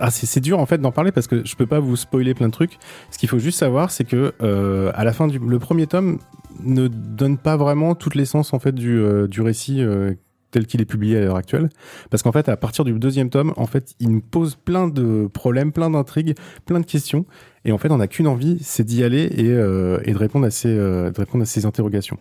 ah, 0.00 0.10
c'est 0.10 0.40
dur 0.40 0.58
en 0.58 0.66
fait 0.66 0.78
d'en 0.78 0.92
parler 0.92 1.12
parce 1.12 1.26
que 1.26 1.44
je 1.44 1.54
peux 1.54 1.66
pas 1.66 1.80
vous 1.80 1.96
spoiler 1.96 2.34
plein 2.34 2.48
de 2.48 2.52
trucs. 2.52 2.78
Ce 3.10 3.18
qu'il 3.18 3.28
faut 3.28 3.38
juste 3.38 3.58
savoir, 3.58 3.90
c'est 3.90 4.04
que 4.04 4.32
euh, 4.42 4.90
à 4.94 5.04
la 5.04 5.12
fin 5.12 5.26
du 5.26 5.38
le 5.38 5.58
premier 5.58 5.86
tome 5.86 6.18
ne 6.60 6.88
donne 6.88 7.38
pas 7.38 7.56
vraiment 7.56 7.94
toute 7.94 8.14
l'essence 8.14 8.52
en 8.54 8.58
fait 8.58 8.74
du 8.74 8.98
euh, 8.98 9.28
récit. 9.38 9.82
euh, 9.82 10.14
tel 10.50 10.66
qu'il 10.66 10.82
est 10.82 10.84
publié 10.84 11.16
à 11.16 11.20
l'heure 11.22 11.36
actuelle, 11.36 11.70
parce 12.10 12.22
qu'en 12.22 12.30
fait, 12.30 12.46
à 12.50 12.58
partir 12.58 12.84
du 12.84 12.92
deuxième 12.92 13.30
tome, 13.30 13.54
en 13.56 13.64
fait, 13.64 13.94
il 14.00 14.10
nous 14.10 14.20
pose 14.20 14.54
plein 14.54 14.86
de 14.86 15.26
problèmes, 15.32 15.72
plein 15.72 15.88
d'intrigues, 15.88 16.34
plein 16.66 16.78
de 16.78 16.84
questions, 16.84 17.24
et 17.64 17.72
en 17.72 17.78
fait, 17.78 17.90
on 17.90 17.96
n'a 17.96 18.06
qu'une 18.06 18.26
envie, 18.26 18.58
c'est 18.60 18.84
d'y 18.84 19.02
aller 19.02 19.22
et, 19.34 19.44
de 19.48 20.18
répondre 20.18 20.44
à 20.44 20.50
ces 20.50 20.68
de 20.68 21.14
répondre 21.16 21.40
à 21.40 21.46
ces 21.46 21.64
interrogations. 21.64 22.18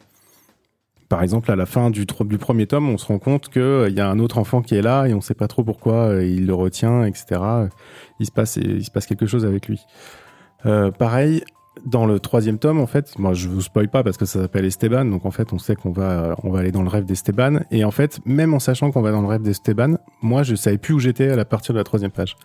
Par 1.12 1.22
exemple, 1.24 1.51
à 1.51 1.57
la 1.57 1.66
fin 1.66 1.89
du, 1.89 2.05
premier 2.05 2.68
tome, 2.68 2.88
on 2.88 2.97
se 2.97 3.05
rend 3.05 3.20
compte 3.20 3.49
qu'il 3.49 3.93
y 3.93 3.99
a 3.99 4.09
un 4.09 4.18
autre 4.18 4.38
enfant 4.38 4.62
qui 4.62 4.76
est 4.76 4.82
là 4.82 5.07
et 5.07 5.14
on 5.14 5.18
ne 5.18 5.22
sait 5.22 5.34
pas 5.34 5.49
trop 5.49 5.62
pourquoi 5.62 6.05
euh, 6.05 6.26
il 6.26 6.47
le 6.47 6.53
retient, 6.53 7.03
etc. 7.03 7.41
Il 8.22 8.26
se 8.28 8.32
passe, 8.32 8.55
il 8.55 8.86
se 8.86 8.91
passe 8.91 9.07
quelque 9.07 9.26
chose 9.26 9.45
avec 9.45 9.68
lui. 9.68 9.82
Euh, 10.66 10.89
pareil, 10.89 11.43
dans 11.86 12.05
le 12.05 12.22
troisième 12.22 12.59
tome, 12.59 12.80
en 12.80 12.88
fait, 12.88 13.20
moi 13.20 13.34
je 13.34 13.49
vous 13.49 13.59
spoil 13.59 13.89
pas 13.89 14.03
parce 14.03 14.16
que 14.16 14.24
ça 14.24 14.39
s'appelle 14.39 14.64
Esteban, 14.64 15.03
donc 15.03 15.26
en 15.26 15.32
fait 15.32 15.51
on 15.51 15.59
sait 15.59 15.76
qu'on 15.76 15.91
va, 15.91 16.38
on 16.43 16.49
va 16.49 16.59
aller 16.59 16.72
dans 16.72 16.82
le 16.82 16.88
rêve 16.88 17.03
d'Esteban. 17.03 17.59
Et 17.72 17.84
en 17.84 17.91
fait, 17.91 18.22
même 18.26 18.53
en 18.53 18.59
sachant 18.59 18.89
qu'on 18.91 19.01
va 19.01 19.12
dans 19.12 19.22
le 19.22 19.28
rêve 19.28 19.41
d'Esteban, 19.41 19.97
moi 20.22 20.43
je 20.43 20.55
savais 20.55 20.78
plus 20.78 20.93
où 20.93 20.99
j'étais 20.99 21.28
à 21.28 21.36
la 21.36 21.43
partir 21.43 21.74
de 21.74 21.80
la 21.80 21.84
troisième 21.84 22.12
page. 22.12 22.38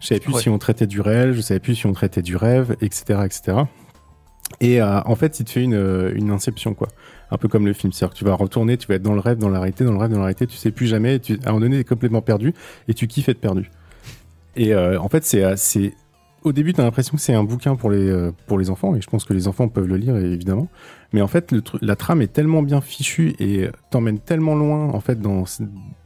Je 0.00 0.08
savais 0.08 0.20
plus 0.20 0.34
Ouais. 0.34 0.40
si 0.40 0.48
on 0.48 0.58
traitait 0.58 0.88
du 0.88 1.00
réel, 1.00 1.32
je 1.34 1.42
savais 1.42 1.60
plus 1.60 1.76
si 1.76 1.86
on 1.86 1.92
traitait 1.92 2.22
du 2.22 2.34
rêve, 2.34 2.74
etc., 2.80 3.20
etc. 3.24 3.58
Et 4.58 4.82
euh, 4.82 5.00
en 5.02 5.14
fait, 5.14 5.38
il 5.38 5.44
te 5.44 5.50
fait 5.52 5.62
une, 5.62 5.74
euh, 5.74 6.12
une 6.16 6.32
inception, 6.32 6.74
quoi. 6.74 6.88
Un 7.30 7.38
peu 7.38 7.48
comme 7.48 7.66
le 7.66 7.72
film. 7.72 7.92
C'est-à-dire 7.92 8.14
que 8.14 8.18
tu 8.18 8.24
vas 8.24 8.34
retourner, 8.34 8.76
tu 8.76 8.86
vas 8.88 8.94
être 8.94 9.02
dans 9.02 9.14
le 9.14 9.20
rêve, 9.20 9.38
dans 9.38 9.48
la 9.48 9.60
réalité, 9.60 9.84
dans 9.84 9.92
le 9.92 9.98
rêve, 9.98 10.10
dans 10.10 10.18
la 10.18 10.24
réalité, 10.24 10.46
tu 10.46 10.56
sais 10.56 10.70
plus 10.70 10.86
jamais. 10.86 11.18
Tu, 11.18 11.34
à 11.44 11.50
un 11.50 11.52
moment 11.52 11.60
donné, 11.60 11.76
tu 11.76 11.80
es 11.80 11.84
complètement 11.84 12.22
perdu 12.22 12.54
et 12.88 12.94
tu 12.94 13.06
kiffes 13.06 13.28
être 13.28 13.40
perdu. 13.40 13.70
Et 14.56 14.74
euh, 14.74 15.00
en 15.00 15.08
fait, 15.08 15.24
c'est 15.24 15.42
assez. 15.42 15.94
Au 16.42 16.52
début, 16.52 16.72
tu 16.72 16.80
as 16.80 16.84
l'impression 16.84 17.16
que 17.16 17.22
c'est 17.22 17.34
un 17.34 17.44
bouquin 17.44 17.76
pour 17.76 17.90
les, 17.90 18.08
euh, 18.08 18.32
pour 18.46 18.58
les 18.58 18.70
enfants, 18.70 18.94
et 18.94 19.00
je 19.00 19.08
pense 19.08 19.24
que 19.24 19.34
les 19.34 19.46
enfants 19.46 19.68
peuvent 19.68 19.86
le 19.86 19.96
lire, 19.96 20.16
évidemment. 20.16 20.68
Mais 21.12 21.20
en 21.22 21.26
fait, 21.26 21.50
le 21.52 21.62
la 21.80 21.96
trame 21.96 22.22
est 22.22 22.32
tellement 22.32 22.62
bien 22.62 22.80
fichue 22.80 23.34
et 23.38 23.68
t'emmène 23.90 24.18
tellement 24.18 24.54
loin, 24.54 24.90
en 24.90 25.00
fait, 25.00 25.20
dans, 25.20 25.44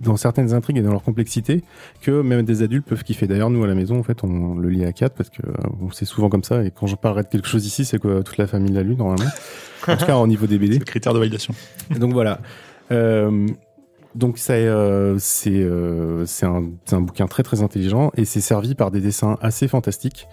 dans 0.01 0.17
certaines 0.17 0.55
intrigues 0.55 0.79
et 0.79 0.83
dans 0.83 0.93
leur 0.93 1.03
complexité, 1.03 1.63
que 2.01 2.23
même 2.23 2.43
des 2.43 2.63
adultes 2.63 2.87
peuvent 2.87 3.03
kiffer. 3.03 3.27
D'ailleurs, 3.27 3.51
nous, 3.51 3.63
à 3.63 3.67
la 3.67 3.75
maison, 3.75 3.99
en 3.99 4.03
fait, 4.03 4.25
on 4.25 4.55
le 4.55 4.69
lit 4.69 4.85
à 4.85 4.93
quatre 4.93 5.15
parce 5.15 5.31
que 5.31 5.43
euh, 5.43 5.91
c'est 5.93 6.07
souvent 6.07 6.29
comme 6.29 6.45
ça. 6.45 6.65
Et 6.65 6.71
quand 6.71 6.87
je 6.87 6.97
parlerai 6.97 7.23
de 7.23 7.29
quelque 7.29 7.49
chose 7.49 7.67
ici, 7.67 7.85
c'est 7.85 7.99
que 7.99 8.23
toute 8.23 8.39
la 8.39 8.47
famille 8.47 8.73
l'a 8.73 8.83
lu, 8.83 8.97
normalement. 8.97 9.31
en 9.89 9.97
tout 9.97 10.07
cas, 10.07 10.17
au 10.17 10.27
niveau 10.27 10.47
des 10.47 10.59
BD. 10.59 10.75
C'est 10.75 10.79
le 10.81 10.85
critère 10.85 11.13
de 11.13 11.19
validation. 11.19 11.55
Donc 11.99 12.13
voilà. 12.13 12.41
Euh, 12.91 13.47
donc 14.15 14.39
ça, 14.39 14.53
euh, 14.53 15.17
c'est 15.19 15.51
euh, 15.53 16.25
un, 16.43 16.65
c'est 16.85 16.95
un 16.95 17.01
bouquin 17.01 17.27
très 17.27 17.43
très 17.43 17.63
intelligent 17.63 18.13
et 18.17 18.25
c'est 18.25 18.41
servi 18.41 18.75
par 18.75 18.91
des 18.91 19.01
dessins 19.01 19.37
assez 19.41 19.67
fantastiques 19.67 20.29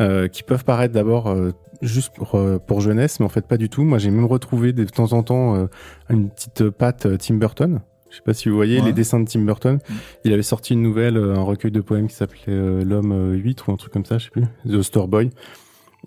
euh, 0.00 0.28
qui 0.28 0.42
peuvent 0.42 0.64
paraître 0.64 0.94
d'abord 0.94 1.28
euh, 1.28 1.50
juste 1.82 2.14
pour, 2.14 2.34
euh, 2.34 2.58
pour 2.58 2.80
jeunesse, 2.80 3.20
mais 3.20 3.26
en 3.26 3.30
fait 3.30 3.46
pas 3.46 3.56
du 3.56 3.68
tout. 3.68 3.82
Moi 3.84 3.98
j'ai 3.98 4.10
même 4.10 4.24
retrouvé 4.26 4.72
de 4.72 4.84
temps 4.84 5.12
en 5.12 5.22
temps 5.22 5.54
euh, 5.56 5.66
une 6.08 6.30
petite 6.30 6.70
patte 6.70 7.06
euh, 7.06 7.16
Tim 7.18 7.34
Burton. 7.34 7.80
Je 8.10 8.16
sais 8.16 8.22
pas 8.22 8.34
si 8.34 8.48
vous 8.48 8.56
voyez 8.56 8.80
Ouais. 8.80 8.86
les 8.86 8.92
dessins 8.92 9.20
de 9.20 9.28
Tim 9.28 9.42
Burton. 9.42 9.76
Mm. 9.76 9.92
Il 10.24 10.32
avait 10.32 10.42
sorti 10.42 10.72
une 10.74 10.82
nouvelle, 10.82 11.16
euh, 11.16 11.36
un 11.36 11.42
recueil 11.42 11.70
de 11.70 11.80
poèmes 11.80 12.08
qui 12.08 12.14
s'appelait 12.16 12.40
euh, 12.48 12.82
L'homme 12.84 13.12
euh, 13.12 13.34
8 13.36 13.66
ou 13.66 13.72
un 13.72 13.76
truc 13.76 13.92
comme 13.92 14.04
ça, 14.04 14.18
je 14.18 14.24
sais 14.24 14.30
plus. 14.30 14.44
The 14.68 14.82
Store 14.82 15.06
Boy. 15.06 15.30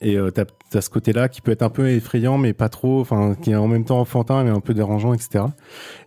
Et 0.04 0.18
euh, 0.18 0.32
t'as 0.32 0.45
as 0.74 0.82
ce 0.82 0.89
côté-là 0.89 1.30
qui 1.30 1.41
peut 1.41 1.51
être 1.51 1.62
un 1.62 1.70
peu 1.70 1.88
effrayant, 1.89 2.38
mais 2.38 2.54
pas 2.54 2.70
trop, 2.70 2.99
enfin, 3.01 3.36
qui 3.41 3.51
est 3.51 3.56
en 3.56 3.68
même 3.68 3.86
temps 3.86 3.99
enfantin, 3.99 4.43
mais 4.43 4.49
un 4.49 4.60
peu 4.60 4.74
dérangeant, 4.74 5.14
etc. 5.14 5.45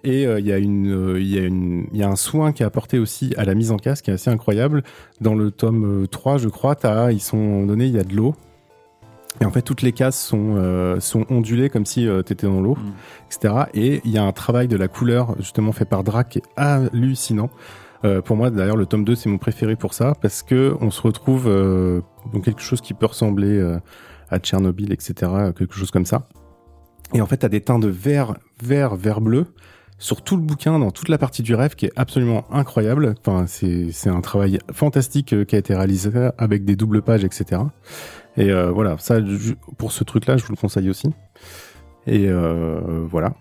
Et 0.05 0.27
euh, 0.27 0.39
il 0.39 0.47
y 0.47 0.53
a 0.53 0.59
une, 0.59 0.93
euh, 0.93 1.21
il 1.21 1.29
y 1.29 1.39
a 1.39 1.43
une, 1.43 1.87
il 1.93 1.99
y 1.99 2.03
a 2.03 2.09
un 2.09 2.17
soin 2.17 2.53
qui 2.53 2.63
est 2.63 2.67
apporté 2.67 2.99
aussi 2.99 3.33
à 3.37 3.45
la 3.45 3.55
mise 3.55 3.71
en 3.71 3.77
casque 3.77 4.05
qui 4.05 4.11
est 4.11 4.15
assez 4.15 4.31
incroyable. 4.31 4.83
Dans 5.21 5.35
le 5.35 5.51
tome 5.51 6.03
euh, 6.05 6.07
3, 6.07 6.39
je 6.39 6.49
crois, 6.49 6.75
t'as, 6.75 7.11
ils 7.13 7.21
sont 7.21 7.65
donnés, 7.65 7.87
il 7.87 7.95
y 7.95 7.99
a 7.99 8.05
de 8.05 8.15
l'eau. 8.15 8.35
Et 9.41 9.45
en 9.45 9.51
fait, 9.51 9.63
toutes 9.63 9.83
les 9.83 9.93
cases 9.93 10.19
sont, 10.19 10.55
euh, 10.57 10.99
sont 11.01 11.27
ondulées 11.29 11.69
comme 11.69 11.85
si 11.85 12.09
euh, 12.09 12.23
t'étais 12.23 12.47
dans 12.47 12.61
l'eau, 12.61 12.77
Mm. 12.77 12.93
etc. 13.27 13.55
Et 13.75 14.01
il 14.05 14.11
y 14.11 14.19
a 14.19 14.25
un 14.25 14.33
travail 14.33 14.69
de 14.69 14.77
la 14.77 14.89
couleur, 14.89 15.37
justement, 15.39 15.73
fait 15.73 15.85
par 15.85 16.05
Drac 16.05 16.29
qui 16.29 16.39
est 16.39 16.43
hallucinant. 16.57 17.51
Euh, 18.07 18.23
pour 18.23 18.37
moi, 18.37 18.51
d'ailleurs, 18.51 18.77
le 18.77 18.87
tome 18.87 19.05
2, 19.05 19.15
c'est 19.17 19.29
mon 19.29 19.39
préféré 19.39 19.75
pour 19.75 19.93
ça, 19.93 20.15
parce 20.21 20.43
que 20.43 20.77
on 20.81 20.91
se 20.91 21.03
retrouve 21.03 21.47
euh, 21.49 22.01
dans 22.33 22.41
quelque 22.41 22.63
chose 22.63 22.81
qui 22.81 22.95
peut 22.95 23.07
ressembler 23.07 23.59
euh, 23.59 23.79
à 24.31 24.39
Tchernobyl, 24.39 24.93
etc., 24.93 25.15
quelque 25.57 25.75
chose 25.75 25.91
comme 25.91 26.07
ça. 26.07 26.29
Et 27.15 27.21
en 27.21 27.27
fait, 27.27 27.39
t'as 27.39 27.49
des 27.49 27.61
teints 27.61 27.79
de 27.79 27.89
vert, 27.89 28.35
vert, 28.63 28.95
vert 28.95 29.21
bleu 29.21 29.47
sur 29.99 30.23
tout 30.23 30.37
le 30.37 30.43
bouquin, 30.43 30.79
dans 30.79 30.91
toute 30.91 31.09
la 31.09 31.19
partie 31.19 31.43
du 31.43 31.55
rêve, 31.55 31.75
qui 31.75 31.87
est 31.87 31.93
absolument 31.97 32.45
incroyable. 32.53 33.15
Enfin, 33.25 33.47
c'est 33.47 34.11
un 34.11 34.21
travail 34.21 34.59
fantastique 34.73 35.47
qui 35.47 35.57
a 35.57 35.59
été 35.59 35.75
réalisé 35.75 36.11
avec 36.37 36.65
des 36.65 36.77
doubles 36.77 37.03
pages, 37.03 37.25
etc. 37.25 37.63
Et 38.37 38.53
voilà, 38.53 38.97
ça, 38.99 39.17
pour 39.79 39.93
ce 39.93 40.05
truc-là, 40.05 40.37
je 40.37 40.45
vous 40.45 40.53
le 40.53 40.59
conseille 40.59 40.91
aussi. 40.91 41.09
Et 42.07 42.29
voilà. 43.09 43.33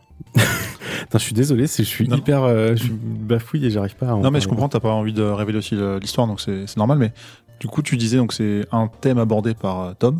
Je 1.14 1.18
suis 1.20 1.34
désolé, 1.34 1.68
je 1.68 1.84
suis 1.84 2.08
Non. 2.08 2.18
hyper, 2.18 2.44
euh, 2.44 2.72
je 2.76 2.84
suis 2.84 2.92
bafouille 2.92 3.66
et 3.66 3.70
j'arrive 3.70 3.96
pas 3.96 4.10
à. 4.10 4.14
en 4.16 4.20
Non, 4.22 4.32
mais 4.32 4.42
je 4.42 4.48
comprends, 4.48 4.68
t'as 4.68 4.80
pas 4.82 4.92
envie 4.92 5.14
de 5.14 5.22
révéler 5.22 5.58
aussi 5.60 5.76
l'histoire, 6.02 6.28
donc 6.28 6.42
c'est 6.42 6.76
normal. 6.78 6.98
Mais 6.98 7.14
du 7.60 7.68
coup, 7.68 7.82
tu 7.82 7.96
disais 7.96 8.18
donc 8.18 8.34
c'est 8.34 8.66
un 8.72 8.88
thème 9.02 9.18
abordé 9.18 9.54
par 9.54 9.82
euh, 9.82 9.94
Tom. 9.98 10.20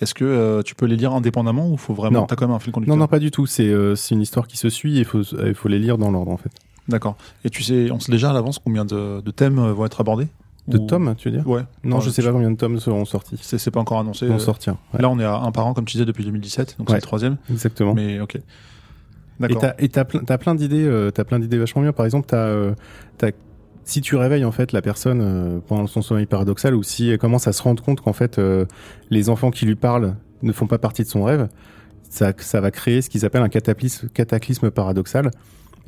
Est-ce 0.00 0.14
que 0.14 0.24
euh, 0.24 0.62
tu 0.62 0.76
peux 0.76 0.86
les 0.86 0.94
lire 0.96 1.12
indépendamment 1.12 1.68
ou 1.72 1.76
faut 1.76 1.92
vraiment 1.94 2.24
t'as 2.24 2.36
quand 2.36 2.46
même 2.46 2.54
un 2.54 2.60
fil 2.60 2.72
conducteur? 2.72 2.94
Non, 2.96 3.00
non, 3.02 3.08
pas 3.08 3.18
du 3.18 3.32
tout. 3.32 3.46
C'est 3.46 3.66
euh, 3.68 3.96
une 4.12 4.20
histoire 4.20 4.46
qui 4.46 4.56
se 4.56 4.68
suit 4.70 4.98
et 4.98 5.00
il 5.00 5.04
faut, 5.54 5.68
les 5.68 5.78
lire 5.80 5.98
dans 5.98 6.10
l'ordre 6.12 6.30
en 6.30 6.36
fait. 6.36 6.52
D'accord. 6.86 7.16
Et 7.44 7.50
tu 7.50 7.64
sais, 7.64 7.90
on 7.90 7.98
sait 7.98 8.12
déjà 8.12 8.30
à 8.30 8.32
l'avance 8.32 8.60
combien 8.60 8.84
de, 8.84 9.20
de 9.20 9.30
thèmes 9.32 9.58
euh, 9.58 9.72
vont 9.72 9.86
être 9.86 10.00
abordés? 10.00 10.28
De 10.68 10.78
Ou- 10.78 10.86
tomes, 10.86 11.14
tu 11.16 11.30
veux 11.30 11.36
dire? 11.36 11.48
Ouais. 11.48 11.62
Non, 11.82 11.96
Enfin, 11.96 12.06
je 12.06 12.10
sais 12.10 12.22
tu- 12.22 12.28
pas 12.28 12.32
combien 12.32 12.50
de 12.50 12.56
tomes 12.56 12.78
seront 12.78 13.04
sortis. 13.06 13.38
C'est 13.42 13.70
pas 13.70 13.80
encore 13.80 13.98
annoncé. 13.98 14.26
Vont 14.26 14.38
sortir. 14.38 14.76
Ouais, 14.94 15.00
Là, 15.02 15.08
on 15.08 15.18
est 15.18 15.24
à 15.24 15.34
un 15.36 15.50
par 15.50 15.66
an, 15.66 15.72
comme 15.74 15.86
tu 15.86 15.92
disais, 15.92 16.04
depuis 16.04 16.24
2017, 16.24 16.76
donc 16.78 16.90
c'est 16.90 16.96
le 16.96 17.00
troisième. 17.02 17.38
exactement. 17.50 17.94
Mais 17.94 18.20
ok. 18.20 18.38
Et 19.80 19.88
t'as, 19.88 20.04
plein, 20.38 20.54
d'idées, 20.54 20.84
euh, 20.84 21.10
t'as 21.10 21.24
plein 21.24 21.38
d'idées 21.38 21.58
vachement 21.58 21.82
bien. 21.82 21.92
Par 21.92 22.06
exemple, 22.06 22.26
t'as, 22.28 22.46
euh, 22.46 22.74
t'as, 23.18 23.30
si 23.84 24.00
tu 24.00 24.16
réveilles 24.16 24.44
en 24.44 24.52
fait 24.52 24.72
la 24.72 24.82
personne 24.82 25.20
euh, 25.22 25.58
pendant 25.66 25.86
son 25.86 26.02
sommeil 26.02 26.26
paradoxal, 26.26 26.74
ou 26.74 26.82
si 26.82 27.08
elle 27.08 27.18
commence 27.18 27.46
à 27.46 27.52
se 27.52 27.62
rendre 27.62 27.82
compte 27.82 28.00
qu'en 28.00 28.12
fait 28.12 28.40
les 29.10 29.28
enfants 29.28 29.50
qui 29.50 29.66
lui 29.66 29.76
parlent 29.76 30.14
ne 30.42 30.52
font 30.52 30.66
pas 30.66 30.78
partie 30.78 31.02
de 31.02 31.08
son 31.08 31.22
rêve, 31.22 31.48
ça, 32.10 32.32
ça 32.38 32.60
va 32.60 32.70
créer 32.70 33.02
ce 33.02 33.10
qu'ils 33.10 33.24
appellent 33.24 33.42
un 33.42 33.48
cataclysme, 33.48 34.70
paradoxal, 34.70 35.30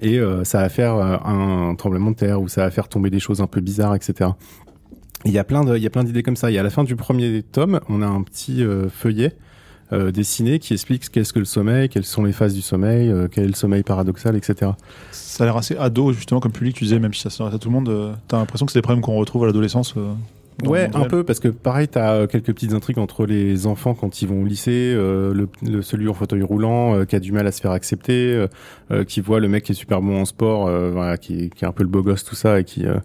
et 0.00 0.18
ça 0.44 0.62
va 0.62 0.68
faire 0.68 0.94
un 0.94 1.74
tremblement 1.74 2.12
de 2.12 2.16
terre 2.16 2.40
ou 2.40 2.48
ça 2.48 2.62
va 2.62 2.70
faire 2.70 2.88
tomber 2.88 3.10
des 3.10 3.20
choses 3.20 3.40
un 3.40 3.46
peu 3.46 3.60
bizarres, 3.60 3.94
etc. 3.94 4.30
Il 5.26 5.32
y 5.32 5.38
a 5.38 5.44
plein 5.44 5.64
de, 5.64 5.76
il 5.76 5.82
y 5.82 5.86
a 5.86 5.90
plein 5.90 6.04
d'idées 6.04 6.22
comme 6.22 6.36
ça. 6.36 6.50
Et 6.50 6.58
à 6.58 6.62
la 6.62 6.70
fin 6.70 6.84
du 6.84 6.96
premier 6.96 7.42
tome, 7.42 7.80
on 7.88 8.00
a 8.00 8.06
un 8.06 8.22
petit 8.22 8.64
feuillet 8.90 9.36
euh, 9.92 10.10
dessiné 10.10 10.58
qui 10.58 10.72
explique 10.74 11.08
qu'est-ce 11.10 11.32
que 11.32 11.38
le 11.38 11.44
sommeil, 11.44 11.88
quelles 11.88 12.04
sont 12.04 12.24
les 12.24 12.32
phases 12.32 12.54
du 12.54 12.62
sommeil, 12.62 13.08
euh, 13.10 13.28
quel 13.30 13.44
est 13.44 13.48
le 13.48 13.54
sommeil 13.54 13.82
paradoxal, 13.82 14.36
etc. 14.36 14.72
Ça 15.10 15.44
a 15.44 15.46
l'air 15.46 15.56
assez 15.56 15.76
ado, 15.76 16.12
justement, 16.12 16.40
comme 16.40 16.52
public, 16.52 16.76
tu 16.76 16.84
disais, 16.84 16.98
même 16.98 17.14
si 17.14 17.20
ça 17.22 17.30
s'adresse 17.30 17.54
à 17.54 17.58
tout 17.58 17.68
le 17.68 17.74
monde. 17.74 17.88
euh, 17.88 18.12
T'as 18.28 18.38
l'impression 18.38 18.66
que 18.66 18.72
c'est 18.72 18.78
des 18.78 18.82
problèmes 18.82 19.02
qu'on 19.02 19.16
retrouve 19.16 19.44
à 19.44 19.46
l'adolescence. 19.46 19.94
euh, 19.96 20.12
Ouais, 20.66 20.90
un 20.94 21.04
peu, 21.08 21.24
parce 21.24 21.40
que 21.40 21.48
pareil, 21.48 21.88
t'as 21.88 22.12
euh, 22.12 22.26
quelques 22.26 22.52
petites 22.52 22.74
intrigues 22.74 22.98
entre 22.98 23.24
les 23.24 23.66
enfants 23.66 23.94
quand 23.94 24.20
ils 24.20 24.28
vont 24.28 24.42
au 24.42 24.44
lycée, 24.44 24.92
euh, 24.94 25.32
le, 25.32 25.48
le- 25.62 25.80
celui 25.80 26.06
en 26.06 26.12
fauteuil 26.12 26.42
roulant 26.42 26.94
euh, 26.96 27.04
qui 27.06 27.16
a 27.16 27.20
du 27.20 27.32
mal 27.32 27.46
à 27.46 27.52
se 27.52 27.62
faire 27.62 27.70
accepter, 27.70 28.46
euh, 28.90 29.04
qui 29.04 29.22
voit 29.22 29.40
le 29.40 29.48
mec 29.48 29.64
qui 29.64 29.72
est 29.72 29.74
super 29.74 30.02
bon 30.02 30.20
en 30.20 30.26
sport, 30.26 30.66
euh, 30.66 30.90
voilà, 30.90 31.16
qui, 31.16 31.44
est- 31.44 31.48
qui 31.54 31.64
est 31.64 31.66
un 31.68 31.72
peu 31.72 31.82
le 31.82 31.88
beau 31.88 32.02
gosse, 32.02 32.24
tout 32.24 32.34
ça, 32.34 32.60
et 32.60 32.64
qui 32.64 32.84
euh, 32.84 32.96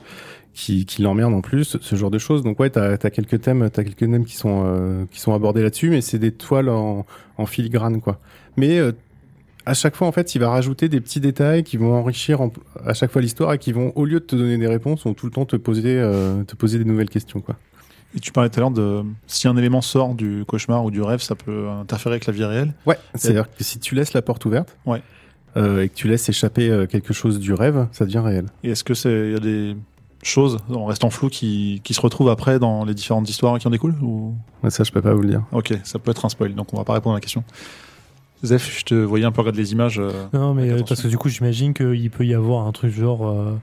qui, 0.55 0.85
qui 0.85 1.01
l'emmerde 1.03 1.33
en 1.33 1.41
plus, 1.41 1.77
ce 1.79 1.95
genre 1.95 2.09
de 2.09 2.17
choses. 2.17 2.41
Donc 2.41 2.59
ouais, 2.59 2.69
t'as 2.71 2.93
as 2.93 3.09
quelques 3.11 3.41
thèmes, 3.41 3.69
t'as 3.69 3.83
quelques 3.83 3.97
thèmes 3.99 4.25
qui 4.25 4.35
sont 4.37 4.63
euh, 4.65 5.05
qui 5.11 5.19
sont 5.19 5.33
abordés 5.33 5.61
là-dessus, 5.61 5.89
mais 5.91 6.01
c'est 6.01 6.17
des 6.17 6.31
toiles 6.31 6.69
en, 6.69 7.05
en 7.37 7.45
filigrane, 7.45 8.01
quoi. 8.01 8.19
Mais 8.57 8.79
euh, 8.79 8.93
à 9.67 9.73
chaque 9.73 9.95
fois, 9.95 10.07
en 10.07 10.11
fait, 10.11 10.33
il 10.33 10.39
va 10.39 10.49
rajouter 10.49 10.87
des 10.89 11.01
petits 11.01 11.19
détails 11.19 11.63
qui 11.63 11.75
vont 11.77 11.93
enrichir 11.93 12.39
en- 12.41 12.51
à 12.85 12.93
chaque 12.93 13.11
fois 13.11 13.21
l'histoire 13.21 13.51
et 13.53 13.57
qui 13.57 13.71
vont, 13.73 13.91
au 13.95 14.05
lieu 14.05 14.19
de 14.19 14.25
te 14.25 14.35
donner 14.35 14.57
des 14.57 14.67
réponses, 14.67 15.03
vont 15.05 15.13
tout 15.13 15.25
le 15.25 15.31
temps 15.31 15.45
te 15.45 15.55
poser, 15.57 15.99
euh, 15.99 16.43
te 16.43 16.55
poser 16.55 16.77
des 16.77 16.85
nouvelles 16.85 17.09
questions, 17.09 17.41
quoi. 17.41 17.55
Et 18.15 18.19
tu 18.21 18.31
parlais 18.31 18.49
tout 18.49 18.59
à 18.59 18.61
l'heure 18.61 18.71
de 18.71 19.03
si 19.27 19.49
un 19.49 19.57
élément 19.57 19.81
sort 19.81 20.15
du 20.15 20.45
cauchemar 20.47 20.85
ou 20.85 20.91
du 20.91 21.01
rêve, 21.01 21.19
ça 21.19 21.35
peut 21.35 21.67
interférer 21.67 22.13
avec 22.15 22.27
la 22.27 22.31
vie 22.33 22.45
réelle. 22.45 22.73
Ouais. 22.85 22.97
C'est-à-dire 23.15 23.49
que 23.51 23.61
si 23.63 23.77
tu 23.79 23.93
laisses 23.93 24.13
la 24.13 24.21
porte 24.21 24.45
ouverte, 24.45 24.77
Ouais. 24.85 25.01
euh, 25.57 25.81
et 25.81 25.89
que 25.89 25.95
tu 25.95 26.07
laisses 26.07 26.29
échapper 26.29 26.85
quelque 26.89 27.11
chose 27.13 27.39
du 27.39 27.51
rêve, 27.53 27.87
ça 27.91 28.05
devient 28.05 28.19
réel. 28.23 28.45
Et 28.63 28.69
est-ce 28.69 28.85
que 28.85 28.93
c'est 28.93 29.31
y 29.31 29.35
a 29.35 29.39
des 29.39 29.75
choses 30.27 30.57
en 30.73 30.85
restant 30.85 31.09
flou 31.09 31.29
qui, 31.29 31.81
qui 31.83 31.93
se 31.93 32.01
retrouvent 32.01 32.29
après 32.29 32.59
dans 32.59 32.83
les 32.85 32.93
différentes 32.93 33.29
histoires 33.29 33.57
qui 33.59 33.67
en 33.67 33.71
découlent 33.71 33.95
ou? 34.01 34.33
Ouais, 34.63 34.69
ça, 34.69 34.83
je 34.83 34.91
peux 34.91 35.01
pas 35.01 35.13
vous 35.13 35.21
le 35.21 35.29
dire. 35.29 35.43
Ok, 35.51 35.73
ça 35.83 35.99
peut 35.99 36.11
être 36.11 36.25
un 36.25 36.29
spoil, 36.29 36.53
donc 36.55 36.73
on 36.73 36.77
va 36.77 36.83
pas 36.83 36.93
répondre 36.93 37.15
à 37.15 37.17
la 37.17 37.21
question. 37.21 37.43
Zef, 38.43 38.77
je 38.79 38.83
te 38.85 38.95
voyais 38.95 39.25
un 39.25 39.31
peu 39.31 39.41
regarder 39.41 39.61
les 39.61 39.71
images. 39.71 39.99
euh, 39.99 40.11
Non, 40.33 40.53
mais 40.53 40.69
euh, 40.69 40.81
parce 40.87 41.01
que 41.01 41.07
du 41.07 41.17
coup, 41.17 41.29
j'imagine 41.29 41.73
qu'il 41.73 42.11
peut 42.11 42.25
y 42.25 42.33
avoir 42.33 42.67
un 42.67 42.71
truc 42.71 42.93
genre. 42.93 43.27
euh, 43.27 43.55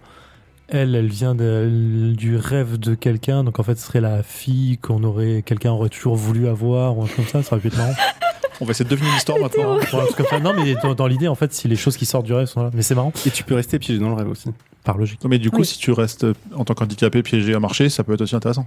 elle, 0.68 0.94
elle 0.94 1.08
vient 1.08 1.34
de- 1.34 2.12
du 2.16 2.36
rêve 2.36 2.78
de 2.78 2.94
quelqu'un, 2.94 3.44
donc 3.44 3.58
en 3.60 3.62
fait, 3.62 3.78
ce 3.78 3.86
serait 3.86 4.00
la 4.00 4.22
fille 4.22 4.78
qu'on 4.78 5.02
aurait, 5.04 5.42
quelqu'un 5.44 5.70
aurait 5.72 5.90
toujours 5.90 6.16
voulu 6.16 6.48
avoir, 6.48 6.96
ou 6.96 7.02
un 7.02 7.06
truc 7.06 7.16
comme 7.16 7.26
ça, 7.26 7.42
ça 7.42 7.54
aurait 7.56 7.60
pu 7.60 7.68
être 7.68 7.76
marrant. 7.76 7.92
On 8.60 8.64
va 8.64 8.70
essayer 8.70 8.84
de 8.84 8.90
deviner 8.90 9.10
l'histoire 9.12 9.38
maintenant. 9.38 9.76
Ouais, 9.76 9.82
un 9.92 10.04
truc 10.06 10.16
comme 10.16 10.26
ça. 10.26 10.38
Non, 10.40 10.52
mais 10.54 10.74
dans, 10.82 10.94
dans 10.94 11.06
l'idée, 11.08 11.26
en 11.28 11.34
fait, 11.34 11.52
si 11.52 11.66
les 11.68 11.76
choses 11.76 11.96
qui 11.96 12.06
sortent 12.06 12.26
du 12.26 12.32
rêve 12.32 12.46
sont 12.46 12.62
là, 12.62 12.70
mais 12.72 12.82
c'est 12.82 12.94
marrant, 12.94 13.12
Et 13.26 13.30
tu 13.30 13.42
peux 13.44 13.54
rester 13.56 13.78
piégé 13.78 13.98
dans 14.00 14.08
le 14.08 14.14
rêve 14.14 14.28
aussi. 14.28 14.50
Par 14.84 14.98
logique. 14.98 15.22
Non, 15.22 15.30
mais 15.30 15.38
du 15.38 15.50
coup, 15.50 15.58
Oui. 15.60 15.66
si 15.66 15.78
tu 15.78 15.92
restes 15.92 16.24
euh, 16.24 16.34
en 16.54 16.64
tant 16.64 16.74
qu'handicapé 16.74 17.22
piégé 17.22 17.54
à 17.54 17.60
marcher, 17.60 17.88
ça 17.88 18.02
peut 18.04 18.14
être 18.14 18.22
aussi 18.22 18.34
intéressant. 18.36 18.66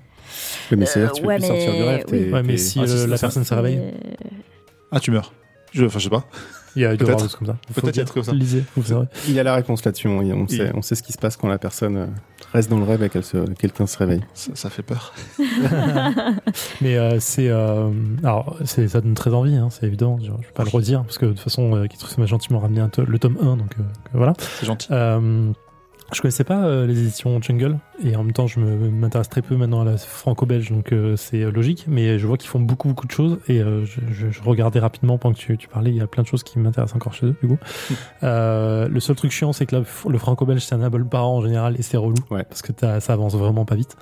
Oui, 0.71 0.77
mais 0.77 0.85
c'est-à-dire 0.85 1.11
que 1.11 1.15
tu 1.17 1.21
peux 1.23 1.27
ouais, 1.27 1.37
plus 1.39 1.47
sortir 1.47 1.73
du 1.75 1.83
rêve. 1.83 2.05
oui. 2.11 2.29
Ouais, 2.31 2.43
mais 2.43 2.57
si 2.57 2.79
Ah, 2.81 2.87
si, 2.87 2.93
euh, 2.93 3.07
la 3.07 3.17
personne 3.17 3.43
se 3.43 3.53
réveille, 3.53 3.81
Ah, 4.91 4.99
tu 4.99 5.11
meurs. 5.11 5.33
Je, 5.73 5.83
enfin, 5.85 5.99
je 5.99 6.05
sais 6.05 6.09
pas. 6.09 6.23
il 6.77 6.83
y 6.83 6.85
a 6.85 6.95
des 6.95 7.03
trucs 7.05 7.31
comme 7.33 7.47
ça. 7.47 7.57
Peut-être 7.73 7.83
il 7.83 7.85
y 7.85 7.89
a 7.89 7.91
dire. 7.91 8.03
des 8.03 8.09
trucs 8.09 8.13
comme 8.13 8.23
ça. 8.23 8.31
Lisez, 8.31 8.63
vous 8.77 8.81
verrez. 8.81 9.07
Il 9.27 9.33
y 9.33 9.39
a 9.41 9.43
la 9.43 9.55
réponse 9.55 9.83
là-dessus. 9.83 10.07
On, 10.07 10.19
on 10.19 10.47
sait, 10.47 10.71
on 10.73 10.81
sait 10.81 10.95
ce 10.95 11.03
qui 11.03 11.11
se 11.11 11.17
passe 11.17 11.35
quand 11.35 11.49
la 11.49 11.57
personne 11.57 11.97
euh, 11.97 12.05
reste 12.53 12.69
dans 12.69 12.77
le 12.77 12.85
rêve 12.85 13.03
et 13.03 13.09
qu'elle 13.09 13.25
se, 13.25 13.37
quelqu'un 13.55 13.85
se 13.87 13.97
réveille. 13.97 14.21
Ça, 14.33 14.51
ça 14.55 14.69
fait 14.69 14.83
peur. 14.83 15.13
Mais 16.81 16.97
euh, 16.97 17.17
c'est 17.19 17.49
euh, 17.49 17.89
alors 18.23 18.57
c'est 18.63 18.87
ça 18.87 19.01
donne 19.01 19.15
très 19.15 19.33
envie, 19.33 19.55
hein, 19.55 19.67
c'est 19.69 19.85
évident. 19.85 20.17
Je, 20.19 20.27
je 20.27 20.31
vais 20.31 20.53
pas 20.53 20.63
le 20.63 20.69
redire 20.69 21.03
parce 21.03 21.17
que 21.17 21.25
de 21.25 21.31
toute 21.31 21.41
façon, 21.41 21.75
euh, 21.75 21.87
Kitrus 21.87 22.17
m'a 22.17 22.25
gentiment 22.25 22.59
ramené 22.59 22.79
un 22.81 22.89
to- 22.89 23.03
le 23.05 23.19
tome 23.19 23.37
1, 23.41 23.57
donc 23.57 23.73
euh, 23.79 23.83
voilà. 24.13 24.33
C'est 24.59 24.65
gentil. 24.65 24.87
Je 26.13 26.21
connaissais 26.21 26.43
pas 26.43 26.63
euh, 26.65 26.85
les 26.85 26.99
éditions 26.99 27.41
Jungle 27.41 27.77
et 28.03 28.15
en 28.15 28.23
même 28.23 28.31
temps 28.31 28.45
je 28.47 28.59
m'intéresse 28.59 29.27
très 29.27 29.41
peu 29.41 29.55
maintenant 29.57 29.81
à 29.81 29.85
la 29.85 29.97
franco-belge 29.97 30.69
donc 30.71 30.91
euh, 30.93 31.15
c'est 31.17 31.41
euh, 31.41 31.51
logique 31.51 31.85
mais 31.87 32.19
je 32.19 32.27
vois 32.27 32.37
qu'ils 32.37 32.49
font 32.49 32.59
beaucoup 32.59 32.87
beaucoup 32.89 33.07
de 33.07 33.11
choses 33.11 33.39
et 33.47 33.59
euh, 33.59 33.85
je, 33.85 33.99
je- 34.11 34.29
je 34.29 34.41
regardais 34.43 34.79
rapidement 34.79 35.17
pendant 35.17 35.33
que 35.33 35.39
tu, 35.39 35.57
tu 35.57 35.67
parlais 35.67 35.89
il 35.89 35.95
y 35.97 36.01
a 36.01 36.07
plein 36.07 36.21
de 36.23 36.27
choses 36.27 36.43
qui 36.43 36.59
m'intéressent 36.59 36.95
encore 36.95 37.13
chez 37.15 37.25
eux 37.25 37.35
du 37.41 37.47
coup 37.47 37.57
Euh, 38.23 38.87
le 38.87 38.99
seul 38.99 39.15
truc 39.15 39.31
chiant 39.31 39.51
c'est 39.51 39.65
que 39.65 39.75
la- 39.75 39.83
le 40.09 40.17
franco-belge 40.17 40.61
c'est 40.63 40.75
un 40.75 40.81
able 40.83 41.05
par 41.07 41.27
an 41.27 41.37
en 41.37 41.41
général 41.41 41.75
et 41.77 41.81
c'est 41.81 41.97
relou 41.97 42.15
Ouais. 42.29 42.43
parce 42.43 42.61
que 42.61 42.71
ça 42.99 43.13
avance 43.13 43.35
vraiment 43.35 43.65
pas 43.65 43.75
vite 43.75 43.95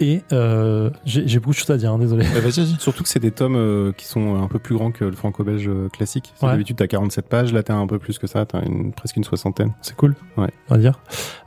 et 0.00 0.22
euh, 0.32 0.90
j'ai 1.04 1.38
beaucoup 1.38 1.50
de 1.52 1.56
choses 1.56 1.70
à 1.70 1.76
dire 1.76 1.92
hein, 1.92 1.98
désolé 1.98 2.24
Eh, 2.36 2.40
vas-y, 2.40 2.64
vas-y. 2.64 2.76
Surtout 2.80 3.02
que 3.02 3.08
c'est 3.08 3.20
des 3.20 3.30
tomes 3.30 3.54
euh, 3.56 3.92
qui 3.92 4.06
sont 4.06 4.42
un 4.42 4.48
peu 4.48 4.58
plus 4.58 4.74
grands 4.74 4.90
que 4.90 5.04
le 5.04 5.12
franco-belge 5.12 5.68
euh, 5.68 5.88
classique. 5.88 6.32
Ouais. 6.42 6.50
D'habitude, 6.50 6.76
t'as 6.76 6.86
47 6.86 7.28
pages. 7.28 7.52
Là, 7.52 7.62
t'as 7.62 7.74
un 7.74 7.86
peu 7.86 7.98
plus 7.98 8.18
que 8.18 8.26
ça. 8.26 8.46
T'as 8.46 8.62
une, 8.64 8.92
presque 8.92 9.16
une 9.16 9.24
soixantaine. 9.24 9.72
C'est 9.82 9.94
cool, 9.96 10.16
Ouais. 10.36 10.50
on 10.68 10.74
va 10.74 10.80
dire. 10.80 10.98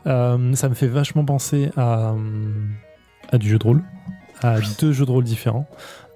Euh, 0.08 0.54
ça 0.54 0.70
me 0.70 0.74
fait 0.76 0.88
vachement 0.88 1.26
penser 1.26 1.72
à, 1.76 2.14
à 3.32 3.38
du 3.38 3.50
jeu 3.50 3.58
de 3.58 3.64
rôle, 3.64 3.84
à 4.42 4.58
deux 4.80 4.92
jeux 4.92 5.06
de 5.06 5.12
rôle 5.12 5.24
différents. 5.24 5.68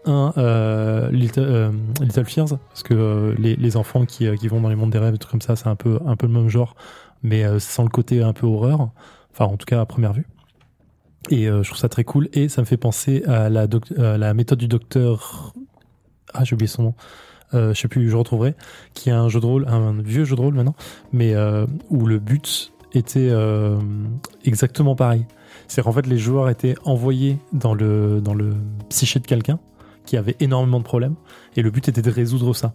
Un, 0.05 0.31
euh, 0.37 1.11
Little, 1.11 1.39
euh, 1.41 1.71
Little 1.99 2.23
Fears, 2.25 2.57
parce 2.69 2.83
que 2.83 2.93
euh, 2.93 3.35
les, 3.37 3.55
les 3.57 3.75
enfants 3.75 4.05
qui, 4.05 4.25
euh, 4.25 4.35
qui 4.37 4.47
vont 4.47 4.61
dans 4.61 4.69
les 4.69 4.75
mondes 4.75 4.91
des 4.91 4.99
rêves 4.99 5.15
et 5.15 5.17
tout 5.17 5.27
comme 5.29 5.41
ça, 5.41 5.57
c'est 5.57 5.67
un 5.67 5.75
peu, 5.75 5.99
un 6.05 6.15
peu 6.15 6.27
le 6.27 6.33
même 6.33 6.47
genre, 6.47 6.75
mais 7.23 7.43
euh, 7.43 7.59
sans 7.59 7.83
le 7.83 7.89
côté 7.89 8.23
un 8.23 8.31
peu 8.31 8.45
horreur, 8.47 8.89
enfin 9.33 9.45
en 9.51 9.57
tout 9.57 9.65
cas 9.65 9.81
à 9.81 9.85
première 9.85 10.13
vue. 10.13 10.25
Et 11.29 11.47
euh, 11.49 11.61
je 11.63 11.69
trouve 11.69 11.79
ça 11.79 11.89
très 11.89 12.03
cool, 12.03 12.29
et 12.33 12.47
ça 12.49 12.61
me 12.61 12.65
fait 12.65 12.77
penser 12.77 13.23
à 13.25 13.49
la, 13.49 13.67
doc- 13.67 13.91
à 13.97 14.17
la 14.17 14.33
méthode 14.33 14.59
du 14.59 14.67
docteur... 14.67 15.53
Ah, 16.33 16.43
j'ai 16.43 16.53
oublié 16.55 16.67
son 16.67 16.83
nom. 16.83 16.93
Euh, 17.53 17.73
je 17.73 17.79
sais 17.81 17.87
plus, 17.87 18.09
je 18.09 18.15
retrouverai, 18.15 18.55
qui 18.93 19.09
est 19.09 19.13
un 19.13 19.29
jeu 19.29 19.39
de 19.39 19.45
rôle, 19.45 19.65
un 19.69 19.93
vieux 20.01 20.25
jeu 20.25 20.35
de 20.35 20.41
rôle 20.41 20.53
maintenant, 20.53 20.75
mais 21.13 21.33
euh, 21.33 21.65
où 21.89 22.05
le 22.05 22.19
but 22.19 22.73
était 22.93 23.29
euh, 23.31 23.77
exactement 24.43 24.95
pareil. 24.95 25.25
C'est 25.69 25.81
qu'en 25.81 25.93
fait, 25.93 26.05
les 26.07 26.17
joueurs 26.17 26.49
étaient 26.49 26.75
envoyés 26.83 27.37
dans 27.53 27.73
le, 27.73 28.19
dans 28.21 28.33
le 28.33 28.53
psyché 28.89 29.19
de 29.19 29.25
quelqu'un 29.25 29.59
qui 30.05 30.17
avait 30.17 30.35
énormément 30.39 30.79
de 30.79 30.83
problèmes, 30.85 31.15
et 31.55 31.61
le 31.61 31.71
but 31.71 31.87
était 31.87 32.01
de 32.01 32.11
résoudre 32.11 32.53
ça. 32.53 32.73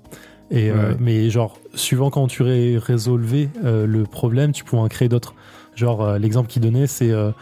Et, 0.50 0.70
euh, 0.70 0.90
Ouais. 0.90 0.96
mais 1.00 1.30
genre, 1.30 1.59
suivant 1.74 2.11
quand 2.11 2.26
tu 2.26 2.42
ré- 2.42 2.76
résolvais 2.78 3.48
euh, 3.64 3.86
le 3.86 4.05
problème, 4.05 4.53
tu 4.53 4.64
pouvais 4.64 4.82
en 4.82 4.88
créer 4.88 5.09
d'autres. 5.09 5.34
Genre, 5.74 6.03
euh, 6.03 6.18
l'exemple 6.18 6.48
qu'il 6.50 6.61
donnait, 6.61 6.86
c'est 6.86 7.11
euh, 7.11 7.28
euh, 7.28 7.32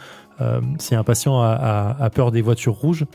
si 0.79 0.95
un 0.95 1.05
patient 1.05 1.41
a, 1.41 1.49
a- 1.49 2.05
a 2.05 2.11
peur 2.11 2.31
des 2.31 2.43
voitures 2.43 2.75
rouges, 2.75 3.07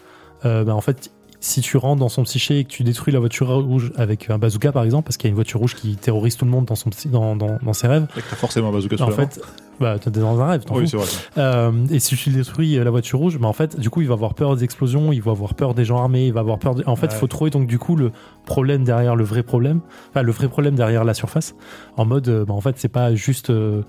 euh, 0.45 0.63
ben, 0.63 0.73
en 0.73 0.81
fait, 0.81 1.11
si 1.39 1.61
tu 1.61 1.77
rentres 1.77 1.99
dans 1.99 2.09
son 2.09 2.23
psyché 2.23 2.59
et 2.59 2.63
que 2.63 2.69
tu 2.69 2.83
détruis 2.83 3.13
la 3.13 3.19
voiture 3.19 3.49
rouge 3.55 3.91
avec 3.97 4.29
un 4.31 4.39
bazooka, 4.39 4.71
par 4.71 4.83
exemple, 4.83 5.05
parce 5.05 5.17
qu'il 5.17 5.27
y 5.27 5.29
a 5.29 5.31
une 5.31 5.35
voiture 5.35 5.59
rouge 5.59 5.75
qui 5.75 5.95
terrorise 5.95 6.37
tout 6.37 6.45
le 6.45 6.49
monde 6.51 6.65
dans, 6.65 6.75
son, 6.75 6.89
dans, 7.05 7.35
dans, 7.35 7.57
dans 7.61 7.73
ses 7.73 7.87
rêves, 7.87 8.07
Et 8.17 8.21
que 8.21 8.29
t'as 8.29 8.35
forcément 8.35 8.69
un 8.69 8.71
bazooka 8.71 8.95
en 8.95 8.97
sous 8.97 9.11
la 9.11 9.17
main. 9.17 9.29
fait, 9.29 9.41
bah, 9.79 9.99
t'es 9.99 10.09
dans 10.09 10.39
un 10.41 10.47
rêve, 10.47 10.63
t'en 10.63 10.75
Oui, 10.77 10.87
c'est 10.87 10.97
vrai. 10.97 11.05
Euh, 11.37 11.71
et 11.91 11.99
si 11.99 12.15
tu 12.15 12.29
détruis 12.31 12.75
la 12.75 12.89
voiture 12.89 13.19
rouge, 13.19 13.37
bah 13.37 13.47
en 13.47 13.53
fait, 13.53 13.79
du 13.79 13.89
coup, 13.91 14.01
il 14.01 14.07
va 14.07 14.13
avoir 14.15 14.33
peur 14.33 14.55
des 14.55 14.63
explosions, 14.63 15.11
il 15.11 15.21
va 15.21 15.31
avoir 15.31 15.53
peur 15.53 15.75
des 15.75 15.85
gens 15.85 15.97
armés, 15.99 16.25
il 16.27 16.33
va 16.33 16.39
avoir 16.39 16.57
peur. 16.57 16.73
de- 16.73 16.83
En 16.87 16.95
fait, 16.95 17.07
il 17.07 17.09
Ouais. 17.11 17.15
faut 17.19 17.27
trouver 17.27 17.51
donc 17.51 17.67
du 17.67 17.77
coup 17.77 17.95
le 17.95 18.11
problème 18.45 18.83
derrière 18.83 19.15
le 19.15 19.23
vrai 19.25 19.43
problème, 19.43 19.81
enfin 20.09 20.23
le 20.23 20.31
vrai 20.31 20.47
problème 20.47 20.73
derrière 20.75 21.03
la 21.03 21.13
surface. 21.13 21.53
En 21.97 22.05
mode, 22.05 22.27
euh, 22.29 22.45
bah, 22.45 22.53
en 22.55 22.61
fait, 22.61 22.75
c'est 22.77 22.87
pas 22.87 23.13
juste 23.13 23.49
euh, 23.51 23.53
euh, 23.55 23.83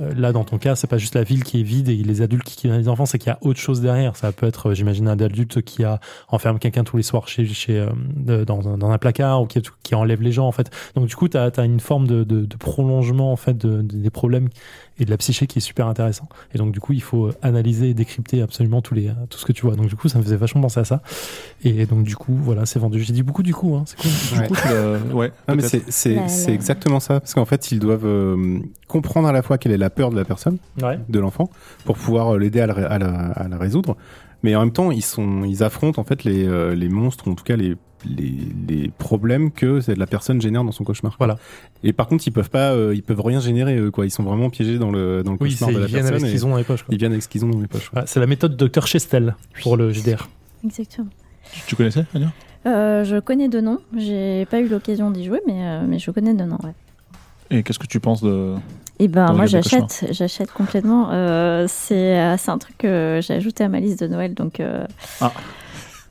là 0.00 0.32
dans 0.32 0.44
ton 0.44 0.58
cas, 0.58 0.76
c'est 0.76 0.86
pas 0.86 0.98
juste 0.98 1.14
la 1.14 1.22
ville 1.24 1.44
qui 1.44 1.60
est 1.60 1.62
vide 1.62 1.88
et 1.88 1.96
les 1.96 2.22
adultes 2.22 2.44
qui 2.44 2.56
kidnappent 2.56 2.78
les 2.80 2.88
enfants, 2.88 3.06
c'est 3.06 3.18
qu'il 3.18 3.28
y 3.30 3.32
a 3.32 3.38
autre 3.42 3.58
chose 3.60 3.80
derrière. 3.80 4.16
Ça 4.16 4.32
peut 4.32 4.46
être, 4.46 4.70
euh, 4.70 4.74
j'imagine, 4.74 5.08
un 5.08 5.18
adulte 5.18 5.62
qui 5.62 5.84
a 5.84 6.00
enferme 6.28 6.58
quelqu'un 6.58 6.84
tous 6.84 6.96
les 6.96 7.02
soirs 7.02 7.28
chez, 7.28 7.46
chez 7.46 7.78
euh, 7.78 8.44
dans, 8.44 8.68
un, 8.68 8.78
dans 8.78 8.90
un 8.90 8.98
placard 8.98 9.42
ou 9.42 9.46
qui, 9.46 9.60
qui 9.82 9.94
enlève 9.94 10.22
les 10.22 10.32
gens 10.32 10.46
en 10.46 10.52
fait. 10.52 10.70
Donc 10.94 11.06
du 11.06 11.16
coup, 11.16 11.28
t'as 11.28 11.50
as 11.56 11.64
une 11.64 11.80
forme 11.80 12.06
de, 12.06 12.24
de, 12.24 12.44
de 12.44 12.56
prolongement 12.56 13.32
en 13.32 13.36
fait 13.36 13.56
de- 13.56 13.82
des 13.82 14.10
problèmes 14.10 14.48
et 14.98 15.04
de 15.04 15.10
la 15.10 15.16
psyché 15.16 15.46
qui 15.46 15.58
est 15.58 15.62
super 15.62 15.86
intéressant. 15.86 16.28
Et 16.54 16.58
donc 16.58 16.72
du 16.72 16.80
coup, 16.80 16.92
il 16.92 17.02
faut 17.02 17.30
analyser 17.42 17.90
et 17.90 17.94
décrypter 17.94 18.42
absolument 18.42 18.82
tous 18.82 18.94
les, 18.94 19.10
tout 19.30 19.38
ce 19.38 19.44
que 19.46 19.52
tu 19.52 19.62
vois. 19.66 19.76
Donc 19.76 19.86
du 19.88 19.96
coup, 19.96 20.08
ça 20.08 20.18
me 20.18 20.22
faisait 20.24 20.36
vachement 20.36 20.60
penser 20.60 20.80
à 20.80 20.84
ça. 20.84 21.02
Et 21.64 21.86
donc 21.86 22.04
du 22.04 22.16
coup, 22.16 22.34
voilà, 22.34 22.66
c'est 22.66 22.78
vendu. 22.78 23.00
J'ai 23.02 23.12
dit 23.12 23.22
beaucoup 23.22 23.42
du 23.42 23.54
coup, 23.54 23.74
hein, 23.76 23.84
c'est 23.86 23.96
cool. 23.98 24.10
Du 24.34 24.40
Ouais. 24.40 24.48
coup, 24.48 24.54
tu 24.56 24.68
l'as- 24.68 25.14
ouais. 25.14 25.32
Mais 25.48 25.56
peut-être. 25.56 25.84
c'est 25.90 26.52
exactement 26.52 27.00
ça. 27.00 27.20
Parce 27.20 27.34
qu'en 27.34 27.44
fait, 27.44 27.70
ils 27.72 27.78
doivent 27.78 28.06
euh, 28.06 28.58
comprendre 28.86 29.28
à 29.28 29.32
la 29.32 29.42
fois 29.42 29.58
quelle 29.58 29.72
est 29.72 29.76
la 29.78 29.90
peur 29.90 30.10
de 30.10 30.16
la 30.16 30.24
personne, 30.24 30.58
Ouais. 30.82 30.98
de 31.08 31.18
l'enfant, 31.18 31.50
pour 31.84 31.96
pouvoir 31.96 32.34
euh, 32.34 32.38
l'aider 32.38 32.60
à, 32.60 32.66
la 32.66 32.74
ré- 32.74 32.84
à 32.84 32.98
la, 32.98 33.08
à 33.32 33.48
la 33.48 33.58
résoudre. 33.58 33.96
Mais 34.42 34.54
en 34.54 34.60
même 34.60 34.72
temps, 34.72 34.90
ils 34.92 35.02
sont, 35.02 35.42
ils 35.44 35.62
affrontent 35.64 36.00
en 36.00 36.04
fait 36.04 36.22
les, 36.24 36.46
euh, 36.46 36.74
les 36.74 36.88
monstres, 36.88 37.26
ou 37.26 37.32
en 37.32 37.34
tout 37.34 37.44
cas 37.44 37.56
les 37.56 37.76
les, 38.04 38.34
les 38.68 38.88
problèmes 38.98 39.50
que 39.50 39.80
la 39.96 40.06
personne 40.06 40.40
génère 40.40 40.64
dans 40.64 40.72
son 40.72 40.84
cauchemar. 40.84 41.16
Voilà. 41.18 41.36
Et 41.82 41.92
par 41.92 42.06
contre, 42.06 42.26
ils 42.26 42.30
peuvent 42.30 42.50
pas, 42.50 42.72
euh, 42.72 42.94
ils 42.94 43.02
peuvent 43.02 43.20
rien 43.20 43.40
générer 43.40 43.76
eux, 43.78 43.90
quoi. 43.90 44.06
Ils 44.06 44.10
sont 44.10 44.22
vraiment 44.22 44.50
piégés 44.50 44.78
dans 44.78 44.90
le 44.90 45.22
dans 45.22 45.32
le 45.32 45.38
Oui, 45.40 45.50
cauchemar 45.50 45.70
de 45.70 45.74
ils 45.74 45.80
la 45.80 45.86
viennent 45.86 46.00
personne. 46.02 46.14
avec 46.16 46.26
ce 46.26 46.30
qu'ils 46.32 46.46
ont 46.46 46.50
dans 46.50 46.56
les 46.56 46.64
poches. 46.64 46.82
quoi. 46.82 46.94
Ils 46.94 46.98
viennent 46.98 47.12
avec 47.12 47.22
ce 47.22 47.28
qu'ils 47.28 47.44
ont 47.44 47.48
dans 47.50 47.60
les 47.60 47.66
poches. 47.66 47.90
C'est 48.06 48.20
la 48.20 48.26
méthode 48.26 48.56
Dr 48.56 48.86
Chestel 48.86 49.34
pour 49.62 49.76
le 49.76 49.90
GDR. 49.92 50.28
Exactement. 50.64 51.08
Tu, 51.52 51.60
tu 51.68 51.76
connaissais, 51.76 52.04
Anya 52.14 52.32
Euh, 52.66 53.04
je 53.04 53.18
connais 53.20 53.48
deux 53.48 53.60
noms. 53.60 53.78
J'ai 53.96 54.46
pas 54.46 54.60
eu 54.60 54.68
l'occasion 54.68 55.10
d'y 55.10 55.24
jouer, 55.24 55.40
mais, 55.46 55.54
euh, 55.66 55.84
mais 55.88 55.98
je 55.98 56.10
connais 56.10 56.34
deux 56.34 56.44
noms. 56.44 56.58
Ouais. 56.64 56.72
Et 57.50 57.62
qu'est-ce 57.62 57.78
que 57.78 57.86
tu 57.86 57.98
penses 58.00 58.22
de. 58.22 58.54
Et 58.98 59.06
ben 59.08 59.32
moi 59.32 59.44
de 59.44 59.50
j'achète, 59.50 60.06
j'achète 60.10 60.50
complètement. 60.52 61.06
C'est 61.68 62.18
euh, 62.18 62.36
c'est 62.36 62.50
un 62.50 62.58
truc 62.58 62.76
que 62.78 63.20
j'ai 63.22 63.34
ajouté 63.34 63.62
à 63.64 63.68
ma 63.68 63.78
liste 63.80 64.02
de 64.02 64.08
Noël, 64.08 64.34
donc 64.34 64.58
euh, 64.60 64.84
Ah. 65.20 65.32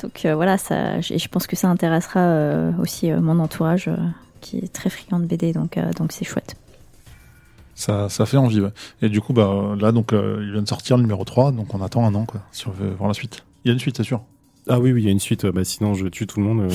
Donc 0.01 0.25
euh, 0.25 0.35
voilà 0.35 0.57
ça. 0.57 0.97
Et 0.99 1.17
je 1.19 1.27
pense 1.29 1.47
que 1.47 1.55
ça 1.55 1.67
intéressera 1.69 2.19
euh, 2.21 2.71
aussi 2.81 3.11
euh, 3.11 3.19
mon 3.21 3.39
entourage 3.39 3.87
euh, 3.87 3.95
qui 4.41 4.57
est 4.59 4.71
très 4.73 4.89
friand 4.89 5.19
de 5.19 5.25
BD, 5.25 5.53
donc 5.53 5.77
euh, 5.77 5.91
donc 5.93 6.11
c'est 6.11 6.25
chouette. 6.25 6.55
Ça, 7.75 8.09
ça 8.09 8.25
fait 8.25 8.37
envie, 8.37 8.59
ouais. 8.59 8.71
Et 9.03 9.09
du 9.09 9.21
coup, 9.21 9.33
bah, 9.33 9.75
là, 9.79 9.91
donc, 9.91 10.11
euh, 10.11 10.39
il 10.41 10.51
vient 10.51 10.63
de 10.63 10.67
sortir 10.67 10.97
le 10.97 11.03
numéro 11.03 11.23
3, 11.23 11.51
donc 11.51 11.75
on 11.75 11.81
attend 11.83 12.03
un 12.07 12.15
an, 12.15 12.25
quoi, 12.25 12.41
si 12.51 12.67
on 12.67 12.71
veut 12.71 12.89
voir 12.89 13.07
la 13.07 13.13
suite. 13.13 13.43
Il 13.63 13.67
y 13.67 13.71
a 13.71 13.73
une 13.73 13.79
suite, 13.79 13.97
c'est 13.97 14.03
sûr. 14.03 14.21
Ah 14.67 14.79
oui, 14.79 14.91
oui, 14.91 15.01
il 15.03 15.05
y 15.05 15.09
a 15.09 15.11
une 15.11 15.19
suite. 15.19 15.45
Bah, 15.45 15.63
sinon, 15.63 15.93
je 15.93 16.07
tue 16.07 16.25
tout 16.25 16.39
le 16.39 16.45
monde. 16.47 16.71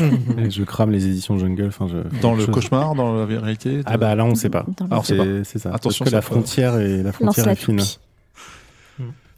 euh, 0.00 0.10
et 0.38 0.50
je 0.50 0.62
crame 0.64 0.90
les 0.92 1.06
éditions 1.06 1.38
Jungle. 1.38 1.66
Enfin, 1.68 1.86
je... 1.88 1.98
Dans 2.22 2.34
le 2.34 2.46
cauchemar, 2.46 2.94
dans 2.94 3.14
la 3.14 3.26
réalité. 3.26 3.82
Ah 3.84 3.98
bah 3.98 4.14
là, 4.14 4.24
on 4.24 4.34
sait 4.34 4.48
pas. 4.48 4.64
Alors, 4.90 5.04
c'est 5.04 5.44
ça. 5.58 5.72
Attention, 5.74 6.04
Parce 6.04 6.10
que 6.10 6.16
la 6.16 6.22
frontière 6.22 6.76
est 6.78 7.02
la 7.02 7.12
frontière 7.12 7.46
la 7.46 7.52
est 7.52 7.56
fine. 7.56 7.76
toupie. 7.76 7.98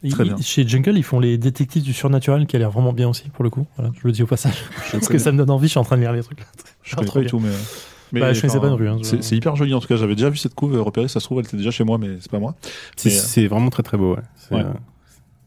Très 0.09 0.23
ils- 0.25 0.33
bien. 0.33 0.37
chez 0.41 0.67
Jungle, 0.67 0.97
ils 0.97 1.03
font 1.03 1.19
les 1.19 1.37
détectives 1.37 1.83
du 1.83 1.93
surnaturel 1.93 2.47
qui 2.47 2.55
a 2.55 2.59
l'air 2.59 2.71
vraiment 2.71 2.93
bien 2.93 3.09
aussi 3.09 3.29
pour 3.29 3.43
le 3.43 3.49
coup. 3.49 3.65
Voilà, 3.75 3.91
je 4.01 4.07
le 4.07 4.13
dis 4.13 4.23
au 4.23 4.27
passage. 4.27 4.63
Parce 4.91 5.07
que 5.09 5.17
ça 5.17 5.31
me 5.31 5.37
donne 5.37 5.49
envie, 5.49 5.67
je 5.67 5.71
suis 5.71 5.79
en 5.79 5.83
train 5.83 5.97
de 5.97 6.01
lire 6.01 6.13
les 6.13 6.23
trucs 6.23 6.39
là. 6.39 6.45
Je 6.83 6.95
connais 6.95 7.11
pas 7.11 7.19
du 7.21 7.25
tout, 7.27 7.39
mais. 7.39 7.49
mais 8.13 8.19
Bah, 8.21 8.33
je 8.33 8.39
connaissais 8.41 8.59
pas 8.59 8.75
plus, 8.75 8.87
hein, 8.87 8.97
je- 8.99 9.03
c'est 9.03 9.23
c'est 9.23 9.35
hyper 9.35 9.55
joli, 9.55 9.73
en 9.73 9.79
tout 9.81 9.87
cas. 9.87 9.97
J'avais 9.97 10.15
déjà 10.15 10.29
vu 10.29 10.37
cette 10.37 10.55
couve 10.55 10.79
repérée, 10.81 11.07
ça 11.09 11.19
se 11.19 11.25
trouve, 11.25 11.39
elle 11.39 11.45
était 11.45 11.57
déjà 11.57 11.71
chez 11.71 11.83
moi, 11.83 11.97
mais 11.97 12.17
c'est 12.21 12.31
pas 12.31 12.39
moi. 12.39 12.55
C'est 12.95 13.09
Mais, 13.09 13.15
euh, 13.15 13.19
c'est 13.21 13.47
vraiment 13.47 13.69
très 13.69 13.83
très 13.83 13.97
beau. 13.97 14.15
Ouais. 14.15 14.21
C'est, 14.37 14.55
Ouais. 14.55 14.61
euh, 14.61 14.71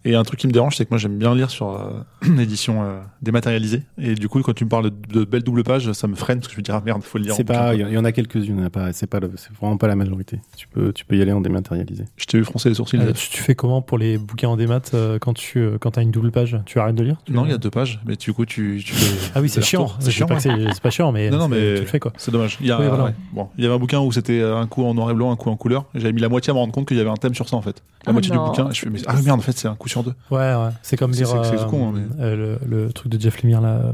Et 0.04 0.14
un 0.16 0.22
truc 0.24 0.40
qui 0.40 0.46
me 0.48 0.52
dérange, 0.52 0.76
c'est 0.76 0.84
que 0.84 0.90
moi 0.90 0.98
j'aime 0.98 1.16
bien 1.16 1.34
lire 1.34 1.50
sur 1.50 1.70
euh, 1.70 1.90
une 2.26 2.40
édition 2.40 2.82
euh, 2.82 3.00
dématérialisée. 3.22 3.82
Et 3.98 4.14
du 4.14 4.28
coup, 4.28 4.40
quand 4.42 4.52
tu 4.52 4.64
me 4.64 4.68
parles 4.68 4.90
de, 4.90 5.20
de 5.20 5.24
belles 5.24 5.42
doubles 5.44 5.62
pages, 5.62 5.92
ça 5.92 6.06
me 6.08 6.14
freine 6.16 6.38
parce 6.38 6.48
que 6.48 6.54
je 6.54 6.58
me 6.58 6.62
dis, 6.64 6.70
ah 6.72 6.82
merde, 6.84 7.02
faut 7.02 7.18
le 7.18 7.24
lire. 7.24 7.34
en 7.34 7.36
C'est 7.36 7.44
pas, 7.44 7.74
il 7.74 7.80
y, 7.88 7.96
en 7.96 8.04
a 8.04 8.12
quelques-unes, 8.12 8.68
pas, 8.70 8.92
c'est 8.92 9.06
pas, 9.06 9.20
c'est 9.36 9.52
vraiment 9.60 9.76
pas 9.76 9.86
la 9.86 9.94
majorité. 9.96 10.40
Tu 10.56 10.66
peux, 10.68 10.92
tu 10.92 11.04
peux 11.04 11.16
y 11.16 11.22
aller 11.22 11.32
en 11.32 11.40
dématérialisé. 11.40 12.04
Je 12.16 12.24
t'ai 12.26 12.38
vu 12.38 12.44
froncer 12.44 12.68
les 12.68 12.74
sourcils. 12.74 12.96
Euh, 12.98 13.12
tu, 13.12 13.30
tu 13.30 13.42
fais 13.42 13.54
comment 13.54 13.80
pour 13.82 13.96
les 13.98 14.18
bouquins 14.18 14.48
en 14.48 14.56
démat 14.56 14.80
euh, 14.94 15.18
quand 15.20 15.34
tu 15.34 15.58
euh, 15.60 15.78
quand 15.78 15.96
as 15.98 16.02
une 16.02 16.10
double 16.10 16.32
page? 16.32 16.58
Tu 16.66 16.80
arrêtes 16.80 16.96
de 16.96 17.04
lire? 17.04 17.16
Non, 17.28 17.44
il 17.44 17.50
y 17.50 17.54
a 17.54 17.58
deux 17.58 17.70
pages, 17.70 18.00
mais 18.06 18.16
du 18.16 18.32
coup, 18.32 18.44
tu, 18.44 18.82
tu 18.84 18.94
fais. 18.94 19.30
Ah 19.34 19.40
oui, 19.40 19.48
c'est 19.48 19.62
chiant. 19.62 19.88
C'est 20.00 20.10
chiant. 20.10 20.26
pas 20.26 20.36
que 20.40 20.48
ouais. 20.48 20.70
c'est 20.72 20.82
pas 20.82 20.90
chiant, 20.90 21.12
mais, 21.12 21.30
Non, 21.30 21.38
non, 21.38 21.48
mais- 21.48 21.74
tu 21.74 21.80
le 21.82 21.86
fais 21.86 22.00
quoi. 22.00 22.12
C'est 22.16 22.30
dommage. 22.30 22.58
Il 22.60 22.66
y 22.66 22.72
a, 22.72 22.80
Oui, 22.80 22.86
voilà. 22.88 23.04
ouais. 23.04 23.14
Bon, 23.32 23.48
il 23.56 23.62
y 23.62 23.66
avait 23.66 23.74
un 23.76 23.78
bouquin 23.78 24.00
où 24.00 24.10
c'était 24.10 24.42
un 24.42 24.66
coup 24.66 24.84
en 24.84 24.94
noir 24.94 25.10
et 25.10 25.14
blanc, 25.14 25.30
un 25.30 25.36
coup 25.36 25.50
en 25.50 25.56
couleur. 25.56 25.84
J'avais 25.94 26.12
mis 26.12 26.20
la 26.20 26.28
moitié 26.28 26.50
à 26.50 26.54
me 26.54 26.58
rendre 26.58 26.72
compte 26.72 26.88
qu'il 26.88 26.96
y 26.96 27.00
avait 27.00 27.10
un 27.10 27.14
thème 27.16 27.34
sur 27.34 27.48
ça 27.48 27.56
en 27.56 27.62
fait. 27.62 27.82
La 28.04 28.10
Ah 28.10 28.12
moitié 28.12 28.32
non. 28.34 28.42
du 28.44 28.50
bouquin. 28.50 28.68
Je 28.72 28.80
fais, 28.80 28.90
mais 28.90 28.98
ah 29.06 29.14
merde, 29.22 29.38
en 29.38 29.42
fait, 29.42 29.52
c'est 29.56 29.68
un 29.68 29.74
coup 29.76 29.88
sur 29.92 30.02
deux. 30.02 30.14
Ouais, 30.30 30.38
ouais. 30.54 30.70
C'est 30.82 30.96
comme 30.96 31.12
c'est 31.14 31.24
euh, 31.24 31.64
con, 31.66 31.88
hein, 31.88 31.92
mais- 31.94 32.22
euh, 32.24 32.58
le, 32.66 32.84
le 32.84 32.92
truc 32.92 33.10
de 33.12 33.20
Jeff 33.20 33.42
Lemire 33.42 33.60
là, 33.60 33.92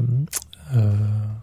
euh, 0.75 0.93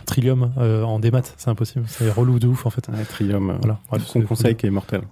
Trillium 0.07 0.52
euh, 0.59 0.82
en 0.82 0.98
démat, 0.98 1.22
c'est 1.36 1.48
impossible. 1.50 1.84
C'est 1.88 2.11
relou 2.11 2.38
de 2.38 2.46
ouf 2.46 2.66
en 2.66 2.70
fait. 2.70 2.86
Ouais, 2.88 2.94
euh, 3.22 3.38
Voilà. 3.62 3.78
C'est- 4.07 4.22
conseil 4.22 4.54
qui 4.57 4.66
est 4.66 4.70
mortel. 4.70 5.02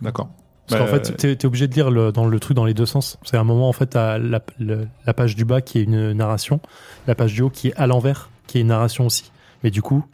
D'accord. 0.00 0.28
Parce 0.66 0.80
qu'en 0.80 0.86
Bah, 0.90 0.98
fait, 1.04 1.16
t'es 1.16 1.32
es 1.32 1.44
obligé 1.46 1.68
de 1.68 1.74
lire 1.74 1.90
le, 1.90 2.10
dans 2.10 2.24
le 2.26 2.40
truc 2.40 2.56
dans 2.56 2.64
les 2.64 2.72
deux 2.72 2.86
sens. 2.86 3.18
C'est 3.24 3.36
un 3.36 3.44
moment, 3.44 3.68
en 3.68 3.72
fait, 3.74 3.86
t'as 3.88 4.16
la, 4.16 4.40
le- 4.58 4.88
la 5.06 5.12
page 5.12 5.36
du 5.36 5.44
bas 5.44 5.60
qui 5.60 5.78
est 5.78 5.82
une 5.82 6.12
narration, 6.12 6.58
la 7.06 7.14
page 7.14 7.34
du 7.34 7.42
haut 7.42 7.50
qui 7.50 7.68
est 7.68 7.74
à 7.76 7.86
l'envers, 7.86 8.30
qui 8.46 8.56
est 8.58 8.60
une 8.62 8.68
narration 8.68 9.04
aussi. 9.04 9.30
Mais 9.62 9.70
du 9.70 9.82
coup, 9.82 10.04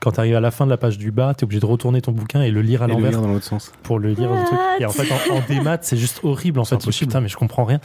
quand 0.00 0.12
t'arrives 0.12 0.36
à 0.36 0.40
la 0.40 0.50
fin 0.50 0.64
de 0.64 0.70
la 0.70 0.76
page 0.76 0.96
du 0.98 1.10
bas, 1.10 1.34
t'es 1.34 1.44
obligé 1.44 1.60
de 1.60 1.66
retourner 1.66 2.00
ton 2.00 2.12
bouquin 2.12 2.42
et 2.42 2.50
le 2.50 2.62
lire 2.62 2.82
à 2.82 2.86
l'envers 2.86 3.10
lire 3.10 3.20
dans 3.20 3.28
l'autre 3.28 3.44
sens. 3.44 3.72
pour 3.82 3.98
le 3.98 4.10
lire 4.10 4.28
dans 4.28 4.38
le 4.40 4.46
truc. 4.46 4.58
Et 4.80 4.84
en 4.86 4.90
fait, 4.90 5.08
en, 5.30 5.36
en 5.36 5.40
démat, 5.48 5.78
c'est 5.82 5.96
juste 5.96 6.20
horrible. 6.22 6.60
En 6.60 6.64
fait, 6.64 6.76
impossible. 6.76 7.08
putain, 7.08 7.20
mais 7.20 7.28
je 7.28 7.36
comprends 7.36 7.64
rien. 7.64 7.80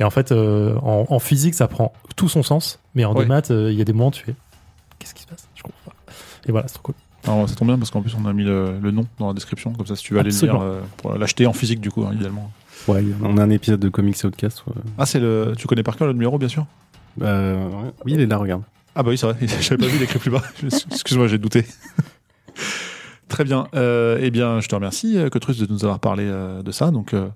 Et 0.00 0.04
en 0.04 0.10
fait, 0.10 0.32
euh, 0.32 0.76
en, 0.82 1.06
en 1.08 1.18
physique, 1.18 1.54
ça 1.54 1.68
prend 1.68 1.92
tout 2.16 2.28
son 2.28 2.42
sens. 2.42 2.78
Mais 2.94 3.04
en 3.04 3.14
Ouais. 3.14 3.22
démat, 3.22 3.42
euh, 3.50 3.70
il 3.72 3.78
y 3.78 3.80
a 3.80 3.84
des 3.84 3.92
moments 3.92 4.08
où 4.08 4.12
tu 4.12 4.24
fais, 4.24 4.34
qu'est-ce 4.98 5.14
qui 5.14 5.22
se 5.22 5.28
passe? 5.28 5.48
Je 5.54 5.62
comprends 5.62 5.78
pas. 5.86 5.92
Et 6.48 6.52
voilà, 6.52 6.66
c'est 6.68 6.74
trop 6.74 6.82
cool. 6.82 6.94
Alors, 7.24 7.48
ça 7.48 7.54
tombe 7.54 7.68
bien 7.68 7.78
parce 7.78 7.92
qu'en 7.92 8.02
plus, 8.02 8.16
on 8.20 8.26
a 8.26 8.32
mis 8.32 8.42
le, 8.42 8.78
le 8.82 8.90
nom 8.90 9.06
dans 9.20 9.28
la 9.28 9.34
description. 9.34 9.72
Comme 9.72 9.86
ça, 9.86 9.94
si 9.94 10.02
tu 10.02 10.14
veux 10.14 10.20
aller 10.20 10.30
Absolument. 10.34 10.58
le 10.64 10.64
lire, 10.70 10.76
euh, 10.78 10.80
pour 10.96 11.14
l'acheter 11.14 11.46
en 11.46 11.52
physique, 11.52 11.80
du 11.80 11.90
coup, 11.92 12.02
hein, 12.04 12.10
idéalement. 12.14 12.50
Ouais, 12.88 13.04
on 13.22 13.38
a 13.38 13.44
un 13.44 13.50
épisode 13.50 13.78
de 13.78 13.88
Comics 13.88 14.16
Outcast. 14.24 14.64
ouais. 14.66 14.72
Ah, 14.98 15.06
c'est 15.06 15.20
le. 15.20 15.52
Tu 15.56 15.68
connais 15.68 15.84
par 15.84 15.96
cœur 15.96 16.08
le 16.08 16.14
numéro, 16.14 16.36
bien 16.36 16.48
sûr? 16.48 16.66
Euh. 17.22 17.68
Oui, 18.04 18.14
il 18.14 18.20
est 18.20 18.26
là, 18.26 18.38
regarde. 18.38 18.62
Ah, 18.94 19.02
bah 19.02 19.10
oui, 19.10 19.18
c'est 19.18 19.26
vrai. 19.26 19.36
J'avais 19.60 19.78
pas 19.78 19.86
vu, 19.86 19.96
il 19.96 20.02
est 20.02 20.04
écrit 20.04 20.18
plus 20.18 20.30
bas. 20.30 20.42
Excuse-moi, 20.90 21.26
j'ai 21.28 21.38
douté. 21.38 21.64
Très 23.28 23.44
bien. 23.44 23.66
Euh, 23.74 24.18
eh 24.20 24.30
bien, 24.30 24.60
je 24.60 24.68
te 24.68 24.74
remercie, 24.74 25.16
euh, 25.16 25.30
Cotrus, 25.30 25.56
de 25.58 25.66
nous 25.72 25.84
avoir 25.84 26.00
parlé 26.00 26.24
euh, 26.26 26.62
de 26.62 26.70
ça. 26.70 26.90
Donc, 26.90 27.14
euh, 27.14 27.28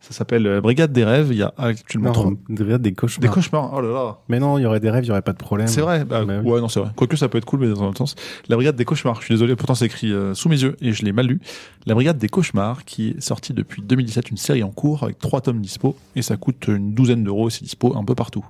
ça 0.00 0.12
s'appelle 0.12 0.44
euh, 0.48 0.60
Brigade 0.60 0.90
des 0.92 1.04
rêves. 1.04 1.28
Il 1.30 1.36
y 1.36 1.42
a 1.44 1.54
actuellement 1.56 2.10
trois- 2.10 2.30
Non, 2.48 2.78
des, 2.78 2.92
cauchemars. 2.92 3.20
des 3.20 3.28
cauchemars. 3.32 3.70
Oh 3.72 3.80
là 3.80 3.88
là. 3.92 4.18
Mais 4.28 4.40
non, 4.40 4.58
il 4.58 4.62
y 4.62 4.66
aurait 4.66 4.80
des 4.80 4.90
rêves, 4.90 5.04
il 5.04 5.08
y 5.08 5.10
aurait 5.12 5.22
pas 5.22 5.32
de 5.32 5.38
problème. 5.38 5.68
C'est 5.68 5.82
vrai. 5.82 6.04
Bah, 6.04 6.24
oui. 6.26 6.34
Ouais, 6.38 6.60
non, 6.60 6.66
c'est 6.68 6.80
vrai. 6.80 6.90
Quoique 6.96 7.14
ça 7.16 7.28
peut 7.28 7.38
être 7.38 7.44
cool, 7.44 7.60
mais 7.60 7.68
dans 7.68 7.84
un 7.84 7.86
autre 7.86 7.98
sens. 7.98 8.16
La 8.48 8.56
Brigade 8.56 8.74
des 8.74 8.84
cauchemars. 8.84 9.20
Je 9.20 9.26
suis 9.26 9.34
désolé, 9.34 9.54
pourtant 9.54 9.76
c'est 9.76 9.86
écrit 9.86 10.12
sous 10.34 10.48
mes 10.48 10.60
yeux 10.60 10.74
et 10.80 10.92
je 10.92 11.04
l'ai 11.04 11.12
mal 11.12 11.26
lu. 11.28 11.40
La 11.86 11.94
Brigade 11.94 12.18
des 12.18 12.28
cauchemars, 12.28 12.84
qui 12.84 13.10
est 13.10 13.20
sortie 13.20 13.52
depuis 13.54 13.82
2017, 13.82 14.32
une 14.32 14.36
série 14.36 14.64
en 14.64 14.70
cours 14.70 15.04
avec 15.04 15.20
trois 15.20 15.40
tomes 15.42 15.60
dispo 15.60 15.96
et 16.16 16.22
ça 16.22 16.36
coûte 16.36 16.64
une 16.66 16.92
douzaine 16.92 17.22
d'euros 17.22 17.46
et 17.46 17.52
c'est 17.52 17.62
dispo 17.62 17.96
un 17.96 18.04
peu 18.04 18.16
partout. 18.16 18.44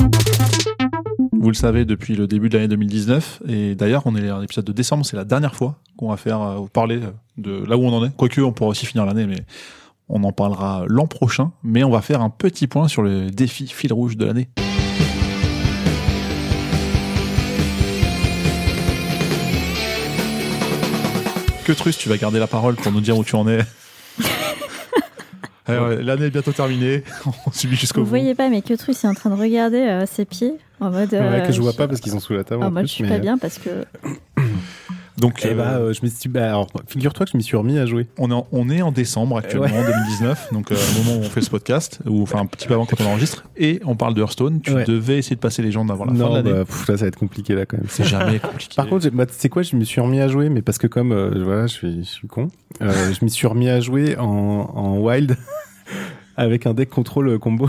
Vous 1.39 1.49
le 1.49 1.55
savez 1.55 1.85
depuis 1.85 2.17
le 2.17 2.27
début 2.27 2.49
de 2.49 2.57
l'année 2.57 2.69
2019 2.69 3.43
et 3.49 3.75
d'ailleurs 3.75 4.03
on 4.07 4.17
est 4.17 4.29
à 4.29 4.41
l'épisode 4.41 4.65
de 4.65 4.73
décembre, 4.73 5.05
c'est 5.05 5.17
la 5.17 5.25
dernière 5.25 5.55
fois 5.55 5.77
qu'on 5.97 6.09
va 6.09 6.17
faire 6.17 6.41
euh, 6.41 6.67
parler 6.73 7.01
de 7.37 7.65
là 7.67 7.77
où 7.77 7.85
on 7.85 7.93
en 7.93 8.05
est. 8.07 8.17
Quoique 8.17 8.41
on 8.41 8.53
pourra 8.53 8.71
aussi 8.71 8.87
finir 8.87 9.05
l'année, 9.05 9.27
mais 9.27 9.45
on 10.09 10.25
en 10.25 10.33
parlera 10.33 10.85
l'an 10.87 11.07
prochain. 11.07 11.53
Mais 11.63 11.85
on 11.85 11.91
va 11.91 12.01
faire 12.01 12.23
un 12.23 12.31
petit 12.31 12.67
point 12.67 12.89
sur 12.89 13.03
le 13.03 13.31
défi 13.31 13.67
fil 13.67 13.93
rouge 13.93 14.17
de 14.17 14.25
l'année. 14.25 14.49
Que 21.65 21.73
Trus, 21.73 21.99
tu 21.99 22.09
vas 22.09 22.17
garder 22.17 22.39
la 22.39 22.47
parole 22.47 22.77
pour 22.77 22.93
nous 22.93 23.01
dire 23.01 23.19
où 23.19 23.25
tu 23.25 23.35
en 23.35 23.47
es. 23.49 23.59
Eh 25.69 25.73
ouais, 25.73 26.03
L'année 26.03 26.27
est 26.27 26.31
bientôt 26.31 26.53
terminée. 26.53 27.03
On 27.47 27.53
subit 27.53 27.77
jusqu'au 27.77 28.01
Vous 28.01 28.05
bout. 28.05 28.11
voyez 28.11 28.35
pas, 28.35 28.49
mais 28.49 28.63
Quetrus 28.63 29.05
est 29.05 29.09
en 29.09 29.15
train 29.15 29.31
de 29.31 29.41
regarder 29.41 29.79
euh, 29.81 30.07
ses 30.07 30.25
pieds 30.25 30.55
en 30.81 30.91
mode. 30.91 31.13
Ouais, 31.13 31.19
euh, 31.21 31.41
que 31.41 31.53
je 31.53 31.61
vois 31.61 31.73
pas 31.73 31.89
parce 31.89 32.01
qu'ils 32.01 32.13
sont 32.13 32.21
sous 32.21 32.35
la 32.35 32.45
table. 32.45 32.63
En 32.63 32.69
en 32.69 32.71
mode, 32.71 32.83
plus, 32.85 32.89
je 32.89 32.95
suis 32.95 33.03
mais, 33.05 33.11
pas 33.11 33.19
bien 33.19 33.39
parce 33.39 33.59
que. 33.59 33.85
Donc, 35.19 35.41
Eh 35.45 35.49
euh, 35.49 35.55
bah, 35.55 35.77
euh, 35.79 35.93
je 35.95 36.01
me 36.05 36.09
suis, 36.11 36.29
bah, 36.29 36.47
alors, 36.49 36.67
figure-toi 36.87 37.25
que 37.25 37.33
je 37.33 37.37
m'y 37.39 37.43
suis 37.43 37.57
remis 37.57 37.79
à 37.79 37.87
jouer. 37.87 38.07
on, 38.19 38.31
est 38.31 38.35
en, 38.35 38.47
on 38.53 38.69
est 38.69 38.83
en 38.83 38.93
décembre 38.93 39.39
actuellement, 39.39 39.67
2019, 39.83 40.49
donc 40.53 40.71
euh, 40.71 40.75
au 40.77 41.03
moment 41.05 41.19
où 41.19 41.21
on 41.27 41.31
fait 41.31 41.41
ce 41.41 41.49
podcast, 41.51 42.01
ou 42.07 42.23
enfin 42.23 42.41
un 42.41 42.47
petit 42.47 42.67
peu 42.69 42.75
avant 42.75 42.85
quand 42.85 43.01
on 43.01 43.07
enregistre, 43.07 43.45
et 43.57 43.81
on 43.87 43.97
parle 43.97 44.13
de 44.15 44.21
Hearthstone. 44.21 44.61
Tu 44.61 44.73
Ouais. 44.75 44.85
devais 44.85 45.17
essayer 45.19 45.35
de 45.37 45.41
passer 45.41 45.63
les 45.63 45.73
gens 45.73 45.89
avant 45.89 46.05
la 46.05 46.13
fin 46.13 46.19
de 46.19 46.23
non, 46.23 46.35
l'année. 46.35 46.53
bah, 46.53 46.65
pff, 46.67 46.87
là, 46.89 46.97
ça 46.99 47.05
va 47.05 47.09
être 47.09 47.17
compliqué 47.19 47.55
là 47.55 47.65
quand 47.65 47.79
même. 47.79 47.87
C'est 47.89 48.05
jamais 48.05 48.39
compliqué. 48.39 48.75
Par 48.77 48.87
contre, 48.89 49.05
j'ai- 49.05 49.11
bah, 49.11 49.25
c'est 49.31 49.49
quoi 49.49 49.63
Je 49.63 49.75
me 49.77 49.85
suis 49.85 50.01
remis 50.03 50.21
à 50.21 50.29
jouer, 50.29 50.49
mais 50.51 50.61
parce 50.61 50.77
que 50.79 50.87
comme 50.87 51.13
euh, 51.13 51.31
voilà, 51.43 51.67
je 51.67 51.73
suis, 51.73 51.99
je 52.05 52.09
suis 52.11 52.29
con, 52.29 52.49
euh, 52.83 53.13
je 53.19 53.25
m'y 53.25 53.31
suis 53.31 53.47
remis 53.47 53.69
à 53.71 53.81
jouer 53.81 54.17
en, 54.19 54.25
en 54.27 54.99
wild 54.99 55.37
avec 56.37 56.67
un 56.67 56.75
deck 56.75 56.91
contrôle 56.91 57.39
combo. 57.39 57.69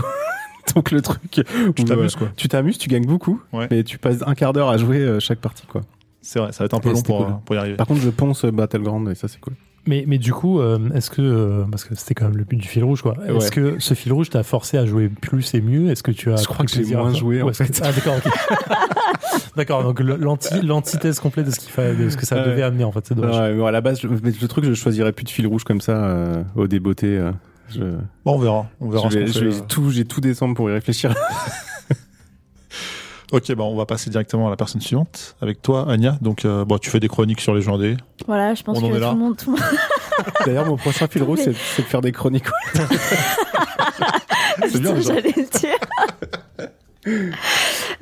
Donc 0.74 0.90
le 0.90 1.00
truc, 1.00 1.20
tu 1.30 1.84
t'amuses 1.84 2.14
euh, 2.16 2.18
quoi. 2.18 2.28
tu 2.36 2.46
t'amuses, 2.48 2.76
tu 2.76 2.90
gagnes 2.90 3.06
beaucoup, 3.06 3.40
Ouais. 3.54 3.68
mais 3.70 3.84
tu 3.84 3.96
passes 3.96 4.18
un 4.26 4.34
quart 4.34 4.52
d'heure 4.52 4.68
à 4.68 4.76
jouer 4.76 4.98
euh, 4.98 5.18
chaque 5.18 5.38
partie 5.38 5.66
quoi. 5.66 5.80
C'est 6.20 6.38
vrai, 6.40 6.52
ça 6.52 6.58
va 6.60 6.64
être 6.66 6.74
un 6.74 6.80
peu 6.80 6.88
Ouais, 6.88 6.94
long 6.94 7.02
pour, 7.02 7.24
cool. 7.26 7.34
pour 7.44 7.54
y 7.54 7.58
arriver. 7.58 7.76
Par 7.76 7.86
contre, 7.86 8.00
je 8.00 8.10
ponce 8.10 8.44
euh, 8.44 8.50
Battleground 8.50 9.08
et 9.08 9.14
ça 9.14 9.28
c'est 9.28 9.40
cool. 9.40 9.54
Mais, 9.86 10.04
mais 10.06 10.18
du 10.18 10.34
coup, 10.34 10.60
euh, 10.60 10.78
est-ce 10.94 11.08
que, 11.08 11.22
euh, 11.22 11.64
parce 11.70 11.84
que 11.84 11.94
c'était 11.94 12.12
quand 12.14 12.26
même 12.26 12.36
le 12.36 12.44
but 12.44 12.56
du 12.56 12.68
fil 12.68 12.84
rouge, 12.84 13.00
quoi. 13.00 13.14
Est-ce 13.26 13.32
Ouais. 13.46 13.50
que 13.50 13.76
ce 13.78 13.94
fil 13.94 14.12
rouge 14.12 14.28
t'a 14.28 14.42
forcé 14.42 14.76
à 14.76 14.84
jouer 14.84 15.08
plus 15.08 15.54
et 15.54 15.62
mieux? 15.62 15.88
Est-ce 15.90 16.02
que 16.02 16.10
tu 16.10 16.30
as 16.30 16.36
Je 16.36 16.44
crois 16.46 16.66
que 16.66 16.70
j'ai 16.70 16.78
plaisir 16.80 16.98
à 16.98 17.02
moins 17.04 17.14
joué, 17.14 17.40
en 17.40 17.48
que-. 17.48 17.54
Ah, 17.82 17.92
d'accord, 17.92 18.16
ok. 18.18 18.30
d'accord, 19.56 19.82
donc 19.84 20.00
l'antithèse 20.00 21.20
complète 21.20 21.46
de 21.46 21.50
ce, 21.52 21.60
qu'il 21.60 21.70
fa- 21.70 21.94
de 21.94 22.10
ce 22.10 22.16
que 22.18 22.26
ça 22.26 22.36
Ouais. 22.36 22.44
devait 22.50 22.62
amener, 22.64 22.84
en 22.84 22.92
fait, 22.92 23.06
c'est 23.06 23.14
dommage. 23.14 23.36
Ouais, 23.36 23.54
mais 23.54 23.66
à 23.66 23.70
la 23.70 23.80
base, 23.80 24.00
je, 24.00 24.08
mais 24.08 24.32
le 24.42 24.48
truc, 24.48 24.64
je 24.66 24.74
choisirais 24.74 25.12
plus 25.12 25.24
de 25.24 25.30
fil 25.30 25.46
rouge 25.46 25.64
comme 25.64 25.80
ça 25.80 25.92
euh, 25.92 26.42
au 26.54 26.66
débeauté. 26.66 27.16
euh, 27.16 27.30
je, 27.70 27.80
Bon, 28.26 28.34
on 28.34 28.38
verra. 28.38 28.66
On 28.80 28.90
verra 28.90 29.08
vais 29.08 29.24
euh. 29.42 29.52
tout, 29.68 29.90
j'ai 29.90 30.04
tout 30.04 30.20
décembre 30.20 30.54
pour 30.54 30.68
y 30.68 30.72
réfléchir. 30.72 31.14
Ok, 33.30 33.52
bah 33.54 33.64
on 33.64 33.76
va 33.76 33.84
passer 33.84 34.08
directement 34.08 34.46
à 34.46 34.50
la 34.50 34.56
personne 34.56 34.80
suivante 34.80 35.36
avec 35.42 35.60
toi, 35.60 35.86
Anya. 35.90 36.16
Donc, 36.22 36.44
euh, 36.44 36.64
bon, 36.64 36.78
tu 36.78 36.88
fais 36.88 37.00
des 37.00 37.08
chroniques 37.08 37.42
sur 37.42 37.54
les 37.54 37.60
gens 37.60 37.76
D. 37.76 37.96
Voilà, 38.26 38.54
je 38.54 38.62
pense 38.62 38.78
On 38.78 38.80
que 38.80 38.86
en 38.86 38.88
tout 38.90 39.00
là. 39.00 39.10
le 39.12 39.18
monde. 39.18 39.36
Tout 39.36 39.50
le 39.52 39.56
monde... 39.58 39.64
D'ailleurs, 40.46 40.66
mon 40.66 40.76
prochain 40.76 41.06
fil 41.08 41.22
rouge, 41.22 41.40
c'est 41.42 41.50
de 41.50 41.86
faire 41.86 42.00
des 42.00 42.12
chroniques. 42.12 42.46
C'est 44.68 44.80
bien. 44.80 45.00
J'allais 45.00 45.34
le 45.36 45.58
dire. 45.58 46.68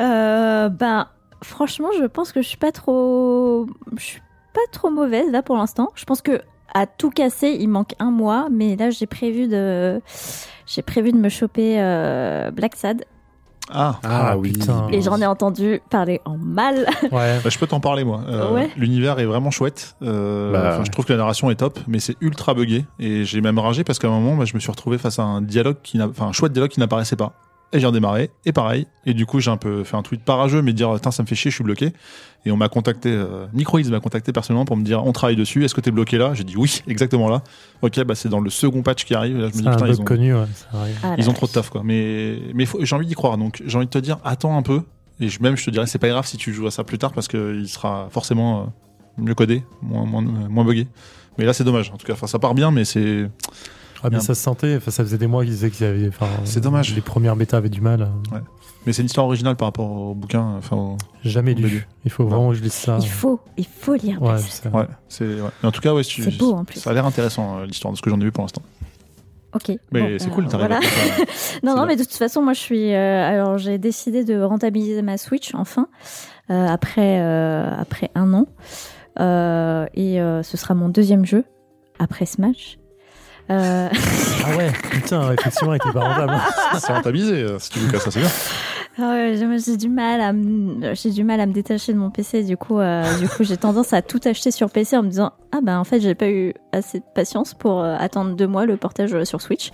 Euh, 0.01 0.68
ben, 0.68 1.07
franchement, 1.43 1.91
je 1.99 2.05
pense 2.07 2.33
que 2.33 2.43
je 2.43 2.49
suis 2.49 2.57
pas 2.57 2.72
trop. 2.72 3.66
Je 3.97 4.03
suis 4.03 4.20
pas 4.53 4.61
trop 4.72 4.91
mauvaise 4.91 5.31
là 5.31 5.43
pour 5.43 5.57
l'instant. 5.57 5.93
Je 5.95 6.05
pense 6.05 6.22
que 6.22 6.41
à 6.74 6.87
tout 6.87 7.11
casser, 7.11 7.57
il 7.61 7.68
manque 7.68 7.95
un 8.01 8.11
mois, 8.11 8.49
mais 8.51 8.74
là 8.74 8.91
j'ai 8.91 9.07
prévu 9.07 9.47
de. 9.47 10.01
J'ai 10.66 10.83
prévu 10.83 11.12
de 11.12 11.18
me 11.18 11.29
choper 11.29 11.77
euh, 11.79 12.51
Black 12.51 12.74
Sad. 12.74 13.05
Ah, 13.73 13.97
Ah, 14.05 14.37
oui. 14.39 14.53
putain. 14.53 14.89
Et 14.93 15.03
j'en 15.03 15.21
ai 15.21 15.27
entendu 15.27 15.81
parler 15.91 16.21
en 16.25 16.37
mal. 16.37 16.87
Ouais. 17.12 17.41
Bah, 17.43 17.51
je 17.51 17.59
peux 17.59 17.67
t'en 17.67 17.81
parler 17.81 18.05
moi. 18.05 18.21
Euh, 18.29 18.53
Ouais. 18.53 18.71
L'univers 18.77 19.19
est 19.19 19.25
vraiment 19.27 19.51
chouette. 19.51 19.97
Euh, 20.03 20.53
Bah, 20.53 20.79
ouais. 20.79 20.85
Je 20.85 20.91
trouve 20.91 21.05
que 21.05 21.12
la 21.12 21.19
narration 21.19 21.51
est 21.51 21.57
top, 21.57 21.79
mais 21.89 21.99
c'est 21.99 22.17
ultra 22.21 22.55
buggé. 22.55 22.85
Et 22.99 23.25
j'ai 23.25 23.41
même 23.41 23.59
ragé 23.59 23.83
parce 23.85 23.99
qu'à 23.99 24.09
un 24.09 24.12
moment, 24.12 24.37
bah, 24.37 24.45
je 24.45 24.55
me 24.55 24.61
suis 24.61 24.71
retrouvé 24.71 24.99
face 24.99 25.19
à 25.19 25.23
un 25.25 25.43
dialogue 25.43 25.77
qui, 25.83 25.99
n'a- 25.99 26.09
enfin, 26.09 26.27
un 26.27 26.33
chouette 26.33 26.53
dialogue 26.53 26.71
qui 26.71 26.81
n'apparaissait 26.81 27.17
pas. 27.17 27.33
Et 27.73 27.81
j'ai 27.81 27.87
redémarré, 27.87 28.31
et 28.45 28.53
pareil. 28.53 28.87
Et 29.07 29.12
du 29.12 29.27
coup, 29.27 29.41
j'ai 29.41 29.51
un 29.51 29.57
peu 29.57 29.83
fait 29.83 29.97
un 29.97 30.03
tweet 30.03 30.23
parageux, 30.23 30.62
mais 30.62 30.73
dire, 30.73 31.01
Tain, 31.01 31.11
ça 31.11 31.23
me 31.25 31.29
fait 31.29 31.35
chier, 31.35 31.51
je 31.51 31.57
suis 31.57 31.64
bloqué. 31.64 31.93
Et 32.45 32.53
on 32.53 32.57
m'a 32.57 32.69
contacté, 32.69 33.11
euh, 33.11 33.47
Microids 33.53 33.83
m'a 33.91 33.99
contacté 33.99 34.33
personnellement 34.33 34.64
pour 34.64 34.77
me 34.77 34.85
dire, 34.85 35.05
on 35.05 35.12
travaille 35.12 35.35
dessus, 35.35 35.64
est-ce 35.64 35.75
que 35.75 35.81
t'es 35.81 35.91
bloqué 35.91 36.17
là? 36.17 36.33
J'ai 36.33 36.45
dit 36.45 36.57
oui, 36.57 36.83
exactement 36.87 37.29
là. 37.29 37.43
Ok, 37.83 38.01
bah 38.05 38.14
c'est 38.14 38.29
dans 38.29 38.39
le 38.39 38.51
second 38.51 38.83
patch 38.83 39.05
qui 39.05 39.17
arrive. 39.17 39.37
Et 39.37 39.41
Là, 39.41 39.49
je 39.53 39.57
me 39.57 39.62
dis, 39.62 39.69
un 39.69 39.73
putain, 39.73 39.89
ils 39.89 40.01
ont, 40.01 40.05
connu, 40.05 40.33
ouais, 40.33 40.47
ça 40.55 40.79
arrive. 40.79 40.97
Ah, 41.03 41.14
ils 41.19 41.25
la 41.25 41.31
ont 41.31 41.33
trop 41.33 41.47
de 41.47 41.53
taf, 41.53 41.71
quoi. 41.71 41.83
Mais, 41.85 42.39
mais 42.55 42.67
j'ai 42.83 42.95
envie 42.95 43.07
d'y 43.07 43.14
croire. 43.14 43.37
Donc, 43.37 43.61
j'ai 43.67 43.77
envie 43.77 43.87
de 43.87 43.91
te 43.91 43.99
dire, 43.99 44.19
attends 44.25 44.57
un 44.57 44.62
peu. 44.62 44.83
Et 45.19 45.29
je, 45.29 45.43
même, 45.43 45.57
je 45.57 45.64
te 45.64 45.71
dirais, 45.71 45.87
c'est 45.87 45.99
pas 45.99 46.09
grave 46.09 46.27
si 46.27 46.37
tu 46.37 46.53
joues 46.53 46.69
à 46.69 46.71
ça 46.71 46.85
plus 46.85 46.99
tard 46.99 47.12
parce 47.12 47.27
qu'il 47.27 47.69
sera 47.69 48.09
forcément 48.11 48.61
euh, 48.61 48.64
mieux 49.19 49.35
codé, 49.35 49.64
moins, 49.83 50.05
moins, 50.05 50.23
moins 50.23 50.64
buggé. 50.64 50.87
Mais 51.39 51.45
là, 51.45 51.53
c'est 51.53 51.64
dommage. 51.64 51.91
En 51.91 51.97
tout 51.97 52.07
cas, 52.07 52.12
enfin, 52.12 52.29
ça 52.29 52.39
part 52.39 52.55
bien, 52.55 52.71
mais 52.71 52.85
c'est. 52.85 53.29
Ah, 54.03 54.05
mais 54.05 54.11
Bien. 54.11 54.20
ça 54.20 54.34
se 54.34 54.42
sentait, 54.42 54.76
enfin, 54.76 54.90
ça 54.90 55.03
faisait 55.03 55.18
des 55.18 55.26
mois 55.26 55.42
qu'ils 55.42 55.53
disaient 55.53 55.70
qu'ils 55.70 55.86
avaient. 55.86 56.11
C'est 56.44 56.61
dommage. 56.61 56.94
Les 56.94 57.01
premières 57.01 57.36
bêtas 57.36 57.57
avaient 57.59 57.68
du 57.68 57.80
mal. 57.80 58.03
euh, 58.32 58.38
Mais 58.86 58.92
c'est 58.92 59.03
une 59.03 59.07
histoire 59.07 59.26
originale 59.26 59.57
par 59.57 59.66
rapport 59.68 59.90
au 59.90 60.14
bouquin. 60.14 60.55
Enfin, 60.59 60.76
au- 60.76 60.97
Jamais 61.24 61.53
Au 61.53 61.55
début. 61.55 61.68
lu. 61.68 61.88
Il 62.05 62.11
faut 62.11 62.24
vraiment 62.26 62.51
que 62.51 62.55
je 62.57 62.62
lise 62.62 62.72
ça. 62.72 62.99
Il 63.01 63.09
faut, 63.09 63.40
il 63.57 63.66
faut 63.66 63.94
lire. 63.94 64.20
Ouais, 64.22 64.38
c'est- 64.38 64.68
ouais, 64.68 64.86
c'est. 65.09 65.24
ouais. 65.24 65.51
Mais 65.62 65.68
en 65.68 65.72
tout 65.72 65.80
cas, 65.80 65.92
ouais, 65.94 66.05
tu- 66.05 66.22
C'est 66.22 66.36
beau, 66.38 66.53
en 66.53 66.64
plus. 66.64 66.78
Ça 66.80 66.90
a 66.90 66.92
l'air 66.92 67.05
intéressant 67.07 67.59
euh, 67.59 67.66
l'histoire 67.66 67.92
de 67.92 67.97
ce 67.99 68.03
que 68.03 68.11
j'en 68.11 68.20
ai 68.20 68.24
vu 68.24 68.30
pour 68.32 68.44
l'instant. 68.44 68.62
Ok. 69.55 69.70
Mais 69.90 70.01
Bon, 70.03 70.16
c'est 70.18 70.26
euh, 70.28 70.30
cool, 70.30 70.47
t'arrives 70.49 70.66
voilà. 70.68 70.82
ça. 70.82 71.24
Non, 71.64 71.74
non, 71.76 71.86
mais 71.86 71.97
de 71.97 72.03
toute 72.05 72.12
façon, 72.12 72.42
moi, 72.42 72.53
je 72.53 72.61
suis. 72.61 72.92
euh, 72.94 73.26
alors, 73.28 73.57
j'ai 73.59 73.78
décidé 73.78 74.22
de 74.24 74.40
rentabiliser 74.42 75.01
ma 75.03 75.16
Switch 75.18 75.55
enfin 75.55 75.88
euh, 76.51 76.66
après 76.68 77.20
euh, 77.20 77.70
après 77.78 78.11
un 78.14 78.34
an, 78.34 78.47
Euh, 79.18 79.86
et 79.94 80.20
euh, 80.20 80.42
ce 80.42 80.57
sera 80.59 80.74
mon 80.74 80.90
deuxième 80.90 81.24
jeu 81.24 81.44
après 81.99 82.26
Smash. 82.26 82.78
Euh, 83.51 83.88
Ah 84.44 84.57
ouais, 84.57 84.72
putain, 84.90 85.32
effectivement, 85.32 85.70
avec 85.70 85.84
les 85.84 85.92
pas 85.92 86.01
rentable. 86.01 86.34
c'est 86.80 86.92
rentabilisé. 86.92 87.34
euh, 87.42 87.59
Si 87.59 87.70
tu 87.70 87.78
veux 87.78 87.90
que 87.92 87.99
ça, 87.99 88.11
c'est 88.11 88.20
bien. 88.20 88.28
ah 88.99 89.03
ouais, 89.12 89.36
j'ai 89.64 89.76
du 89.76 89.88
mal 89.88 90.20
à 90.20 90.32
me, 90.32 90.94
j'ai 90.94 91.11
du 91.11 91.22
mal 91.22 91.38
à 91.40 91.47
me 91.47 91.53
détacher 91.53 91.92
de 91.92 91.99
mon 91.99 92.11
PC. 92.11 92.42
Du 92.42 92.57
coup, 92.57 92.78
euh, 92.80 93.05
du 93.18 93.28
coup, 93.28 93.44
j'ai 93.44 93.57
tendance 93.57 93.92
à 93.92 94.03
tout 94.03 94.20
acheter 94.24 94.51
sur 94.51 94.70
PC 94.70 94.97
en 94.97 95.03
me 95.05 95.09
disant 95.09 95.32
ah 95.53 95.59
ben 95.62 95.78
en 95.78 95.84
fait 95.84 96.01
j'ai 96.01 96.14
pas 96.14 96.28
eu 96.28 96.55
assez 96.72 96.99
de 96.99 97.05
patience 97.14 97.55
pour 97.55 97.80
euh, 97.82 97.94
attendre 97.99 98.34
deux 98.34 98.47
mois 98.49 98.66
le 98.66 98.76
portage 98.76 99.14
euh, 99.14 99.24
sur 99.24 99.40
Switch, 99.40 99.70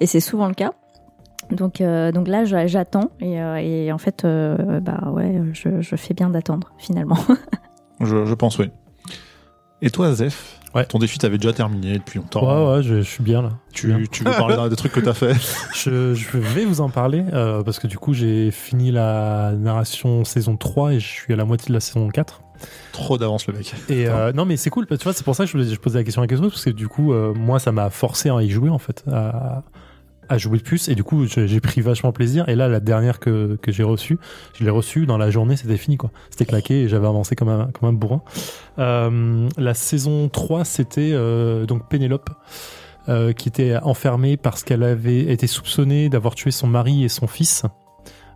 et 0.00 0.06
c'est 0.06 0.20
souvent 0.20 0.46
le 0.48 0.54
cas. 0.54 0.70
Donc, 1.50 1.80
euh, 1.80 2.10
donc 2.12 2.26
là, 2.28 2.44
j'a- 2.44 2.66
j'attends 2.66 3.10
et, 3.20 3.40
euh, 3.40 3.56
et 3.56 3.92
en 3.92 3.98
fait, 3.98 4.24
euh, 4.24 4.80
bah 4.80 5.10
ouais, 5.12 5.40
je, 5.52 5.80
je 5.80 5.96
fais 5.96 6.12
bien 6.14 6.28
d'attendre 6.30 6.72
finalement. 6.78 7.18
Je, 8.00 8.24
je 8.26 8.34
pense, 8.34 8.58
oui. 8.58 8.70
Et 9.82 9.90
toi, 9.90 10.12
Zef 10.12 10.58
Ouais. 10.76 10.84
Ton 10.84 10.98
défi, 10.98 11.18
t'avais 11.18 11.38
déjà 11.38 11.54
terminé 11.54 11.94
depuis 11.94 12.18
longtemps. 12.18 12.44
Ouais, 12.44 12.76
ouais, 12.76 12.82
je, 12.82 12.96
je 12.96 13.08
suis 13.08 13.22
bien 13.22 13.40
là. 13.40 13.52
Tu, 13.72 14.08
tu 14.10 14.24
veux 14.24 14.30
parler 14.32 14.56
d'un 14.56 14.68
des 14.68 14.76
trucs 14.76 14.92
que 14.92 15.00
t'as 15.00 15.14
fait 15.14 15.32
Je, 15.74 16.14
je 16.14 16.38
vais 16.38 16.66
vous 16.66 16.82
en 16.82 16.90
parler 16.90 17.24
euh, 17.32 17.62
parce 17.62 17.78
que 17.78 17.86
du 17.86 17.96
coup, 17.98 18.12
j'ai 18.12 18.50
fini 18.50 18.90
la 18.90 19.52
narration 19.52 20.24
saison 20.24 20.56
3 20.56 20.92
et 20.92 21.00
je 21.00 21.06
suis 21.06 21.32
à 21.32 21.36
la 21.36 21.46
moitié 21.46 21.68
de 21.68 21.72
la 21.72 21.80
saison 21.80 22.08
4. 22.08 22.42
Trop 22.92 23.16
d'avance, 23.16 23.46
le 23.46 23.54
mec. 23.54 23.74
Et 23.88 24.06
euh, 24.06 24.32
non, 24.32 24.44
mais 24.44 24.56
c'est 24.56 24.70
cool, 24.70 24.86
tu 24.86 24.96
vois, 24.96 25.12
c'est 25.14 25.24
pour 25.24 25.34
ça 25.34 25.46
que 25.46 25.50
je, 25.50 25.62
je 25.62 25.78
posais 25.78 25.98
la 25.98 26.04
question 26.04 26.22
à 26.22 26.26
quelque 26.26 26.42
chose 26.42 26.52
parce 26.52 26.64
que 26.64 26.70
du 26.70 26.88
coup, 26.88 27.12
euh, 27.12 27.32
moi, 27.34 27.58
ça 27.58 27.72
m'a 27.72 27.88
forcé 27.90 28.28
à 28.28 28.42
y 28.42 28.50
jouer 28.50 28.68
en 28.70 28.78
fait, 28.78 29.02
à, 29.10 29.62
à 30.28 30.38
jouer 30.38 30.58
plus. 30.58 30.88
Et 30.88 30.94
du 30.94 31.04
coup, 31.04 31.26
j'ai 31.26 31.60
pris 31.60 31.80
vachement 31.80 32.12
plaisir. 32.12 32.48
Et 32.48 32.54
là, 32.54 32.68
la 32.68 32.80
dernière 32.80 33.18
que, 33.20 33.56
que 33.62 33.72
j'ai 33.72 33.82
reçue, 33.82 34.18
je 34.58 34.64
l'ai 34.64 34.70
reçue 34.70 35.06
dans 35.06 35.18
la 35.18 35.30
journée, 35.30 35.56
c'était 35.56 35.76
fini 35.76 35.96
quoi. 35.96 36.10
C'était 36.30 36.46
claqué 36.46 36.82
et 36.82 36.88
j'avais 36.88 37.06
avancé 37.06 37.36
comme 37.36 37.48
un, 37.48 37.70
comme 37.72 37.88
un 37.88 37.92
bourrin. 37.92 38.22
Euh, 38.78 39.48
la 39.56 39.74
saison 39.74 40.28
3, 40.28 40.64
c'était 40.64 41.10
euh, 41.12 41.66
donc 41.66 41.88
Pénélope. 41.88 42.30
euh, 43.08 43.32
qui 43.32 43.48
était 43.48 43.76
enfermée 43.84 44.36
parce 44.36 44.64
qu'elle 44.64 44.82
avait 44.82 45.20
été 45.32 45.46
soupçonnée 45.46 46.08
d'avoir 46.08 46.34
tué 46.34 46.50
son 46.50 46.66
mari 46.66 47.04
et 47.04 47.08
son 47.08 47.28
fils. 47.28 47.62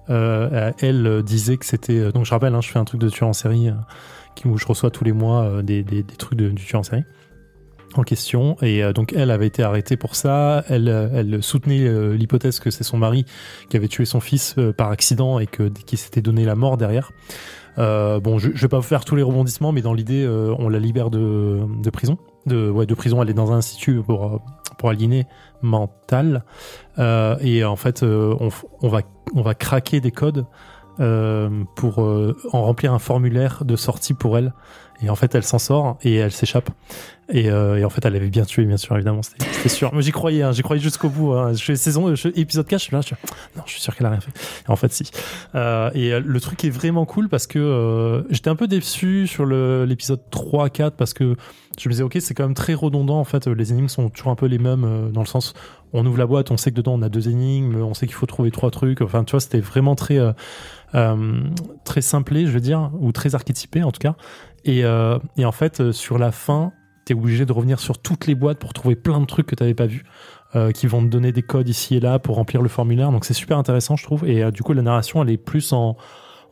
Euh, 0.08 0.72
elle 0.80 1.06
euh, 1.06 1.22
disait 1.22 1.56
que 1.56 1.66
c'était 1.66 2.10
donc 2.12 2.24
je 2.24 2.30
rappelle, 2.30 2.54
hein, 2.54 2.60
je 2.60 2.68
fais 2.68 2.78
un 2.78 2.84
truc 2.84 3.00
de 3.00 3.08
tueur 3.08 3.28
en 3.28 3.32
série 3.32 3.68
euh, 3.68 3.72
qui- 4.34 4.48
où 4.48 4.56
je 4.58 4.66
reçois 4.66 4.90
tous 4.90 5.04
les 5.04 5.12
mois 5.12 5.42
euh, 5.42 5.62
des, 5.62 5.82
des, 5.82 6.02
des 6.02 6.16
trucs 6.16 6.38
de, 6.38 6.48
du 6.50 6.64
tueur 6.64 6.80
en 6.80 6.84
série 6.84 7.04
en 7.94 8.02
question. 8.02 8.56
Et 8.62 8.82
euh, 8.82 8.92
donc 8.92 9.12
elle 9.12 9.30
avait 9.30 9.46
été 9.46 9.62
arrêtée 9.62 9.96
pour 9.96 10.14
ça. 10.14 10.64
Elle 10.68 10.88
euh, 10.88 11.08
elle 11.12 11.42
soutenait 11.42 11.86
euh, 11.86 12.14
l'hypothèse 12.14 12.60
que 12.60 12.70
c'est 12.70 12.84
son 12.84 12.98
mari 12.98 13.24
qui 13.68 13.76
avait 13.76 13.88
tué 13.88 14.04
son 14.04 14.20
fils 14.20 14.54
euh, 14.58 14.72
par 14.72 14.90
accident 14.90 15.38
et 15.38 15.46
que 15.46 15.68
qui 15.68 15.96
s'était 15.96 16.22
donné 16.22 16.44
la 16.44 16.54
mort 16.54 16.76
derrière. 16.76 17.12
Bon 17.76 18.38
je, 18.38 18.50
je 18.52 18.60
vais 18.60 18.68
pas 18.68 18.76
vous 18.76 18.82
faire 18.82 19.06
tous 19.06 19.16
les 19.16 19.22
rebondissements 19.22 19.72
mais 19.72 19.80
dans 19.80 19.94
l'idée 19.94 20.28
on 20.58 20.68
la 20.68 20.78
libère 20.78 21.08
de, 21.08 21.60
de 21.82 21.90
prison. 21.90 22.18
De 22.44 22.68
ouais 22.68 22.84
de 22.84 22.94
prison. 22.94 23.22
Elle 23.22 23.30
est 23.30 23.34
dans 23.34 23.52
un 23.52 23.56
institut 23.56 24.02
pour 24.02 24.42
pour 24.76 24.90
aliéner 24.90 25.26
mental. 25.62 26.44
Et 26.98 27.64
en 27.64 27.76
fait 27.76 28.02
on, 28.02 28.50
on 28.82 28.88
va 28.88 29.00
on 29.34 29.40
va 29.40 29.54
craquer 29.54 30.02
des 30.02 30.10
codes 30.10 30.44
pour 31.74 31.98
en 32.00 32.62
remplir 32.62 32.92
un 32.92 32.98
formulaire 32.98 33.64
de 33.64 33.76
sortie 33.76 34.12
pour 34.12 34.36
elle. 34.36 34.52
Et 35.02 35.10
en 35.10 35.16
fait, 35.16 35.34
elle 35.34 35.44
s'en 35.44 35.58
sort 35.58 35.98
et 36.02 36.16
elle 36.16 36.32
s'échappe. 36.32 36.70
Et, 37.32 37.48
euh, 37.48 37.76
et 37.76 37.84
en 37.84 37.90
fait, 37.90 38.04
elle 38.04 38.16
avait 38.16 38.28
bien 38.28 38.44
tué, 38.44 38.64
bien 38.64 38.76
sûr, 38.76 38.96
évidemment, 38.96 39.22
c'était 39.22 39.68
sûr. 39.68 39.92
Moi, 39.92 40.02
j'y 40.02 40.10
croyais, 40.10 40.42
hein, 40.42 40.52
j'y 40.52 40.62
croyais 40.62 40.82
jusqu'au 40.82 41.08
bout. 41.08 41.32
Hein. 41.32 41.52
Je 41.54 41.62
fais 41.62 41.76
saison, 41.76 42.12
épisode 42.12 42.66
4, 42.66 42.80
je 42.80 42.84
suis 42.84 42.92
là, 42.92 43.00
je 43.00 43.06
suis, 43.06 43.16
non, 43.56 43.62
je 43.66 43.72
suis 43.72 43.80
sûr 43.80 43.94
qu'elle 43.94 44.06
a 44.06 44.10
rien 44.10 44.20
fait. 44.20 44.32
Et 44.66 44.70
en 44.70 44.76
fait, 44.76 44.92
si. 44.92 45.10
Euh, 45.54 45.90
et 45.94 46.12
euh, 46.12 46.20
le 46.24 46.40
truc 46.40 46.64
est 46.64 46.70
vraiment 46.70 47.06
cool 47.06 47.28
parce 47.28 47.46
que 47.46 48.24
j'étais 48.30 48.50
un 48.50 48.56
peu 48.56 48.66
déçu 48.66 49.26
sur 49.26 49.46
l'épisode 49.46 50.20
3, 50.30 50.70
4 50.70 50.96
parce 50.96 51.14
que 51.14 51.36
je 51.78 51.88
me 51.88 51.92
disais, 51.92 52.02
ok, 52.02 52.16
c'est 52.20 52.34
quand 52.34 52.44
même 52.44 52.54
très 52.54 52.74
redondant. 52.74 53.20
En 53.20 53.24
fait, 53.24 53.46
les 53.46 53.72
énigmes 53.72 53.88
sont 53.88 54.08
toujours 54.08 54.32
un 54.32 54.36
peu 54.36 54.46
les 54.46 54.58
mêmes 54.58 55.10
dans 55.12 55.20
le 55.20 55.26
sens, 55.26 55.54
on 55.92 56.04
ouvre 56.06 56.18
la 56.18 56.26
boîte, 56.26 56.50
on 56.50 56.56
sait 56.56 56.70
que 56.70 56.76
dedans 56.76 56.94
on 56.94 57.02
a 57.02 57.08
deux 57.08 57.28
énigmes, 57.28 57.76
on 57.76 57.94
sait 57.94 58.06
qu'il 58.06 58.14
faut 58.14 58.26
trouver 58.26 58.50
trois 58.50 58.70
trucs. 58.70 59.02
Enfin, 59.02 59.22
tu 59.24 59.32
vois, 59.32 59.40
c'était 59.40 59.60
vraiment 59.60 59.94
très 59.94 60.18
très 61.84 62.00
simplé, 62.00 62.46
je 62.46 62.50
veux 62.50 62.60
dire, 62.60 62.90
ou 62.98 63.12
très 63.12 63.36
archétypé 63.36 63.84
en 63.84 63.92
tout 63.92 64.00
cas. 64.00 64.16
Et, 64.64 64.84
euh, 64.84 65.18
et 65.36 65.44
en 65.44 65.52
fait, 65.52 65.80
euh, 65.80 65.92
sur 65.92 66.18
la 66.18 66.32
fin, 66.32 66.72
t'es 67.04 67.14
obligé 67.14 67.46
de 67.46 67.52
revenir 67.52 67.80
sur 67.80 67.98
toutes 67.98 68.26
les 68.26 68.34
boîtes 68.34 68.58
pour 68.58 68.72
trouver 68.72 68.96
plein 68.96 69.20
de 69.20 69.26
trucs 69.26 69.46
que 69.46 69.54
t'avais 69.54 69.74
pas 69.74 69.86
vu, 69.86 70.04
euh, 70.54 70.70
qui 70.72 70.86
vont 70.86 71.02
te 71.02 71.08
donner 71.08 71.32
des 71.32 71.42
codes 71.42 71.68
ici 71.68 71.96
et 71.96 72.00
là 72.00 72.18
pour 72.18 72.36
remplir 72.36 72.62
le 72.62 72.68
formulaire. 72.68 73.10
Donc 73.10 73.24
c'est 73.24 73.34
super 73.34 73.58
intéressant, 73.58 73.96
je 73.96 74.04
trouve. 74.04 74.28
Et 74.28 74.50
du 74.52 74.62
coup, 74.62 74.72
la 74.72 74.82
narration, 74.82 75.22
elle 75.22 75.30
est 75.30 75.38
plus 75.38 75.72
en 75.72 75.96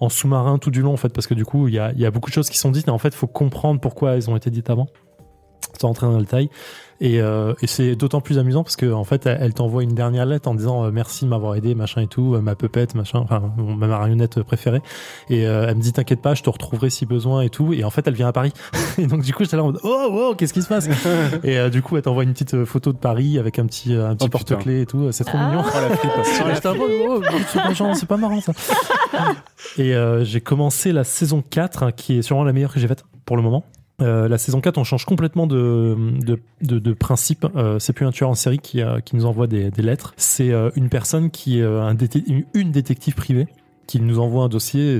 sous-marin 0.08 0.58
tout 0.58 0.70
du 0.70 0.80
long 0.80 0.92
en 0.92 0.96
fait 0.96 1.12
parce 1.12 1.26
que 1.26 1.34
du 1.34 1.44
coup 1.44 1.66
il 1.66 1.74
y 1.74 1.78
a, 1.80 1.90
il 1.92 1.98
y 1.98 2.06
a 2.06 2.12
beaucoup 2.12 2.30
de 2.30 2.34
choses 2.34 2.48
qui 2.48 2.56
sont 2.56 2.70
dites 2.70 2.86
et 2.86 2.90
en 2.92 2.98
fait 2.98 3.08
il 3.08 3.16
faut 3.16 3.26
comprendre 3.26 3.80
pourquoi 3.80 4.12
elles 4.12 4.30
ont 4.30 4.36
été 4.36 4.48
dites 4.48 4.70
avant 4.70 4.86
sans 5.80 5.88
rentrer 5.88 6.06
dans 6.06 6.12
le 6.12 6.20
détail 6.20 6.50
et, 7.00 7.20
euh, 7.20 7.54
et 7.62 7.66
c'est 7.66 7.94
d'autant 7.96 8.20
plus 8.20 8.38
amusant 8.38 8.62
parce 8.64 8.76
que 8.76 8.92
en 8.92 9.04
fait 9.04 9.26
elle, 9.26 9.38
elle 9.40 9.54
t'envoie 9.54 9.82
une 9.82 9.94
dernière 9.94 10.26
lettre 10.26 10.48
en 10.48 10.54
disant 10.54 10.84
euh, 10.84 10.90
merci 10.92 11.24
de 11.24 11.30
m'avoir 11.30 11.54
aidé 11.54 11.74
machin 11.74 12.00
et 12.02 12.06
tout 12.06 12.34
euh, 12.34 12.40
ma 12.40 12.54
pepette 12.56 12.94
machin 12.94 13.20
enfin 13.20 13.52
ma 13.56 13.86
marionnette 13.86 14.42
préférée 14.42 14.82
et 15.30 15.46
euh, 15.46 15.66
elle 15.68 15.76
me 15.76 15.80
dit 15.82 15.92
t'inquiète 15.92 16.20
pas 16.22 16.34
je 16.34 16.42
te 16.42 16.50
retrouverai 16.50 16.90
si 16.90 17.06
besoin 17.06 17.42
et 17.42 17.50
tout 17.50 17.72
et 17.72 17.84
en 17.84 17.90
fait 17.90 18.06
elle 18.08 18.14
vient 18.14 18.28
à 18.28 18.32
Paris 18.32 18.52
et 18.98 19.06
donc 19.06 19.22
du 19.22 19.32
coup 19.32 19.44
j'étais 19.44 19.56
là 19.56 19.62
en 19.62 19.66
mode 19.66 19.80
oh 19.84 20.08
wow 20.10 20.34
qu'est-ce 20.34 20.52
qui 20.52 20.62
se 20.62 20.68
passe? 20.68 20.88
Et 21.44 21.58
euh, 21.58 21.70
du 21.70 21.82
coup 21.82 21.96
elle 21.96 22.02
t'envoie 22.02 22.24
une 22.24 22.32
petite 22.32 22.64
photo 22.64 22.92
de 22.92 22.98
Paris 22.98 23.38
avec 23.38 23.58
un 23.58 23.66
petit 23.66 23.94
un 23.94 24.14
petit 24.16 24.24
Oh, 24.26 24.28
putain. 24.28 24.54
porte-clés 24.56 24.80
et 24.82 24.86
tout 24.86 25.12
c'est 25.12 25.24
trop 25.24 25.38
Ah. 25.40 25.46
mignon 25.48 25.62
Oh 25.64 25.78
la 25.80 25.96
flip. 25.96 26.10
Un 26.64 26.74
peu, 26.74 26.80
oh, 27.08 27.94
c'est 27.94 28.06
pas 28.08 28.16
marrant 28.16 28.40
ça. 28.40 28.52
Et 29.76 29.94
euh, 29.94 30.24
j'ai 30.24 30.40
commencé 30.40 30.92
la 30.92 31.04
saison 31.04 31.42
4, 31.48 31.82
hein, 31.82 31.92
qui 31.92 32.18
est 32.18 32.22
sûrement 32.22 32.44
la 32.44 32.52
meilleure 32.52 32.72
que 32.72 32.80
j'ai 32.80 32.88
faite 32.88 33.04
pour 33.24 33.36
le 33.36 33.42
moment. 33.42 33.64
Euh, 34.00 34.28
la 34.28 34.38
saison 34.38 34.60
4, 34.60 34.78
on 34.78 34.84
change 34.84 35.04
complètement 35.04 35.46
de, 35.46 35.96
de, 36.20 36.38
de, 36.78 36.92
principe. 36.92 37.46
Euh, 37.56 37.78
c'est 37.78 37.92
plus 37.92 38.06
un 38.06 38.12
tueur 38.12 38.30
en 38.30 38.34
série 38.34 38.58
qui, 38.58 38.80
euh, 38.80 39.00
qui 39.00 39.16
nous 39.16 39.26
envoie 39.26 39.46
des, 39.46 39.70
des 39.70 39.82
lettres. 39.82 40.14
C'est 40.16 40.52
une 40.76 40.88
personne 40.88 41.30
qui 41.30 41.60
est 41.60 41.64
un 41.64 41.96
une, 42.54 42.70
détective 42.70 43.14
privée 43.14 43.46
qui 43.86 44.00
nous 44.00 44.18
envoie 44.18 44.44
un 44.44 44.48
dossier. 44.48 44.98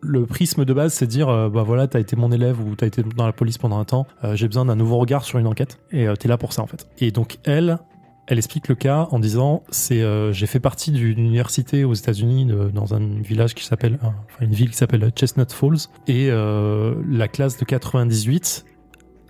Le 0.00 0.26
prisme 0.26 0.64
de 0.64 0.72
base, 0.72 0.94
c'est 0.94 1.06
dire, 1.06 1.26
bah 1.50 1.62
voilà, 1.62 1.86
t'as 1.86 2.00
été 2.00 2.16
mon 2.16 2.32
élève 2.32 2.60
ou 2.60 2.74
t'as 2.74 2.86
été 2.86 3.02
dans 3.02 3.26
la 3.26 3.32
police 3.32 3.58
pendant 3.58 3.78
un 3.78 3.84
temps. 3.84 4.06
J'ai 4.34 4.48
besoin 4.48 4.64
d'un 4.64 4.76
nouveau 4.76 4.96
regard 4.98 5.24
sur 5.24 5.38
une 5.38 5.46
enquête 5.46 5.78
et 5.92 6.06
t'es 6.18 6.28
là 6.28 6.38
pour 6.38 6.52
ça 6.52 6.62
en 6.62 6.66
fait. 6.66 6.88
Et 6.98 7.10
donc 7.10 7.38
elle, 7.44 7.78
elle 8.26 8.38
explique 8.38 8.68
le 8.68 8.74
cas 8.74 9.08
en 9.10 9.18
disant 9.18 9.62
c'est 9.70 10.02
euh, 10.02 10.32
j'ai 10.32 10.46
fait 10.46 10.60
partie 10.60 10.92
d'une 10.92 11.18
université 11.18 11.84
aux 11.84 11.94
États-Unis 11.94 12.48
dans 12.72 12.94
un 12.94 13.20
village 13.20 13.54
qui 13.54 13.64
s'appelle 13.64 13.98
euh, 14.02 14.06
enfin 14.06 14.44
une 14.44 14.54
ville 14.54 14.70
qui 14.70 14.76
s'appelle 14.76 15.10
Chestnut 15.14 15.50
Falls. 15.52 15.88
Et 16.06 16.28
euh, 16.30 16.94
la 17.08 17.28
classe 17.28 17.58
de 17.58 17.64
98 17.64 18.64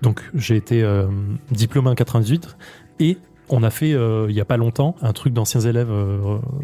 donc 0.03 0.23
j'ai 0.35 0.57
été 0.57 0.83
euh, 0.83 1.07
diplômé 1.51 1.89
en 1.89 1.95
98 1.95 2.57
et 3.01 3.19
on 3.49 3.63
a 3.63 3.71
fait 3.71 3.91
il 3.91 4.35
y 4.35 4.41
a 4.41 4.45
pas 4.45 4.57
longtemps 4.57 4.95
un 5.01 5.13
truc 5.13 5.33
d'anciens 5.33 5.61
élèves 5.61 5.91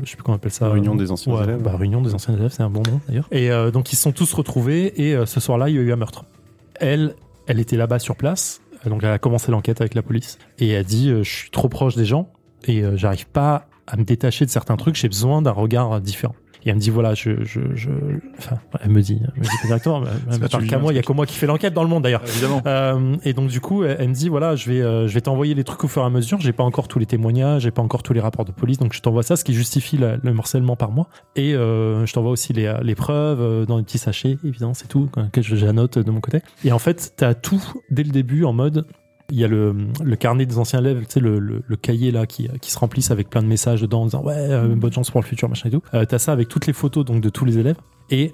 je 0.03 0.11
sais 0.11 0.17
plus 0.17 0.23
comment 0.23 0.35
on 0.35 0.39
appelle 0.39 0.53
ça. 0.53 0.69
Réunion 0.69 0.95
des 0.95 1.11
anciens 1.11 1.35
ouais, 1.35 1.45
élèves. 1.45 1.63
bah, 1.63 1.77
réunion 1.77 2.03
des 2.03 2.15
anciens 2.15 2.35
élèves 2.35 2.51
c'est 2.51 2.63
un 2.63 2.71
bon 2.71 2.83
nom 2.83 3.01
d'ailleurs. 3.09 3.29
Et 3.31 3.51
donc 3.73 3.93
ils 3.93 3.97
se 3.97 4.03
sont 4.03 4.13
tous 4.13 4.33
retrouvés 4.35 5.09
et 5.09 5.27
ce 5.27 5.41
soir-là 5.41 5.69
il 5.71 5.77
y 5.77 5.79
a 5.79 5.83
eu 5.83 5.93
un 5.93 5.97
meurtre. 5.97 6.25
Elle 6.81 7.15
elle 7.47 7.61
était 7.61 7.77
là-bas 7.77 7.99
sur 7.99 8.17
place 8.17 8.61
donc 8.87 9.03
elle 9.03 9.11
a 9.11 9.19
commencé 9.19 9.51
l'enquête 9.51 9.81
avec 9.81 9.95
la 9.95 10.03
police 10.03 10.39
et 10.59 10.69
elle 10.69 10.85
dit 10.85 11.11
euh, 11.11 11.23
je 11.23 11.31
suis 11.31 11.51
trop 11.51 11.69
proche 11.69 11.97
des 11.97 12.05
gens 12.05 12.31
et 12.65 12.83
euh, 12.83 12.97
j'arrive 12.97 13.27
pas 13.27 13.67
à 13.87 13.97
me 13.97 14.05
détacher 14.05 14.45
de 14.45 14.51
certains 14.51 14.77
trucs 14.77 14.97
j'ai 14.97 15.09
besoin 15.09 15.43
d'un 15.43 15.53
regard 15.53 16.01
différent 16.01 16.35
Et 16.65 16.71
elle 16.71 16.75
me 16.77 16.81
dit 16.81 16.91
voilà, 16.91 17.15
je, 17.15 17.45
je, 17.45 17.61
je... 17.75 17.91
enfin, 18.39 18.59
elle 18.83 18.91
me 18.91 19.01
dit, 19.01 19.21
elle 19.23 19.41
me 19.41 19.45
dit 19.45 19.49
pas 19.63 19.67
directement, 19.69 20.03
elle 20.31 20.41
me 20.41 20.49
parle 20.49 20.67
qu'à 20.67 20.79
moi, 20.79 20.93
il 20.93 20.97
y 20.97 20.99
a 20.99 21.03
que 21.03 21.13
moi 21.13 21.25
qui 21.27 21.37
fais 21.37 21.47
l'enquête 21.47 21.73
dans 21.75 21.83
le 21.85 21.89
monde 21.89 22.03
d'ailleurs. 22.03 22.23
Évidemment. 22.27 22.63
Euh, 22.67 23.17
et 23.25 23.33
donc 23.33 23.49
du 23.49 23.61
coup, 23.61 23.85
elle, 23.85 23.97
elle 24.01 24.09
me 24.09 24.15
dit 24.15 24.29
voilà, 24.29 24.57
je 24.57 24.69
vais, 24.71 24.81
euh, 24.83 25.07
je 25.09 25.15
vais 25.15 25.21
t'envoyer 25.21 25.55
les 25.55 25.65
trucs 25.65 25.83
au 25.85 25.89
fur 25.89 26.03
et 26.03 26.05
à 26.07 26.11
mesure. 26.11 26.41
J'ai 26.41 26.53
pas 26.53 26.65
encore 26.65 26.89
tous 26.89 26.99
les 26.99 27.07
témoignages, 27.07 27.63
j'ai 27.63 27.71
pas 27.71 27.83
encore 27.83 28.03
tous 28.03 28.13
les 28.13 28.21
rapports 28.21 28.45
de 28.45 28.53
police, 28.53 28.79
donc 28.79 28.93
je 28.93 29.01
t'envoie 29.01 29.23
ça, 29.23 29.37
ce 29.37 29.45
qui 29.45 29.55
justifie 29.55 29.97
la- 29.99 30.17
le 30.17 30.33
morcellement 30.33 30.77
par 30.77 30.91
mois. 30.91 31.09
Et 31.37 31.55
euh, 31.55 32.05
je 32.07 32.13
t'envoie 32.13 32.31
aussi 32.33 32.53
les, 32.53 32.73
les 32.83 32.95
preuves 32.95 33.67
dans 33.67 33.79
des 33.79 33.85
petits 33.85 33.99
sachets, 33.99 34.37
évidemment, 34.45 34.75
c'est 34.75 34.89
tout 34.89 35.09
que 35.33 35.43
je- 35.43 35.57
j'annote 35.57 35.99
de 35.99 36.11
mon 36.11 36.21
côté. 36.21 36.41
Et 36.65 36.73
en 36.73 36.79
fait, 36.79 37.13
t'as 37.17 37.35
tout 37.35 37.63
dès 37.91 38.03
le 38.03 38.11
début 38.11 38.45
en 38.45 38.53
mode. 38.53 38.87
Il 39.31 39.39
y 39.39 39.45
a 39.45 39.49
le, 39.49 39.77
le 40.03 40.17
carnet 40.17 40.47
des 40.47 40.57
anciens 40.57 40.79
élèves, 40.79 41.01
tu 41.01 41.15
sais, 41.15 41.21
le, 41.21 41.39
le, 41.39 41.63
le 41.67 41.77
cahier 41.77 42.11
là 42.11 42.25
qui, 42.25 42.49
qui 42.63 42.71
se 42.71 42.79
remplissent 42.79 43.11
avec 43.11 43.29
plein 43.29 43.43
de 43.43 43.47
messages 43.47 43.83
dedans 43.83 44.01
en 44.01 44.05
disant 44.07 44.23
ouais, 44.23 44.35
euh, 44.35 44.75
bonne 44.75 44.91
chance 44.93 45.11
pour 45.11 45.21
le 45.21 45.27
futur, 45.27 45.51
machin 45.51 45.69
et 45.69 45.73
tout. 45.73 45.83
Euh, 45.93 46.07
t'as 46.07 46.19
ça 46.19 46.33
avec 46.33 46.49
toutes 46.49 46.67
les 46.67 46.73
photos 46.73 47.05
donc 47.05 47.21
de 47.21 47.29
tous 47.29 47.45
les 47.45 47.59
élèves. 47.59 47.77
Et 48.09 48.33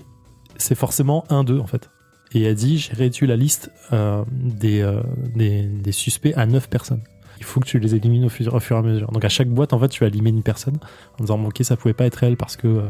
c'est 0.57 0.77
forcément 0.77 1.25
un 1.31 1.43
d'eux 1.43 1.59
en 1.59 1.67
fait. 1.67 1.91
Et 2.33 2.43
elle 2.43 2.55
dit 2.55 2.79
j'ai 2.79 2.93
réduit 2.93 3.27
la 3.27 3.35
liste 3.35 3.73
euh, 3.93 4.23
des, 4.31 4.89
des, 5.35 5.63
des 5.63 5.93
suspects 5.93 6.33
à 6.37 6.47
9 6.47 6.69
personnes. 6.69 7.03
Il 7.39 7.45
faut 7.45 7.59
que 7.59 7.67
tu 7.67 7.81
les 7.81 7.97
élimines 7.97 8.27
au 8.27 8.29
fur, 8.29 8.55
au 8.55 8.61
fur 8.61 8.77
et 8.77 8.79
à 8.79 8.83
mesure. 8.83 9.11
Donc 9.11 9.25
à 9.25 9.29
chaque 9.29 9.49
boîte, 9.49 9.73
en 9.73 9.81
fait, 9.81 9.89
tu 9.89 9.99
vas 9.99 10.07
éliminer 10.07 10.37
une 10.37 10.45
personne 10.45 10.79
en 11.19 11.25
disant 11.25 11.39
bon, 11.39 11.49
ok, 11.49 11.59
ça 11.63 11.77
pouvait 11.77 11.93
pas 11.93 12.07
être 12.07 12.23
elle 12.23 12.37
parce 12.37 12.57
que 12.57 12.83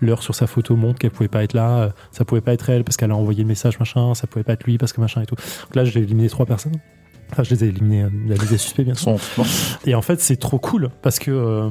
l'heure 0.00 0.22
sur 0.22 0.36
sa 0.36 0.46
photo 0.46 0.76
montre 0.76 1.00
qu'elle 1.00 1.10
pouvait 1.10 1.28
pas 1.28 1.42
être 1.42 1.54
là, 1.54 1.92
ça 2.12 2.24
pouvait 2.24 2.40
pas 2.40 2.52
être 2.52 2.70
elle 2.70 2.84
parce 2.84 2.96
qu'elle 2.96 3.10
a 3.10 3.16
envoyé 3.16 3.42
le 3.42 3.48
message 3.48 3.80
machin, 3.80 4.14
ça 4.14 4.28
pouvait 4.28 4.44
pas 4.44 4.52
être 4.52 4.62
lui 4.62 4.78
parce 4.78 4.92
que 4.92 5.00
machin 5.00 5.22
et 5.22 5.26
tout. 5.26 5.34
Donc 5.34 5.74
là, 5.74 5.84
j'ai 5.84 5.98
éliminé 5.98 6.28
trois 6.28 6.46
personnes. 6.46 6.76
Enfin, 7.30 7.42
je 7.42 7.50
les 7.50 7.64
ai 7.64 7.68
éliminés, 7.68 8.02
euh, 8.04 8.10
la 8.26 8.34
liste 8.36 8.50
des 8.50 8.58
suspects 8.58 8.84
bien 8.84 8.94
sûr. 8.94 9.12
Et 9.86 9.94
en 9.94 10.02
fait, 10.02 10.20
c'est 10.20 10.36
trop 10.36 10.58
cool 10.58 10.90
parce 11.02 11.18
que, 11.18 11.30
euh, 11.30 11.68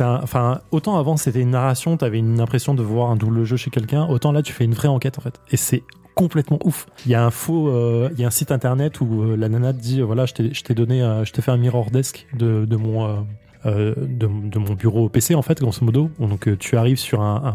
un- 0.00 0.20
enfin, 0.22 0.60
autant 0.70 0.98
avant 0.98 1.16
c'était 1.16 1.40
une 1.40 1.50
narration, 1.50 1.96
t'avais 1.96 2.18
une 2.18 2.40
impression 2.40 2.74
de 2.74 2.82
voir 2.82 3.10
un 3.10 3.16
double 3.16 3.44
jeu 3.44 3.56
chez 3.56 3.70
quelqu'un, 3.70 4.06
autant 4.06 4.32
là 4.32 4.42
tu 4.42 4.52
fais 4.52 4.64
une 4.64 4.74
vraie 4.74 4.88
enquête 4.88 5.18
en 5.18 5.22
fait. 5.22 5.40
Et 5.50 5.56
c'est 5.56 5.82
complètement 6.14 6.58
ouf. 6.64 6.86
Il 7.06 7.12
y 7.12 7.14
a 7.14 7.24
un 7.24 7.30
faux, 7.30 7.68
euh, 7.68 8.10
il 8.12 8.20
y 8.20 8.24
a 8.24 8.26
un 8.26 8.30
site 8.30 8.52
internet 8.52 9.00
où 9.00 9.22
euh, 9.22 9.36
la 9.36 9.48
nana 9.48 9.72
te 9.72 9.80
dit, 9.80 10.00
euh, 10.00 10.04
voilà, 10.04 10.26
je 10.26 10.32
t'ai 10.34 10.74
donné, 10.74 11.00
je 11.24 11.32
t'ai 11.32 11.40
fait 11.42 11.50
un 11.50 11.56
mirror 11.56 11.90
desk 11.90 12.26
de, 12.34 12.64
de 12.66 12.76
mon, 12.76 13.26
de, 13.64 13.94
de 13.96 14.58
mon 14.58 14.74
bureau 14.74 15.08
PC 15.08 15.34
en 15.34 15.42
fait, 15.42 15.60
grosso 15.60 15.84
modo. 15.84 16.10
Donc 16.18 16.48
tu 16.58 16.76
arrives 16.76 16.98
sur 16.98 17.22
un, 17.22 17.42
un 17.44 17.54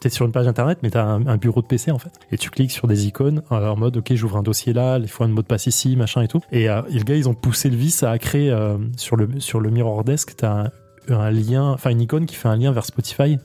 T'es 0.00 0.10
sur 0.10 0.26
une 0.26 0.32
page 0.32 0.46
internet, 0.46 0.78
mais 0.82 0.90
t'as 0.90 1.04
un, 1.04 1.36
bureau 1.36 1.60
de 1.60 1.66
PC 1.66 1.90
en 1.90 1.98
fait. 1.98 2.12
Et 2.30 2.38
tu 2.38 2.50
cliques 2.50 2.70
sur 2.70 2.86
des 2.86 3.06
icônes 3.06 3.42
euh, 3.50 3.68
en 3.68 3.76
mode 3.76 3.96
ok, 3.96 4.14
j'ouvre 4.14 4.36
un 4.36 4.42
dossier 4.42 4.72
là, 4.72 4.98
il 4.98 5.08
faut 5.08 5.24
un 5.24 5.28
mot 5.28 5.42
de 5.42 5.46
passe 5.46 5.66
ici, 5.66 5.96
machin 5.96 6.22
et 6.22 6.28
tout. 6.28 6.40
Et, 6.52 6.68
euh, 6.68 6.82
et 6.90 6.98
le 6.98 7.04
gars, 7.04 7.16
ils 7.16 7.28
ont 7.28 7.34
poussé 7.34 7.68
le 7.68 7.76
vice 7.76 8.04
à 8.04 8.16
créer 8.18 8.50
euh, 8.50 8.78
sur 8.96 9.16
le 9.16 9.28
sur 9.40 9.60
le 9.60 9.70
Mirror 9.70 10.04
Desk, 10.04 10.36
t'as 10.36 10.70
un 11.08 11.30
lien, 11.30 11.72
enfin 11.72 11.90
une 11.90 12.00
icône 12.00 12.26
qui 12.26 12.36
fait 12.36 12.48
un 12.48 12.56
lien 12.56 12.70
vers 12.70 12.84
Spotify. 12.84 13.38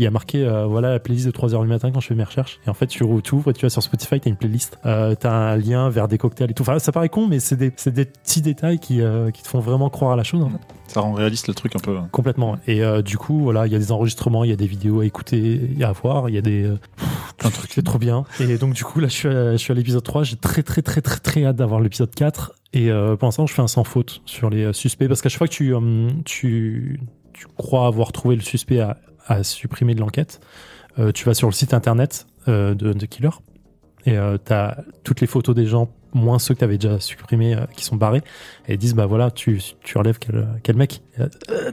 Il 0.00 0.04
y 0.04 0.06
a 0.06 0.10
marqué 0.10 0.46
euh, 0.46 0.64
voilà 0.64 0.92
la 0.92 0.98
playlist 0.98 1.26
de 1.26 1.30
3h 1.30 1.60
du 1.60 1.68
matin 1.68 1.90
quand 1.92 2.00
je 2.00 2.06
fais 2.06 2.14
mes 2.14 2.24
recherches. 2.24 2.58
Et 2.66 2.70
en 2.70 2.74
fait, 2.74 2.86
tu 2.86 3.02
ouvres 3.04 3.50
et 3.50 3.52
tu 3.52 3.66
vas 3.66 3.68
sur 3.68 3.82
Spotify, 3.82 4.18
t'as 4.18 4.30
une 4.30 4.36
playlist. 4.36 4.78
Euh, 4.86 5.14
t'as 5.14 5.30
un 5.30 5.56
lien 5.58 5.90
vers 5.90 6.08
des 6.08 6.16
cocktails 6.16 6.50
et 6.50 6.54
tout. 6.54 6.62
Enfin, 6.62 6.78
ça 6.78 6.90
paraît 6.90 7.10
con, 7.10 7.26
mais 7.26 7.38
c'est 7.38 7.56
des, 7.56 7.70
c'est 7.76 7.92
des 7.92 8.06
petits 8.06 8.40
détails 8.40 8.78
qui, 8.78 9.02
euh, 9.02 9.30
qui 9.30 9.42
te 9.42 9.48
font 9.48 9.60
vraiment 9.60 9.90
croire 9.90 10.12
à 10.12 10.16
la 10.16 10.22
chose. 10.22 10.42
En 10.42 10.48
fait. 10.48 10.60
Ça 10.86 11.02
rend 11.02 11.12
réaliste 11.12 11.48
le 11.48 11.54
truc 11.54 11.76
un 11.76 11.80
peu. 11.80 11.98
Complètement. 12.12 12.52
ouais. 12.52 12.58
Et 12.66 12.82
euh, 12.82 13.02
du 13.02 13.18
coup, 13.18 13.40
voilà, 13.40 13.66
il 13.66 13.74
y 13.74 13.76
a 13.76 13.78
des 13.78 13.92
enregistrements, 13.92 14.42
il 14.42 14.48
y 14.48 14.54
a 14.54 14.56
des 14.56 14.66
vidéos 14.66 15.00
à 15.00 15.04
écouter 15.04 15.68
et 15.78 15.84
à 15.84 15.92
voir, 15.92 16.30
il 16.30 16.34
y 16.34 16.38
a 16.38 16.42
des 16.42 16.62
de 16.62 17.48
trucs, 17.50 17.72
c'est 17.74 17.84
trop 17.84 17.98
bien. 17.98 18.24
Et 18.40 18.56
donc 18.56 18.72
du 18.72 18.84
coup, 18.84 19.00
là, 19.00 19.08
je 19.08 19.12
suis 19.12 19.28
à, 19.28 19.52
je 19.52 19.58
suis 19.58 19.70
à 19.72 19.74
l'épisode 19.74 20.02
3, 20.02 20.22
j'ai 20.22 20.36
très 20.36 20.62
très 20.62 20.80
très 20.80 21.02
très 21.02 21.20
très 21.20 21.44
hâte 21.44 21.56
d'avoir 21.56 21.78
l'épisode 21.78 22.14
4 22.14 22.54
et 22.72 22.90
euh, 22.90 23.16
pour 23.16 23.26
l'instant, 23.26 23.46
je 23.46 23.52
fais 23.52 23.60
un 23.60 23.68
sans 23.68 23.84
faute 23.84 24.22
sur 24.24 24.48
les 24.48 24.72
suspects 24.72 25.08
parce 25.08 25.20
qu'à 25.20 25.28
chaque 25.28 25.38
fois 25.38 25.48
que 25.48 25.52
tu 25.52 25.74
tu 26.24 27.00
tu 27.32 27.46
crois 27.56 27.86
avoir 27.86 28.12
trouvé 28.12 28.36
le 28.36 28.42
suspect 28.42 28.80
à, 28.80 28.98
à 29.30 29.42
supprimer 29.44 29.94
de 29.94 30.00
l'enquête, 30.00 30.40
euh, 30.98 31.12
tu 31.12 31.24
vas 31.24 31.34
sur 31.34 31.48
le 31.48 31.52
site 31.52 31.72
internet 31.72 32.26
euh, 32.48 32.74
de, 32.74 32.92
de 32.92 33.06
Killer 33.06 33.30
et 34.04 34.18
euh, 34.18 34.36
t'as 34.42 34.78
toutes 35.04 35.20
les 35.20 35.26
photos 35.26 35.54
des 35.54 35.66
gens 35.66 35.88
moins 36.12 36.40
ceux 36.40 36.54
que 36.54 36.60
t'avais 36.60 36.78
déjà 36.78 36.98
supprimés 36.98 37.54
euh, 37.54 37.66
qui 37.76 37.84
sont 37.84 37.94
barrés 37.94 38.22
et 38.66 38.72
ils 38.72 38.78
disent 38.78 38.94
bah 38.94 39.06
voilà 39.06 39.30
tu 39.30 39.60
tu 39.84 39.96
relèves 39.96 40.18
quel 40.18 40.48
quel 40.64 40.76
mec. 40.76 41.02
Là, 41.16 41.28
Euh, 41.50 41.70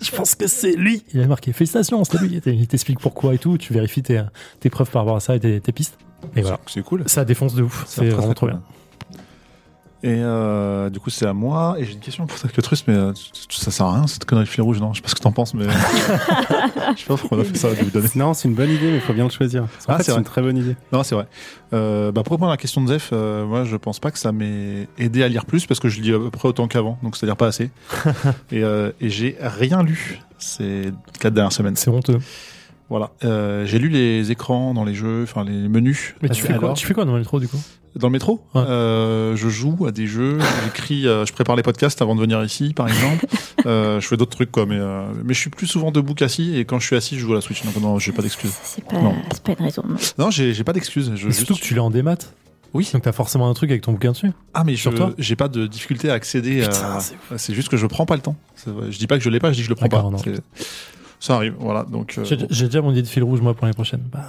je 0.00 0.10
pense 0.12 0.36
que 0.36 0.46
c'est 0.46 0.76
lui. 0.76 1.02
Il 1.12 1.20
a 1.20 1.26
marqué 1.26 1.52
félicitations 1.52 2.04
c'est 2.04 2.20
lui. 2.20 2.40
Il 2.46 2.68
t'explique 2.68 3.00
pourquoi 3.00 3.34
et 3.34 3.38
tout. 3.38 3.58
Tu 3.58 3.72
vérifies 3.72 4.02
tes, 4.02 4.22
tes 4.60 4.70
preuves 4.70 4.90
par 4.90 5.02
rapport 5.02 5.16
à 5.16 5.20
ça 5.20 5.34
et 5.34 5.40
tes, 5.40 5.60
tes 5.60 5.72
pistes. 5.72 5.98
Et 6.36 6.42
voilà. 6.42 6.60
C'est 6.66 6.82
cool. 6.82 7.02
ça 7.06 7.24
défonce 7.24 7.54
de 7.54 7.64
ouf. 7.64 7.84
C'est 7.88 8.08
vraiment 8.10 8.34
trop 8.34 8.46
bien 8.46 8.62
Et 10.04 10.18
euh, 10.20 10.90
du 10.90 10.98
coup, 10.98 11.10
c'est 11.10 11.26
à 11.26 11.32
moi. 11.32 11.76
Et 11.78 11.84
j'ai 11.84 11.92
une 11.92 12.00
question 12.00 12.26
pour 12.26 12.36
toi, 12.36 12.50
Truss, 12.62 12.84
mais 12.88 12.94
euh, 12.94 13.12
ça 13.50 13.70
sert 13.70 13.86
à 13.86 13.94
rien 13.94 14.06
cette 14.08 14.24
connerie 14.24 14.46
de 14.46 14.50
fil 14.50 14.62
rouge, 14.62 14.80
non? 14.80 14.92
Je 14.92 14.98
sais 14.98 15.02
pas 15.02 15.08
ce 15.08 15.14
que 15.14 15.20
t'en 15.20 15.30
penses, 15.30 15.54
mais. 15.54 15.64
je 16.96 17.00
sais 17.00 17.06
pas 17.06 17.16
pourquoi 17.16 17.38
on 17.38 17.40
a 17.40 17.44
fait 17.44 17.56
ça 17.56 17.70
de 17.70 17.76
vous 17.76 17.90
donner. 17.90 18.08
Non, 18.16 18.34
c'est 18.34 18.48
une 18.48 18.54
bonne 18.54 18.70
idée, 18.70 18.90
mais 18.90 18.96
il 18.96 19.00
faut 19.00 19.12
bien 19.12 19.24
le 19.24 19.30
choisir. 19.30 19.62
En 19.62 19.66
Ah, 19.86 20.02
c'est 20.02 20.12
une 20.12 20.24
très 20.24 20.42
bonne 20.42 20.56
idée. 20.56 20.74
Non, 20.92 21.04
c'est 21.04 21.14
vrai. 21.14 21.26
Euh, 21.72 22.10
bah, 22.10 22.22
pour 22.24 22.32
répondre 22.32 22.50
à 22.50 22.54
la 22.54 22.58
question 22.58 22.82
de 22.82 22.88
Zef, 22.88 23.10
euh, 23.12 23.46
moi, 23.46 23.64
je 23.64 23.76
pense 23.76 24.00
pas 24.00 24.10
que 24.10 24.18
ça 24.18 24.32
m'ait 24.32 24.88
aidé 24.98 25.22
à 25.22 25.28
lire 25.28 25.46
plus 25.46 25.66
parce 25.66 25.78
que 25.80 25.88
je 25.88 26.00
lis 26.00 26.12
à 26.12 26.18
peu 26.18 26.30
près 26.30 26.48
autant 26.48 26.66
qu'avant, 26.66 26.98
donc 27.02 27.16
c'est-à-dire 27.16 27.36
pas 27.36 27.46
assez. 27.46 27.70
et 28.50 28.64
euh, 28.64 28.90
et 29.00 29.08
j'ai 29.08 29.36
rien 29.40 29.82
lu 29.82 30.20
ces 30.38 30.92
quatre 31.20 31.34
dernières 31.34 31.52
semaines. 31.52 31.76
c'est 31.76 31.90
honteux 31.90 32.18
Voilà. 32.90 33.10
Euh, 33.24 33.64
j'ai 33.66 33.78
lu 33.78 33.88
les 33.88 34.32
écrans 34.32 34.74
dans 34.74 34.84
les 34.84 34.94
jeux, 34.94 35.22
enfin 35.22 35.44
les 35.44 35.68
menus. 35.68 36.14
mais 36.22 36.28
tu 36.28 36.42
fais 36.42 36.56
quoi 36.56 36.72
tu 36.74 36.86
fais 36.86 36.94
quoi 36.94 37.04
dans 37.04 37.12
le 37.12 37.20
métro 37.20 37.38
du 37.38 37.46
coup? 37.46 37.60
Dans 37.94 38.08
le 38.08 38.12
métro, 38.12 38.40
Ouais. 38.54 38.62
euh, 38.62 39.36
je 39.36 39.48
joue 39.50 39.84
à 39.86 39.92
des 39.92 40.06
jeux, 40.06 40.38
j'écris, 40.64 41.06
euh, 41.06 41.26
je 41.26 41.32
prépare 41.34 41.56
les 41.56 41.62
podcasts 41.62 42.00
avant 42.00 42.14
de 42.14 42.20
venir 42.22 42.42
ici, 42.42 42.72
par 42.74 42.88
exemple. 42.88 43.26
euh, 43.66 44.00
je 44.00 44.06
fais 44.08 44.16
d'autres 44.16 44.30
trucs, 44.34 44.50
quoi, 44.50 44.64
mais, 44.64 44.78
euh, 44.78 45.04
mais 45.24 45.34
je 45.34 45.38
suis 45.40 45.50
plus 45.50 45.66
souvent 45.66 45.90
debout 45.90 46.14
qu'assis, 46.14 46.56
et 46.56 46.64
quand 46.64 46.78
je 46.78 46.86
suis 46.86 46.96
assis, 46.96 47.16
je 47.16 47.20
joue 47.20 47.32
à 47.32 47.34
la 47.36 47.40
Switch, 47.42 47.62
donc 47.64 47.76
non, 47.76 47.98
j'ai 47.98 48.12
pas 48.12 48.22
d'excuses. 48.22 48.54
C'est 48.62 48.82
pas, 48.84 48.98
Non. 48.98 49.14
c'est 49.32 49.42
pas 49.42 49.52
une 49.58 49.64
raison. 49.66 49.82
non. 49.86 49.96
Non, 50.18 50.30
j'ai 50.30 50.54
j'ai 50.54 50.64
pas 50.64 50.72
d'excuses. 50.72 51.12
Je 51.16 51.26
Mais 51.26 51.32
surtout 51.34 51.52
que 51.52 51.58
juste- 51.58 51.68
tu 51.68 51.74
l'es 51.74 51.80
en 51.80 51.90
démat 51.90 52.16
Oui. 52.72 52.88
donc 52.94 53.02
t'as 53.02 53.12
forcément 53.12 53.50
un 53.50 53.52
truc 53.54 53.70
avec 53.70 53.82
ton 53.82 53.92
bouquin 53.92 54.12
dessus 54.12 54.30
Ah, 54.54 54.64
mais 54.64 54.74
sur 54.76 54.92
je- 54.92 54.96
toi 54.96 55.12
j'ai 55.18 55.36
pas 55.36 55.48
de 55.48 55.66
difficulté 55.66 56.08
à 56.08 56.14
accéder 56.14 56.62
Putain, 56.62 56.98
à. 57.30 57.36
c'est 57.38 57.52
juste 57.52 57.68
que 57.68 57.76
je 57.76 57.86
prends 57.86 58.06
pas 58.06 58.16
le 58.16 58.22
temps. 58.22 58.36
Je 58.66 58.96
dis 58.96 59.06
pas 59.06 59.18
que 59.18 59.24
je 59.24 59.28
l'ai 59.28 59.38
pas, 59.38 59.50
je 59.52 59.56
dis 59.56 59.60
que 59.60 59.64
je 59.66 59.68
le 59.70 59.74
prends 59.76 59.88
pas. 59.90 60.02
Non. 61.22 61.26
Ça 61.26 61.34
arrive, 61.36 61.54
voilà. 61.60 61.84
Donc, 61.84 62.14
euh, 62.18 62.24
j'ai 62.24 62.36
j'ai 62.50 62.66
déjà 62.66 62.82
mon 62.82 62.90
idée 62.90 63.02
de 63.02 63.06
fil 63.06 63.22
rouge 63.22 63.40
moi 63.40 63.54
pour 63.54 63.64
l'année 63.64 63.74
prochaine 63.74 64.00
Bam. 64.00 64.22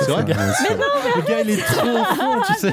c'est 0.00 0.10
vrai. 0.10 0.24
Ouais, 0.24 0.34
c'est- 0.58 0.74
le 0.74 1.22
gars 1.28 1.40
il 1.42 1.50
est 1.50 1.62
trop 1.62 2.04
fond 2.16 2.40
tu 2.46 2.54
sais 2.54 2.72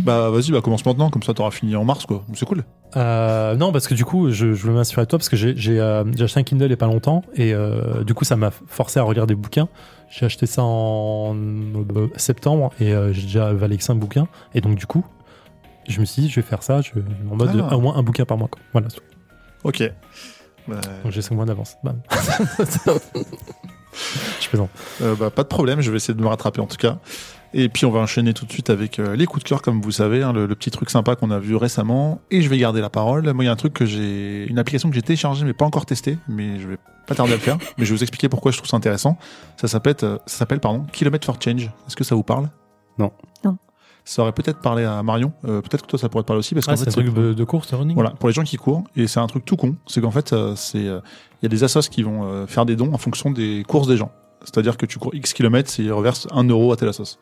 Bah, 0.00 0.28
vas-y, 0.30 0.50
bah, 0.50 0.60
commence 0.60 0.84
maintenant, 0.84 1.08
comme 1.08 1.22
ça 1.22 1.32
t'auras 1.34 1.50
fini 1.50 1.76
en 1.76 1.84
mars, 1.84 2.04
quoi. 2.04 2.24
C'est 2.34 2.44
cool. 2.46 2.64
Euh, 2.96 3.54
non, 3.54 3.72
parce 3.72 3.86
que 3.86 3.94
du 3.94 4.04
coup, 4.04 4.28
je, 4.30 4.52
je 4.52 4.62
voulais 4.62 4.74
m'inspirer 4.74 5.02
de 5.04 5.08
toi 5.08 5.18
parce 5.18 5.28
que 5.28 5.36
j'ai 5.36 5.54
j'ai, 5.56 5.80
euh, 5.80 6.04
j'ai 6.16 6.24
acheté 6.24 6.40
un 6.40 6.42
Kindle 6.42 6.64
il 6.66 6.70
y 6.70 6.74
a 6.74 6.76
pas 6.76 6.86
longtemps 6.86 7.22
et 7.34 7.54
euh, 7.54 8.02
du 8.04 8.12
coup, 8.12 8.24
ça 8.24 8.36
m'a 8.36 8.50
forcé 8.50 8.98
à 8.98 9.02
relire 9.02 9.26
des 9.26 9.34
bouquins. 9.34 9.68
J'ai 10.10 10.26
acheté 10.26 10.46
ça 10.46 10.62
en 10.62 11.34
euh, 11.36 12.08
septembre 12.16 12.70
et 12.80 12.92
euh, 12.92 13.12
j'ai 13.12 13.22
déjà 13.22 13.48
avalé 13.48 13.76
que 13.78 13.82
5 13.84 13.94
bouquins. 13.94 14.26
Et 14.54 14.60
donc, 14.60 14.74
du 14.76 14.86
coup, 14.86 15.04
je 15.88 16.00
me 16.00 16.04
suis 16.04 16.22
dit, 16.22 16.28
je 16.28 16.36
vais 16.36 16.42
faire 16.46 16.62
ça 16.62 16.80
je, 16.82 16.90
en 17.30 17.36
mode 17.36 17.50
Ah. 17.70 17.76
au 17.76 17.80
moins 17.80 17.96
un 17.96 18.02
bouquin 18.02 18.24
par 18.24 18.36
mois. 18.36 18.48
Quoi. 18.48 18.60
Voilà, 18.72 18.88
c'est 18.90 18.96
tout. 18.96 19.02
Ok. 19.64 19.82
Bah, 20.68 20.80
donc 21.02 21.12
j'ai 21.12 21.22
5 21.22 21.34
mois 21.34 21.44
d'avance. 21.44 21.76
Bam. 21.82 22.00
je 24.40 24.48
plaisante. 24.48 24.70
Euh, 25.02 25.14
bah, 25.14 25.30
pas 25.30 25.42
de 25.42 25.48
problème, 25.48 25.80
je 25.80 25.90
vais 25.90 25.96
essayer 25.96 26.14
de 26.14 26.22
me 26.22 26.26
rattraper 26.26 26.60
en 26.60 26.66
tout 26.66 26.76
cas. 26.76 26.98
Et 27.56 27.68
puis 27.68 27.86
on 27.86 27.90
va 27.90 28.00
enchaîner 28.00 28.34
tout 28.34 28.46
de 28.46 28.52
suite 28.52 28.68
avec 28.68 28.98
euh, 28.98 29.14
les 29.14 29.26
coups 29.26 29.44
de 29.44 29.48
cœur, 29.48 29.62
comme 29.62 29.80
vous 29.80 29.92
savez, 29.92 30.24
hein, 30.24 30.32
le, 30.32 30.46
le 30.46 30.54
petit 30.56 30.72
truc 30.72 30.90
sympa 30.90 31.14
qu'on 31.14 31.30
a 31.30 31.38
vu 31.38 31.54
récemment. 31.54 32.20
Et 32.32 32.42
je 32.42 32.48
vais 32.48 32.58
garder 32.58 32.80
la 32.80 32.90
parole. 32.90 33.32
Moi, 33.32 33.44
il 33.44 33.46
y 33.46 33.50
a 33.50 33.52
un 33.52 33.56
truc 33.56 33.72
que 33.72 33.86
j'ai, 33.86 34.46
une 34.48 34.58
application 34.58 34.88
que 34.88 34.96
j'ai 34.96 35.02
téléchargée 35.02 35.44
mais 35.44 35.52
pas 35.52 35.64
encore 35.64 35.86
testée, 35.86 36.18
mais 36.26 36.58
je 36.58 36.66
vais 36.66 36.78
pas 37.06 37.14
tarder 37.14 37.32
à 37.32 37.36
le 37.36 37.40
faire. 37.40 37.58
mais 37.78 37.84
je 37.84 37.90
vais 37.90 37.96
vous 37.96 38.02
expliquer 38.02 38.28
pourquoi 38.28 38.50
je 38.50 38.56
trouve 38.56 38.68
ça 38.68 38.76
intéressant. 38.76 39.16
Ça 39.56 39.68
s'appelle, 39.68 39.94
euh, 40.02 40.18
ça 40.26 40.38
s'appelle 40.38 40.58
pardon, 40.58 40.84
Kilometer 40.92 41.26
for 41.26 41.36
Change. 41.40 41.70
Est-ce 41.86 41.94
que 41.94 42.04
ça 42.04 42.16
vous 42.16 42.24
parle? 42.24 42.48
Non. 42.98 43.12
Non. 43.44 43.56
Ça 44.04 44.22
aurait 44.22 44.32
peut-être 44.32 44.60
parlé 44.60 44.84
à 44.84 45.02
Marion. 45.02 45.32
Euh, 45.46 45.62
peut-être 45.62 45.82
que 45.82 45.86
toi 45.86 45.98
ça 45.98 46.08
pourrait 46.08 46.24
te 46.24 46.28
parler 46.28 46.40
aussi 46.40 46.54
parce 46.54 46.66
qu'en 46.66 46.72
Ah, 46.72 46.76
fait 46.76 46.90
c'est 46.90 47.00
un 47.00 47.02
truc 47.02 47.14
de, 47.14 47.32
de 47.32 47.44
course, 47.44 47.72
running 47.72 47.94
voilà, 47.94 48.10
pour 48.10 48.28
les 48.28 48.34
gens 48.34 48.42
qui 48.42 48.56
courent, 48.56 48.84
et 48.96 49.06
c'est 49.06 49.20
un 49.20 49.26
truc 49.26 49.44
tout 49.44 49.56
con, 49.56 49.76
c'est 49.86 50.00
qu'en 50.02 50.10
fait, 50.10 50.32
euh, 50.32 50.54
c'est 50.56 50.86
euh, 50.86 51.00
il 51.40 51.44
y 51.44 51.46
a 51.46 51.48
des 51.48 51.64
assos 51.64 51.88
qui 51.90 52.02
vont 52.02 52.24
euh, 52.24 52.46
faire 52.46 52.64
des 52.64 52.74
dons 52.76 52.92
en 52.92 52.98
fonction 52.98 53.30
des 53.30 53.64
courses 53.68 53.86
des 53.86 53.96
gens. 53.96 54.12
C'est-à-dire 54.40 54.76
que 54.76 54.86
tu 54.86 54.98
cours 54.98 55.14
X 55.14 55.32
kilomètres, 55.32 55.78
et 55.78 55.84
ils 55.84 55.92
reversent 55.92 56.26
1 56.32 56.44
euro 56.44 56.72
à 56.72 56.76
telle 56.76 56.88
assos. 56.88 57.18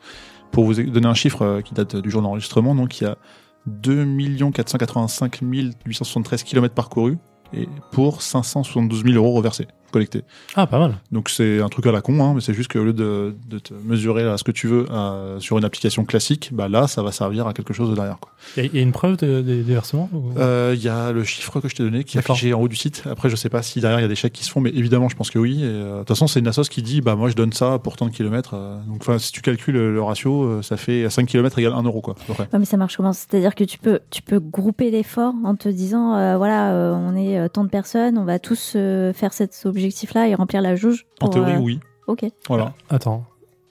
Pour 0.51 0.65
vous 0.65 0.75
donner 0.75 1.07
un 1.07 1.13
chiffre 1.13 1.41
euh, 1.41 1.61
qui 1.61 1.73
date 1.73 1.95
du 1.95 2.09
jour 2.09 2.21
d'enregistrement, 2.21 2.75
donc 2.75 3.01
il 3.01 3.05
y 3.05 3.07
a 3.07 3.17
2 3.65 4.05
485 4.53 5.39
873 5.85 6.43
kilomètres 6.43 6.75
parcourus, 6.75 7.17
et 7.53 7.67
pour 7.91 8.21
572 8.21 9.03
000 9.03 9.15
euros 9.15 9.33
reversés, 9.33 9.67
collectés. 9.93 10.23
Ah, 10.55 10.67
pas 10.67 10.79
mal. 10.79 10.95
Donc 11.13 11.29
c'est 11.29 11.61
un 11.61 11.69
truc 11.69 11.85
à 11.85 11.91
la 11.93 12.01
con, 12.01 12.21
hein, 12.23 12.33
mais 12.35 12.41
c'est 12.41 12.53
juste 12.53 12.71
qu'au 12.71 12.83
lieu 12.83 12.91
de, 12.93 13.33
de 13.49 13.59
te 13.59 13.73
mesurer 13.85 14.23
à 14.23 14.37
ce 14.37 14.43
que 14.43 14.51
tu 14.51 14.67
veux 14.67 14.85
euh, 14.91 15.39
sur 15.39 15.57
une 15.57 15.63
application 15.63 16.03
classique, 16.03 16.49
bah 16.51 16.67
là, 16.67 16.87
ça 16.87 17.01
va 17.03 17.11
servir 17.13 17.47
à 17.47 17.53
quelque 17.53 17.73
chose 17.73 17.89
de 17.89 17.95
derrière. 17.95 18.17
Quoi. 18.19 18.31
Il 18.57 18.63
y, 18.63 18.65
a- 18.65 18.69
il 18.73 18.75
y 18.75 18.79
a 18.79 18.81
une 18.81 18.91
preuve 18.91 19.15
de- 19.17 19.41
des 19.41 19.63
des 19.63 19.73
versements 19.73 20.09
ou- 20.11 20.33
Euh, 20.37 20.73
Il 20.75 20.83
y 20.83 20.89
a 20.89 21.11
le 21.11 21.23
chiffre 21.23 21.59
que 21.61 21.69
je 21.69 21.75
t'ai 21.75 21.83
donné 21.83 22.03
qui 22.03 22.17
est 22.17 22.19
affiché 22.19 22.53
en 22.53 22.59
haut 22.61 22.67
du 22.67 22.75
site. 22.75 23.03
Après, 23.09 23.29
je 23.29 23.35
sais 23.35 23.49
pas 23.49 23.61
si 23.61 23.79
derrière 23.79 23.99
il 23.99 24.01
y 24.01 24.05
a 24.05 24.09
des 24.09 24.15
chèques 24.15 24.33
qui 24.33 24.43
se 24.43 24.49
font, 24.51 24.59
mais 24.59 24.71
évidemment, 24.71 25.07
je 25.07 25.15
pense 25.15 25.29
que 25.29 25.39
oui. 25.39 25.59
Euh, 25.61 25.93
De 25.93 25.97
toute 25.99 26.07
façon, 26.09 26.27
c'est 26.27 26.39
une 26.39 26.47
assoce 26.47 26.67
qui 26.69 26.81
dit, 26.81 26.99
bah 27.01 27.15
moi, 27.15 27.29
je 27.29 27.35
donne 27.35 27.53
ça 27.53 27.77
pour 27.79 27.95
tant 27.95 28.07
de 28.07 28.11
kilomètres. 28.11 28.55
euh, 28.55 28.79
donc, 28.87 28.97
enfin, 29.01 29.19
si 29.19 29.31
tu 29.31 29.41
calcules 29.41 29.75
le 29.75 30.01
ratio, 30.01 30.43
euh, 30.43 30.61
ça 30.63 30.75
fait 30.77 31.09
5 31.09 31.27
kilomètres 31.27 31.59
égale 31.59 31.73
1 31.73 31.83
euro, 31.83 32.01
quoi. 32.01 32.15
Ouais, 32.29 32.47
mais 32.59 32.65
ça 32.65 32.77
marche 32.77 32.97
comment? 32.97 33.13
C'est-à-dire 33.13 33.53
que 33.55 33.63
tu 33.63 33.77
peux, 33.77 33.99
tu 34.09 34.21
peux 34.23 34.39
grouper 34.39 34.89
l'effort 34.91 35.33
en 35.45 35.55
te 35.55 35.69
disant, 35.69 36.15
euh, 36.15 36.37
voilà, 36.37 36.71
euh, 36.73 36.93
on 36.93 37.15
est 37.15 37.37
euh, 37.39 37.47
tant 37.47 37.63
de 37.63 37.69
personnes, 37.69 38.17
on 38.17 38.25
va 38.25 38.39
tous 38.39 38.73
euh, 38.75 39.13
faire 39.13 39.33
cet 39.33 39.61
objectif 39.65 39.82
objectif-là 39.83 40.27
et 40.27 40.35
remplir 40.35 40.61
la 40.61 40.75
jauge 40.75 41.05
En 41.21 41.25
pour, 41.25 41.29
théorie, 41.31 41.53
euh, 41.53 41.59
oui. 41.59 41.79
Ok. 42.07 42.25
Voilà. 42.47 42.73
Attends, 42.89 43.25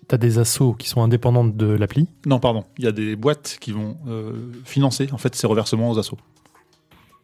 t'as 0.09 0.17
des 0.19 0.39
assos 0.39 0.75
qui 0.75 0.89
sont 0.89 1.03
indépendantes 1.03 1.57
de 1.57 1.67
l'appli? 1.67 2.09
Non, 2.27 2.39
pardon. 2.39 2.65
Il 2.79 2.85
y 2.85 2.89
a 2.89 2.93
des 2.93 3.17
boîtes 3.17 3.59
qui 3.61 3.73
vont 3.73 3.97
euh, 4.09 4.33
financer 4.65 5.09
en 5.13 5.19
fait 5.19 5.35
ces 5.35 5.47
reversements 5.47 5.91
aux 5.91 5.99
assos. 5.99 6.19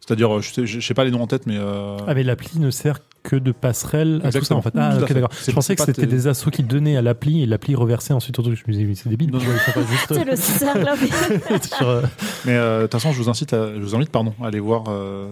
C'est-à-dire, 0.01 0.37
euh, 0.37 0.41
je 0.41 0.51
sais, 0.51 0.65
je 0.65 0.79
sais 0.79 0.93
pas 0.93 1.03
les 1.03 1.11
noms 1.11 1.21
en 1.21 1.27
tête, 1.27 1.45
mais. 1.45 1.57
euh, 1.57 1.97
Ah, 2.07 2.13
mais 2.13 2.23
l'appli 2.23 2.59
ne 2.59 2.71
sert 2.71 2.99
que 3.23 3.35
de 3.35 3.51
passerelle 3.51 4.21
à 4.23 4.31
tout 4.31 4.43
ça, 4.43 4.55
en 4.55 4.61
fait. 4.61 4.73
Ah, 4.75 4.91
à 4.91 4.97
ok, 4.99 5.07
fait. 5.07 5.13
d'accord. 5.13 5.29
Je 5.45 5.51
pensais 5.51 5.75
que 5.75 5.83
c'était 5.83 6.05
des 6.05 6.27
assos 6.27 6.49
qui 6.51 6.63
donnaient 6.63 6.97
à 6.97 7.01
l'appli 7.01 7.41
et 7.43 7.45
l'appli 7.45 7.75
reversait 7.75 8.13
ensuite 8.13 8.37
au 8.39 8.41
truc. 8.41 8.55
Je 8.57 8.63
me 8.67 8.73
disais, 8.73 8.85
mais 8.85 8.95
c'est 8.95 9.09
débile. 9.09 9.31
Non, 9.31 9.39
pas 9.39 9.45
juste- 9.45 10.13
C'est 10.13 10.25
le 10.25 10.35
sur, 11.61 11.87
euh, 11.87 12.01
Mais 12.45 12.53
euh, 12.55 12.77
de 12.79 12.83
toute 12.87 12.93
façon, 12.93 13.11
je 13.11 13.21
vous 13.21 13.29
incite, 13.29 13.53
à, 13.53 13.73
je 13.75 13.79
vous 13.81 13.95
invite, 13.95 14.09
pardon, 14.11 14.33
à 14.43 14.47
aller 14.47 14.59
voir 14.59 14.85
euh, 14.89 15.27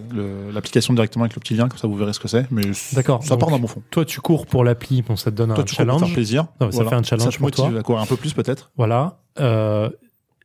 l'application 0.53 0.93
directement 0.93 1.23
avec 1.25 1.35
le 1.35 1.39
petit 1.39 1.53
lien, 1.55 1.67
comme 1.67 1.77
ça 1.77 1.87
vous 1.87 1.95
verrez 1.95 2.13
ce 2.13 2.19
que 2.19 2.27
c'est. 2.27 2.45
Mais 2.51 2.63
D'accord, 2.93 3.23
Ça 3.23 3.37
part 3.37 3.49
dans 3.49 3.59
mon 3.59 3.67
fond. 3.67 3.81
Toi, 3.91 4.05
tu 4.05 4.19
cours 4.21 4.45
pour 4.45 4.63
l'appli, 4.63 5.01
bon, 5.01 5.15
ça 5.15 5.31
te 5.31 5.35
donne 5.35 5.53
Toi, 5.53 5.59
un 5.61 5.63
tu 5.63 5.75
crois 5.75 5.85
pour 5.85 5.93
faire 5.93 5.99
challenge. 5.99 6.13
plaisir. 6.13 6.45
Non, 6.59 6.67
mais 6.67 6.71
ça 6.73 6.85
fait 6.85 6.95
un 6.95 7.03
challenge 7.03 7.25
Ça 7.25 7.31
te 7.31 7.37
pour 7.37 7.45
motive 7.47 7.69
toi. 7.71 7.79
à 7.79 7.83
courir 7.83 8.01
un 8.01 8.05
peu 8.05 8.15
plus 8.17 8.33
peut-être. 8.33 8.71
Voilà. 8.77 9.19
Euh, 9.39 9.89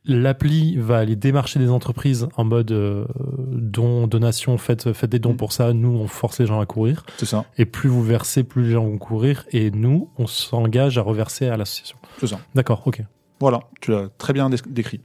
L'appli 0.05 0.75
va 0.77 0.97
aller 0.97 1.15
démarcher 1.15 1.59
des 1.59 1.69
entreprises 1.69 2.27
en 2.35 2.43
mode 2.43 2.71
euh, 2.71 3.05
don, 3.47 4.05
donation, 4.07 4.57
faites, 4.57 4.91
faites 4.91 5.09
des 5.09 5.19
dons 5.19 5.33
Mm. 5.33 5.37
pour 5.37 5.53
ça. 5.53 5.71
Nous, 5.71 5.89
on 5.89 6.07
force 6.07 6.39
les 6.39 6.45
gens 6.45 6.59
à 6.59 6.65
courir. 6.65 7.05
C'est 7.17 7.25
ça. 7.25 7.45
Et 7.57 7.65
plus 7.65 7.87
vous 7.89 8.03
versez, 8.03 8.43
plus 8.43 8.63
les 8.65 8.71
gens 8.71 8.83
vont 8.83 8.97
courir. 8.97 9.45
Et 9.51 9.71
nous, 9.71 10.09
on 10.17 10.27
s'engage 10.27 10.97
à 10.97 11.01
reverser 11.01 11.47
à 11.47 11.55
l'association. 11.55 11.97
C'est 12.19 12.27
ça. 12.27 12.39
D'accord, 12.53 12.81
ok. 12.85 13.01
Voilà, 13.39 13.61
tu 13.81 13.91
l'as 13.91 14.09
très 14.17 14.33
bien 14.33 14.49
dé- 14.49 14.57
décrit. 14.69 14.99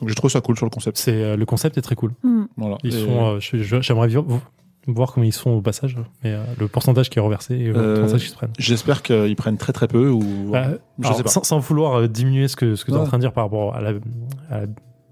Donc 0.00 0.08
j'ai 0.10 0.14
trouvé 0.14 0.30
ça 0.32 0.40
cool 0.42 0.56
sur 0.56 0.66
le 0.66 0.70
concept. 0.70 0.98
C'est 0.98 1.12
euh, 1.22 1.36
le 1.36 1.46
concept 1.46 1.78
est 1.78 1.82
très 1.82 1.94
cool. 1.94 2.12
Hmm. 2.22 2.44
Voilà. 2.58 2.76
Ils 2.84 2.94
Et, 2.94 3.04
sont, 3.06 3.26
euh, 3.36 3.40
je- 3.40 3.56
je- 3.58 3.80
j'aimerais 3.80 4.08
vi- 4.08 4.16
vo- 4.16 4.40
voir 4.86 5.12
comment 5.12 5.24
ils 5.24 5.32
sont 5.32 5.50
au 5.50 5.60
passage, 5.62 5.96
mais 6.22 6.32
euh, 6.32 6.42
le 6.58 6.68
pourcentage 6.68 7.08
qui 7.10 7.18
est 7.18 7.22
reversé 7.22 7.54
et 7.54 7.64
le 7.68 7.76
Euh, 7.76 7.94
pourcentage 8.00 8.22
qui 8.24 8.28
se 8.30 8.34
prennent. 8.34 8.52
J'espère 8.58 9.02
qu'ils 9.02 9.36
prennent 9.36 9.56
très 9.56 9.72
très 9.72 9.88
peu 9.88 10.08
ou. 10.10 10.50
Bah, 10.52 10.68
je 10.98 11.06
alors, 11.06 11.16
sais 11.16 11.22
pas. 11.22 11.30
Sans, 11.30 11.42
sans 11.44 11.58
vouloir 11.58 11.94
euh, 12.00 12.08
diminuer 12.08 12.48
ce 12.48 12.56
que 12.56 12.74
ce 12.76 12.84
que 12.84 12.90
tu 12.90 12.96
es 12.96 13.00
en 13.00 13.04
train 13.06 13.18
de 13.18 13.22
dire 13.22 13.32
par 13.32 13.44
rapport 13.44 13.74
à 13.74 13.80
la, 13.80 13.90
à 14.50 14.60
la 14.62 14.66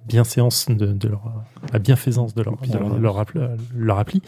bienséance 0.07 0.67
de, 0.69 0.87
de 0.87 1.09
leur 1.09 1.23
la 1.73 1.79
bienfaisance 1.79 2.35
de 2.35 2.43
leur 2.43 2.57
Puis 2.59 2.71
de 2.71 2.79
leur- 2.79 2.89
leur, 2.89 2.99
leur 3.01 3.19
appli, 3.19 3.41
euh, 3.41 3.57
leur 3.75 3.99
appli. 3.99 4.21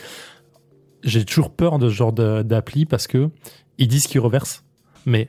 J'ai 1.02 1.24
toujours 1.24 1.50
peur 1.50 1.78
de 1.78 1.88
ce 1.88 1.94
genre 1.94 2.12
d'appli 2.12 2.86
parce 2.86 3.06
que 3.06 3.28
ils 3.76 3.88
disent 3.88 4.06
qu'ils 4.06 4.20
reversent, 4.20 4.64
mais 5.04 5.28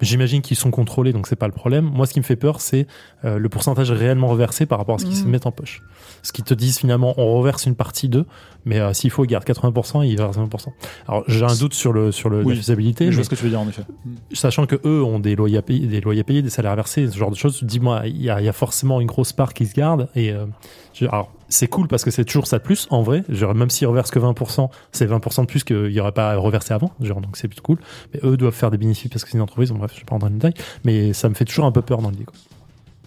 j'imagine 0.00 0.42
qu'ils 0.42 0.56
sont 0.56 0.70
contrôlés, 0.70 1.12
donc 1.12 1.26
c'est 1.26 1.36
pas 1.36 1.46
le 1.46 1.52
problème. 1.52 1.84
Moi, 1.84 2.06
ce 2.06 2.12
qui 2.12 2.20
me 2.20 2.24
fait 2.24 2.36
peur, 2.36 2.60
c'est 2.60 2.86
euh, 3.24 3.38
le 3.38 3.48
pourcentage 3.48 3.90
réellement 3.90 4.28
reversé 4.28 4.66
par 4.66 4.78
rapport 4.78 4.96
à 4.96 4.98
ce 4.98 5.04
qu'ils 5.06 5.16
se 5.16 5.24
Mhm. 5.24 5.30
mettent 5.30 5.46
en 5.46 5.52
poche. 5.52 5.82
Ce 6.22 6.32
qu'ils 6.32 6.44
te 6.44 6.54
disent 6.54 6.78
finalement, 6.78 7.14
on 7.16 7.34
reverse 7.38 7.66
une 7.66 7.74
partie 7.74 8.08
d'eux, 8.08 8.26
mais 8.64 8.78
euh, 8.80 8.92
s'il 8.92 9.10
faut, 9.10 9.24
ils 9.24 9.28
gardent 9.28 9.44
80%, 9.44 10.02
ils 10.06 10.16
versent 10.16 10.36
20%. 10.38 10.68
Alors, 11.08 11.24
j'ai 11.28 11.44
un 11.44 11.54
doute 11.56 11.74
sur 11.74 11.92
le 11.92 12.12
sur 12.12 12.30
le, 12.30 12.42
Oui. 12.44 12.54
la 12.54 12.60
faisabilité, 12.60 13.10
je 13.10 13.16
vois 13.16 13.24
ce 13.24 13.30
que 13.30 13.34
tu 13.34 13.44
veux 13.44 13.50
dire 13.50 13.60
en 13.60 13.68
effet. 13.68 13.82
sachant 14.32 14.66
que 14.66 14.76
eux 14.84 15.02
ont 15.02 15.18
des 15.18 15.34
loyers 15.36 15.58
à 15.58 15.62
payer, 15.62 15.86
des 15.86 16.00
loyers 16.00 16.20
à 16.20 16.24
payer, 16.24 16.42
des 16.42 16.50
salaires 16.50 16.72
à 16.72 16.76
verser, 16.76 17.08
ce 17.08 17.16
genre 17.16 17.30
de 17.30 17.36
choses. 17.36 17.62
Dis-moi, 17.64 18.02
il 18.06 18.20
y, 18.22 18.30
a 18.30 18.40
il 18.40 18.44
y 18.44 18.48
a 18.48 18.52
forcément 18.52 19.00
une 19.00 19.06
grosse 19.08 19.32
part 19.32 19.54
qui 19.54 19.66
se 19.66 19.74
garde. 19.74 20.08
Et 20.14 20.32
euh, 20.32 20.46
je- 20.94 21.06
alors, 21.06 21.30
c'est 21.52 21.68
cool 21.68 21.86
parce 21.86 22.02
que 22.04 22.10
c'est 22.10 22.24
toujours 22.24 22.46
ça 22.46 22.58
de 22.58 22.62
plus, 22.62 22.86
en 22.90 23.02
vrai. 23.02 23.24
Genre, 23.28 23.54
même 23.54 23.70
s'ils 23.70 23.86
reversent 23.86 24.10
que 24.10 24.18
20%, 24.18 24.68
c'est 24.90 25.06
20% 25.06 25.42
de 25.42 25.46
plus 25.46 25.64
qu'il 25.64 25.88
n'y 25.88 26.00
aurait 26.00 26.12
pas 26.12 26.32
à 26.32 26.36
reverser 26.36 26.72
avant. 26.74 26.92
Genre, 27.00 27.20
donc 27.20 27.36
c'est 27.36 27.48
plutôt 27.48 27.62
cool. 27.62 27.78
Mais 28.14 28.20
eux 28.24 28.36
doivent 28.36 28.54
faire 28.54 28.70
des 28.70 28.78
bénéfices 28.78 29.10
parce 29.10 29.24
que 29.24 29.30
c'est 29.30 29.36
une 29.36 29.42
entreprise. 29.42 29.70
Bon, 29.70 29.78
bref, 29.78 29.92
je 29.94 30.00
vais 30.00 30.04
pas 30.04 30.14
rentrer 30.14 30.28
dans 30.30 30.34
le 30.34 30.40
détail. 30.40 30.54
Mais 30.84 31.12
ça 31.12 31.28
me 31.28 31.34
fait 31.34 31.44
toujours 31.44 31.66
un 31.66 31.72
peu 31.72 31.82
peur 31.82 32.00
dans 32.00 32.10
l'idée. 32.10 32.26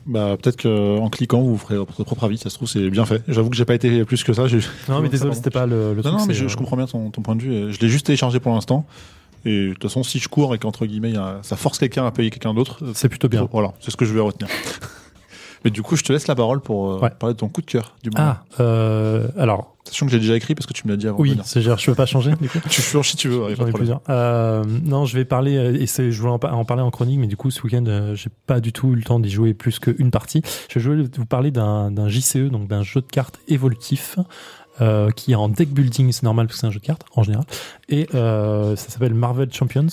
Bah 0.06 0.38
peut-être 0.40 0.62
qu'en 0.62 1.10
cliquant 1.10 1.42
vous 1.42 1.58
ferez 1.58 1.78
votre 1.78 2.04
propre 2.04 2.26
avis. 2.26 2.38
Ça 2.38 2.52
se 2.52 2.56
trouve 2.56 2.68
c'est 2.68 2.92
bien 2.92 3.06
fait. 3.06 3.24
J'avoue 3.28 3.50
que 3.50 3.56
j'ai 3.56 3.66
pas 3.66 3.74
été 3.74 4.06
plus 4.06 4.24
que 4.24 4.34
ça. 4.34 4.46
Non, 4.88 5.02
mais 5.02 5.10
désolé, 5.10 5.34
c'était 5.34 5.50
pas 5.50 5.66
le, 5.66 5.96
le 5.96 5.96
Non, 5.96 6.02
truc. 6.04 6.20
non, 6.20 6.26
mais 6.28 6.36
je, 6.36 6.46
euh, 6.46 6.48
je 6.48 6.56
comprends 6.56 6.78
bien 6.78 6.86
ton, 6.86 7.10
ton 7.10 7.24
point 7.24 7.36
de 7.36 7.42
vue. 7.42 7.74
Je 7.74 7.80
l'ai 7.80 7.90
juste 7.90 8.06
téléchargé 8.06 8.40
pour 8.40 8.54
l'instant. 8.54 8.86
Et 9.46 9.70
de 9.70 9.74
toute 9.74 9.82
façon, 9.84 10.04
si 10.04 10.20
je 10.20 10.28
cours 10.30 10.54
et 10.54 10.60
qu'entre 10.60 10.86
guillemets, 10.86 11.14
ça 11.42 11.56
force 11.56 11.80
quelqu'un 11.80 12.06
à 12.06 12.12
payer 12.12 12.30
quelqu'un 12.30 12.54
d'autre, 12.54 12.84
C'est 12.94 13.10
plutôt 13.10 13.30
bien. 13.30 13.48
Voilà, 13.52 13.74
c'est 13.80 13.90
ce 13.92 13.98
que 13.98 14.06
je 14.06 14.14
vais 14.14 14.20
retenir. 14.22 14.48
mais 15.66 15.72
du 15.72 15.82
coup, 15.82 15.98
je 15.98 16.04
te 16.04 16.14
laisse 16.14 16.28
la 16.28 16.36
parole 16.36 16.62
pour 16.62 16.92
euh, 16.94 17.00
Ouais. 17.00 17.10
parler 17.10 17.34
de 17.34 17.40
ton 17.40 17.50
coup 17.50 17.60
de 17.62 17.66
cœur 17.66 17.96
du 18.04 18.10
moment. 18.12 18.24
Ah, 18.24 18.44
euh, 18.62 19.28
alors, 19.38 19.74
Sachant 19.88 20.08
que 20.08 20.12
j'ai 20.14 20.20
déjà 20.20 20.36
écrit 20.36 20.56
parce 20.56 20.66
que 20.66 20.74
tu 20.74 20.88
me 20.88 20.92
l'as 20.92 20.98
dit 20.98 21.08
avant. 21.08 21.20
oui, 21.20 21.38
c'est 21.44 21.62
je 21.62 21.86
peux 21.86 21.94
pas 21.94 22.08
changer, 22.08 22.32
du 22.42 22.50
coup. 22.50 22.58
Tu 22.70 22.82
fais 22.82 23.04
si 23.04 23.18
tu 23.18 23.28
veux. 23.30 23.54
J'en 23.56 23.68
ai 23.68 23.72
plusieurs. 23.72 24.02
Euh, 24.10 24.64
non, 24.84 25.06
je 25.06 25.16
vais 25.16 25.26
parler, 25.26 25.54
et 25.54 25.86
je 25.86 26.20
voulais 26.20 26.32
en, 26.34 26.40
pa- 26.40 26.52
en 26.54 26.66
parler 26.66 26.82
en 26.82 26.90
chronique, 26.90 27.20
mais 27.20 27.28
du 27.28 27.38
coup, 27.38 27.52
ce 27.52 27.62
week-end, 27.62 28.14
j'ai 28.16 28.30
pas 28.48 28.60
du 28.62 28.72
tout 28.74 28.94
eu 28.94 28.96
le 28.96 29.04
temps 29.04 29.20
d'y 29.20 29.30
jouer 29.30 29.54
plus 29.54 29.78
qu'une 29.78 30.10
partie. 30.10 30.42
Je 30.76 30.90
vais 30.90 31.04
vous 31.18 31.26
parler 31.28 31.52
d'un, 31.52 31.92
JCE, 32.10 32.50
donc 32.50 32.68
d'un 32.68 32.82
jeu 32.82 33.02
de 33.02 33.06
cartes 33.06 33.40
évolutif, 33.48 34.18
euh, 34.82 35.12
qui 35.12 35.34
est 35.34 35.36
en 35.36 35.50
deck 35.50 35.70
building, 35.70 36.12
c'est 36.12 36.24
normal 36.24 36.48
parce 36.48 36.58
que 36.58 36.62
c'est 36.62 36.68
un 36.68 36.72
jeu 36.72 36.80
de 36.80 36.86
cartes, 36.86 37.04
en 37.16 37.22
général. 37.22 37.46
Et 37.88 38.08
euh, 38.16 38.76
ça 38.76 38.90
s'appelle 38.90 39.14
Marvel 39.14 39.54
Champions. 39.54 39.88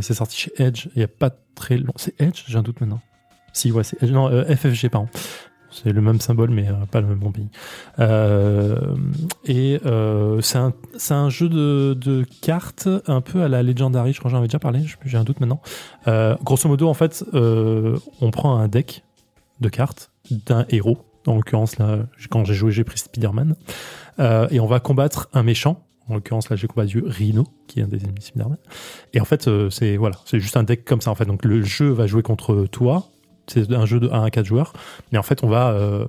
C'est 0.00 0.14
sorti 0.14 0.36
chez 0.38 0.52
Edge, 0.62 0.88
il 0.96 1.00
y 1.00 1.04
a 1.04 1.08
pas 1.08 1.30
très 1.54 1.76
long. 1.78 1.92
C'est 1.96 2.18
Edge 2.20 2.44
J'ai 2.46 2.56
un 2.58 2.62
doute 2.62 2.80
maintenant. 2.80 3.00
Si, 3.54 3.70
ouais, 3.70 3.84
c'est. 3.84 4.02
Non, 4.02 4.28
euh, 4.28 4.44
FFG, 4.44 4.90
pardon. 4.90 5.08
C'est 5.70 5.90
le 5.90 6.00
même 6.00 6.20
symbole, 6.20 6.50
mais 6.50 6.68
euh, 6.68 6.86
pas 6.90 7.00
le 7.00 7.06
même 7.06 7.18
bon 7.18 7.32
pays. 7.32 7.48
Euh, 7.98 8.76
et 9.44 9.80
c'est 10.40 10.58
un, 10.58 10.72
un 11.10 11.30
jeu 11.30 11.48
de, 11.48 11.94
de 11.94 12.24
cartes 12.42 12.88
un 13.06 13.20
peu 13.20 13.42
à 13.42 13.48
la 13.48 13.62
Legendary, 13.62 14.12
je 14.12 14.18
crois 14.18 14.28
que 14.28 14.32
j'en 14.32 14.38
avais 14.38 14.46
déjà 14.46 14.58
parlé, 14.58 14.84
j'ai 15.04 15.16
un 15.16 15.24
doute 15.24 15.40
maintenant. 15.40 15.60
Grosso 16.44 16.68
modo, 16.68 16.88
en 16.88 16.94
fait, 16.94 17.24
on 17.32 18.30
prend 18.30 18.56
un 18.58 18.68
deck 18.68 19.02
de 19.60 19.68
cartes 19.68 20.10
d'un 20.30 20.66
héros. 20.68 20.98
En 21.26 21.36
l'occurrence, 21.36 21.78
là, 21.78 22.00
quand 22.30 22.44
j'ai 22.44 22.54
joué, 22.54 22.70
j'ai 22.70 22.84
pris 22.84 22.98
Spider-Man. 22.98 23.56
Et 24.50 24.60
on 24.60 24.66
va 24.66 24.78
combattre 24.78 25.28
un 25.32 25.42
méchant. 25.42 25.82
En 26.08 26.14
l'occurrence, 26.14 26.50
là, 26.50 26.56
j'ai 26.56 26.68
combattu 26.68 27.02
Rhino, 27.04 27.46
qui 27.66 27.80
est 27.80 27.82
un 27.82 27.88
des 27.88 28.04
ennemis 28.04 28.20
de 28.20 28.24
Spider-Man. 28.24 28.58
Et 29.12 29.20
en 29.20 29.24
fait, 29.24 29.50
c'est 29.70 29.96
voilà, 29.96 30.16
c'est 30.24 30.38
juste 30.38 30.56
un 30.56 30.62
deck 30.62 30.84
comme 30.84 31.00
ça. 31.00 31.10
En 31.10 31.16
fait, 31.16 31.24
donc 31.24 31.44
le 31.44 31.62
jeu 31.64 31.88
va 31.90 32.06
jouer 32.06 32.22
contre 32.22 32.66
toi. 32.70 33.08
C'est 33.46 33.70
un 33.72 33.84
jeu 33.86 34.00
de 34.00 34.08
1 34.08 34.22
à 34.24 34.30
4 34.30 34.44
joueurs. 34.46 34.72
Mais 35.12 35.18
en 35.18 35.22
fait, 35.22 35.44
on 35.44 35.48
va 35.48 35.70
euh, 35.72 36.06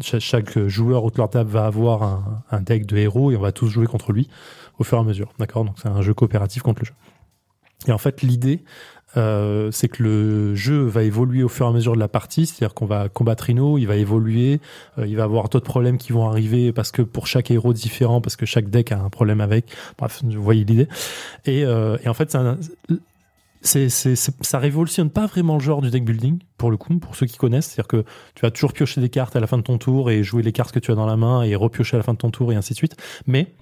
cha- 0.00 0.20
chaque 0.20 0.58
joueur 0.68 1.04
autour 1.04 1.16
de 1.16 1.20
leur 1.22 1.30
table 1.30 1.50
va 1.50 1.66
avoir 1.66 2.42
un, 2.50 2.60
deck 2.60 2.86
de 2.86 2.96
héros 2.96 3.30
et 3.32 3.36
on 3.36 3.40
va 3.40 3.52
tous 3.52 3.68
jouer 3.68 3.86
contre 3.86 4.12
lui 4.12 4.28
au 4.78 4.84
fur 4.84 4.98
et 4.98 5.00
à 5.00 5.04
mesure. 5.04 5.32
D'accord? 5.38 5.64
Donc 5.64 5.76
c'est 5.82 5.88
un 5.88 6.02
jeu 6.02 6.14
coopératif 6.14 6.62
contre 6.62 6.82
le 6.82 6.86
jeu. 6.86 6.94
Et 7.88 7.92
en 7.92 7.98
fait, 7.98 8.22
l'idée, 8.22 8.62
euh, 9.16 9.70
c'est 9.70 9.88
que 9.88 10.02
le 10.02 10.54
jeu 10.54 10.82
va 10.84 11.02
évoluer 11.02 11.42
au 11.42 11.48
fur 11.48 11.66
et 11.66 11.68
à 11.68 11.72
mesure 11.72 11.94
de 11.94 11.98
la 11.98 12.08
partie. 12.08 12.46
C'est-à-dire 12.46 12.74
qu'on 12.74 12.86
va 12.86 13.08
combattre 13.08 13.44
Rhino, 13.44 13.78
il 13.78 13.86
va 13.86 13.96
évoluer, 13.96 14.60
euh, 14.98 15.06
il 15.06 15.16
va 15.16 15.24
avoir 15.24 15.48
d'autres 15.48 15.66
problèmes 15.66 15.96
qui 15.98 16.12
vont 16.12 16.28
arriver 16.28 16.72
parce 16.72 16.90
que 16.92 17.02
pour 17.02 17.26
chaque 17.26 17.50
héros 17.50 17.72
différent, 17.72 18.20
parce 18.20 18.36
que 18.36 18.46
chaque 18.46 18.68
deck 18.70 18.92
a 18.92 18.98
un 19.00 19.10
problème 19.10 19.40
avec. 19.40 19.66
Bref, 19.98 20.22
vous 20.24 20.42
voyez 20.42 20.64
l'idée. 20.64 20.88
Et, 21.46 21.60
et 21.60 22.08
en 22.08 22.14
fait, 22.14 22.34
un- 22.34 22.58
c'est, 23.66 23.88
ça 23.88 24.58
révolutionne 24.58 25.10
pas 25.10 25.26
vraiment 25.26 25.54
le 25.54 25.60
genre 25.60 25.82
du 25.82 25.90
deck 25.90 26.04
building, 26.04 26.38
pour 26.56 26.70
le 26.70 26.76
coup, 26.76 26.98
pour 26.98 27.16
ceux 27.16 27.26
qui 27.26 27.36
connaissent. 27.36 27.66
C'est-à-dire 27.66 27.88
que 27.88 28.04
tu 28.34 28.42
vas 28.42 28.50
toujours 28.50 28.72
piocher 28.72 29.00
des 29.00 29.08
cartes 29.08 29.36
à 29.36 29.40
la 29.40 29.46
fin 29.46 29.58
de 29.58 29.62
ton 29.62 29.78
tour 29.78 30.10
et 30.10 30.22
jouer 30.22 30.42
les 30.42 30.52
cartes 30.52 30.72
que 30.72 30.78
tu 30.78 30.90
as 30.90 30.94
dans 30.94 31.06
la 31.06 31.16
main 31.16 31.42
et 31.42 31.54
repiocher 31.54 31.96
à 31.96 31.98
la 31.98 32.02
fin 32.02 32.12
de 32.12 32.18
ton 32.18 32.30
tour 32.30 32.52
et 32.52 32.56
ainsi 32.56 32.72
de 32.72 32.78
suite. 32.78 32.96
Mais 33.26 33.52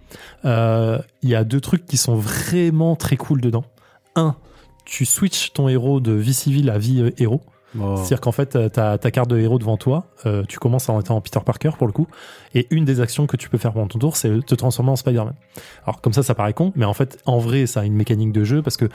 euh, 0.45 0.99
il 1.23 1.31
y 1.31 1.35
a 1.35 1.45
deux 1.45 1.61
trucs 1.61 1.87
qui 1.87 1.97
sont 1.97 2.15
vraiment 2.15 2.97
très 2.97 3.17
cool 3.17 3.41
dedans. 3.41 3.65
Un, 4.15 4.37
tu 4.85 5.05
switches 5.05 5.53
ton 5.53 5.69
héros 5.69 6.01
de 6.01 6.13
vie 6.13 6.35
civile 6.35 6.71
à 6.71 6.79
vie 6.79 7.01
euh, 7.01 7.11
héros. 7.19 7.43
Oh. 7.79 7.97
C'est-à-dire 7.97 8.21
qu'en 8.21 8.33
fait, 8.33 8.57
tu 8.73 8.81
as 8.81 8.99
ta 8.99 9.11
carte 9.11 9.29
de 9.29 9.39
héros 9.39 9.59
devant 9.59 9.77
toi, 9.77 10.07
euh, 10.27 10.45
tu 10.47 10.61
commences 10.61 10.89
en 10.89 11.01
étant 11.01 11.21
Peter 11.21 11.41
Parker 11.45 11.71
pour 11.77 11.89
le 11.89 11.93
coup, 11.93 12.07
et 12.55 12.69
une 12.71 12.85
des 12.85 13.01
actions 13.01 13.27
que 13.27 13.37
tu 13.37 13.49
peux 13.49 13.59
faire 13.59 13.73
pendant 13.73 13.89
ton 13.89 13.99
tour, 13.99 14.17
c'est 14.17 14.47
te 14.47 14.55
transformer 14.55 14.93
en 14.93 14.97
Spider-Man. 14.97 15.35
Alors 15.85 16.01
comme 16.01 16.13
ça, 16.13 16.23
ça 16.23 16.37
paraît 16.37 16.53
con, 16.53 16.73
mais 16.77 16.85
en 16.85 16.95
fait, 16.95 17.21
en 17.27 17.39
vrai, 17.39 17.67
ça 17.67 17.81
a 17.81 17.85
une 17.85 17.97
mécanique 17.97 18.31
de 18.31 18.45
jeu 18.45 18.63
parce 18.63 18.77
que 18.77 18.89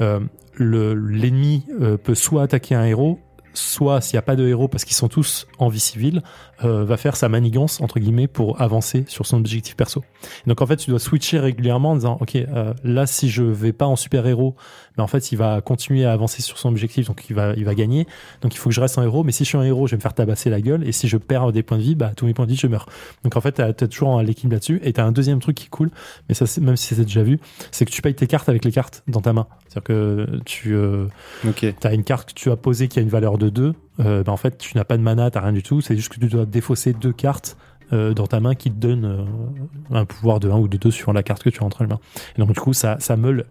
euh, 0.00 0.20
le- 0.54 0.94
l'ennemi 0.94 1.64
euh, 1.80 1.96
peut 1.96 2.14
soit 2.14 2.42
attaquer 2.42 2.74
un 2.74 2.84
héros, 2.84 3.18
soit 3.54 4.00
s'il 4.00 4.16
n'y 4.16 4.18
a 4.20 4.22
pas 4.22 4.36
de 4.36 4.46
héros 4.46 4.68
parce 4.68 4.84
qu'ils 4.84 4.96
sont 4.96 5.08
tous 5.08 5.46
en 5.58 5.68
vie 5.68 5.80
civile, 5.80 6.22
euh, 6.64 6.84
va 6.84 6.96
faire 6.96 7.16
sa 7.16 7.28
manigance 7.28 7.80
entre 7.80 7.98
guillemets 7.98 8.28
pour 8.28 8.60
avancer 8.60 9.04
sur 9.08 9.26
son 9.26 9.38
objectif 9.38 9.76
perso. 9.76 10.02
Donc 10.46 10.60
en 10.62 10.66
fait, 10.66 10.76
tu 10.76 10.90
dois 10.90 10.98
switcher 10.98 11.38
régulièrement 11.38 11.90
en 11.92 11.94
disant 11.96 12.18
ok 12.20 12.36
euh, 12.36 12.74
là 12.84 13.06
si 13.06 13.28
je 13.30 13.42
vais 13.42 13.72
pas 13.72 13.86
en 13.86 13.96
super 13.96 14.26
héros, 14.26 14.54
mais 14.96 15.02
en 15.02 15.06
fait 15.06 15.32
il 15.32 15.36
va 15.36 15.60
continuer 15.60 16.04
à 16.04 16.12
avancer 16.12 16.42
sur 16.42 16.58
son 16.58 16.68
objectif 16.68 17.06
donc 17.06 17.24
il 17.30 17.34
va 17.36 17.54
il 17.56 17.64
va 17.64 17.74
gagner. 17.74 18.06
Donc 18.42 18.54
il 18.54 18.58
faut 18.58 18.68
que 18.70 18.74
je 18.74 18.80
reste 18.80 18.98
en 18.98 19.02
héros, 19.02 19.24
mais 19.24 19.32
si 19.32 19.44
je 19.44 19.48
suis 19.48 19.58
en 19.58 19.62
héros, 19.62 19.86
je 19.86 19.92
vais 19.92 19.96
me 19.96 20.02
faire 20.02 20.14
tabasser 20.14 20.50
la 20.50 20.60
gueule 20.60 20.86
et 20.86 20.92
si 20.92 21.08
je 21.08 21.16
perds 21.16 21.52
des 21.52 21.62
points 21.62 21.78
de 21.78 21.82
vie, 21.82 21.94
bah 21.94 22.12
tous 22.16 22.26
mes 22.26 22.34
points 22.34 22.46
de 22.46 22.50
vie 22.50 22.56
je 22.56 22.66
meurs. 22.66 22.86
Donc 23.24 23.36
en 23.36 23.40
fait 23.40 23.52
t'as 23.52 23.68
as 23.68 23.72
toujours 23.72 24.18
un 24.18 24.22
l'équilibre 24.22 24.54
là-dessus 24.54 24.80
et 24.82 24.92
t'as 24.92 25.04
un 25.04 25.12
deuxième 25.12 25.38
truc 25.40 25.56
qui 25.56 25.66
est 25.66 25.70
cool, 25.70 25.90
mais 26.28 26.34
ça 26.34 26.46
c'est- 26.46 26.60
même 26.60 26.76
si 26.76 26.94
c'est 26.94 27.02
déjà 27.04 27.22
vu, 27.22 27.38
c'est 27.70 27.84
que 27.84 27.90
tu 27.90 28.02
payes 28.02 28.14
tes 28.14 28.26
cartes 28.26 28.48
avec 28.48 28.64
les 28.64 28.72
cartes 28.72 29.02
dans 29.08 29.20
ta 29.20 29.32
main. 29.32 29.46
C'est-à-dire 29.68 29.82
que 29.84 30.26
tu 30.44 30.74
euh, 30.74 31.06
Ok. 31.46 31.64
tu 31.80 31.86
as 31.86 31.92
une 31.94 32.04
carte 32.04 32.30
que 32.30 32.34
tu 32.34 32.50
as 32.50 32.56
posée 32.56 32.88
qui 32.88 32.98
a 32.98 33.02
une 33.02 33.08
valeur 33.08 33.38
de 33.38 33.48
2, 33.48 33.74
euh, 34.00 34.22
ben 34.22 34.32
en 34.32 34.36
fait, 34.36 34.58
tu 34.58 34.76
n'as 34.76 34.84
pas 34.84 34.96
de 34.96 35.02
mana, 35.02 35.30
tu 35.30 35.38
rien 35.38 35.52
du 35.52 35.62
tout. 35.62 35.80
C'est 35.80 35.94
juste 35.96 36.08
que 36.08 36.18
tu 36.18 36.26
dois 36.26 36.44
défausser 36.46 36.92
deux 36.92 37.12
cartes 37.12 37.56
euh, 37.92 38.14
dans 38.14 38.26
ta 38.26 38.40
main 38.40 38.54
qui 38.54 38.70
te 38.70 38.76
donnent 38.76 39.04
euh, 39.04 39.96
un 39.96 40.04
pouvoir 40.04 40.40
de 40.40 40.50
1 40.50 40.56
ou 40.58 40.68
de 40.68 40.76
2 40.76 40.90
suivant 40.90 41.12
la 41.12 41.22
carte 41.22 41.42
que 41.42 41.50
tu 41.50 41.60
as 41.62 41.66
entre 41.66 41.82
les 41.82 41.88
mains. 41.88 42.00
Et 42.36 42.40
donc, 42.40 42.52
du 42.52 42.60
coup, 42.60 42.72
ça, 42.72 42.96
ça 43.00 43.16
meule 43.16 43.46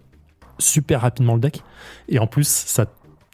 super 0.58 1.02
rapidement 1.02 1.36
le 1.36 1.40
deck. 1.42 1.64
Et 2.08 2.20
en 2.20 2.28
plus, 2.28 2.48
ça 2.48 2.86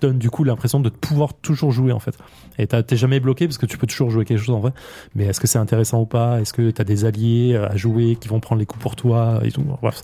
donne 0.01 0.17
du 0.19 0.29
coup 0.29 0.43
l'impression 0.43 0.79
de 0.81 0.89
pouvoir 0.89 1.33
toujours 1.33 1.71
jouer 1.71 1.91
en 1.93 1.99
fait. 1.99 2.17
Et 2.57 2.67
t'as- 2.67 2.83
t'es 2.83 2.97
jamais 2.97 3.19
bloqué 3.21 3.47
parce 3.47 3.57
que 3.57 3.65
tu 3.65 3.77
peux 3.77 3.87
toujours 3.87 4.11
jouer 4.11 4.25
quelque 4.25 4.39
chose 4.43 4.53
en 4.53 4.59
vrai. 4.59 4.73
Mais 5.15 5.23
est-ce 5.25 5.39
que 5.39 5.47
c'est 5.47 5.57
intéressant 5.57 6.01
ou 6.01 6.05
pas? 6.05 6.41
Est-ce 6.41 6.51
que 6.53 6.69
tu 6.69 6.81
as 6.81 6.83
des 6.83 7.05
alliés 7.05 7.55
à 7.55 7.75
jouer 7.77 8.17
qui 8.17 8.27
vont 8.27 8.41
prendre 8.41 8.59
les 8.59 8.65
coups 8.65 8.81
pour 8.83 8.95
toi 8.97 9.39
et 9.43 9.51
tout? 9.51 9.63
Bref. 9.81 10.01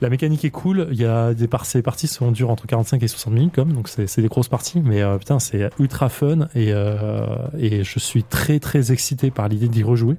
La 0.00 0.08
mécanique 0.10 0.44
est 0.44 0.50
cool. 0.50 0.86
Il 0.92 0.96
y 1.00 1.04
a 1.04 1.34
des 1.34 1.48
par 1.48 1.66
ces 1.66 1.82
parties 1.82 2.06
sont 2.06 2.30
dures 2.30 2.50
entre 2.50 2.66
45 2.66 3.02
et 3.02 3.08
60 3.08 3.32
minutes 3.34 3.54
comme, 3.54 3.72
donc 3.72 3.88
c'est 3.88 4.06
c'est 4.06 4.22
des 4.22 4.28
grosses 4.28 4.48
parties. 4.48 4.80
Mais 4.80 5.02
euh, 5.02 5.18
putain, 5.18 5.38
c'est 5.40 5.70
ultra 5.80 6.08
fun 6.08 6.48
et 6.54 6.72
euh, 6.72 7.26
et 7.58 7.82
je 7.84 7.98
suis 7.98 8.22
très 8.22 8.60
très 8.60 8.92
excité 8.92 9.30
par 9.30 9.48
l'idée 9.48 9.68
d'y 9.68 9.82
rejouer 9.82 10.16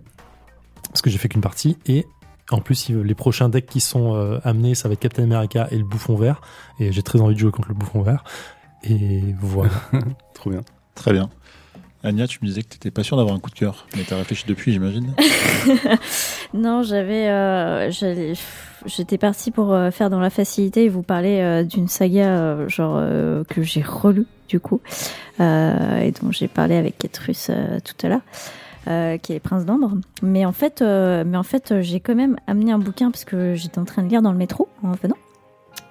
parce 0.89 1.01
que 1.01 1.09
j'ai 1.09 1.17
fait 1.17 1.29
qu'une 1.29 1.41
partie 1.41 1.77
et 1.85 2.05
en 2.51 2.59
plus 2.61 2.89
il- 2.89 3.01
les 3.01 3.15
prochains 3.15 3.47
decks 3.47 3.67
qui 3.67 3.79
sont 3.79 4.15
euh, 4.15 4.39
amenés, 4.43 4.75
ça 4.75 4.89
va 4.89 4.93
être 4.93 4.99
Captain 4.99 5.23
America 5.23 5.67
et 5.71 5.77
le 5.77 5.83
Bouffon 5.85 6.15
Vert 6.15 6.41
et 6.79 6.91
j'ai 6.91 7.03
très 7.03 7.21
envie 7.21 7.35
de 7.35 7.39
jouer 7.39 7.51
contre 7.51 7.69
le 7.69 7.75
Bouffon 7.75 8.01
Vert. 8.01 8.23
Et 8.83 9.21
voilà. 9.39 9.71
Trop 10.33 10.49
bien. 10.49 10.61
Très 10.95 11.13
bien. 11.13 11.29
Anya, 12.03 12.27
tu 12.27 12.39
me 12.41 12.47
disais 12.47 12.61
que 12.63 12.69
tu 12.69 12.75
n'étais 12.75 12.91
pas 12.91 13.03
sûr 13.03 13.17
d'avoir 13.17 13.35
un 13.35 13.39
coup 13.39 13.49
de 13.49 13.55
cœur, 13.55 13.85
mais 13.97 14.03
tu 14.03 14.13
as 14.13 14.17
réfléchi 14.17 14.45
depuis, 14.47 14.71
j'imagine. 14.71 15.13
Non, 16.53 16.81
j'avais, 16.81 17.27
euh, 17.29 17.91
j'étais 18.85 19.17
partie 19.19 19.51
pour 19.51 19.71
euh, 19.73 19.91
faire 19.91 20.09
dans 20.09 20.19
la 20.19 20.29
facilité 20.31 20.85
et 20.85 20.89
vous 20.89 21.03
parler 21.03 21.41
euh, 21.41 21.63
d'une 21.63 21.87
saga 21.87 22.25
euh, 22.27 22.67
genre 22.69 22.95
euh, 22.97 23.43
que 23.43 23.61
j'ai 23.61 23.83
relue 23.83 24.25
du 24.47 24.59
coup 24.59 24.81
euh, 25.39 25.99
et 25.99 26.11
dont 26.11 26.31
j'ai 26.31 26.47
parlé 26.47 26.75
avec 26.75 26.97
Ketrus 26.97 27.49
euh, 27.51 27.79
tout 27.83 27.93
à 28.03 28.09
l'heure. 28.09 28.21
euh, 28.87 29.17
qui 29.17 29.33
est 29.33 29.39
Prince 29.39 29.63
d'Ambre, 29.65 29.91
mais 30.23 30.43
en 30.45 30.53
fait, 30.53 30.81
euh, 30.81 31.23
mais 31.27 31.37
en 31.37 31.43
fait, 31.43 31.81
j'ai 31.81 31.99
quand 31.99 32.15
même 32.15 32.37
amené 32.47 32.71
un 32.71 32.79
bouquin 32.79 33.11
parce 33.11 33.25
que 33.25 33.53
j'étais 33.53 33.77
en 33.77 33.85
train 33.85 34.01
de 34.01 34.09
lire 34.09 34.23
dans 34.23 34.31
le 34.31 34.37
métro 34.39 34.67
en 34.81 34.93
venant. 34.93 35.17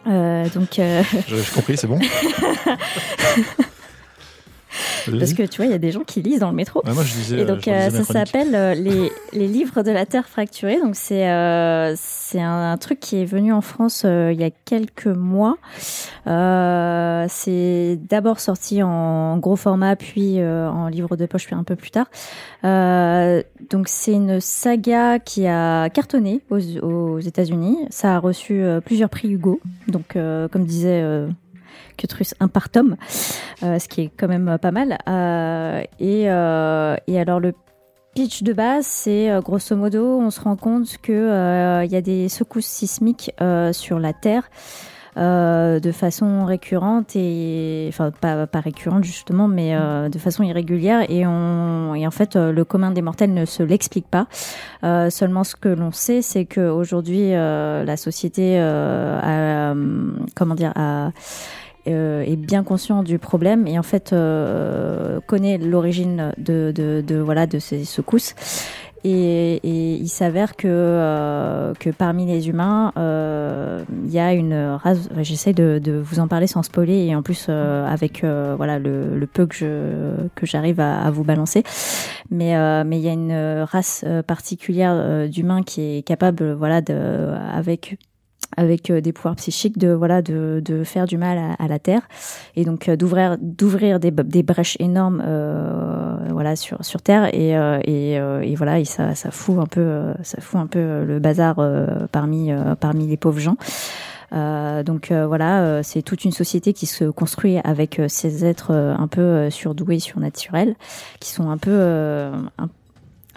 Euh, 0.08 0.48
donc, 0.48 0.78
euh, 0.80 1.02
J'ai 1.28 1.42
compris, 1.54 1.76
c'est 1.76 1.86
bon. 1.86 2.00
parce 5.06 5.32
que 5.32 5.42
tu 5.44 5.56
vois, 5.58 5.66
il 5.66 5.72
y 5.72 5.74
a 5.74 5.78
des 5.78 5.90
gens 5.90 6.04
qui 6.04 6.22
lisent 6.22 6.40
dans 6.40 6.50
le 6.50 6.56
métro. 6.56 6.82
Ouais, 6.84 6.92
moi, 6.92 7.02
je 7.04 7.14
disais. 7.14 7.40
Et 7.40 7.44
donc 7.44 7.62
je 7.64 7.70
euh, 7.70 7.90
ça 7.90 8.04
s'appelle 8.04 8.54
euh, 8.54 8.74
les, 8.74 9.10
les 9.32 9.46
livres 9.46 9.82
de 9.82 9.90
la 9.90 10.06
Terre 10.06 10.28
fracturée. 10.28 10.78
Donc 10.80 10.94
c'est 10.94 11.28
euh, 11.28 11.94
c'est 11.96 12.40
un, 12.40 12.72
un 12.72 12.76
truc 12.76 13.00
qui 13.00 13.22
est 13.22 13.24
venu 13.24 13.52
en 13.52 13.60
France 13.60 14.04
il 14.04 14.38
y 14.38 14.44
a 14.44 14.50
quelques 14.50 15.06
mois. 15.06 15.56
C'est 16.26 17.98
d'abord 18.08 18.40
sorti 18.40 18.82
en 18.82 19.38
gros 19.38 19.56
format, 19.56 19.96
puis 19.96 20.42
en 20.42 20.88
livre 20.88 21.16
de 21.16 21.26
poche, 21.26 21.46
puis 21.46 21.54
un 21.54 21.64
peu 21.64 21.76
plus 21.76 21.90
tard. 21.90 22.06
Donc 22.62 23.88
c'est 23.88 24.12
une 24.12 24.40
saga 24.40 25.18
qui 25.18 25.46
a 25.46 25.88
cartonné 25.90 26.40
aux, 26.50 26.60
aux 26.82 27.18
États-Unis. 27.18 27.78
Ça 27.90 28.16
a 28.16 28.18
reçu 28.18 28.62
plusieurs 28.84 29.10
prix 29.10 29.28
Hugo. 29.30 29.60
Donc 29.88 30.16
comme 30.50 30.64
disait 30.64 31.02
par 32.48 32.68
tome, 32.68 32.96
euh, 33.62 33.78
ce 33.78 33.88
qui 33.88 34.02
est 34.02 34.10
quand 34.16 34.28
même 34.28 34.48
euh, 34.48 34.58
pas 34.58 34.70
mal. 34.70 34.98
Euh, 35.08 35.82
et, 35.98 36.30
euh, 36.30 36.96
et 37.06 37.20
alors 37.20 37.40
le 37.40 37.52
pitch 38.14 38.42
de 38.42 38.52
base, 38.52 38.86
c'est 38.86 39.30
grosso 39.42 39.76
modo, 39.76 40.18
on 40.20 40.30
se 40.30 40.40
rend 40.40 40.56
compte 40.56 40.96
euh, 41.12 41.82
il 41.84 41.92
y 41.92 41.96
a 41.96 42.00
des 42.00 42.28
secousses 42.28 42.66
sismiques 42.66 43.32
sur 43.72 43.98
la 43.98 44.12
Terre. 44.12 44.48
Euh, 45.18 45.80
de 45.80 45.92
façon 45.92 46.44
récurrente 46.44 47.16
et 47.16 47.86
enfin 47.88 48.10
pas, 48.10 48.46
pas 48.46 48.60
récurrente 48.60 49.04
justement 49.04 49.48
mais 49.48 49.74
euh, 49.74 50.08
de 50.08 50.18
façon 50.18 50.42
irrégulière. 50.42 51.10
Et 51.10 51.26
on 51.26 51.94
et 51.94 52.06
en 52.06 52.10
fait 52.10 52.36
euh, 52.36 52.52
le 52.52 52.64
commun 52.64 52.90
des 52.90 53.02
mortels 53.02 53.34
ne 53.34 53.44
se 53.44 53.62
l'explique 53.62 54.06
pas. 54.08 54.26
Euh, 54.84 55.10
seulement 55.10 55.44
ce 55.44 55.56
que 55.56 55.68
l'on 55.68 55.92
sait 55.92 56.22
c'est 56.22 56.44
que 56.44 56.68
aujourd'hui 56.68 57.34
euh, 57.34 57.84
la 57.84 57.96
société 57.96 58.58
euh, 58.58 59.18
a, 59.22 59.74
comment 60.34 60.54
dire 60.54 60.72
a 60.76 61.10
euh, 61.86 62.22
est 62.22 62.36
bien 62.36 62.64
conscient 62.64 63.02
du 63.02 63.18
problème 63.18 63.66
et 63.66 63.78
en 63.78 63.82
fait 63.82 64.12
euh, 64.12 65.20
connaît 65.26 65.58
l'origine 65.58 66.32
de, 66.36 66.72
de, 66.74 67.02
de 67.06 67.16
voilà 67.16 67.46
de 67.46 67.58
ces 67.58 67.84
secousses 67.84 68.34
et, 69.04 69.60
et 69.62 69.94
il 69.94 70.08
s'avère 70.08 70.56
que 70.56 70.66
euh, 70.68 71.74
que 71.74 71.90
parmi 71.90 72.26
les 72.26 72.48
humains 72.48 72.92
euh, 72.96 73.84
il 74.04 74.10
y 74.10 74.18
a 74.18 74.32
une 74.32 74.54
race 74.54 75.08
j'essaie 75.20 75.52
de, 75.52 75.78
de 75.82 75.92
vous 75.92 76.20
en 76.20 76.28
parler 76.28 76.46
sans 76.46 76.62
spoiler 76.62 77.06
et 77.06 77.14
en 77.14 77.22
plus 77.22 77.46
euh, 77.48 77.86
avec 77.86 78.24
euh, 78.24 78.54
voilà 78.56 78.78
le, 78.78 79.16
le 79.16 79.26
peu 79.26 79.46
que 79.46 79.54
je 79.54 80.28
que 80.34 80.46
j'arrive 80.46 80.80
à, 80.80 81.00
à 81.00 81.10
vous 81.10 81.24
balancer. 81.24 81.62
Mais 82.30 82.56
euh, 82.56 82.84
mais 82.84 82.98
il 82.98 83.02
y 83.02 83.08
a 83.08 83.12
une 83.12 83.62
race 83.62 84.04
particulière 84.26 85.28
d'humains 85.28 85.62
qui 85.62 85.98
est 85.98 86.02
capable 86.02 86.52
voilà 86.52 86.80
de 86.80 87.32
avec 87.52 87.98
avec 88.56 88.90
euh, 88.90 89.00
des 89.00 89.12
pouvoirs 89.12 89.36
psychiques 89.36 89.78
de 89.78 89.92
voilà 89.92 90.22
de, 90.22 90.62
de 90.64 90.84
faire 90.84 91.06
du 91.06 91.18
mal 91.18 91.38
à, 91.38 91.52
à 91.62 91.68
la 91.68 91.78
terre. 91.78 92.02
Et 92.56 92.64
donc 92.64 92.88
euh, 92.88 92.96
d'ouvrir 92.96 93.36
d'ouvrir 93.40 94.00
des, 94.00 94.10
des 94.10 94.42
brèches 94.42 94.76
énormes 94.80 95.22
euh, 95.24 96.16
voilà 96.30 96.56
sur 96.56 96.84
sur 96.84 97.02
terre. 97.02 97.34
Et 97.34 97.56
euh, 97.56 97.80
et, 97.84 98.14
et 98.14 98.54
voilà 98.54 98.80
et 98.80 98.84
ça 98.84 99.14
ça 99.14 99.30
fout 99.30 99.58
un 99.58 99.66
peu 99.66 100.12
ça 100.22 100.40
fout 100.40 100.60
un 100.60 100.66
peu 100.66 101.04
le 101.04 101.18
bazar 101.18 101.56
parmi 102.12 102.50
parmi 102.80 103.06
les 103.06 103.16
pauvres 103.16 103.40
gens. 103.40 103.56
Euh, 104.32 104.82
donc 104.82 105.10
euh, 105.10 105.26
voilà, 105.26 105.62
euh, 105.62 105.80
c'est 105.82 106.02
toute 106.02 106.24
une 106.24 106.32
société 106.32 106.72
qui 106.72 106.86
se 106.86 107.04
construit 107.04 107.58
avec 107.64 108.00
ces 108.08 108.44
êtres 108.44 108.72
un 108.72 109.08
peu 109.08 109.50
surdoués, 109.50 110.00
surnaturels, 110.00 110.74
qui 111.20 111.30
sont 111.30 111.50
un 111.50 111.58
peu 111.58 111.80
un, 111.80 112.68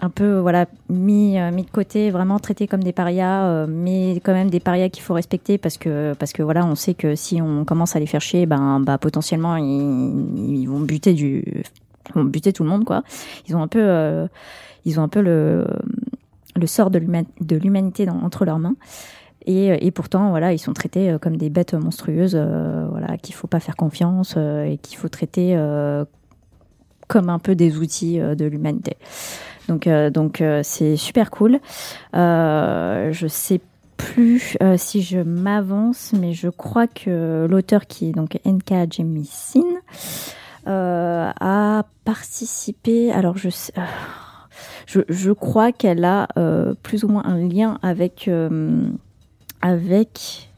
un 0.02 0.10
peu 0.10 0.38
voilà 0.38 0.66
mis 0.88 1.38
euh, 1.38 1.52
mis 1.52 1.62
de 1.62 1.70
côté, 1.70 2.10
vraiment 2.10 2.40
traités 2.40 2.66
comme 2.66 2.82
des 2.82 2.92
parias, 2.92 3.44
euh, 3.44 3.66
mais 3.68 4.16
quand 4.16 4.32
même 4.32 4.50
des 4.50 4.58
parias 4.58 4.88
qu'il 4.88 5.02
faut 5.02 5.14
respecter 5.14 5.58
parce 5.58 5.78
que 5.78 6.14
parce 6.18 6.32
que 6.32 6.42
voilà, 6.42 6.66
on 6.66 6.74
sait 6.74 6.94
que 6.94 7.14
si 7.14 7.40
on 7.40 7.64
commence 7.64 7.94
à 7.94 8.00
les 8.00 8.06
faire 8.06 8.20
chier, 8.20 8.44
ben 8.44 8.80
bah 8.80 8.98
potentiellement 8.98 9.56
ils, 9.56 10.66
vont 10.66 10.80
buter 10.80 11.14
du 11.14 11.62
vont 12.14 12.24
buter 12.24 12.52
tout 12.52 12.64
le 12.64 12.68
monde 12.68 12.84
quoi. 12.84 13.04
Ils 13.46 13.56
ont 13.56 13.62
un 13.62 13.68
peu 13.68 13.80
euh, 13.80 14.26
ils 14.84 14.98
ont 14.98 15.04
un 15.04 15.08
peu 15.08 15.22
le 15.22 15.66
le 16.56 16.66
sort 16.66 16.90
de 16.90 16.98
l'human- 16.98 17.24
de 17.40 17.56
l'humanité 17.56 18.08
entre 18.10 18.44
leurs 18.44 18.58
mains. 18.58 18.74
Et, 19.46 19.86
et 19.86 19.90
pourtant, 19.90 20.30
voilà, 20.30 20.52
ils 20.52 20.58
sont 20.58 20.72
traités 20.72 21.16
comme 21.20 21.36
des 21.36 21.50
bêtes 21.50 21.74
monstrueuses, 21.74 22.36
euh, 22.36 22.86
voilà, 22.90 23.16
qu'il 23.18 23.34
faut 23.34 23.48
pas 23.48 23.58
faire 23.58 23.74
confiance 23.74 24.36
et 24.36 24.78
qu'il 24.82 24.98
faut 24.98 25.08
traiter 25.08 25.56
comme 27.08 27.28
un 27.28 27.38
peu 27.38 27.54
des 27.54 27.76
outils 27.76 28.18
de 28.18 28.44
l'humanité. 28.44 28.96
Donc, 29.68 29.86
euh, 29.86 30.10
donc 30.10 30.40
euh, 30.40 30.60
c'est 30.62 30.96
super 30.96 31.30
cool. 31.30 31.60
Euh, 32.14 33.12
je 33.12 33.26
sais 33.26 33.60
plus 33.96 34.56
si 34.76 35.02
je 35.02 35.20
m'avance, 35.20 36.12
mais 36.12 36.32
je 36.32 36.48
crois 36.48 36.88
que 36.88 37.46
l'auteur 37.48 37.86
qui 37.86 38.08
est 38.08 38.12
donc 38.12 38.40
N.K. 38.44 38.92
Jemisin 38.92 39.62
a 40.66 41.84
participé. 42.04 43.12
Alors 43.12 43.36
je 43.36 43.48
je, 44.86 45.30
crois 45.30 45.70
qu'elle 45.70 46.04
a 46.04 46.26
plus 46.82 47.04
ou 47.04 47.08
moins 47.08 47.24
un 47.24 47.46
lien 47.46 47.78
avec 47.82 48.28
avec 49.60 50.50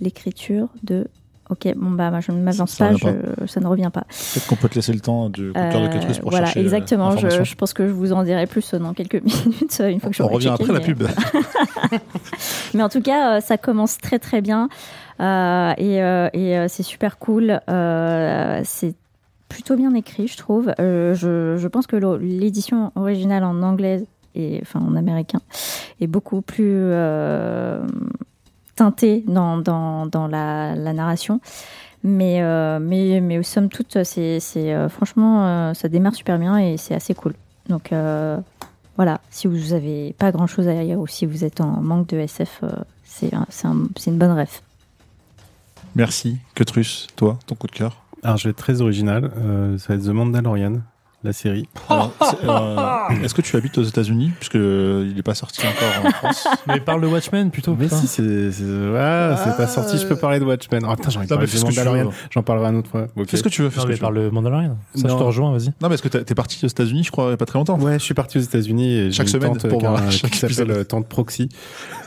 l'écriture 0.00 0.68
de. 0.82 1.08
Ok, 1.50 1.66
bon 1.76 1.90
bah 1.92 2.10
moi, 2.10 2.20
je 2.20 2.30
ne 2.30 2.42
m'avance 2.42 2.76
pas, 2.76 2.92
je- 2.94 3.46
ça 3.46 3.60
ne 3.60 3.66
revient 3.66 3.90
pas. 3.92 4.02
Peut-être 4.02 4.46
qu'on 4.46 4.56
peut 4.56 4.68
te 4.68 4.74
laisser 4.74 4.92
le 4.92 5.00
temps 5.00 5.30
du 5.30 5.46
de 5.48 5.52
cœur 5.52 5.80
de 5.80 5.86
Euh, 5.86 5.88
Ketrus 5.88 6.18
pour 6.18 6.30
voilà, 6.30 6.46
chercher. 6.46 6.60
euh, 6.60 6.62
exactement. 6.62 7.16
Je, 7.16 7.42
je 7.44 7.54
pense 7.54 7.72
que 7.72 7.88
je 7.88 7.92
vous 7.92 8.12
en 8.12 8.22
dirai 8.22 8.46
plus 8.46 8.74
dans 8.74 8.92
quelques 8.92 9.14
minutes 9.24 9.80
une 9.80 9.98
fois 9.98 10.10
que 10.10 10.16
On 10.22 10.24
j'aurai 10.24 10.34
revient 10.34 10.48
après 10.48 10.72
la 10.72 10.80
pub. 10.80 11.02
mais 12.74 12.82
en 12.82 12.88
tout 12.88 13.00
cas, 13.00 13.36
euh, 13.36 13.40
ça 13.40 13.56
commence 13.58 13.98
très 13.98 14.18
très 14.18 14.40
bien 14.40 14.68
euh, 15.20 15.72
et, 15.78 16.02
euh, 16.02 16.28
et 16.32 16.58
euh, 16.58 16.66
c'est 16.68 16.82
super 16.82 17.18
cool. 17.18 17.60
Euh, 17.70 18.60
c'est 18.64 18.94
plutôt 19.48 19.76
bien 19.76 19.94
écrit, 19.94 20.28
je 20.28 20.36
trouve. 20.36 20.72
Euh, 20.78 21.14
je, 21.14 21.56
je 21.56 21.68
pense 21.68 21.86
que 21.86 21.96
l'édition 22.20 22.92
originale 22.96 23.44
en 23.44 23.62
anglais 23.62 24.04
et 24.34 24.58
enfin 24.62 24.80
en 24.80 24.94
américain 24.94 25.40
est 26.00 26.06
beaucoup 26.06 26.42
plus 26.42 26.74
euh, 26.74 27.80
teintée 28.78 29.24
dans, 29.26 29.58
dans, 29.58 30.06
dans 30.06 30.26
la, 30.28 30.74
la 30.76 30.92
narration. 30.92 31.40
Mais, 32.04 32.40
euh, 32.42 32.78
mais, 32.80 33.20
mais 33.20 33.42
somme 33.42 33.68
toute, 33.68 34.02
c'est, 34.04 34.38
c'est, 34.40 34.72
euh, 34.72 34.88
franchement, 34.88 35.46
euh, 35.46 35.74
ça 35.74 35.88
démarre 35.88 36.14
super 36.14 36.38
bien 36.38 36.56
et 36.58 36.76
c'est 36.76 36.94
assez 36.94 37.12
cool. 37.14 37.34
Donc 37.68 37.92
euh, 37.92 38.38
voilà, 38.96 39.20
si 39.30 39.48
vous 39.48 39.72
avez 39.72 40.14
pas 40.16 40.30
grand 40.30 40.46
chose 40.46 40.68
à 40.68 40.74
lire 40.82 40.98
ou 41.00 41.06
si 41.08 41.26
vous 41.26 41.44
êtes 41.44 41.60
en 41.60 41.80
manque 41.82 42.06
de 42.08 42.18
SF, 42.18 42.60
euh, 42.62 42.68
c'est, 43.04 43.34
un- 43.34 43.46
c'est, 43.50 43.66
un- 43.66 43.88
c'est 43.96 44.10
une 44.12 44.18
bonne 44.18 44.38
ref. 44.38 44.62
Merci, 45.96 46.38
Ketrus, 46.54 47.08
toi, 47.16 47.38
ton 47.46 47.54
coup 47.56 47.66
de 47.66 47.72
cœur? 47.72 47.96
Alors, 48.22 48.36
je 48.36 48.44
vais 48.44 48.50
être 48.50 48.56
très 48.58 48.80
original. 48.80 49.30
Euh, 49.36 49.76
ça 49.78 49.88
va 49.88 49.94
être 49.96 50.04
The 50.06 50.08
Mandalorian, 50.14 50.80
la 51.24 51.32
série. 51.32 51.68
Alors, 51.88 52.12
c'est, 52.20 52.44
euh, 52.48 53.24
Est-ce 53.24 53.34
que 53.34 53.42
tu 53.42 53.56
habites 53.56 53.76
aux 53.78 53.82
États-Unis 53.82 54.30
Puisque 54.38 54.54
euh, 54.56 55.06
il 55.08 55.16
n'est 55.16 55.22
pas 55.22 55.34
sorti 55.34 55.60
encore 55.66 56.06
en 56.06 56.10
France. 56.12 56.46
Mais 56.66 56.78
parle 56.80 57.00
de 57.00 57.06
Watchmen 57.08 57.50
plutôt. 57.50 57.74
Mais 57.78 57.86
putain. 57.86 57.96
si, 57.96 58.06
c'est 58.06 58.52
c'est 58.52 58.64
ah, 58.96 59.36
c'est 59.44 59.56
pas 59.56 59.66
sorti, 59.66 59.98
je 59.98 60.06
peux 60.06 60.16
parler 60.16 60.38
de 60.38 60.44
Watchmen. 60.44 60.84
Oh, 60.88 60.94
putain, 60.94 61.10
j'ai 61.10 61.18
envie 61.18 61.26
de 61.26 61.34
Non, 61.34 61.40
mais 61.40 61.46
parler 61.46 61.46
fais 61.48 61.54
de 61.54 61.60
ce 61.60 61.64
que 61.64 61.70
tu 61.72 61.78
Mandalorian. 61.78 62.04
veux. 62.10 62.14
J'en 62.30 62.42
parlerai 62.42 62.68
une 62.70 62.76
autre 62.76 62.90
fois. 62.90 63.06
Ok. 63.16 63.28
Fais 63.30 63.36
ce 63.36 63.42
que 63.42 63.48
tu 63.48 63.62
veux. 63.62 63.70
Fais 63.70 63.76
Non, 63.78 63.82
ce 63.82 63.86
que 63.86 63.92
mais 63.92 63.94
tu 63.96 64.00
veux. 64.00 64.06
parle 64.12 64.24
de 64.24 64.30
Mandalorian. 64.30 64.76
Ça, 64.94 65.08
je 65.08 65.14
te 65.14 65.22
rejoins, 65.22 65.52
vas-y. 65.52 65.72
Non, 65.82 65.88
mais 65.88 65.94
est-ce 65.94 66.02
que 66.02 66.08
t'es 66.08 66.22
t'es 66.24 66.34
parti 66.34 66.64
aux 66.64 66.68
États-Unis, 66.68 67.02
je 67.04 67.10
crois, 67.10 67.24
il 67.24 67.28
n'y 67.28 67.34
a 67.34 67.36
pas 67.36 67.46
très 67.46 67.58
longtemps 67.58 67.78
Ouais, 67.80 67.98
je 67.98 68.04
suis 68.04 68.14
parti 68.14 68.38
aux 68.38 68.42
États-Unis 68.42 68.92
et 68.94 69.04
j'ai 69.06 69.12
Chaque 69.12 69.26
une 69.26 69.32
semaine 69.32 69.56
tante 69.56 69.68
pour 69.68 69.80
qui, 69.80 69.86
a- 69.86 69.90
voir 69.90 70.06
qui 70.08 70.18
chaque 70.18 70.34
s'appelle 70.34 70.50
épisode. 70.50 70.70
euh, 70.70 70.84
Tante 70.84 71.08
Proxy. 71.08 71.48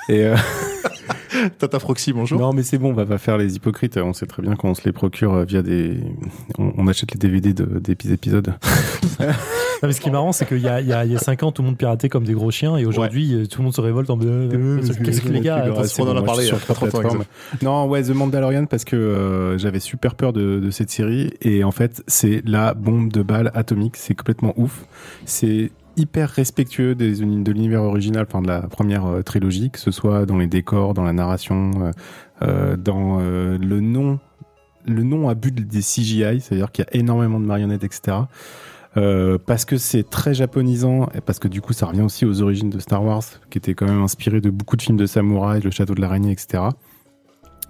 Et 0.10 0.26
euh, 0.26 0.36
Tata 1.60 1.80
Proxy, 1.80 2.14
bonjour. 2.14 2.40
non, 2.40 2.54
mais 2.54 2.64
c'est 2.64 2.78
bon, 2.78 2.90
on 2.90 2.94
va 2.94 3.06
pas 3.06 3.18
faire 3.18 3.38
les 3.38 3.56
hypocrites. 3.56 3.98
On 3.98 4.14
sait 4.14 4.26
très 4.26 4.42
bien 4.42 4.56
qu'on 4.56 4.74
se 4.74 4.84
les 4.84 4.92
procure 4.92 5.34
euh, 5.34 5.44
via 5.46 5.62
des. 5.62 6.00
On, 6.58 6.74
on 6.78 6.88
achète 6.88 7.14
les 7.14 7.20
DVD 7.20 7.54
de, 7.54 7.80
des 7.80 8.14
épisodes. 8.14 8.54
Non, 9.82 9.88
mais 9.88 9.94
ce 9.94 10.02
qui 10.02 10.10
est 10.10 10.12
marrant, 10.12 10.32
c'est 10.32 10.46
qu'il 10.48 10.60
y 10.60 10.68
a, 10.68 10.80
il 10.80 10.88
y, 10.88 10.94
a, 10.94 11.06
il 11.06 11.12
y 11.12 11.16
a 11.16 11.20
5 11.20 11.42
ans, 11.42 11.52
tout 11.52 11.64
le 11.64 11.70
monde 11.70 11.78
piratait 11.78 12.08
comme 12.08 12.24
des 12.24 12.34
gros 12.34 12.52
chiens, 12.52 12.78
et 12.78 12.86
aujourd'hui, 12.86 13.34
euh, 13.34 13.48
tout 13.48 13.62
le 13.62 13.64
monde 13.64 13.74
se 13.74 13.82
révolte 13.82 14.12
en 14.12 14.16
mode, 14.16 14.28
euh, 14.28 14.78
Parce 14.78 14.96
que 14.96 15.04
qu'est-ce 15.04 15.22
que 15.22 15.30
les 15.30 15.40
gars, 15.40 15.66
on 15.98 16.08
en 16.08 16.18
a 16.18 16.22
parlé 16.22 16.46
sur 16.46 16.60
trois 16.60 16.76
30 16.76 16.88
ans, 16.88 17.00
plateformes. 17.00 17.24
Non, 17.64 17.88
ouais, 17.88 18.04
The 18.04 18.10
Mandalorian 18.10 18.66
parce 18.68 18.86
que 18.86 18.96
euh, 18.96 19.58
j'avais 19.58 19.80
super 19.80 20.14
peur 20.14 20.34
de, 20.34 20.60
de 20.60 20.70
cette 20.70 20.92
série 20.92 21.32
et 21.42 21.64
en 21.64 21.72
fait, 21.72 22.04
c'est 22.06 22.44
la 22.46 22.76
bombe 22.76 23.12
de 23.12 23.24
balle 23.24 23.50
atomique. 23.56 23.98
C'est 23.98 24.14
complètement 24.14 24.54
ouf. 24.56 24.86
C'est 25.26 25.72
hyper 25.98 26.30
respectueux 26.30 26.96
des, 26.96 27.18
de 27.18 27.52
l'univers 27.52 27.84
original, 27.84 28.26
enfin 28.28 28.42
de 28.42 28.48
la 28.48 28.62
première 28.62 29.06
euh, 29.06 29.22
trilogie, 29.22 29.70
que 29.70 29.80
ce 29.80 29.92
soit 29.92 30.26
dans 30.26 30.38
les 30.38 30.48
décors, 30.48 30.94
dans 30.94 31.04
la 31.04 31.14
narration, 31.14 31.72
euh, 31.82 31.92
euh, 32.42 32.78
dans 32.78 33.20
le 33.20 33.80
nom, 33.80 34.20
le 34.86 35.04
nom 35.04 35.30
à 35.30 35.36
but 35.36 35.54
des 35.54 35.82
CGI, 35.82 36.42
c'est-à-dire 36.42 36.72
qu'il 36.72 36.86
y 36.86 36.98
a 36.98 37.00
énormément 37.00 37.40
de 37.40 37.46
marionnettes, 37.46 37.84
etc. 37.84 38.18
Parce 39.46 39.66
que 39.66 39.78
c'est 39.78 40.10
très 40.10 40.34
japonisant 40.34 41.08
et 41.14 41.22
parce 41.22 41.40
que 41.40 41.48
du 41.48 41.62
coup 41.62 41.72
ça 41.72 41.86
revient 41.86 42.02
aussi 42.02 42.26
aux 42.26 42.42
origines 42.42 42.70
de 42.70 42.80
Star 42.80 43.04
Wars 43.04 43.24
qui 43.50 43.58
était 43.58 43.74
quand 43.74 43.86
même 43.86 44.02
inspiré 44.02 44.42
de 44.42 44.50
beaucoup 44.50 44.76
de 44.76 44.82
films 44.82 44.98
de 44.98 45.06
samouraï, 45.06 45.62
le 45.62 45.72
château 45.72 45.94
de 45.94 46.02
l'araignée, 46.02 46.32
etc. 46.32 46.64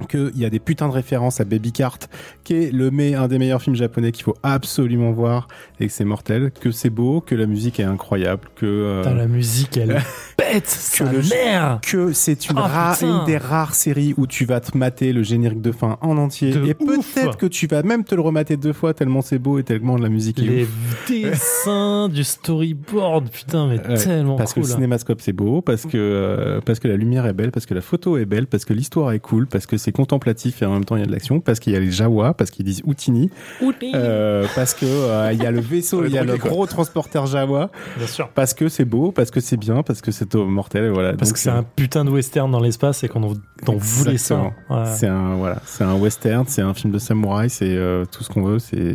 Qu'il 0.07 0.31
y 0.35 0.45
a 0.45 0.49
des 0.49 0.59
putains 0.59 0.87
de 0.87 0.93
références 0.93 1.39
à 1.41 1.45
Baby 1.45 1.71
Cart, 1.71 1.97
qui 2.43 2.53
est 2.55 2.71
le 2.71 2.91
mais 2.91 3.13
un 3.15 3.27
des 3.27 3.37
meilleurs 3.39 3.61
films 3.61 3.75
japonais 3.75 4.11
qu'il 4.11 4.23
faut 4.23 4.35
absolument 4.43 5.11
voir 5.11 5.47
et 5.79 5.87
que 5.87 5.93
c'est 5.93 6.05
mortel, 6.05 6.51
que 6.59 6.71
c'est 6.71 6.89
beau, 6.89 7.21
que 7.21 7.35
la 7.35 7.45
musique 7.45 7.79
est 7.79 7.83
incroyable, 7.83 8.47
que 8.55 8.65
euh, 8.65 9.01
Putain, 9.03 9.15
la 9.15 9.27
musique, 9.27 9.77
elle 9.77 10.01
pète, 10.37 10.67
sa 10.67 11.11
le- 11.11 11.19
mère 11.29 11.79
que 11.81 12.13
c'est 12.13 12.49
une, 12.49 12.57
rare- 12.57 12.95
putain. 12.97 13.19
une 13.21 13.25
des 13.25 13.37
raires 13.37 13.73
séries 13.75 14.13
où 14.17 14.27
tu 14.27 14.45
vas 14.45 14.59
te 14.59 14.77
mater 14.77 15.13
le 15.13 15.23
générique 15.23 15.61
de 15.61 15.71
fin 15.71 15.97
en 16.01 16.17
entier 16.17 16.51
De 16.51 16.65
et 16.65 16.73
peut-être 16.73 17.37
que 17.37 17.45
tu 17.45 17.67
vas 17.67 17.83
même 17.83 18.03
te 18.03 18.15
le 18.15 18.21
remater 18.21 18.57
deux 18.57 18.73
fois 18.73 18.93
tellement 18.93 19.21
c'est 19.21 19.39
beau 19.39 19.59
et 19.59 19.63
tellement 19.63 19.97
la 19.97 20.09
musique 20.09 20.39
est 20.39 20.43
Les 20.43 20.63
ouf. 20.63 21.05
dessins 21.09 22.09
du 22.09 22.23
storyboard, 22.23 23.29
putain, 23.29 23.67
mais 23.67 23.79
Ouais, 23.87 23.97
tellement 23.97 24.35
parce 24.35 24.53
cool. 24.53 24.63
que 24.63 24.67
le 24.67 24.73
cinémascope 24.75 25.21
c'est 25.21 25.33
beau, 25.33 25.61
parce 25.61 25.83
que 25.85 25.97
euh, 25.97 26.61
parce 26.65 26.79
que 26.79 26.87
la 26.87 26.95
lumière 26.95 27.25
est 27.25 27.33
belle, 27.33 27.51
parce 27.51 27.65
que 27.65 27.73
la 27.73 27.81
photo 27.81 28.17
est 28.17 28.25
belle, 28.25 28.47
parce 28.47 28.65
que 28.65 28.73
l'histoire 28.73 29.11
est 29.11 29.19
cool, 29.19 29.47
parce 29.47 29.65
que 29.65 29.77
c'est 29.77 29.90
contemplatif 29.91 30.61
et 30.61 30.65
en 30.65 30.73
même 30.73 30.85
temps 30.85 30.95
il 30.95 30.99
y 30.99 31.03
a 31.03 31.05
de 31.05 31.11
l'action, 31.11 31.39
parce 31.39 31.59
qu'il 31.59 31.73
y 31.73 31.75
a 31.75 31.79
les 31.79 31.91
Jawa, 31.91 32.33
parce 32.33 32.51
qu'ils 32.51 32.65
disent 32.65 32.81
Outini, 32.85 33.29
euh, 33.93 34.45
parce 34.55 34.73
que 34.73 34.85
euh, 34.85 35.31
il 35.33 35.41
y 35.41 35.45
a 35.45 35.51
le 35.51 35.59
vaisseau, 35.61 36.03
il 36.05 36.11
y 36.11 36.17
a 36.17 36.23
le 36.23 36.37
gros 36.37 36.65
transporteur 36.67 37.25
Jawa, 37.25 37.69
Bien 37.97 38.07
sûr. 38.07 38.29
parce 38.29 38.53
que 38.53 38.69
c'est 38.69 38.85
beau, 38.85 39.11
parce 39.11 39.31
que 39.31 39.39
c'est 39.39 39.57
bien, 39.57 39.83
parce 39.83 40.01
que 40.01 40.11
c'est 40.11 40.33
mortel, 40.35 40.85
et 40.85 40.89
voilà. 40.89 41.13
Parce 41.13 41.29
Donc, 41.29 41.33
que 41.35 41.39
c'est 41.39 41.49
euh, 41.49 41.57
un 41.59 41.63
putain 41.63 42.05
de 42.05 42.09
western 42.11 42.49
dans 42.51 42.59
l'espace 42.59 43.03
et 43.03 43.07
qu'on 43.07 43.23
en- 43.23 43.33
voulait 43.77 44.17
ça. 44.17 44.51
Ouais. 44.69 44.85
C'est 44.95 45.07
un 45.07 45.35
voilà, 45.35 45.61
c'est 45.65 45.83
un 45.83 45.95
western, 45.95 46.45
c'est 46.47 46.61
un 46.61 46.73
film 46.73 46.91
de 46.93 46.99
samouraï, 46.99 47.49
c'est 47.49 47.65
euh, 47.75 48.05
tout 48.05 48.23
ce 48.23 48.29
qu'on 48.29 48.43
veut, 48.43 48.59
c'est 48.59 48.93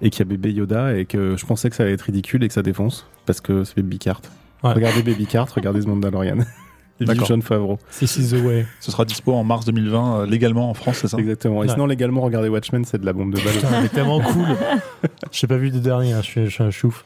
et 0.00 0.10
qu'il 0.10 0.20
y 0.20 0.22
a 0.22 0.26
bébé 0.26 0.52
Yoda 0.52 0.96
et 0.96 1.06
que 1.06 1.36
je 1.36 1.44
pensais 1.44 1.68
que 1.70 1.74
ça 1.74 1.82
allait 1.82 1.92
être 1.94 2.02
ridicule 2.02 2.44
et 2.44 2.48
que 2.48 2.54
ça 2.54 2.62
défonce 2.62 3.06
parce 3.26 3.40
que 3.40 3.64
c'est 3.64 3.74
Baby 3.76 3.98
Cart. 3.98 4.20
Ouais. 4.62 4.72
Regardez 4.72 5.02
Baby 5.02 5.26
Cart, 5.26 5.48
regardez 5.54 5.80
The 5.80 5.86
Mandalorian. 5.88 6.38
D'accord. 7.06 7.26
John 7.26 7.42
Favreau. 7.42 7.78
This 7.98 8.16
is 8.16 8.30
the 8.30 8.44
way. 8.44 8.66
Ce 8.80 8.90
sera 8.90 9.04
dispo 9.04 9.32
en 9.34 9.44
mars 9.44 9.64
2020 9.66 10.20
euh, 10.20 10.26
légalement 10.26 10.68
en 10.70 10.74
France, 10.74 10.98
c'est 11.02 11.08
ça? 11.08 11.18
Exactement. 11.18 11.62
Et 11.62 11.66
Ouais. 11.66 11.72
sinon 11.72 11.86
légalement 11.86 12.20
regardez 12.22 12.48
Watchmen, 12.48 12.84
c'est 12.84 12.98
de 13.00 13.06
la 13.06 13.12
bombe 13.12 13.32
de 13.34 13.40
balle. 13.40 13.54
Putain, 13.54 13.80
mais 13.82 13.88
tellement 13.88 14.20
cool. 14.20 14.46
J'ai 15.32 15.46
pas 15.46 15.56
vu 15.58 15.70
de 15.70 15.78
dernier, 15.78 16.12
hein, 16.12 16.20
je 16.22 16.26
suis, 16.26 16.44
je 16.46 16.50
suis 16.50 16.64
un 16.64 16.70
chouf. 16.70 17.04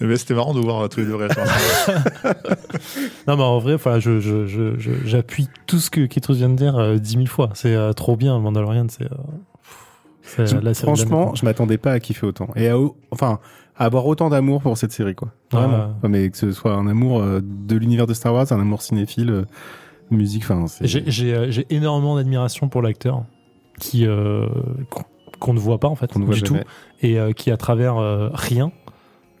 Eh 0.00 0.04
ben, 0.06 0.14
C'était 0.18 0.34
marrant 0.34 0.52
de 0.52 0.60
voir 0.60 0.82
euh, 0.82 0.88
tous 0.88 1.00
les 1.00 1.06
deux 1.06 1.16
réagir. 1.16 1.42
Non, 3.26 3.36
mais 3.36 3.42
en 3.42 3.58
vrai, 3.58 3.74
enfin, 3.74 3.98
je, 3.98 4.20
je, 4.20 4.46
je, 4.46 4.78
je- 4.78 4.90
j'appuie 5.04 5.48
tout 5.66 5.78
ce 5.78 5.90
que 5.90 6.02
Kitros 6.06 6.34
vient 6.36 6.48
de 6.48 6.54
dire 6.54 6.76
euh, 6.76 6.96
dix 6.98 7.16
mille 7.16 7.28
fois. 7.28 7.50
C'est 7.54 7.74
euh, 7.74 7.92
trop 7.92 8.16
bien, 8.16 8.38
Mandalorian. 8.38 8.86
C'est, 8.88 9.04
euh, 9.04 9.08
c'est 10.46 10.62
la 10.62 10.74
série 10.74 10.86
Franchement, 10.96 11.34
je 11.34 11.44
m'attendais 11.44 11.78
pas 11.78 11.92
à 11.92 12.00
kiffer 12.00 12.26
autant 12.26 12.48
et 12.56 12.68
à, 12.68 12.76
enfin 13.10 13.38
à 13.78 13.84
avoir 13.84 14.06
autant 14.06 14.28
d'amour 14.30 14.62
pour 14.62 14.76
cette 14.78 14.92
série 14.92 15.14
quoi. 15.14 15.28
Vraiment. 15.50 15.76
Ouais. 15.76 15.84
Ouais, 16.04 16.08
Mais 16.08 16.30
que 16.30 16.36
ce 16.36 16.52
soit 16.52 16.72
un 16.74 16.86
amour 16.86 17.20
euh, 17.20 17.40
de 17.42 17.76
l'univers 17.76 18.06
de 18.06 18.14
Star 18.14 18.32
Wars, 18.34 18.50
un 18.52 18.60
amour 18.60 18.82
cinéphile, 18.82 19.30
euh, 19.30 19.44
musique, 20.10 20.44
enfin. 20.44 20.64
J'ai, 20.82 21.34
euh, 21.34 21.50
j'ai 21.50 21.66
énormément 21.70 22.16
d'admiration 22.16 22.68
pour 22.68 22.80
l'acteur 22.82 23.24
qui 23.80 24.06
euh, 24.06 24.46
qu'on- 25.40 25.52
ne 25.52 25.58
voit 25.58 25.78
pas 25.78 25.88
en 25.88 25.94
fait 25.96 26.14
ne 26.16 26.24
du 26.26 26.32
jamais. 26.34 26.60
tout 26.62 26.66
et 27.02 27.18
euh, 27.18 27.32
qui 27.32 27.50
à 27.50 27.56
travers 27.58 27.98
euh, 27.98 28.30
rien 28.32 28.72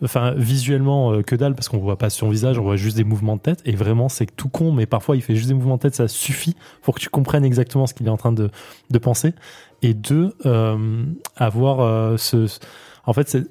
enfin 0.02 0.32
visuellement 0.36 1.10
euh, 1.12 1.22
que 1.22 1.34
dalle 1.34 1.54
parce 1.54 1.70
qu'on 1.70 1.78
voit 1.78 1.96
pas 1.96 2.10
son 2.10 2.28
visage 2.28 2.58
on 2.58 2.62
voit 2.62 2.76
juste 2.76 2.98
des 2.98 3.04
mouvements 3.04 3.36
de 3.36 3.40
tête 3.40 3.62
et 3.64 3.72
vraiment 3.74 4.10
c'est 4.10 4.26
tout 4.36 4.50
con 4.50 4.72
mais 4.72 4.84
parfois 4.84 5.16
il 5.16 5.22
fait 5.22 5.34
juste 5.34 5.48
des 5.48 5.54
mouvements 5.54 5.76
de 5.76 5.80
tête 5.80 5.94
ça 5.94 6.06
suffit 6.06 6.54
pour 6.82 6.94
que 6.94 7.00
tu 7.00 7.08
comprennes 7.08 7.46
exactement 7.46 7.86
ce 7.86 7.94
qu'il 7.94 8.06
est 8.06 8.10
en 8.10 8.18
train 8.18 8.32
de, 8.32 8.50
de 8.90 8.98
penser 8.98 9.32
et 9.80 9.94
deux 9.94 10.34
euh, 10.44 11.02
avoir 11.36 11.80
euh, 11.80 12.18
ce, 12.18 12.46
ce- 12.46 12.60
en 13.06 13.14
fait 13.14 13.26
c'est 13.30 13.44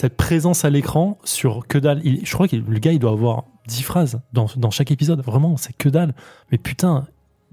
cette 0.00 0.16
présence 0.16 0.64
à 0.64 0.70
l'écran 0.70 1.18
sur 1.24 1.66
que 1.66 1.76
dalle 1.76 2.00
Il- 2.04 2.24
je 2.24 2.32
crois 2.32 2.46
que 2.46 2.54
le 2.54 2.78
gars 2.78 2.92
il 2.92 3.00
doit 3.00 3.10
avoir 3.10 3.44
10 3.66 3.82
phrases 3.82 4.20
dans, 4.32 4.46
dans 4.56 4.70
chaque 4.70 4.92
épisode 4.92 5.20
vraiment 5.24 5.56
c'est 5.56 5.72
que 5.76 5.88
dalle 5.88 6.14
mais 6.52 6.58
putain 6.58 7.06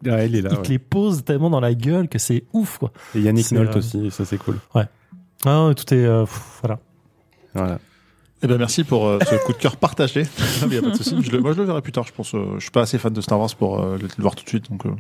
Ouais, 0.06 0.28
il 0.28 0.36
est 0.36 0.42
là. 0.42 0.50
il 0.52 0.58
ouais. 0.58 0.62
te 0.62 0.70
les 0.70 0.78
pose 0.78 1.24
tellement 1.24 1.50
dans 1.50 1.60
la 1.62 1.74
gueule 1.74 2.08
que 2.08 2.20
c'est 2.20 2.44
ouf 2.54 2.78
quoi 2.78 2.92
Et 3.16 3.22
Yannick 3.22 3.52
Nolte 3.52 3.76
euh, 3.76 3.80
aussi, 3.80 4.12
ça 4.12 4.26
c'est 4.26 4.38
cool. 4.38 4.60
ah, 4.76 4.86
tout 5.76 5.92
est 5.94 6.06
euh, 6.06 6.26
pff, 6.26 6.60
voilà 6.62 6.80
Voilà. 7.56 7.80
Eh 8.44 8.48
ben 8.48 8.58
merci 8.60 8.84
pour 8.84 9.08
euh, 9.08 9.18
ce 9.28 9.44
coup 9.44 9.54
de 9.54 9.58
cœur 9.58 9.78
partagé. 9.78 10.24
Non, 10.62 10.68
mais 10.70 10.76
y 10.76 10.78
a 10.78 10.82
pas 10.84 10.90
de 10.92 10.98
souci. 10.98 11.16
Je 11.22 11.32
le- 11.32 11.40
moi, 11.40 11.54
je 11.54 11.58
le 11.58 11.64
verrai 11.64 11.82
plus 11.82 11.94
tard. 11.94 12.04
Je 12.06 12.12
pense. 12.12 12.36
euh, 12.36 12.56
je 12.58 12.60
suis 12.64 12.70
pas 12.72 12.82
assez 12.82 13.00
fan 13.00 13.12
de 13.14 13.22
Star 13.22 13.40
Wars 13.40 13.56
pour 13.56 13.80
euh, 13.82 13.98
le, 13.98 14.08
voir 14.22 14.36
tout 14.36 14.44
de 14.44 14.50
suite, 14.50 14.70
donc 14.70 14.86
euh, 14.86 14.92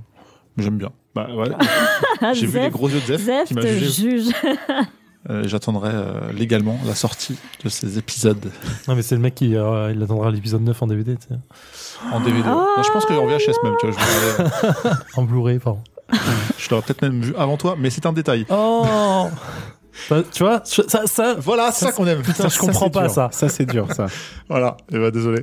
j'aime 0.58 0.78
bien. 0.78 0.90
Bah 1.14 1.28
ouais. 1.36 1.50
J'ai 2.34 2.48
vu 2.48 2.60
les 2.60 2.70
gros 2.72 2.88
yeux 2.90 3.02
de 3.02 3.06
Zef, 3.06 3.22
Zef 3.24 3.48
qui 3.50 3.54
m'a 3.54 3.62
jugé. 3.62 3.92
juge. 3.92 4.34
Euh, 5.30 5.44
J'attendrai 5.48 5.90
euh, 5.92 6.32
légalement 6.34 6.80
la 6.86 6.94
sortie 6.94 7.36
de 7.64 7.70
ces 7.70 7.98
épisodes 7.98 8.52
Non, 8.88 8.96
mais 8.96 9.02
c'est 9.02 9.16
le 9.16 9.22
mec 9.22 9.34
qui 9.34 9.56
euh, 9.56 9.92
il 9.92 10.04
attendra 10.04 10.30
l'épisode 10.30 10.62
9 10.62 10.84
en 10.84 10.88
DVD, 10.88 11.16
tu 11.16 11.28
sais. 11.30 12.06
en 12.12 12.20
DVD. 12.20 12.44
Ah. 12.46 12.52
Non, 12.78 12.84
je 12.84 12.92
pense 12.92 13.06
qu'en 13.06 13.26
VHS 13.26 13.64
même. 13.64 13.74
Tu 13.80 13.88
vois, 13.90 13.96
je 14.00 14.90
En 15.20 15.24
Blu-ray, 15.24 15.58
pardon. 15.60 15.82
je 16.60 16.70
l'aurais 16.70 16.84
peut-être 16.84 17.02
même 17.02 17.22
vu 17.22 17.34
avant 17.38 17.58
toi, 17.58 17.76
mais 17.80 17.90
c'est 17.90 18.06
un 18.06 18.14
détail. 18.14 18.46
Oh 18.50 19.28
Bah, 20.10 20.22
Tu 20.32 20.44
vois, 20.44 20.62
ça, 20.66 21.08
ça, 21.08 21.36
Voilà, 21.40 21.72
c'est 21.72 21.86
ça 21.86 21.92
qu'on 21.94 22.06
aime. 22.06 22.22
putain, 22.22 22.48
je 22.50 22.60
comprends 22.60 22.90
pas 22.90 23.04
dur. 23.04 23.12
ça. 23.12 23.30
Ça 23.32 23.48
c'est 23.50 23.66
dur 23.66 23.88
ça. 23.94 24.08
Voilà, 24.50 24.76
et 24.92 25.00
ben 25.00 25.10
désolé. 25.10 25.42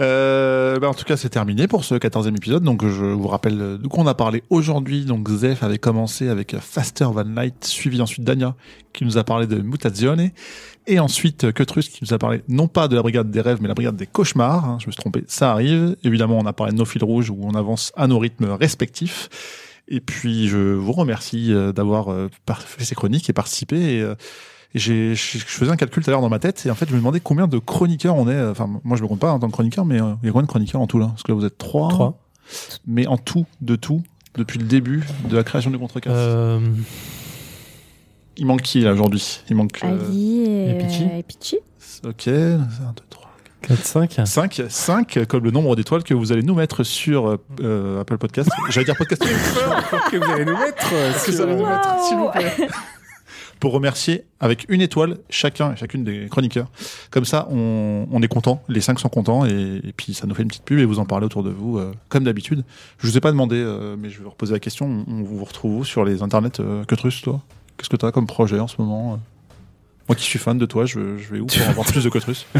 Euh, 0.00 0.78
bah, 0.78 0.88
en 0.88 0.94
tout 0.94 1.04
cas, 1.04 1.16
c'est 1.16 1.28
terminé 1.28 1.66
pour 1.66 1.84
ce 1.84 1.94
14e 1.94 2.36
épisode. 2.36 2.62
Donc, 2.62 2.86
je 2.86 3.04
vous 3.04 3.26
rappelle 3.26 3.60
euh, 3.60 3.78
de 3.78 3.88
quoi 3.88 4.04
on 4.04 4.06
a 4.06 4.14
parlé 4.14 4.44
aujourd'hui. 4.50 5.04
Donc, 5.04 5.28
Zef 5.28 5.62
avait 5.62 5.78
commencé 5.78 6.28
avec 6.28 6.56
Faster 6.58 7.06
Than 7.14 7.34
Light, 7.34 7.64
suivi 7.64 8.00
ensuite 8.00 8.24
d'Ania, 8.24 8.54
qui 8.92 9.04
nous 9.04 9.18
a 9.18 9.24
parlé 9.24 9.46
de 9.46 9.56
Mutazione. 9.56 10.30
Et 10.86 11.00
ensuite, 11.00 11.44
euh, 11.44 11.52
Kutrus, 11.52 11.88
qui 11.88 11.98
nous 12.02 12.14
a 12.14 12.18
parlé 12.18 12.42
non 12.48 12.68
pas 12.68 12.88
de 12.88 12.96
la 12.96 13.02
brigade 13.02 13.30
des 13.30 13.40
rêves, 13.40 13.58
mais 13.60 13.68
la 13.68 13.74
brigade 13.74 13.96
des 13.96 14.06
cauchemars. 14.06 14.64
hein, 14.64 14.78
je 14.80 14.86
me 14.86 14.92
suis 14.92 15.00
trompé, 15.00 15.24
ça 15.26 15.50
arrive. 15.50 15.96
Évidemment, 16.04 16.38
on 16.38 16.46
a 16.46 16.52
parlé 16.52 16.72
de 16.72 16.78
nos 16.78 16.84
fils 16.84 17.02
rouges, 17.02 17.30
où 17.30 17.38
on 17.42 17.54
avance 17.54 17.92
à 17.96 18.06
nos 18.06 18.18
rythmes 18.18 18.50
respectifs. 18.52 19.28
Et 19.88 20.00
puis, 20.00 20.48
je 20.48 20.58
vous 20.58 20.92
remercie 20.92 21.52
euh, 21.52 21.72
d'avoir 21.72 22.12
euh, 22.12 22.28
fait 22.46 22.84
ces 22.84 22.94
chroniques 22.94 23.28
et 23.30 23.32
participé. 23.32 24.00
Euh, 24.00 24.14
et 24.74 24.78
j'ai, 24.78 25.14
je 25.14 25.38
faisais 25.38 25.70
un 25.70 25.76
calcul 25.76 26.02
tout 26.02 26.10
à 26.10 26.12
l'heure 26.12 26.20
dans 26.20 26.28
ma 26.28 26.38
tête, 26.38 26.64
et 26.66 26.70
en 26.70 26.74
fait, 26.74 26.86
je 26.88 26.92
me 26.94 26.98
demandais 26.98 27.20
combien 27.20 27.46
de 27.48 27.58
chroniqueurs 27.58 28.16
on 28.16 28.28
est. 28.28 28.34
euh, 28.34 28.50
Enfin, 28.50 28.68
moi, 28.84 28.96
je 28.96 29.02
me 29.02 29.08
compte 29.08 29.20
pas 29.20 29.32
en 29.32 29.38
tant 29.38 29.46
que 29.48 29.52
chroniqueur, 29.52 29.84
mais 29.84 30.00
euh, 30.00 30.12
il 30.22 30.26
y 30.26 30.28
a 30.28 30.32
combien 30.32 30.42
de 30.42 30.48
chroniqueurs 30.50 30.80
en 30.80 30.86
tout 30.86 30.98
là? 30.98 31.06
Parce 31.08 31.22
que 31.22 31.32
là, 31.32 31.38
vous 31.38 31.44
êtes 31.44 31.58
trois. 31.58 31.88
3. 31.88 32.18
Mais 32.86 33.06
en 33.06 33.16
tout, 33.18 33.46
de 33.60 33.76
tout, 33.76 34.02
depuis 34.36 34.58
le 34.58 34.64
début 34.66 35.04
de 35.28 35.36
la 35.36 35.42
création 35.44 35.70
du 35.70 35.78
Contrecasse. 35.78 36.12
Euh, 36.14 36.60
Il 38.36 38.46
manque 38.46 38.62
qui 38.62 38.80
là 38.80 38.92
aujourd'hui? 38.92 39.40
Il 39.50 39.56
manque. 39.56 39.78
euh, 39.84 39.98
Ali 40.06 40.40
et, 40.44 40.70
et 40.70 40.74
Pichi. 40.78 41.04
et 41.18 41.22
Pichi. 41.22 41.56
ok, 42.04 42.28
1, 42.28 42.30
2, 42.58 42.58
3. 43.10 43.24
4, 43.62 43.84
5. 43.84 44.20
5, 44.24 44.62
5 44.68 45.24
comme 45.26 45.42
le 45.44 45.50
nombre 45.50 45.74
d'étoiles 45.74 46.04
que 46.04 46.14
vous 46.14 46.30
allez 46.30 46.42
nous 46.44 46.54
mettre 46.54 46.84
sur 46.84 47.28
euh, 47.28 47.44
euh, 47.60 48.00
Apple 48.00 48.16
Podcast. 48.16 48.48
J'allais 48.70 48.84
dire 48.84 48.96
podcast. 48.96 49.22
que 50.10 50.16
vous 50.16 50.30
allez 50.30 50.44
nous 50.44 50.56
mettre. 50.56 50.86
euh, 50.92 51.12
sur- 51.14 51.32
vous 51.34 51.40
allez 51.42 51.56
nous 51.56 51.66
mettre, 51.66 51.88
Wow. 51.96 52.06
s'il 52.06 52.16
vous 52.16 52.30
plaît 52.30 52.68
Pour 53.60 53.72
remercier 53.72 54.24
avec 54.40 54.66
une 54.68 54.80
étoile 54.80 55.18
chacun 55.30 55.72
et 55.72 55.76
chacune 55.76 56.04
des 56.04 56.28
chroniqueurs. 56.28 56.68
Comme 57.10 57.24
ça, 57.24 57.48
on, 57.50 58.22
est 58.22 58.28
content, 58.28 58.62
les 58.68 58.80
cinq 58.80 59.00
sont 59.00 59.08
contents 59.08 59.44
et, 59.44 59.80
puis 59.96 60.14
ça 60.14 60.26
nous 60.26 60.34
fait 60.34 60.42
une 60.42 60.48
petite 60.48 60.64
pub 60.64 60.78
et 60.78 60.84
vous 60.84 60.98
en 60.98 61.04
parlez 61.04 61.26
autour 61.26 61.42
de 61.42 61.50
vous 61.50 61.78
euh, 61.78 61.92
comme 62.08 62.24
d'habitude. 62.24 62.64
Je 62.98 63.06
vous 63.06 63.16
ai 63.16 63.20
pas 63.20 63.30
demandé, 63.30 63.56
euh, 63.56 63.96
mais 63.98 64.10
je 64.10 64.18
vais 64.18 64.24
vous 64.24 64.30
reposer 64.30 64.52
la 64.52 64.60
question. 64.60 65.04
On, 65.08 65.22
vous 65.22 65.44
retrouve 65.44 65.84
sur 65.84 66.04
les 66.04 66.22
internets 66.22 66.60
euh, 66.60 66.84
que 66.84 66.94
Trus, 66.94 67.20
toi? 67.22 67.42
Qu'est-ce 67.76 67.88
que 67.88 67.96
tu 67.96 68.06
as 68.06 68.12
comme 68.12 68.26
projet 68.26 68.60
en 68.60 68.68
ce 68.68 68.76
moment? 68.80 69.18
Moi 70.08 70.16
qui 70.16 70.24
suis 70.24 70.38
fan 70.38 70.56
de 70.58 70.66
toi, 70.66 70.86
je, 70.86 71.18
je 71.18 71.32
vais 71.34 71.40
où 71.40 71.46
pour 71.46 71.68
avoir 71.68 71.86
plus 71.86 72.02
de 72.04 72.08
Cotrus? 72.08 72.46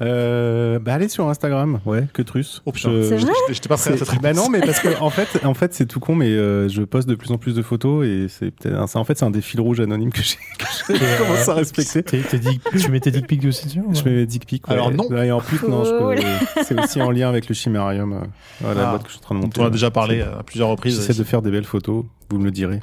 Euh, 0.00 0.78
bah 0.78 0.94
allez 0.94 1.08
sur 1.08 1.28
Instagram, 1.28 1.80
ouais, 1.84 2.06
que 2.12 2.22
truce. 2.22 2.62
Oh 2.66 2.70
putain, 2.70 2.88
Je- 2.92 3.02
C'est 3.02 3.16
vrai? 3.16 3.32
J'étais 3.50 3.68
pas 3.68 3.76
prêt 3.76 3.94
à 3.94 3.96
cette 3.96 4.22
bah 4.22 4.32
non, 4.32 4.48
mais 4.48 4.60
parce 4.60 4.78
que 4.78 4.96
en 5.00 5.10
fait, 5.10 5.40
en 5.44 5.54
fait, 5.54 5.74
c'est 5.74 5.86
tout 5.86 5.98
con, 5.98 6.14
mais 6.14 6.28
euh, 6.28 6.68
je 6.68 6.82
poste 6.82 7.08
de 7.08 7.16
plus 7.16 7.32
en 7.32 7.36
plus 7.36 7.52
de 7.56 7.62
photos 7.62 8.06
et 8.06 8.26
c'est 8.28 8.52
peut-être, 8.52 8.76
en 8.96 9.02
fait, 9.04 9.18
c'est 9.18 9.24
un 9.24 9.32
des 9.32 9.40
fils 9.40 9.58
rouges 9.58 9.80
anonymes 9.80 10.12
que 10.12 10.22
j'ai 10.22 10.36
commencé 11.18 11.48
euh, 11.48 11.52
à 11.52 11.54
respecter. 11.56 12.04
T'es- 12.04 12.20
t'es 12.20 12.38
dick- 12.38 12.62
tu 12.80 12.88
mets 12.92 13.00
tes 13.00 13.10
dick 13.10 13.26
pics 13.26 13.44
aussi 13.44 13.66
dessus 13.66 13.82
Je 13.92 14.04
mets 14.04 14.12
mes 14.14 14.26
dick 14.26 14.46
pics. 14.46 14.68
ouais. 14.68 14.74
Alors 14.74 14.92
non. 14.92 15.10
Et 15.20 15.32
en 15.32 15.40
plus, 15.40 15.60
non, 15.68 15.82
je 15.84 15.90
peux- 15.90 16.62
c'est 16.64 16.80
aussi 16.80 17.02
en 17.02 17.10
lien 17.10 17.28
avec 17.28 17.48
le 17.48 17.54
chimérium, 17.56 18.12
euh, 18.12 18.20
voilà, 18.60 18.80
la 18.82 18.86
Ah. 18.86 18.90
boîte 18.92 19.02
que 19.02 19.08
je 19.08 19.14
suis 19.14 19.20
en 19.20 19.24
train 19.24 19.34
de 19.34 19.40
On 19.40 19.42
monter. 19.46 19.60
en 19.62 19.64
a 19.66 19.70
déjà 19.70 19.90
parlé 19.90 20.20
à 20.22 20.44
plusieurs 20.46 20.68
reprises. 20.68 20.94
J'essaie 20.94 21.18
de 21.18 21.24
faire 21.24 21.42
des 21.42 21.50
belles 21.50 21.64
photos, 21.64 22.04
vous 22.30 22.38
me 22.38 22.44
le 22.44 22.52
direz. 22.52 22.78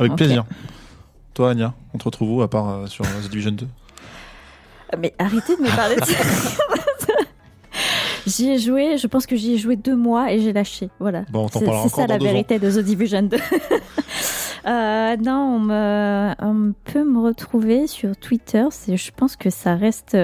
Avec 0.00 0.16
plaisir. 0.16 0.44
Toi, 1.34 1.50
Anya, 1.50 1.74
on 1.94 1.98
te 1.98 2.04
retrouve 2.04 2.36
où 2.38 2.42
à 2.42 2.48
part 2.48 2.68
euh, 2.68 2.86
sur 2.86 3.04
euh, 3.04 3.08
The 3.26 3.30
Division 3.30 3.52
2 3.52 3.66
Mais 4.98 5.14
arrêtez 5.18 5.56
de 5.56 5.62
me 5.62 5.74
parler 5.74 5.96
de 5.96 6.04
ça. 6.04 6.18
J'y 8.26 8.50
ai 8.50 8.58
joué, 8.58 8.98
je 8.98 9.06
pense 9.08 9.26
que 9.26 9.34
j'y 9.34 9.54
ai 9.54 9.58
joué 9.58 9.74
deux 9.76 9.96
mois 9.96 10.30
et 10.32 10.38
j'ai 10.40 10.52
lâché. 10.52 10.90
Voilà. 11.00 11.22
Bon, 11.30 11.46
on 11.46 11.48
t'en 11.48 11.60
C'est 11.82 11.88
ça 11.88 12.06
la 12.06 12.16
ans. 12.16 12.18
vérité 12.18 12.58
de 12.58 12.70
The 12.70 12.78
Division 12.84 13.22
2. 13.22 13.36
Euh, 14.64 15.16
non, 15.16 15.56
on, 15.56 15.58
me, 15.58 16.34
on 16.38 16.72
peut 16.84 17.02
me 17.02 17.18
retrouver 17.18 17.88
sur 17.88 18.16
Twitter. 18.16 18.64
Je 18.86 19.10
pense 19.10 19.34
que 19.34 19.50
ça 19.50 19.74
reste 19.74 20.16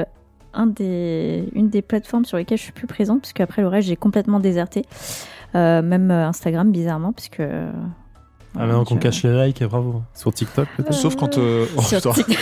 un 0.55 0.69
des, 0.69 1.49
une 1.55 1.69
des 1.71 1.83
plateformes 1.83 2.25
sur 2.25 2.37
lesquelles 2.37 2.59
je 2.59 2.63
suis 2.63 2.73
plus 2.73 2.87
présente, 2.87 3.23
parce 3.23 3.33
qu'après 3.33 3.63
le 3.63 3.69
reste, 3.69 3.89
j'ai 3.89 3.97
complètement 3.97 4.39
déserté. 4.39 4.85
Euh, 5.57 5.83
même 5.83 6.13
Instagram, 6.13 6.71
bizarrement, 6.71 7.13
parce 7.13 7.29
que. 7.29 7.67
Euh, 8.59 8.63
Ah, 8.63 8.67
maintenant 8.67 8.85
qu'on 8.85 8.95
je- 8.97 9.01
cache 9.01 9.23
les 9.23 9.47
likes, 9.47 9.63
bravo. 9.65 10.03
Sur 10.15 10.33
TikTok, 10.35 10.69
peut-être 10.77 10.93
Sauf 10.95 11.17
quand. 11.17 11.39
euh, 11.39 11.67
oh, 11.77 11.83
Sur 11.83 12.13
putain, 12.15 12.33
Tik- 12.33 12.39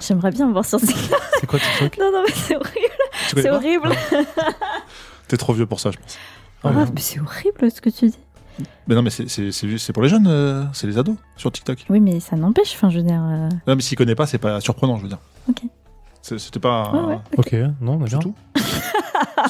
J'aimerais 0.06 0.30
bien 0.32 0.46
me 0.46 0.52
voir 0.52 0.64
sur 0.64 0.80
TikTok. 0.80 1.20
C'est 1.40 1.46
quoi 1.46 1.58
TikTok 1.58 1.98
Non, 1.98 2.10
non, 2.12 2.22
mais 2.26 2.32
c'est 2.34 2.56
horrible. 2.56 2.72
tu 3.28 3.34
connais 3.36 3.42
C'est 3.42 3.48
pas 3.50 3.56
horrible. 3.56 3.90
T'es 5.28 5.36
trop 5.36 5.52
vieux 5.52 5.66
pour 5.66 5.80
ça, 5.80 5.90
je 5.90 5.98
pense. 5.98 6.18
Ah, 6.64 6.70
mais 6.72 7.00
c'est 7.00 7.20
horrible 7.20 7.70
ce 7.70 7.80
que 7.80 7.90
tu 7.90 8.06
dis. 8.08 8.18
Mais 8.86 8.94
non, 8.94 9.02
mais 9.02 9.10
c'est- 9.10 9.28
c'est 9.28 9.50
c'est- 9.52 9.78
c'est 9.78 9.92
pour 9.92 10.02
les 10.02 10.08
jeunes, 10.08 10.26
euh, 10.28 10.64
c'est 10.72 10.86
les 10.86 10.96
ados 10.98 11.16
sur 11.36 11.50
TikTok. 11.52 11.84
Oui, 11.90 12.00
mais 12.00 12.20
ça 12.20 12.36
n'empêche. 12.36 12.72
Enfin, 12.74 12.88
je 12.88 12.98
veux 12.98 13.02
dire. 13.04 13.20
euh, 13.22 13.48
Non, 13.66 13.74
mais 13.76 13.82
s'ils 13.82 13.98
connaissent 13.98 14.14
pas, 14.16 14.26
c'est 14.26 14.38
pas 14.38 14.60
surprenant, 14.60 14.96
je 14.96 15.02
veux 15.02 15.08
dire. 15.08 15.18
Ok. 15.48 15.62
C'est- 16.22 16.38
C'était 16.38 16.60
pas. 16.60 16.90
Ouais, 16.92 17.00
ouais. 17.14 17.18
Ok, 17.36 17.52
non, 17.80 17.98
C'est 18.06 18.12
d'accord. 18.16 18.22
tout. 18.22 18.34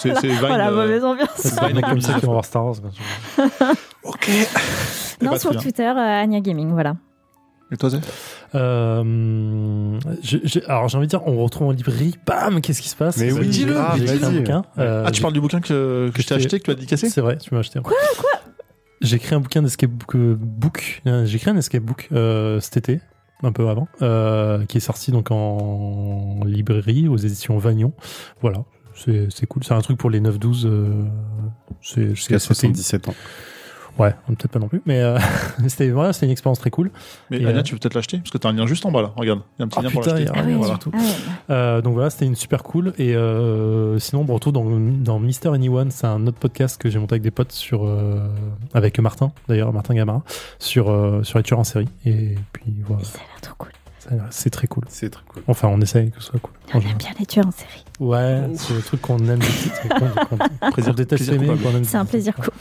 C'est 0.00 0.14
c'est 0.20 0.28
Vine, 0.28 0.40
la 0.48 0.68
euh, 0.70 0.74
mauvaise 0.74 1.04
ambiance. 1.04 1.28
C'est 1.36 1.72
mecs 1.72 1.84
comme 1.84 2.00
ça 2.00 2.14
qui 2.14 2.26
vont 2.26 2.32
voir 2.32 2.44
Star 2.44 2.64
Wars. 2.64 2.74
bien 2.80 2.90
sûr. 2.90 3.66
Ok. 4.04 4.30
Non, 5.22 5.36
sur. 5.38 5.56
Twitter, 5.60 5.82
euh, 5.86 6.22
Anya 6.22 6.40
Gaming, 6.40 6.70
voilà. 6.72 6.96
Et 7.72 7.76
toi, 7.76 7.88
Zé 7.90 7.98
Euh, 8.54 9.98
je- 10.22 10.38
je- 10.44 10.60
alors 10.68 10.88
j'ai 10.88 10.96
envie 10.98 11.06
de 11.06 11.10
dire, 11.10 11.26
on 11.26 11.42
retrouve 11.42 11.68
en 11.68 11.70
librairie, 11.72 12.14
bam, 12.26 12.60
qu'est-ce 12.60 12.82
qui 12.82 12.88
se 12.88 12.96
passe? 12.96 13.16
Mais 13.16 13.32
oui, 13.32 13.48
dis-le. 13.48 13.76
ah, 13.78 13.96
bouquin. 14.30 14.62
euh, 14.78 15.04
Ah, 15.06 15.10
tu 15.10 15.22
parles 15.22 15.32
du 15.34 15.40
bouquin 15.40 15.60
que, 15.60 16.10
que 16.14 16.22
je 16.22 16.26
t'ai 16.26 16.34
acheté, 16.34 16.60
que 16.60 16.64
tu 16.64 16.70
as 16.70 16.74
dédicacé? 16.74 17.08
C'est 17.08 17.20
vrai, 17.20 17.36
tu 17.38 17.52
m'as 17.54 17.60
acheté. 17.60 17.80
Quoi 17.80 17.96
Quoi? 18.18 18.30
J'ai 19.00 19.16
écrit 19.16 19.34
un 19.34 19.40
bouquin 19.40 19.62
d'escape 19.62 19.90
book. 19.90 20.14
euh, 20.14 20.36
book. 20.38 21.02
J'ai 21.04 21.36
écrit 21.36 21.50
un 21.50 21.56
escape 21.56 21.82
book 21.82 22.08
euh, 22.12 22.60
cet 22.60 22.76
été, 22.76 23.00
un 23.42 23.52
peu 23.52 23.68
avant, 23.68 23.88
euh, 24.02 24.64
qui 24.66 24.76
est 24.78 24.80
sorti 24.80 25.10
donc 25.10 25.30
en 25.30 26.40
librairie 26.44 27.08
aux 27.08 27.16
éditions 27.16 27.58
Vagnon. 27.58 27.92
Voilà, 28.40 28.64
c'est 28.94 29.28
c'est 29.30 29.46
cool. 29.46 29.64
C'est 29.64 29.74
un 29.74 29.80
truc 29.80 29.98
pour 29.98 30.10
les 30.10 30.20
9-12. 30.20 30.64
euh, 30.66 31.02
c'est 31.82 32.10
Jusqu'à 32.10 32.38
c'est- 32.38 32.54
c'était- 32.54 32.68
77 32.68 33.08
ans. 33.08 33.14
Ouais, 33.98 34.12
peut-être 34.26 34.48
pas 34.48 34.58
non 34.58 34.66
plus, 34.68 34.82
mais 34.86 35.00
euh, 35.00 35.18
c'était 35.68 35.86
une 35.88 36.30
expérience 36.30 36.58
très 36.58 36.70
cool. 36.70 36.90
Mais 37.30 37.38
Et, 37.38 37.46
Anya, 37.46 37.58
euh, 37.58 37.62
tu 37.62 37.74
veux 37.74 37.78
peut-être 37.78 37.94
l'acheter? 37.94 38.18
Parce 38.18 38.30
que 38.30 38.38
t'as 38.38 38.48
un 38.48 38.52
lien 38.52 38.66
juste 38.66 38.84
en 38.86 38.90
bas 38.90 39.02
là. 39.02 39.12
Regarde, 39.16 39.40
il 39.58 39.60
y 39.60 39.62
a 39.62 39.64
un 39.66 39.68
petit 39.68 39.78
Ah, 39.78 39.82
lien 39.82 39.90
pour 39.90 40.00
putain, 40.02 40.14
l'acheter. 40.18 40.52
Voilà. 40.56 40.78
Ah 40.92 40.96
ouais. 40.96 41.02
Euh, 41.50 41.80
donc 41.80 41.94
voilà, 41.94 42.10
c'était 42.10 42.26
une 42.26 42.34
super 42.34 42.62
cool. 42.64 42.92
Et 42.98 43.14
euh, 43.14 43.98
sinon, 44.00 44.22
on 44.22 44.24
me 44.24 44.32
retrouve 44.32 44.52
dans, 44.52 44.64
dans 44.64 45.18
Mister 45.20 45.48
Anyone, 45.50 45.90
c'est 45.92 46.06
un 46.06 46.26
autre 46.26 46.38
podcast 46.38 46.80
que 46.80 46.90
j'ai 46.90 46.98
monté 46.98 47.12
avec 47.14 47.22
des 47.22 47.30
potes 47.30 47.52
sur 47.52 47.84
euh, 47.86 48.26
avec 48.72 48.98
Martin, 48.98 49.30
d'ailleurs 49.48 49.72
Martin 49.72 49.94
Gamara, 49.94 50.22
sur 50.58 50.90
euh, 50.90 51.22
sur 51.22 51.38
les 51.38 51.44
tueurs 51.44 51.60
en 51.60 51.64
série. 51.64 51.88
Et 52.04 52.34
puis 52.52 52.64
voilà, 52.86 53.02
Et 53.02 53.04
ça 53.04 53.18
a 53.18 53.22
l'air 53.32 53.40
trop 53.42 53.54
cool. 53.58 53.70
c'est 54.30 54.50
très 54.50 54.66
cool. 54.66 54.84
C'est 54.88 55.10
très 55.10 55.22
cool. 55.28 55.42
Enfin, 55.46 55.68
on 55.68 55.80
essaye 55.80 56.10
que 56.10 56.20
ce 56.20 56.30
soit 56.30 56.40
cool. 56.40 56.52
On 56.74 56.80
aime 56.80 56.96
bien 56.98 57.10
les 57.20 57.26
tueurs 57.26 57.46
en 57.46 57.52
série. 57.52 57.84
Ouais, 58.00 58.42
c'est 58.56 58.74
le 58.74 58.82
truc 58.82 59.00
qu'on 59.02 59.18
aime, 59.28 59.38
qu'on 59.88 60.36
qu'on- 60.36 60.70
qu'on 60.82 60.92
déteste 60.92 61.24
plaisir 61.24 61.34
aimer, 61.34 61.46
coupable. 61.46 61.62
qu'on 61.62 61.76
aime. 61.78 61.84
C'est 61.84 61.96
un 61.96 62.04
plaisir 62.04 62.34
coupable. 62.34 62.56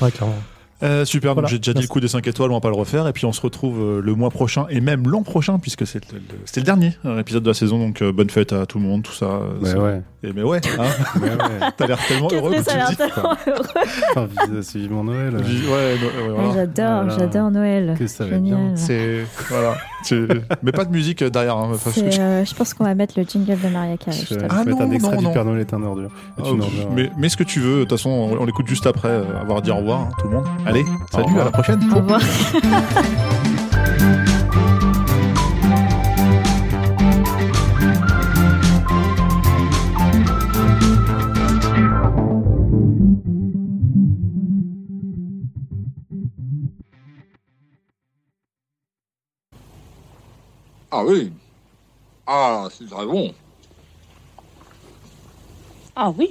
Ouais, 0.00 0.10
clairement. 0.10 0.34
Euh, 0.82 1.04
super, 1.04 1.30
donc 1.30 1.42
Voilà. 1.42 1.48
j'ai 1.48 1.58
déjà 1.58 1.72
dit 1.74 1.82
le 1.82 1.88
coup 1.88 1.98
des 2.00 2.06
5 2.08 2.24
étoiles, 2.28 2.50
on 2.52 2.54
va 2.54 2.60
pas 2.60 2.68
le 2.70 2.76
refaire. 2.76 3.08
Et 3.08 3.12
puis 3.12 3.24
on 3.24 3.32
se 3.32 3.40
retrouve 3.40 3.80
euh, 3.80 4.00
le 4.00 4.14
mois 4.14 4.30
prochain 4.30 4.66
et 4.70 4.80
même 4.80 5.08
l'an 5.08 5.22
prochain, 5.24 5.58
puisque 5.58 5.86
c'est 5.86 6.12
le, 6.12 6.18
le- 6.18 6.24
c'était 6.44 6.60
le 6.60 6.66
dernier 6.66 6.92
euh, 7.04 7.18
épisode 7.18 7.42
de 7.42 7.48
la 7.48 7.54
saison. 7.54 7.78
Donc 7.78 8.00
euh, 8.02 8.12
bonne 8.12 8.30
fête 8.30 8.52
à 8.52 8.64
tout 8.66 8.78
le 8.78 8.84
monde, 8.84 9.02
tout 9.02 9.12
ça. 9.12 9.40
c'est- 9.64 9.76
ouais. 9.76 10.02
Et 10.24 10.32
mais 10.32 10.42
ouais, 10.42 10.60
hein, 10.78 10.82
ouais. 11.22 11.30
t'as 11.76 11.86
l'air 11.86 11.98
tellement 12.08 12.28
heureux 12.32 12.52
que 12.52 12.68
tu 12.68 12.76
l'air 12.76 12.96
tellement 12.96 13.36
heureux. 13.46 13.62
Enfin, 14.10 14.26
c'est 14.62 14.80
vivement 14.80 15.04
Noël. 15.04 15.36
euh. 15.36 15.38
Ouais, 15.38 15.96
no- 16.00 16.26
ouais, 16.26 16.32
voilà. 16.34 16.54
J'adore, 16.54 17.04
Voilà. 17.04 17.18
j'adore 17.18 17.50
Noël. 17.52 17.94
Que 17.96 18.06
ça 18.08 18.24
va 18.24 18.34
être 18.34 18.42
bien. 18.42 18.72
C'est 18.74 19.24
voilà. 19.48 19.76
Tu- 20.04 20.26
Mais 20.64 20.72
pas 20.72 20.84
de 20.84 20.90
musique 20.90 21.22
euh, 21.22 21.30
derrière. 21.30 21.56
Hein, 21.56 21.68
parce 21.70 21.84
que 21.84 21.90
C'est, 22.00 22.10
je- 22.10 22.20
euh, 22.20 22.44
je 22.44 22.52
pense 22.52 22.74
qu'on 22.74 22.82
va 22.82 22.96
mettre 22.96 23.14
le 23.16 23.24
jingle 23.26 23.60
de 23.60 23.68
Maria 23.68 23.96
Carey. 23.96 24.18
Je. 24.28 24.34
Ah 24.50 24.64
mettre 24.64 24.80
un 24.80 24.86
non, 24.86 24.92
extrait 24.92 25.16
non, 25.16 25.28
du. 25.28 25.32
Père 25.34 25.44
Noël 25.44 25.60
est 25.60 25.72
un 25.72 25.82
ordure. 25.84 26.10
Est 26.36 26.50
une 26.50 26.62
ordure. 26.62 26.90
mais, 26.96 27.12
mais 27.16 27.28
ce 27.28 27.36
que 27.36 27.44
tu 27.44 27.60
veux, 27.60 27.76
de 27.76 27.80
toute 27.84 27.92
façon, 27.92 28.10
on, 28.10 28.40
on 28.40 28.44
l'écoute 28.44 28.66
juste 28.66 28.88
après 28.88 29.08
euh, 29.08 29.40
avoir 29.40 29.62
dit 29.62 29.70
au 29.70 29.76
revoir, 29.76 30.00
hein, 30.00 30.08
tout 30.18 30.26
le 30.26 30.34
monde. 30.34 30.46
Allez, 30.66 30.84
salut, 31.12 31.38
à 31.40 31.44
la 31.44 31.50
prochaine. 31.52 31.78
Au 31.92 31.96
revoir. 31.96 32.20
Ah 50.90 51.04
oui. 51.04 51.32
Ah, 52.26 52.68
c'est 52.70 52.86
très 52.88 53.06
bon. 53.06 53.34
Ah 55.96 56.10
oui 56.10 56.26